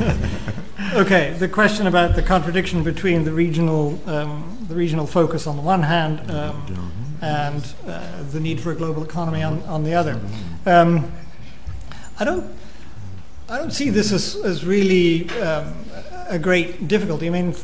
Yeah. 0.00 0.52
okay. 0.94 1.34
The 1.38 1.48
question 1.48 1.86
about 1.86 2.14
the 2.14 2.22
contradiction 2.22 2.82
between 2.82 3.24
the 3.24 3.32
regional, 3.32 4.00
um, 4.08 4.66
the 4.68 4.74
regional 4.74 5.06
focus 5.06 5.46
on 5.46 5.56
the 5.56 5.62
one 5.62 5.82
hand, 5.82 6.30
um, 6.30 6.92
and 7.20 7.74
uh, 7.86 8.22
the 8.30 8.40
need 8.40 8.60
for 8.60 8.72
a 8.72 8.74
global 8.74 9.02
economy 9.02 9.42
on, 9.42 9.62
on 9.62 9.84
the 9.84 9.94
other. 9.94 10.20
Um, 10.66 11.12
I 12.20 12.24
don't, 12.24 12.54
I 13.48 13.58
don't 13.58 13.72
see 13.72 13.90
this 13.90 14.12
as, 14.12 14.36
as 14.36 14.64
really 14.64 15.28
um, 15.40 15.74
a 16.28 16.38
great 16.38 16.86
difficulty. 16.88 17.26
I 17.26 17.30
mean, 17.30 17.54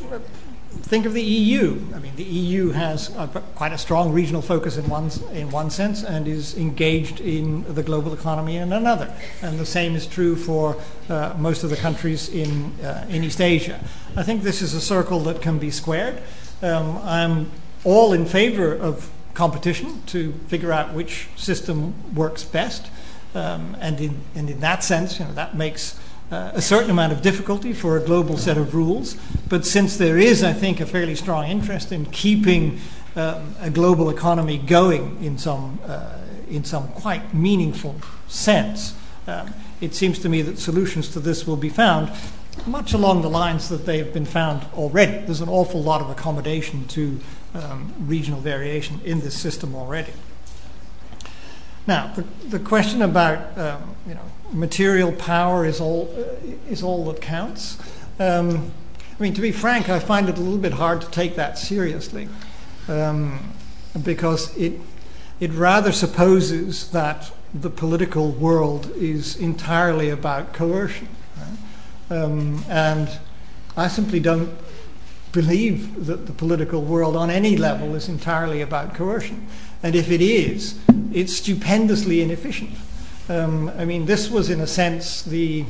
think 0.85 1.07
of 1.07 1.13
the 1.13 1.23
EU. 1.23 1.81
I 1.95 1.99
mean, 1.99 2.15
the 2.15 2.23
EU 2.23 2.69
has 2.69 3.09
a, 3.15 3.27
quite 3.55 3.73
a 3.73 3.77
strong 3.77 4.13
regional 4.13 4.43
focus 4.43 4.77
in 4.77 4.87
one, 4.87 5.09
in 5.33 5.49
one 5.49 5.71
sense 5.71 6.03
and 6.03 6.27
is 6.27 6.55
engaged 6.55 7.19
in 7.19 7.63
the 7.73 7.81
global 7.81 8.13
economy 8.13 8.57
in 8.57 8.71
another. 8.71 9.11
And 9.41 9.57
the 9.57 9.65
same 9.65 9.95
is 9.95 10.05
true 10.05 10.35
for 10.35 10.77
uh, 11.09 11.33
most 11.39 11.63
of 11.63 11.71
the 11.71 11.75
countries 11.75 12.29
in, 12.29 12.79
uh, 12.83 13.07
in 13.09 13.23
East 13.23 13.41
Asia. 13.41 13.83
I 14.15 14.21
think 14.21 14.43
this 14.43 14.61
is 14.61 14.75
a 14.75 14.81
circle 14.81 15.19
that 15.21 15.41
can 15.41 15.57
be 15.57 15.71
squared. 15.71 16.21
Um, 16.61 16.99
I'm 16.99 17.51
all 17.83 18.13
in 18.13 18.27
favor 18.27 18.71
of 18.71 19.09
competition 19.33 20.03
to 20.07 20.33
figure 20.47 20.71
out 20.71 20.93
which 20.93 21.27
system 21.35 22.15
works 22.15 22.43
best. 22.43 22.91
Um, 23.33 23.75
and, 23.81 23.99
in, 23.99 24.21
and 24.35 24.49
in 24.51 24.59
that 24.59 24.83
sense, 24.83 25.19
you 25.19 25.25
know, 25.25 25.33
that 25.33 25.57
makes 25.57 25.99
a 26.31 26.61
certain 26.61 26.89
amount 26.89 27.13
of 27.13 27.21
difficulty 27.21 27.73
for 27.73 27.97
a 27.97 28.01
global 28.01 28.37
set 28.37 28.57
of 28.57 28.73
rules. 28.73 29.15
But 29.47 29.65
since 29.65 29.97
there 29.97 30.17
is, 30.17 30.43
I 30.43 30.53
think, 30.53 30.79
a 30.79 30.85
fairly 30.85 31.15
strong 31.15 31.47
interest 31.47 31.91
in 31.91 32.05
keeping 32.07 32.79
um, 33.15 33.55
a 33.59 33.69
global 33.69 34.09
economy 34.09 34.57
going 34.57 35.23
in 35.23 35.37
some, 35.37 35.79
uh, 35.85 36.17
in 36.49 36.63
some 36.63 36.87
quite 36.89 37.33
meaningful 37.33 37.95
sense, 38.27 38.95
um, 39.27 39.53
it 39.81 39.93
seems 39.93 40.19
to 40.19 40.29
me 40.29 40.41
that 40.41 40.57
solutions 40.57 41.09
to 41.09 41.19
this 41.19 41.45
will 41.45 41.57
be 41.57 41.69
found 41.69 42.11
much 42.65 42.93
along 42.93 43.21
the 43.21 43.29
lines 43.29 43.69
that 43.69 43.85
they've 43.85 44.13
been 44.13 44.25
found 44.25 44.65
already. 44.73 45.17
There's 45.25 45.41
an 45.41 45.49
awful 45.49 45.83
lot 45.83 46.01
of 46.01 46.09
accommodation 46.09 46.87
to 46.87 47.19
um, 47.53 47.93
regional 47.99 48.39
variation 48.39 49.01
in 49.03 49.19
this 49.19 49.37
system 49.37 49.75
already. 49.75 50.13
Now, 51.87 52.13
the, 52.47 52.59
question 52.59 53.03
about 53.03 53.57
um, 53.57 53.95
you 54.07 54.15
know 54.15 54.25
material 54.51 55.11
power 55.11 55.65
is 55.65 55.79
all 55.79 56.11
uh, 56.17 56.71
is 56.71 56.81
all 56.81 57.05
that 57.05 57.21
counts. 57.21 57.77
Um, 58.19 58.71
I 59.19 59.23
mean, 59.23 59.33
to 59.35 59.41
be 59.41 59.51
frank, 59.51 59.87
I 59.87 59.99
find 59.99 60.27
it 60.27 60.37
a 60.37 60.41
little 60.41 60.57
bit 60.57 60.73
hard 60.73 61.01
to 61.01 61.11
take 61.11 61.35
that 61.35 61.57
seriously 61.59 62.27
um, 62.87 63.53
because 64.03 64.55
it 64.57 64.81
it 65.39 65.51
rather 65.51 65.91
supposes 65.91 66.89
that 66.91 67.31
the 67.53 67.69
political 67.69 68.31
world 68.31 68.91
is 68.95 69.35
entirely 69.37 70.09
about 70.09 70.53
coercion, 70.53 71.07
um, 72.09 72.65
and 72.67 73.19
I 73.77 73.89
simply 73.89 74.19
don't 74.19 74.49
believe 75.31 76.05
that 76.05 76.25
the 76.25 76.31
political 76.31 76.81
world 76.81 77.15
on 77.15 77.29
any 77.29 77.57
level 77.57 77.93
is 77.93 78.07
entirely 78.09 78.61
about 78.61 78.95
coercion. 78.95 79.45
And 79.83 79.95
if 79.95 80.11
it 80.11 80.21
is, 80.21 80.79
it's 81.13 81.35
stupendously 81.35 82.21
inefficient. 82.21 82.71
Um, 83.29 83.69
I 83.77 83.85
mean, 83.85 84.05
this 84.05 84.29
was, 84.29 84.49
in 84.49 84.59
a 84.61 84.67
sense, 84.67 85.21
the 85.21 85.65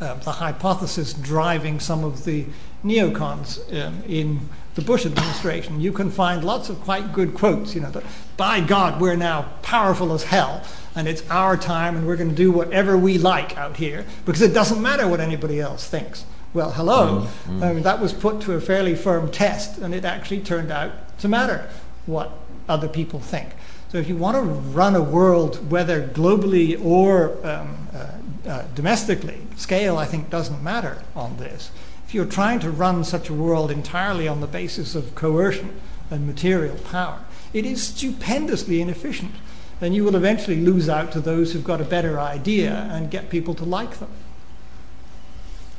uh, 0.00 0.14
the 0.14 0.32
hypothesis 0.32 1.12
driving 1.12 1.80
some 1.80 2.04
of 2.04 2.24
the 2.24 2.46
neocons 2.84 3.58
um, 3.84 4.00
in 4.06 4.48
the 4.76 4.82
Bush 4.82 5.04
administration. 5.04 5.80
You 5.80 5.90
can 5.90 6.08
find 6.08 6.44
lots 6.44 6.68
of 6.68 6.80
quite 6.82 7.12
good 7.12 7.34
quotes, 7.34 7.74
you 7.74 7.80
know, 7.80 7.90
that 7.90 8.04
by 8.36 8.60
God, 8.60 9.00
we're 9.00 9.16
now 9.16 9.48
powerful 9.62 10.12
as 10.12 10.22
hell, 10.22 10.62
and 10.94 11.08
it's 11.08 11.28
our 11.30 11.56
time, 11.56 11.96
and 11.96 12.06
we're 12.06 12.16
going 12.16 12.30
to 12.30 12.36
do 12.36 12.52
whatever 12.52 12.96
we 12.96 13.18
like 13.18 13.56
out 13.58 13.76
here 13.76 14.04
because 14.24 14.40
it 14.40 14.54
doesn't 14.54 14.80
matter 14.80 15.08
what 15.08 15.18
anybody 15.18 15.58
else 15.58 15.88
thinks. 15.88 16.24
Well, 16.54 16.70
hello. 16.70 17.26
I 17.60 17.72
mean, 17.72 17.82
that 17.82 18.00
was 18.00 18.12
put 18.12 18.40
to 18.42 18.52
a 18.52 18.60
fairly 18.60 18.94
firm 18.94 19.30
test, 19.30 19.78
and 19.78 19.92
it 19.94 20.04
actually 20.04 20.40
turned 20.40 20.70
out 20.70 21.18
to 21.18 21.28
matter 21.28 21.68
what 22.06 22.30
other 22.68 22.88
people 22.88 23.20
think. 23.20 23.48
So 23.90 23.96
if 23.96 24.08
you 24.08 24.16
want 24.16 24.36
to 24.36 24.42
run 24.42 24.94
a 24.94 25.02
world, 25.02 25.70
whether 25.70 26.06
globally 26.06 26.82
or 26.84 27.34
um, 27.46 27.88
uh, 27.94 28.06
uh, 28.46 28.64
domestically, 28.74 29.38
scale 29.56 29.96
I 29.96 30.04
think 30.04 30.28
doesn't 30.28 30.62
matter 30.62 31.02
on 31.16 31.38
this. 31.38 31.70
If 32.06 32.14
you're 32.14 32.26
trying 32.26 32.60
to 32.60 32.70
run 32.70 33.04
such 33.04 33.28
a 33.28 33.34
world 33.34 33.70
entirely 33.70 34.28
on 34.28 34.40
the 34.40 34.46
basis 34.46 34.94
of 34.94 35.14
coercion 35.14 35.80
and 36.10 36.26
material 36.26 36.76
power, 36.76 37.20
it 37.52 37.64
is 37.64 37.82
stupendously 37.82 38.80
inefficient. 38.80 39.34
And 39.80 39.94
you 39.94 40.04
will 40.04 40.16
eventually 40.16 40.56
lose 40.56 40.88
out 40.88 41.12
to 41.12 41.20
those 41.20 41.52
who've 41.52 41.64
got 41.64 41.80
a 41.80 41.84
better 41.84 42.18
idea 42.18 42.88
and 42.90 43.10
get 43.10 43.30
people 43.30 43.54
to 43.54 43.64
like 43.64 43.98
them. 43.98 44.10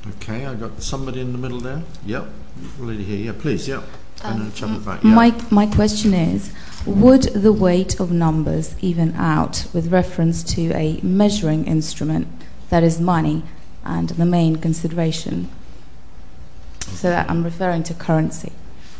Okay, 0.08 0.46
I 0.46 0.56
got 0.56 0.82
somebody 0.82 1.20
in 1.20 1.32
the 1.32 1.38
middle 1.38 1.60
there. 1.60 1.84
Yep, 2.06 2.28
lady 2.80 3.04
here. 3.04 3.34
Yeah, 3.34 3.40
please. 3.40 3.68
Yep. 3.68 3.84
Um, 4.22 4.52
yeah. 4.58 4.98
my, 5.04 5.42
my 5.50 5.66
question 5.66 6.14
is 6.14 6.54
Would 6.86 7.24
the 7.24 7.52
weight 7.52 8.00
of 8.00 8.12
numbers 8.12 8.76
even 8.82 9.14
out 9.16 9.68
with 9.74 9.92
reference 9.92 10.44
to 10.56 10.72
a 10.74 11.00
measuring 11.02 11.66
instrument 11.66 12.28
that 12.70 12.84
is 12.84 13.00
money 13.00 13.44
and 13.84 14.10
the 14.10 14.26
main 14.26 14.56
consideration? 14.58 15.50
So 16.80 17.10
that 17.10 17.30
I'm 17.30 17.44
referring 17.44 17.84
to 17.84 17.94
currency. 17.94 18.52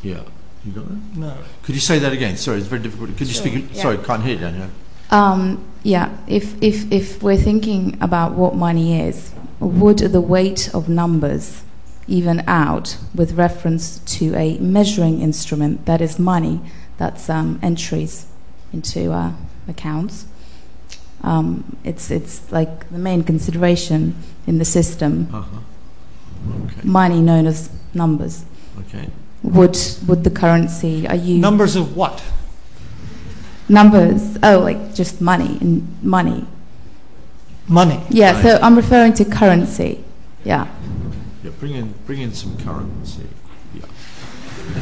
Yeah. 0.04 0.24
You 0.66 0.72
got 0.74 0.88
that? 0.88 1.18
No. 1.18 1.38
Could 1.64 1.76
you 1.76 1.82
say 1.82 2.00
that 2.00 2.12
again? 2.12 2.36
Sorry, 2.38 2.58
it's 2.58 2.68
very 2.68 2.82
difficult. 2.82 3.16
Could 3.18 3.28
you 3.28 3.34
sure, 3.34 3.48
speak? 3.48 3.66
Yeah. 3.72 3.82
Sorry, 3.82 3.98
can't 3.98 4.24
hear 4.24 4.34
you, 4.34 4.40
Daniel. 4.40 4.70
Um, 5.10 5.66
yeah, 5.84 6.16
if, 6.28 6.62
if, 6.62 6.92
if 6.92 7.24
we're 7.24 7.38
thinking 7.38 7.98
about 8.02 8.34
what 8.34 8.56
money 8.56 9.02
is, 9.02 9.32
would 9.60 10.00
the 10.00 10.22
weight 10.22 10.74
of 10.74 10.90
numbers 10.90 11.64
even 12.08 12.44
out 12.48 12.98
with 13.16 13.34
reference 13.34 14.00
to 14.00 14.36
a 14.36 14.58
measuring 14.58 15.22
instrument 15.22 15.86
that 15.86 16.02
is 16.02 16.20
money, 16.20 16.60
that's 17.00 17.30
um, 17.30 17.60
entries 17.64 18.28
into 18.74 19.12
uh, 19.12 19.32
accounts. 19.68 20.26
Um, 21.24 21.78
it's, 21.84 22.12
it's 22.12 22.52
like 22.52 22.90
the 22.92 22.98
main 22.98 23.24
consideration 23.24 24.16
in 24.46 24.60
the 24.60 24.66
system. 24.66 25.30
Uh-huh. 25.34 25.60
Okay. 26.66 26.82
Money 26.84 27.22
known 27.22 27.48
as 27.48 27.70
numbers. 27.94 28.46
Okay. 28.82 29.10
Would, 29.44 29.78
would 30.08 30.24
the 30.26 30.30
currency, 30.30 31.08
are 31.08 31.16
you. 31.16 31.40
Numbers 31.40 31.78
of 31.78 31.96
what? 31.96 32.22
Numbers, 33.70 34.38
oh, 34.44 34.60
like 34.60 34.94
just 34.94 35.22
money, 35.22 35.58
and 35.62 36.04
money. 36.04 36.46
Money. 37.68 38.04
Yeah, 38.10 38.34
right. 38.34 38.44
so 38.44 38.60
I'm 38.62 38.76
referring 38.76 39.14
to 39.14 39.26
currency. 39.26 40.04
Yeah. 40.44 40.68
Yeah, 41.44 41.52
bring 41.60 41.76
in, 41.76 41.94
bring 42.06 42.20
in 42.22 42.34
some 42.34 42.58
currency. 42.58 43.28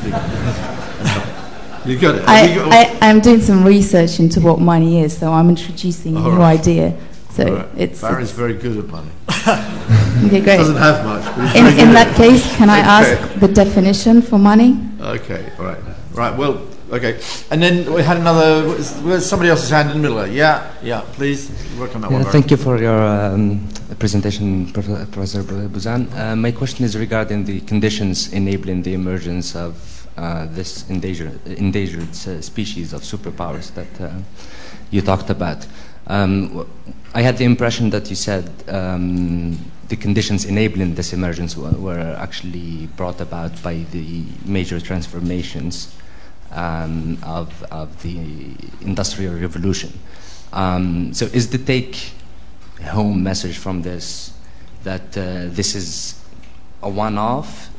Yeah. 0.03 1.33
you 1.87 1.97
got 1.97 2.15
it. 2.15 2.27
I, 2.27 2.55
got 2.55 2.73
I, 2.73 3.09
I'm 3.09 3.19
doing 3.19 3.41
some 3.41 3.63
research 3.63 4.19
into 4.19 4.41
what 4.41 4.59
money 4.59 5.01
is, 5.01 5.17
so 5.17 5.31
I'm 5.31 5.49
introducing 5.49 6.17
a 6.17 6.19
new 6.19 6.31
right. 6.31 6.59
idea. 6.59 6.97
So 7.31 7.55
right. 7.55 7.67
it's 7.77 8.01
Barry's 8.01 8.31
very 8.31 8.53
good 8.53 8.77
at 8.77 8.87
money. 8.87 9.11
okay, 10.25 10.41
great. 10.41 10.57
Doesn't 10.57 10.75
have 10.75 11.05
much. 11.05 11.55
in 11.55 11.65
in 11.79 11.93
that 11.93 12.15
case, 12.15 12.43
can 12.57 12.69
I 12.69 12.79
okay. 12.79 12.89
ask 12.97 13.39
the 13.39 13.47
definition 13.47 14.21
for 14.21 14.39
money? 14.39 14.77
Okay, 14.99 15.51
all 15.59 15.65
right, 15.65 15.77
right. 16.13 16.35
Well, 16.35 16.65
okay. 16.91 17.21
And 17.51 17.61
then 17.61 17.93
we 17.93 18.01
had 18.01 18.17
another. 18.17 18.67
Was 18.67 19.29
Somebody 19.29 19.49
else's 19.49 19.69
hand 19.69 19.91
in 19.91 19.97
the 19.97 20.01
middle. 20.01 20.17
There. 20.17 20.33
Yeah, 20.33 20.73
yeah. 20.81 21.05
Please 21.13 21.51
work 21.79 21.95
on 21.95 22.01
that 22.01 22.11
yeah, 22.11 22.23
one. 22.23 22.31
Thank 22.31 22.49
you 22.49 22.57
for 22.57 22.79
your 22.79 23.01
um, 23.01 23.69
presentation, 23.99 24.73
Professor 24.73 25.43
Buzan. 25.43 26.11
Uh, 26.17 26.35
my 26.35 26.51
question 26.51 26.85
is 26.85 26.97
regarding 26.97 27.45
the 27.45 27.61
conditions 27.61 28.33
enabling 28.33 28.81
the 28.81 28.93
emergence 28.93 29.55
of 29.55 29.96
this 30.17 30.89
endangered, 30.89 31.39
endangered 31.45 32.09
uh, 32.09 32.41
species 32.41 32.93
of 32.93 33.01
superpowers 33.01 33.73
that 33.75 34.01
uh, 34.01 34.11
you 34.89 35.01
talked 35.01 35.29
about. 35.29 35.65
Um, 36.07 36.67
I 37.13 37.21
had 37.21 37.37
the 37.37 37.45
impression 37.45 37.89
that 37.91 38.09
you 38.09 38.15
said 38.15 38.49
um, 38.67 39.57
the 39.89 39.95
conditions 39.95 40.45
enabling 40.45 40.95
this 40.95 41.13
emergence 41.13 41.55
were, 41.55 42.15
actually 42.17 42.87
brought 42.97 43.21
about 43.21 43.61
by 43.61 43.85
the 43.91 44.23
major 44.45 44.79
transformations 44.79 45.95
um, 46.51 47.17
of, 47.23 47.63
of 47.71 48.01
the 48.03 48.17
Industrial 48.81 49.33
Revolution. 49.35 49.93
Um, 50.53 51.13
so, 51.13 51.25
is 51.25 51.49
the 51.49 51.57
take 51.57 52.11
home 52.83 53.23
message 53.23 53.57
from 53.57 53.81
this 53.81 54.33
that 54.83 55.17
uh, 55.17 55.47
this 55.47 55.75
is 55.75 56.23
a 56.81 56.89
one-off 56.89 57.69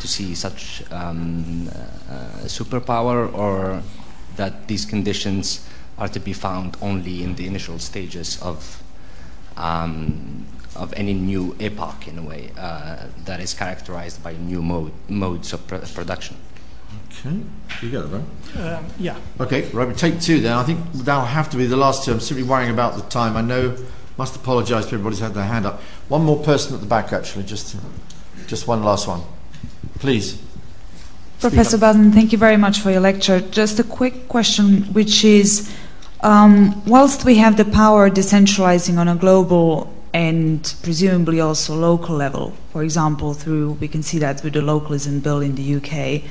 to 0.00 0.08
see 0.08 0.34
such 0.34 0.82
um, 0.90 1.68
uh, 1.68 2.44
superpower, 2.44 3.32
or 3.32 3.82
that 4.36 4.68
these 4.68 4.84
conditions 4.84 5.66
are 5.98 6.08
to 6.08 6.20
be 6.20 6.32
found 6.32 6.76
only 6.82 7.22
in 7.22 7.36
the 7.36 7.46
initial 7.46 7.78
stages 7.78 8.40
of 8.42 8.82
um, 9.56 10.46
of 10.74 10.92
any 10.94 11.14
new 11.14 11.56
epoch, 11.58 12.06
in 12.06 12.18
a 12.18 12.22
way, 12.22 12.50
uh, 12.58 13.06
that 13.24 13.40
is 13.40 13.54
characterized 13.54 14.22
by 14.22 14.34
new 14.34 14.60
mode, 14.60 14.92
modes 15.08 15.52
of 15.52 15.66
pr- 15.66 15.76
production. 15.94 16.36
Okay, 17.10 17.40
you 17.82 17.90
got 17.90 18.04
it, 18.04 18.08
right? 18.08 18.76
Um, 18.76 18.86
yeah. 18.98 19.16
Okay, 19.40 19.68
right, 19.70 19.88
we 19.88 19.94
take 19.94 20.20
two 20.20 20.40
then. 20.40 20.52
I 20.52 20.62
think 20.62 20.80
that'll 20.92 21.24
have 21.24 21.48
to 21.50 21.56
be 21.56 21.66
the 21.66 21.76
last 21.76 22.04
two. 22.04 22.12
I'm 22.12 22.20
simply 22.20 22.44
worrying 22.44 22.70
about 22.70 22.96
the 22.96 23.02
time. 23.02 23.36
I 23.36 23.40
know, 23.40 23.76
must 24.18 24.36
apologise 24.36 24.86
to 24.86 24.94
everybody 24.94 25.16
who's 25.16 25.22
had 25.22 25.34
their 25.34 25.44
hand 25.44 25.66
up. 25.66 25.80
One 26.08 26.24
more 26.24 26.42
person 26.42 26.74
at 26.74 26.80
the 26.80 26.86
back, 26.86 27.12
actually, 27.12 27.44
just, 27.44 27.76
just 28.46 28.68
one 28.68 28.82
last 28.82 29.08
one. 29.08 29.22
Please. 29.98 30.42
Professor 31.40 31.76
Baden, 31.76 32.12
thank 32.12 32.32
you 32.32 32.38
very 32.38 32.56
much 32.56 32.80
for 32.80 32.90
your 32.90 33.00
lecture. 33.00 33.40
Just 33.40 33.78
a 33.78 33.84
quick 33.84 34.28
question, 34.28 34.84
which 34.94 35.24
is 35.24 35.70
um, 36.20 36.82
whilst 36.86 37.24
we 37.24 37.36
have 37.36 37.56
the 37.56 37.64
power 37.64 38.10
decentralizing 38.10 38.98
on 38.98 39.08
a 39.08 39.14
global 39.14 39.92
and 40.14 40.74
presumably 40.82 41.40
also 41.40 41.74
local 41.74 42.16
level, 42.16 42.54
for 42.72 42.82
example, 42.82 43.34
through 43.34 43.72
we 43.72 43.86
can 43.86 44.02
see 44.02 44.18
that 44.18 44.42
with 44.42 44.54
the 44.54 44.62
localism 44.62 45.20
bill 45.20 45.40
in 45.40 45.54
the 45.56 45.76
UK. 45.76 46.22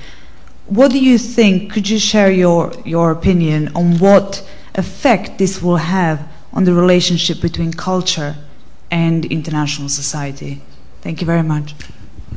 What 0.66 0.92
do 0.92 0.98
you 0.98 1.20
think? 1.20 1.72
Could 1.72 1.88
you 1.88 2.00
share 2.00 2.32
your, 2.32 2.74
your 2.84 3.12
opinion 3.12 3.72
on 3.76 4.00
what 4.00 4.48
effect 4.74 5.38
this 5.38 5.62
will 5.62 5.78
have 5.78 6.28
on 6.52 6.64
the 6.64 6.74
relationship 6.74 7.40
between 7.40 7.72
culture 7.72 8.36
and 8.90 9.26
international 9.26 9.90
society? 9.90 10.62
Thank 11.02 11.22
you 11.22 11.28
very 11.28 11.44
much. 11.44 11.76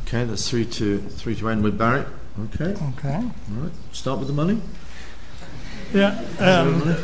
Okay, 0.09 0.25
that's 0.25 0.49
three 0.49 0.65
to 0.65 1.01
three 1.01 1.35
to 1.37 1.51
end 1.51 1.63
with 1.63 1.77
Barrett. 1.77 2.07
Okay. 2.55 2.75
Okay. 2.97 3.15
All 3.15 3.63
right. 3.63 3.73
Start 3.93 4.19
with 4.19 4.29
the 4.29 4.33
money. 4.35 4.63
Yeah. 5.93 6.19
Um, 6.39 6.97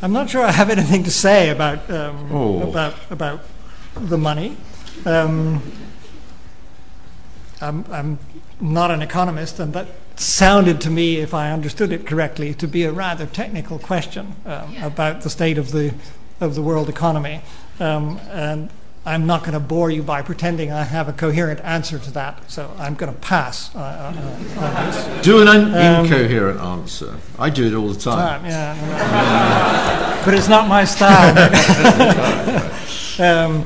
I'm 0.00 0.12
not 0.12 0.30
sure 0.30 0.44
I 0.44 0.52
have 0.52 0.70
anything 0.70 1.02
to 1.02 1.10
say 1.10 1.48
about 1.48 1.90
um, 1.90 2.30
Oh. 2.32 2.70
about 2.70 2.94
about 3.10 3.40
the 3.96 4.16
money. 4.16 4.56
Um, 5.04 5.60
I'm, 7.60 7.84
I'm 7.90 8.18
not 8.60 8.92
an 8.92 9.02
economist, 9.02 9.58
and 9.58 9.72
that 9.72 9.88
sounded 10.14 10.80
to 10.82 10.90
me, 10.90 11.16
if 11.16 11.34
I 11.34 11.50
understood 11.50 11.90
it 11.90 12.06
correctly, 12.06 12.54
to 12.54 12.68
be 12.68 12.84
a 12.84 12.92
rather 12.92 13.26
technical 13.26 13.80
question 13.80 14.36
um, 14.46 14.76
about 14.80 15.22
the 15.22 15.30
state 15.30 15.58
of 15.58 15.72
the 15.72 15.94
of 16.40 16.54
the 16.54 16.62
world 16.62 16.88
economy. 16.88 17.40
Um, 17.80 18.20
and 18.30 18.70
I'm 19.06 19.26
not 19.26 19.40
going 19.40 19.52
to 19.52 19.60
bore 19.60 19.90
you 19.90 20.02
by 20.02 20.22
pretending 20.22 20.72
I 20.72 20.84
have 20.84 21.08
a 21.08 21.12
coherent 21.12 21.60
answer 21.60 21.98
to 21.98 22.10
that, 22.12 22.50
so 22.50 22.74
I'm 22.78 22.94
going 22.94 23.12
to 23.12 23.18
pass 23.20 23.74
uh, 23.74 23.78
uh, 23.78 24.60
on 24.60 24.86
this. 24.86 25.24
Do 25.24 25.42
an 25.42 25.48
Um, 25.48 26.04
incoherent 26.06 26.58
answer. 26.60 27.16
I 27.38 27.50
do 27.50 27.66
it 27.66 27.74
all 27.74 27.88
the 27.88 28.00
time. 28.00 28.40
Time, 28.40 28.46
yeah. 28.46 30.22
but 30.24 30.32
it's 30.32 30.48
not 30.48 30.68
my 30.68 30.84
style. 30.86 31.36
um, 33.20 33.64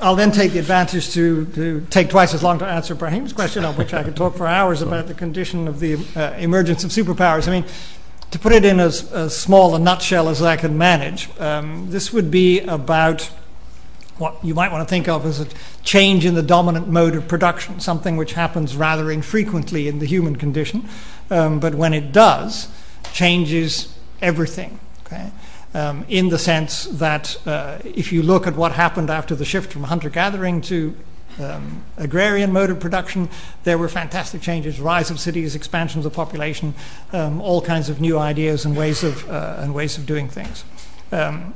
I'll 0.00 0.14
then 0.16 0.30
take 0.30 0.52
the 0.52 0.58
advantage 0.60 1.10
to, 1.14 1.46
to 1.54 1.86
take 1.90 2.10
twice 2.10 2.34
as 2.34 2.42
long 2.42 2.58
to 2.60 2.66
answer 2.66 2.94
Brahim's 2.94 3.32
question, 3.32 3.64
on 3.64 3.74
which 3.74 3.92
I 3.94 4.04
could 4.04 4.14
talk 4.14 4.36
for 4.36 4.46
hours 4.46 4.80
about 4.80 5.08
the 5.08 5.14
condition 5.14 5.66
of 5.66 5.80
the 5.80 5.96
uh, 6.14 6.34
emergence 6.38 6.84
of 6.84 6.90
superpowers. 6.90 7.48
I 7.48 7.52
mean, 7.52 7.64
to 8.34 8.40
put 8.40 8.52
it 8.52 8.64
in 8.64 8.80
as, 8.80 9.12
as 9.12 9.36
small 9.36 9.76
a 9.76 9.78
nutshell 9.78 10.28
as 10.28 10.42
I 10.42 10.56
can 10.56 10.76
manage, 10.76 11.28
um, 11.38 11.88
this 11.90 12.12
would 12.12 12.32
be 12.32 12.58
about 12.62 13.30
what 14.18 14.44
you 14.44 14.54
might 14.54 14.72
want 14.72 14.82
to 14.82 14.90
think 14.90 15.06
of 15.06 15.24
as 15.24 15.38
a 15.38 15.46
change 15.84 16.24
in 16.24 16.34
the 16.34 16.42
dominant 16.42 16.88
mode 16.88 17.14
of 17.14 17.28
production, 17.28 17.78
something 17.78 18.16
which 18.16 18.32
happens 18.32 18.74
rather 18.74 19.12
infrequently 19.12 19.86
in 19.86 20.00
the 20.00 20.06
human 20.06 20.34
condition, 20.34 20.88
um, 21.30 21.60
but 21.60 21.76
when 21.76 21.94
it 21.94 22.10
does, 22.10 22.66
changes 23.12 23.96
everything. 24.20 24.80
Okay? 25.06 25.30
Um, 25.72 26.04
in 26.08 26.28
the 26.28 26.38
sense 26.38 26.86
that 26.86 27.36
uh, 27.46 27.78
if 27.84 28.12
you 28.12 28.20
look 28.20 28.48
at 28.48 28.56
what 28.56 28.72
happened 28.72 29.10
after 29.10 29.36
the 29.36 29.44
shift 29.44 29.72
from 29.72 29.84
hunter 29.84 30.10
gathering 30.10 30.60
to 30.62 30.96
um, 31.40 31.84
agrarian 31.96 32.52
mode 32.52 32.70
of 32.70 32.80
production, 32.80 33.28
there 33.64 33.78
were 33.78 33.88
fantastic 33.88 34.40
changes 34.40 34.80
rise 34.80 35.10
of 35.10 35.18
cities, 35.18 35.54
expansions 35.54 36.06
of 36.06 36.12
population, 36.12 36.74
um, 37.12 37.40
all 37.40 37.60
kinds 37.60 37.88
of 37.88 38.00
new 38.00 38.18
ideas 38.18 38.64
and 38.64 38.76
ways 38.76 39.02
of, 39.02 39.28
uh, 39.28 39.56
and 39.58 39.74
ways 39.74 39.98
of 39.98 40.06
doing 40.06 40.28
things. 40.28 40.64
Um, 41.12 41.54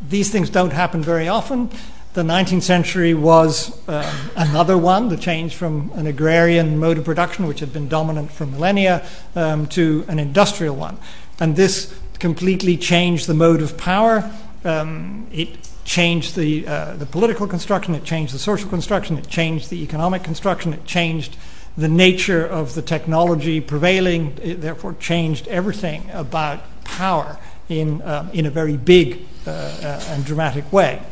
these 0.00 0.30
things 0.30 0.50
don't 0.50 0.72
happen 0.72 1.02
very 1.02 1.28
often. 1.28 1.70
The 2.12 2.22
19th 2.22 2.62
century 2.62 3.14
was 3.14 3.88
um, 3.88 4.30
another 4.34 4.76
one, 4.76 5.10
the 5.10 5.16
change 5.16 5.54
from 5.54 5.92
an 5.94 6.08
agrarian 6.08 6.76
mode 6.78 6.98
of 6.98 7.04
production, 7.04 7.46
which 7.46 7.60
had 7.60 7.72
been 7.72 7.88
dominant 7.88 8.32
for 8.32 8.46
millennia, 8.46 9.06
um, 9.36 9.66
to 9.68 10.04
an 10.08 10.18
industrial 10.18 10.74
one. 10.74 10.98
And 11.38 11.54
this 11.54 11.94
completely 12.18 12.76
changed 12.76 13.28
the 13.28 13.34
mode 13.34 13.62
of 13.62 13.78
power. 13.78 14.28
Um, 14.64 15.28
it 15.30 15.69
changed 15.90 16.36
the, 16.36 16.64
uh, 16.68 16.94
the 16.94 17.04
political 17.04 17.48
construction, 17.48 17.96
it 17.96 18.04
changed 18.04 18.32
the 18.32 18.38
social 18.38 18.70
construction, 18.70 19.18
it 19.18 19.26
changed 19.26 19.70
the 19.70 19.82
economic 19.82 20.22
construction, 20.22 20.72
it 20.72 20.84
changed 20.84 21.36
the 21.76 21.88
nature 21.88 22.46
of 22.46 22.76
the 22.76 22.82
technology 22.82 23.60
prevailing, 23.60 24.38
it 24.40 24.60
therefore 24.60 24.94
changed 25.00 25.48
everything 25.48 26.08
about 26.12 26.60
power 26.84 27.36
in, 27.68 28.00
um, 28.02 28.30
in 28.32 28.46
a 28.46 28.50
very 28.50 28.76
big 28.76 29.26
uh, 29.48 29.50
uh, 29.50 30.04
and 30.10 30.24
dramatic 30.24 30.72
way. 30.72 31.02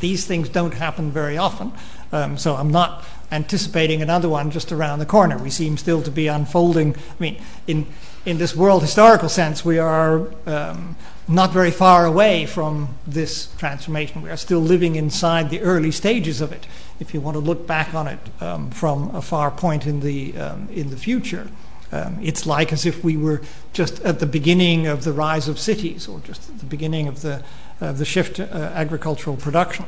These 0.00 0.26
things 0.26 0.50
don't 0.50 0.74
happen 0.74 1.10
very 1.10 1.38
often, 1.38 1.72
um, 2.12 2.36
so 2.36 2.56
I'm 2.56 2.70
not 2.70 3.06
anticipating 3.32 4.02
another 4.02 4.28
one 4.28 4.50
just 4.50 4.70
around 4.70 4.98
the 4.98 5.06
corner. 5.06 5.38
We 5.38 5.48
seem 5.48 5.78
still 5.78 6.02
to 6.02 6.10
be 6.10 6.26
unfolding. 6.26 6.94
I 6.94 6.98
mean, 7.18 7.42
in 7.66 7.86
in 8.26 8.38
this 8.38 8.56
world 8.56 8.82
historical 8.82 9.28
sense, 9.28 9.64
we 9.64 9.78
are 9.78 10.26
um, 10.46 10.96
not 11.26 11.52
very 11.52 11.70
far 11.70 12.04
away 12.04 12.46
from 12.46 12.96
this 13.06 13.54
transformation. 13.56 14.22
We 14.22 14.30
are 14.30 14.36
still 14.36 14.60
living 14.60 14.96
inside 14.96 15.50
the 15.50 15.60
early 15.60 15.90
stages 15.90 16.40
of 16.40 16.52
it. 16.52 16.66
If 17.00 17.14
you 17.14 17.20
want 17.20 17.34
to 17.36 17.40
look 17.40 17.66
back 17.66 17.94
on 17.94 18.06
it 18.08 18.18
um, 18.40 18.70
from 18.70 19.14
a 19.14 19.22
far 19.22 19.50
point 19.50 19.86
in 19.86 20.00
the 20.00 20.36
um, 20.36 20.68
in 20.70 20.90
the 20.90 20.96
future, 20.96 21.48
um, 21.92 22.18
it's 22.22 22.46
like 22.46 22.72
as 22.72 22.84
if 22.84 23.02
we 23.02 23.16
were 23.16 23.40
just 23.72 24.00
at 24.00 24.18
the 24.18 24.26
beginning 24.26 24.86
of 24.86 25.04
the 25.04 25.12
rise 25.12 25.48
of 25.48 25.58
cities, 25.58 26.06
or 26.06 26.20
just 26.20 26.50
at 26.50 26.58
the 26.58 26.66
beginning 26.66 27.08
of 27.08 27.22
the 27.22 27.42
of 27.80 27.98
the 27.98 28.04
shift 28.04 28.36
to 28.36 28.54
uh, 28.54 28.58
agricultural 28.74 29.36
production. 29.36 29.86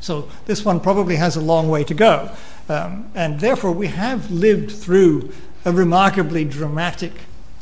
So 0.00 0.28
this 0.46 0.64
one 0.64 0.80
probably 0.80 1.16
has 1.16 1.36
a 1.36 1.40
long 1.40 1.68
way 1.68 1.84
to 1.84 1.94
go, 1.94 2.30
um, 2.68 3.10
and 3.14 3.40
therefore 3.40 3.72
we 3.72 3.88
have 3.88 4.30
lived 4.30 4.70
through 4.70 5.32
a 5.64 5.72
remarkably 5.72 6.44
dramatic 6.44 7.12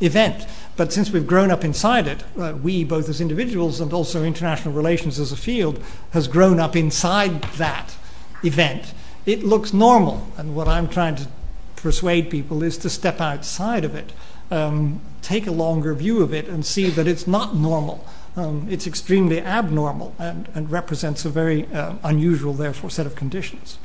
event. 0.00 0.46
But 0.78 0.92
since 0.92 1.10
we've 1.10 1.26
grown 1.26 1.50
up 1.50 1.64
inside 1.64 2.06
it, 2.06 2.22
uh, 2.38 2.54
we, 2.62 2.84
both 2.84 3.08
as 3.08 3.20
individuals 3.20 3.80
and 3.80 3.92
also 3.92 4.22
international 4.22 4.72
relations 4.72 5.18
as 5.18 5.32
a 5.32 5.36
field, 5.36 5.82
has 6.12 6.28
grown 6.28 6.60
up 6.60 6.76
inside 6.76 7.42
that 7.58 7.96
event. 8.44 8.94
It 9.26 9.42
looks 9.42 9.74
normal, 9.74 10.28
and 10.36 10.54
what 10.54 10.68
I'm 10.68 10.86
trying 10.88 11.16
to 11.16 11.26
persuade 11.74 12.30
people 12.30 12.62
is 12.62 12.78
to 12.78 12.90
step 12.90 13.20
outside 13.20 13.84
of 13.84 13.96
it, 13.96 14.12
um, 14.52 15.00
take 15.20 15.48
a 15.48 15.50
longer 15.50 15.94
view 15.94 16.22
of 16.22 16.32
it, 16.32 16.46
and 16.46 16.64
see 16.64 16.90
that 16.90 17.08
it's 17.08 17.26
not 17.26 17.56
normal. 17.56 18.06
Um, 18.36 18.68
it's 18.70 18.86
extremely 18.86 19.40
abnormal 19.40 20.14
and, 20.16 20.48
and 20.54 20.70
represents 20.70 21.24
a 21.24 21.28
very 21.28 21.66
uh, 21.72 21.94
unusual, 22.04 22.54
therefore, 22.54 22.88
set 22.88 23.04
of 23.04 23.16
conditions. 23.16 23.78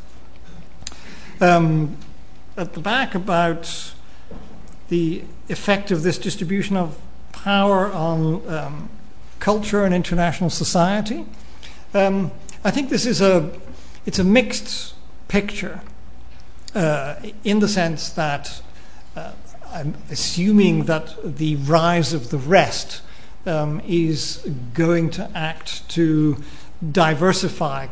Um, 1.41 1.97
at 2.55 2.73
the 2.73 2.79
back, 2.79 3.15
about 3.15 3.93
the 4.93 5.23
effect 5.49 5.89
of 5.89 6.03
this 6.03 6.19
distribution 6.19 6.77
of 6.77 6.99
power 7.31 7.91
on 7.91 8.47
um, 8.47 8.89
culture 9.39 9.83
and 9.83 9.91
international 9.91 10.51
society. 10.51 11.25
Um, 11.95 12.31
I 12.63 12.69
think 12.69 12.91
this 12.91 13.07
is 13.07 13.19
a 13.19 13.49
it's 14.05 14.19
a 14.19 14.23
mixed 14.23 14.93
picture 15.27 15.81
uh, 16.75 17.15
in 17.43 17.57
the 17.59 17.67
sense 17.67 18.09
that 18.11 18.61
uh, 19.15 19.31
I'm 19.71 19.95
assuming 20.11 20.85
that 20.85 21.37
the 21.37 21.55
rise 21.55 22.13
of 22.13 22.29
the 22.29 22.37
rest 22.37 23.01
um, 23.47 23.81
is 23.87 24.47
going 24.75 25.09
to 25.17 25.27
act 25.33 25.89
to 25.97 26.37
diversify 26.91 27.87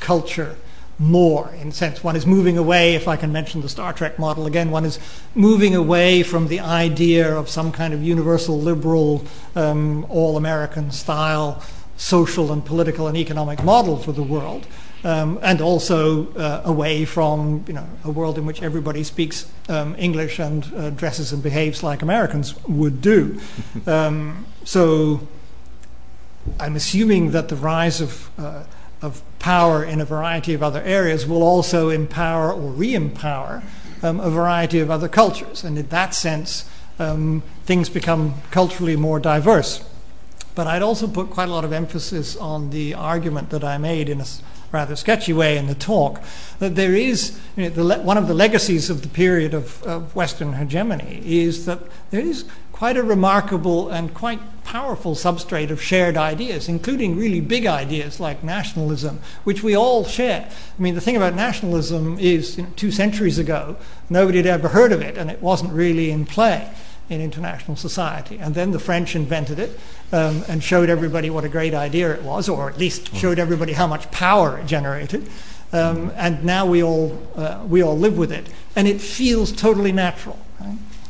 culture 0.00 0.56
more 0.98 1.50
in 1.60 1.68
a 1.68 1.72
sense. 1.72 2.04
One 2.04 2.16
is 2.16 2.26
moving 2.26 2.56
away 2.56 2.94
if 2.94 3.08
i 3.08 3.16
can 3.16 3.32
mention 3.32 3.60
the 3.60 3.68
star 3.68 3.92
trek 3.92 4.18
model 4.18 4.46
again 4.46 4.70
one 4.70 4.84
is 4.84 4.98
moving 5.34 5.74
away 5.74 6.22
from 6.22 6.48
the 6.48 6.60
idea 6.60 7.36
of 7.36 7.48
some 7.48 7.72
kind 7.72 7.92
of 7.94 8.02
universal 8.02 8.60
liberal 8.60 9.24
um, 9.56 10.04
all 10.08 10.36
american 10.36 10.90
style 10.90 11.62
social 11.96 12.52
and 12.52 12.64
political 12.64 13.06
and 13.06 13.16
economic 13.16 13.62
model 13.62 13.96
for 13.96 14.12
the 14.12 14.22
world 14.22 14.66
um, 15.04 15.38
and 15.42 15.60
also 15.60 16.32
uh, 16.34 16.62
away 16.64 17.04
from 17.04 17.64
you 17.68 17.74
know 17.74 17.86
a 18.04 18.10
world 18.10 18.38
in 18.38 18.46
which 18.46 18.62
everybody 18.62 19.04
speaks 19.04 19.50
um, 19.68 19.94
english 19.98 20.38
and 20.38 20.72
uh, 20.76 20.90
dresses 20.90 21.32
and 21.32 21.42
behaves 21.42 21.82
like 21.82 22.02
americans 22.02 22.54
would 22.66 23.00
do. 23.00 23.40
Um, 23.86 24.46
so 24.64 25.26
i'm 26.60 26.76
assuming 26.76 27.30
that 27.30 27.48
the 27.48 27.56
rise 27.56 28.00
of 28.00 28.30
uh, 28.38 28.64
of 29.04 29.22
power 29.38 29.84
in 29.84 30.00
a 30.00 30.04
variety 30.04 30.54
of 30.54 30.62
other 30.62 30.80
areas 30.82 31.26
will 31.26 31.42
also 31.42 31.90
empower 31.90 32.52
or 32.52 32.70
re-empower 32.70 33.62
um, 34.02 34.18
a 34.20 34.30
variety 34.30 34.80
of 34.80 34.90
other 34.90 35.08
cultures. 35.08 35.62
And 35.62 35.78
in 35.78 35.88
that 35.88 36.14
sense, 36.14 36.68
um, 36.98 37.42
things 37.64 37.88
become 37.88 38.34
culturally 38.50 38.96
more 38.96 39.20
diverse. 39.20 39.84
But 40.54 40.66
I'd 40.66 40.82
also 40.82 41.06
put 41.06 41.30
quite 41.30 41.48
a 41.48 41.52
lot 41.52 41.64
of 41.64 41.72
emphasis 41.72 42.36
on 42.36 42.70
the 42.70 42.94
argument 42.94 43.50
that 43.50 43.64
I 43.64 43.76
made 43.76 44.08
in 44.08 44.20
a 44.20 44.26
rather 44.70 44.96
sketchy 44.96 45.32
way 45.32 45.56
in 45.56 45.66
the 45.66 45.74
talk 45.74 46.20
that 46.58 46.74
there 46.74 46.94
is 46.94 47.38
you 47.56 47.64
know, 47.64 47.68
the 47.70 48.02
one 48.02 48.18
of 48.18 48.26
the 48.26 48.34
legacies 48.34 48.90
of 48.90 49.02
the 49.02 49.08
period 49.08 49.54
of, 49.54 49.82
of 49.84 50.14
Western 50.16 50.54
hegemony 50.54 51.22
is 51.24 51.64
that 51.66 51.78
there 52.10 52.20
is 52.20 52.44
quite 52.74 52.96
a 52.96 53.02
remarkable 53.04 53.88
and 53.88 54.12
quite 54.12 54.40
powerful 54.64 55.14
substrate 55.14 55.70
of 55.70 55.80
shared 55.80 56.16
ideas, 56.16 56.68
including 56.68 57.16
really 57.16 57.40
big 57.40 57.66
ideas 57.66 58.18
like 58.18 58.42
nationalism, 58.42 59.20
which 59.44 59.62
we 59.62 59.76
all 59.76 60.04
share. 60.04 60.50
I 60.76 60.82
mean, 60.82 60.96
the 60.96 61.00
thing 61.00 61.16
about 61.16 61.34
nationalism 61.34 62.18
is 62.18 62.58
you 62.58 62.64
know, 62.64 62.68
two 62.74 62.90
centuries 62.90 63.38
ago, 63.38 63.76
nobody 64.10 64.38
had 64.38 64.46
ever 64.46 64.68
heard 64.70 64.90
of 64.90 65.00
it, 65.02 65.16
and 65.16 65.30
it 65.30 65.40
wasn't 65.40 65.72
really 65.72 66.10
in 66.10 66.26
play 66.26 66.68
in 67.08 67.20
international 67.20 67.76
society. 67.76 68.38
And 68.38 68.56
then 68.56 68.72
the 68.72 68.80
French 68.80 69.14
invented 69.14 69.60
it 69.60 69.78
um, 70.10 70.42
and 70.48 70.60
showed 70.60 70.90
everybody 70.90 71.30
what 71.30 71.44
a 71.44 71.48
great 71.48 71.74
idea 71.74 72.12
it 72.12 72.22
was, 72.22 72.48
or 72.48 72.68
at 72.68 72.76
least 72.76 73.14
showed 73.14 73.38
everybody 73.38 73.74
how 73.74 73.86
much 73.86 74.10
power 74.10 74.58
it 74.58 74.66
generated. 74.66 75.30
Um, 75.72 76.10
and 76.16 76.44
now 76.44 76.66
we 76.66 76.82
all, 76.82 77.22
uh, 77.36 77.64
we 77.68 77.84
all 77.84 77.96
live 77.96 78.18
with 78.18 78.32
it. 78.32 78.48
And 78.74 78.88
it 78.88 79.00
feels 79.00 79.52
totally 79.52 79.92
natural. 79.92 80.40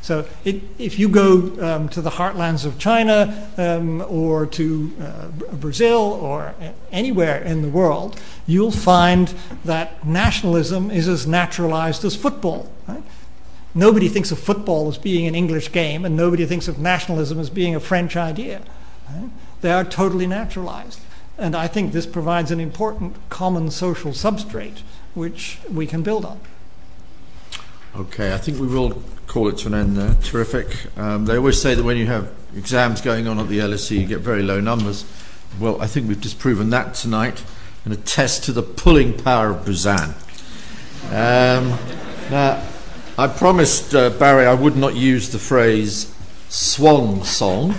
So 0.05 0.27
it, 0.45 0.61
if 0.79 0.99
you 0.99 1.09
go 1.09 1.51
um, 1.63 1.89
to 1.89 2.03
the 2.03 2.11
heartlands 2.11 2.67
of 2.67 2.79
China 2.79 3.49
um, 3.57 4.05
or 4.07 4.45
to 4.45 4.93
uh, 5.01 5.29
Brazil 5.57 5.99
or 5.99 6.55
anywhere 6.93 7.43
in 7.43 7.63
the 7.63 7.71
world, 7.71 8.21
you'll 8.47 8.71
find 8.71 9.35
that 9.65 10.07
nationalism 10.07 10.91
is 10.91 11.09
as 11.09 11.27
naturalized 11.27 12.05
as 12.05 12.15
football. 12.15 12.71
Right? 12.87 13.03
Nobody 13.75 14.11
thinks 14.11 14.31
of 14.31 14.39
football 14.39 14.89
as 14.89 14.99
being 14.99 15.27
an 15.27 15.35
English 15.35 15.73
game, 15.73 16.05
and 16.05 16.15
nobody 16.15 16.45
thinks 16.45 16.69
of 16.69 16.79
nationalism 16.79 17.41
as 17.41 17.49
being 17.49 17.75
a 17.75 17.81
French 17.81 18.15
idea. 18.15 18.61
Right? 19.09 19.31
They 19.63 19.73
are 19.73 19.85
totally 19.85 20.27
naturalized. 20.27 21.01
And 21.39 21.57
I 21.57 21.67
think 21.67 21.93
this 21.93 22.05
provides 22.05 22.51
an 22.51 22.61
important 22.61 23.17
common 23.31 23.71
social 23.71 24.13
substrate 24.13 24.83
which 25.15 25.61
we 25.73 25.87
can 25.87 26.03
build 26.03 26.27
on. 26.27 26.41
Okay, 27.97 28.35
I 28.35 28.39
think 28.39 28.61
we 28.61 28.67
will 28.67 29.03
call 29.35 29.49
it 29.49 29.59
to 29.59 29.67
an 29.67 29.75
end 29.75 29.97
there. 29.97 30.15
Terrific. 30.23 30.97
Um, 30.97 31.25
they 31.25 31.37
always 31.37 31.61
say 31.61 31.75
that 31.75 31.83
when 31.83 31.97
you 31.97 32.07
have 32.07 32.33
exams 32.57 33.01
going 33.01 33.27
on 33.27 33.41
at 33.41 33.49
the 33.49 33.59
LSE, 33.59 33.99
you 33.99 34.07
get 34.07 34.21
very 34.21 34.45
low 34.45 34.61
numbers. 34.61 35.05
Well, 35.59 35.83
I 35.83 35.89
think 35.89 36.07
we've 36.07 36.21
disproven 36.21 36.71
that 36.71 36.95
tonight 36.95 37.43
and 37.85 37.93
attest 37.93 38.45
to 38.45 38.53
the 38.53 38.63
pulling 38.63 39.13
power 39.13 39.51
of 39.51 39.65
Buzan. 39.65 40.15
Um, 41.07 41.77
now, 42.31 42.65
I 43.19 43.27
promised 43.27 43.93
uh, 43.93 44.11
Barry 44.11 44.47
I 44.47 44.55
would 44.55 44.77
not 44.77 44.95
use 44.95 45.31
the 45.31 45.41
phrase 45.41 46.15
swan 46.49 47.25
song 47.25 47.73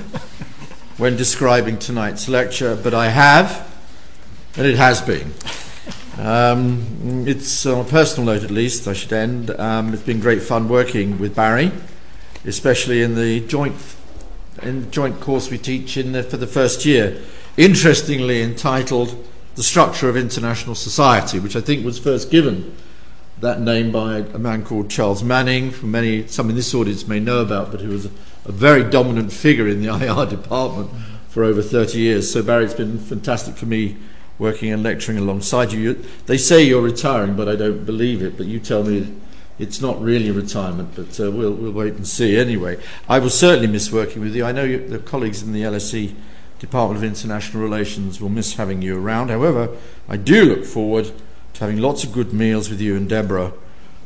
when 0.98 1.16
describing 1.16 1.80
tonight's 1.80 2.28
lecture, 2.28 2.76
but 2.76 2.94
I 2.94 3.08
have, 3.08 3.66
and 4.58 4.68
it 4.68 4.76
has 4.76 5.02
been. 5.02 5.34
Um, 6.18 7.26
it's 7.28 7.66
on 7.66 7.86
a 7.86 7.90
personal 7.90 8.34
note, 8.34 8.44
at 8.44 8.52
least, 8.52 8.88
I 8.88 8.94
should 8.94 9.12
end. 9.12 9.50
Um, 9.52 9.94
it's 9.94 10.04
been 10.04 10.22
great 10.22 10.42
fun 10.42 10.70
working 10.70 11.20
with 11.20 11.36
Barry, 11.36 11.72
especially 12.46 13.02
in 13.02 13.16
the 13.16 13.42
joint 13.42 13.76
in 14.62 14.86
the 14.86 14.88
joint 14.88 15.20
course 15.20 15.52
we 15.52 15.58
teach 15.58 15.98
in 15.98 16.14
the, 16.14 16.24
for 16.24 16.38
the 16.38 16.48
first 16.48 16.86
year. 16.86 17.22
Interestingly 17.58 18.42
entitled 18.42 19.28
"The 19.56 19.64
Structure 19.64 20.08
of 20.08 20.16
International 20.16 20.74
Society," 20.74 21.40
which 21.40 21.58
I 21.58 21.62
think 21.62 21.86
was 21.86 22.00
first 22.00 22.32
given 22.32 22.74
that 23.42 23.60
name 23.60 23.92
by 23.92 24.20
a 24.20 24.40
man 24.40 24.64
called 24.64 24.90
Charles 24.90 25.22
Manning, 25.22 25.72
who 25.72 25.88
many 25.88 26.28
some 26.28 26.50
in 26.50 26.56
this 26.56 26.74
audience 26.74 27.06
may 27.06 27.20
know 27.20 27.42
about, 27.42 27.72
but 27.72 27.82
who 27.82 27.90
was 27.90 28.06
a, 28.06 28.12
a 28.46 28.54
very 28.54 28.90
dominant 28.90 29.34
figure 29.34 29.68
in 29.68 29.82
the 29.82 29.90
IR 29.90 30.26
department 30.30 30.90
for 31.28 31.44
over 31.44 31.62
30 31.62 32.00
years. 32.00 32.32
So 32.32 32.42
Barry, 32.42 32.64
it's 32.64 32.74
been 32.74 32.98
fantastic 33.00 33.58
for 33.58 33.66
me 33.66 33.98
working 34.38 34.72
and 34.72 34.84
lecturing 34.84 35.18
alongside 35.18 35.72
you. 35.72 35.80
you. 35.80 36.06
They 36.26 36.38
say 36.38 36.64
you're 36.64 36.82
retiring, 36.82 37.36
but 37.36 37.48
I 37.48 37.56
don't 37.56 37.86
believe 37.86 38.22
it. 38.22 38.38
But 38.38 38.48
you 38.48 38.60
tell 38.60 38.84
me 38.84 39.14
it's 39.58 39.82
not 39.82 40.02
really 40.02 40.32
retirement, 40.32 40.90
but 40.96 41.20
uh, 41.20 41.32
we'll, 41.32 41.54
we'll 41.54 41.72
wait 41.72 41.94
and 41.94 42.08
see. 42.08 42.38
Anyway, 42.38 42.78
I 43.08 43.20
will 43.20 43.30
certainly 43.30 43.68
miss 43.68 43.92
working 43.92 44.22
with 44.22 44.36
you. 44.36 44.46
I 44.46 44.52
know 44.52 44.64
you, 44.64 44.86
the 44.86 45.00
colleagues 45.00 45.42
in 45.42 45.54
the 45.54 45.62
LSE 45.62 46.14
Department 46.60 46.98
of 46.98 47.04
International 47.04 47.64
Relations 47.64 48.20
will 48.20 48.30
miss 48.30 48.56
having 48.56 48.82
you 48.82 48.98
around. 48.98 49.30
However, 49.30 49.70
I 50.10 50.18
do 50.18 50.44
look 50.46 50.66
forward 50.66 51.12
to 51.54 51.60
having 51.60 51.78
lots 51.78 52.04
of 52.04 52.12
good 52.12 52.34
meals 52.34 52.70
with 52.70 52.82
you 52.82 52.98
and 52.98 53.08
Deborah 53.08 53.54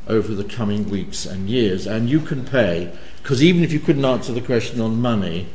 over 0.08 0.34
the 0.34 0.44
coming 0.44 0.90
weeks 0.90 1.26
and 1.26 1.50
years. 1.50 1.88
And 1.88 2.10
you 2.10 2.20
can 2.20 2.46
pay, 2.46 2.92
because 3.22 3.44
even 3.44 3.64
if 3.64 3.72
you 3.72 3.80
couldn't 3.80 4.06
answer 4.06 4.34
the 4.34 4.42
question 4.42 4.82
on 4.82 5.02
money, 5.02 5.48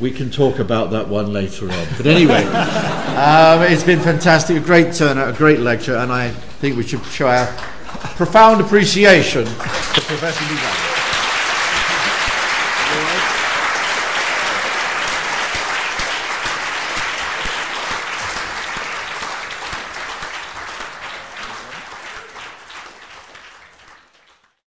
we 0.00 0.10
can 0.10 0.30
talk 0.30 0.58
about 0.58 0.90
that 0.90 1.08
one 1.08 1.32
later 1.32 1.70
on. 1.70 1.86
But 1.96 2.06
anyway, 2.06 2.44
um, 2.44 3.62
it's 3.62 3.84
been 3.84 4.00
fantastic, 4.00 4.56
a 4.56 4.60
great 4.60 4.94
turnout, 4.94 5.34
a 5.34 5.36
great 5.36 5.60
lecture, 5.60 5.96
and 5.96 6.12
I 6.12 6.30
think 6.30 6.76
we 6.76 6.82
should 6.82 7.04
show 7.06 7.28
our 7.28 7.46
profound 8.16 8.60
appreciation 8.60 9.44
to 9.44 9.50
Professor 9.52 10.44
Buzan. 10.44 10.93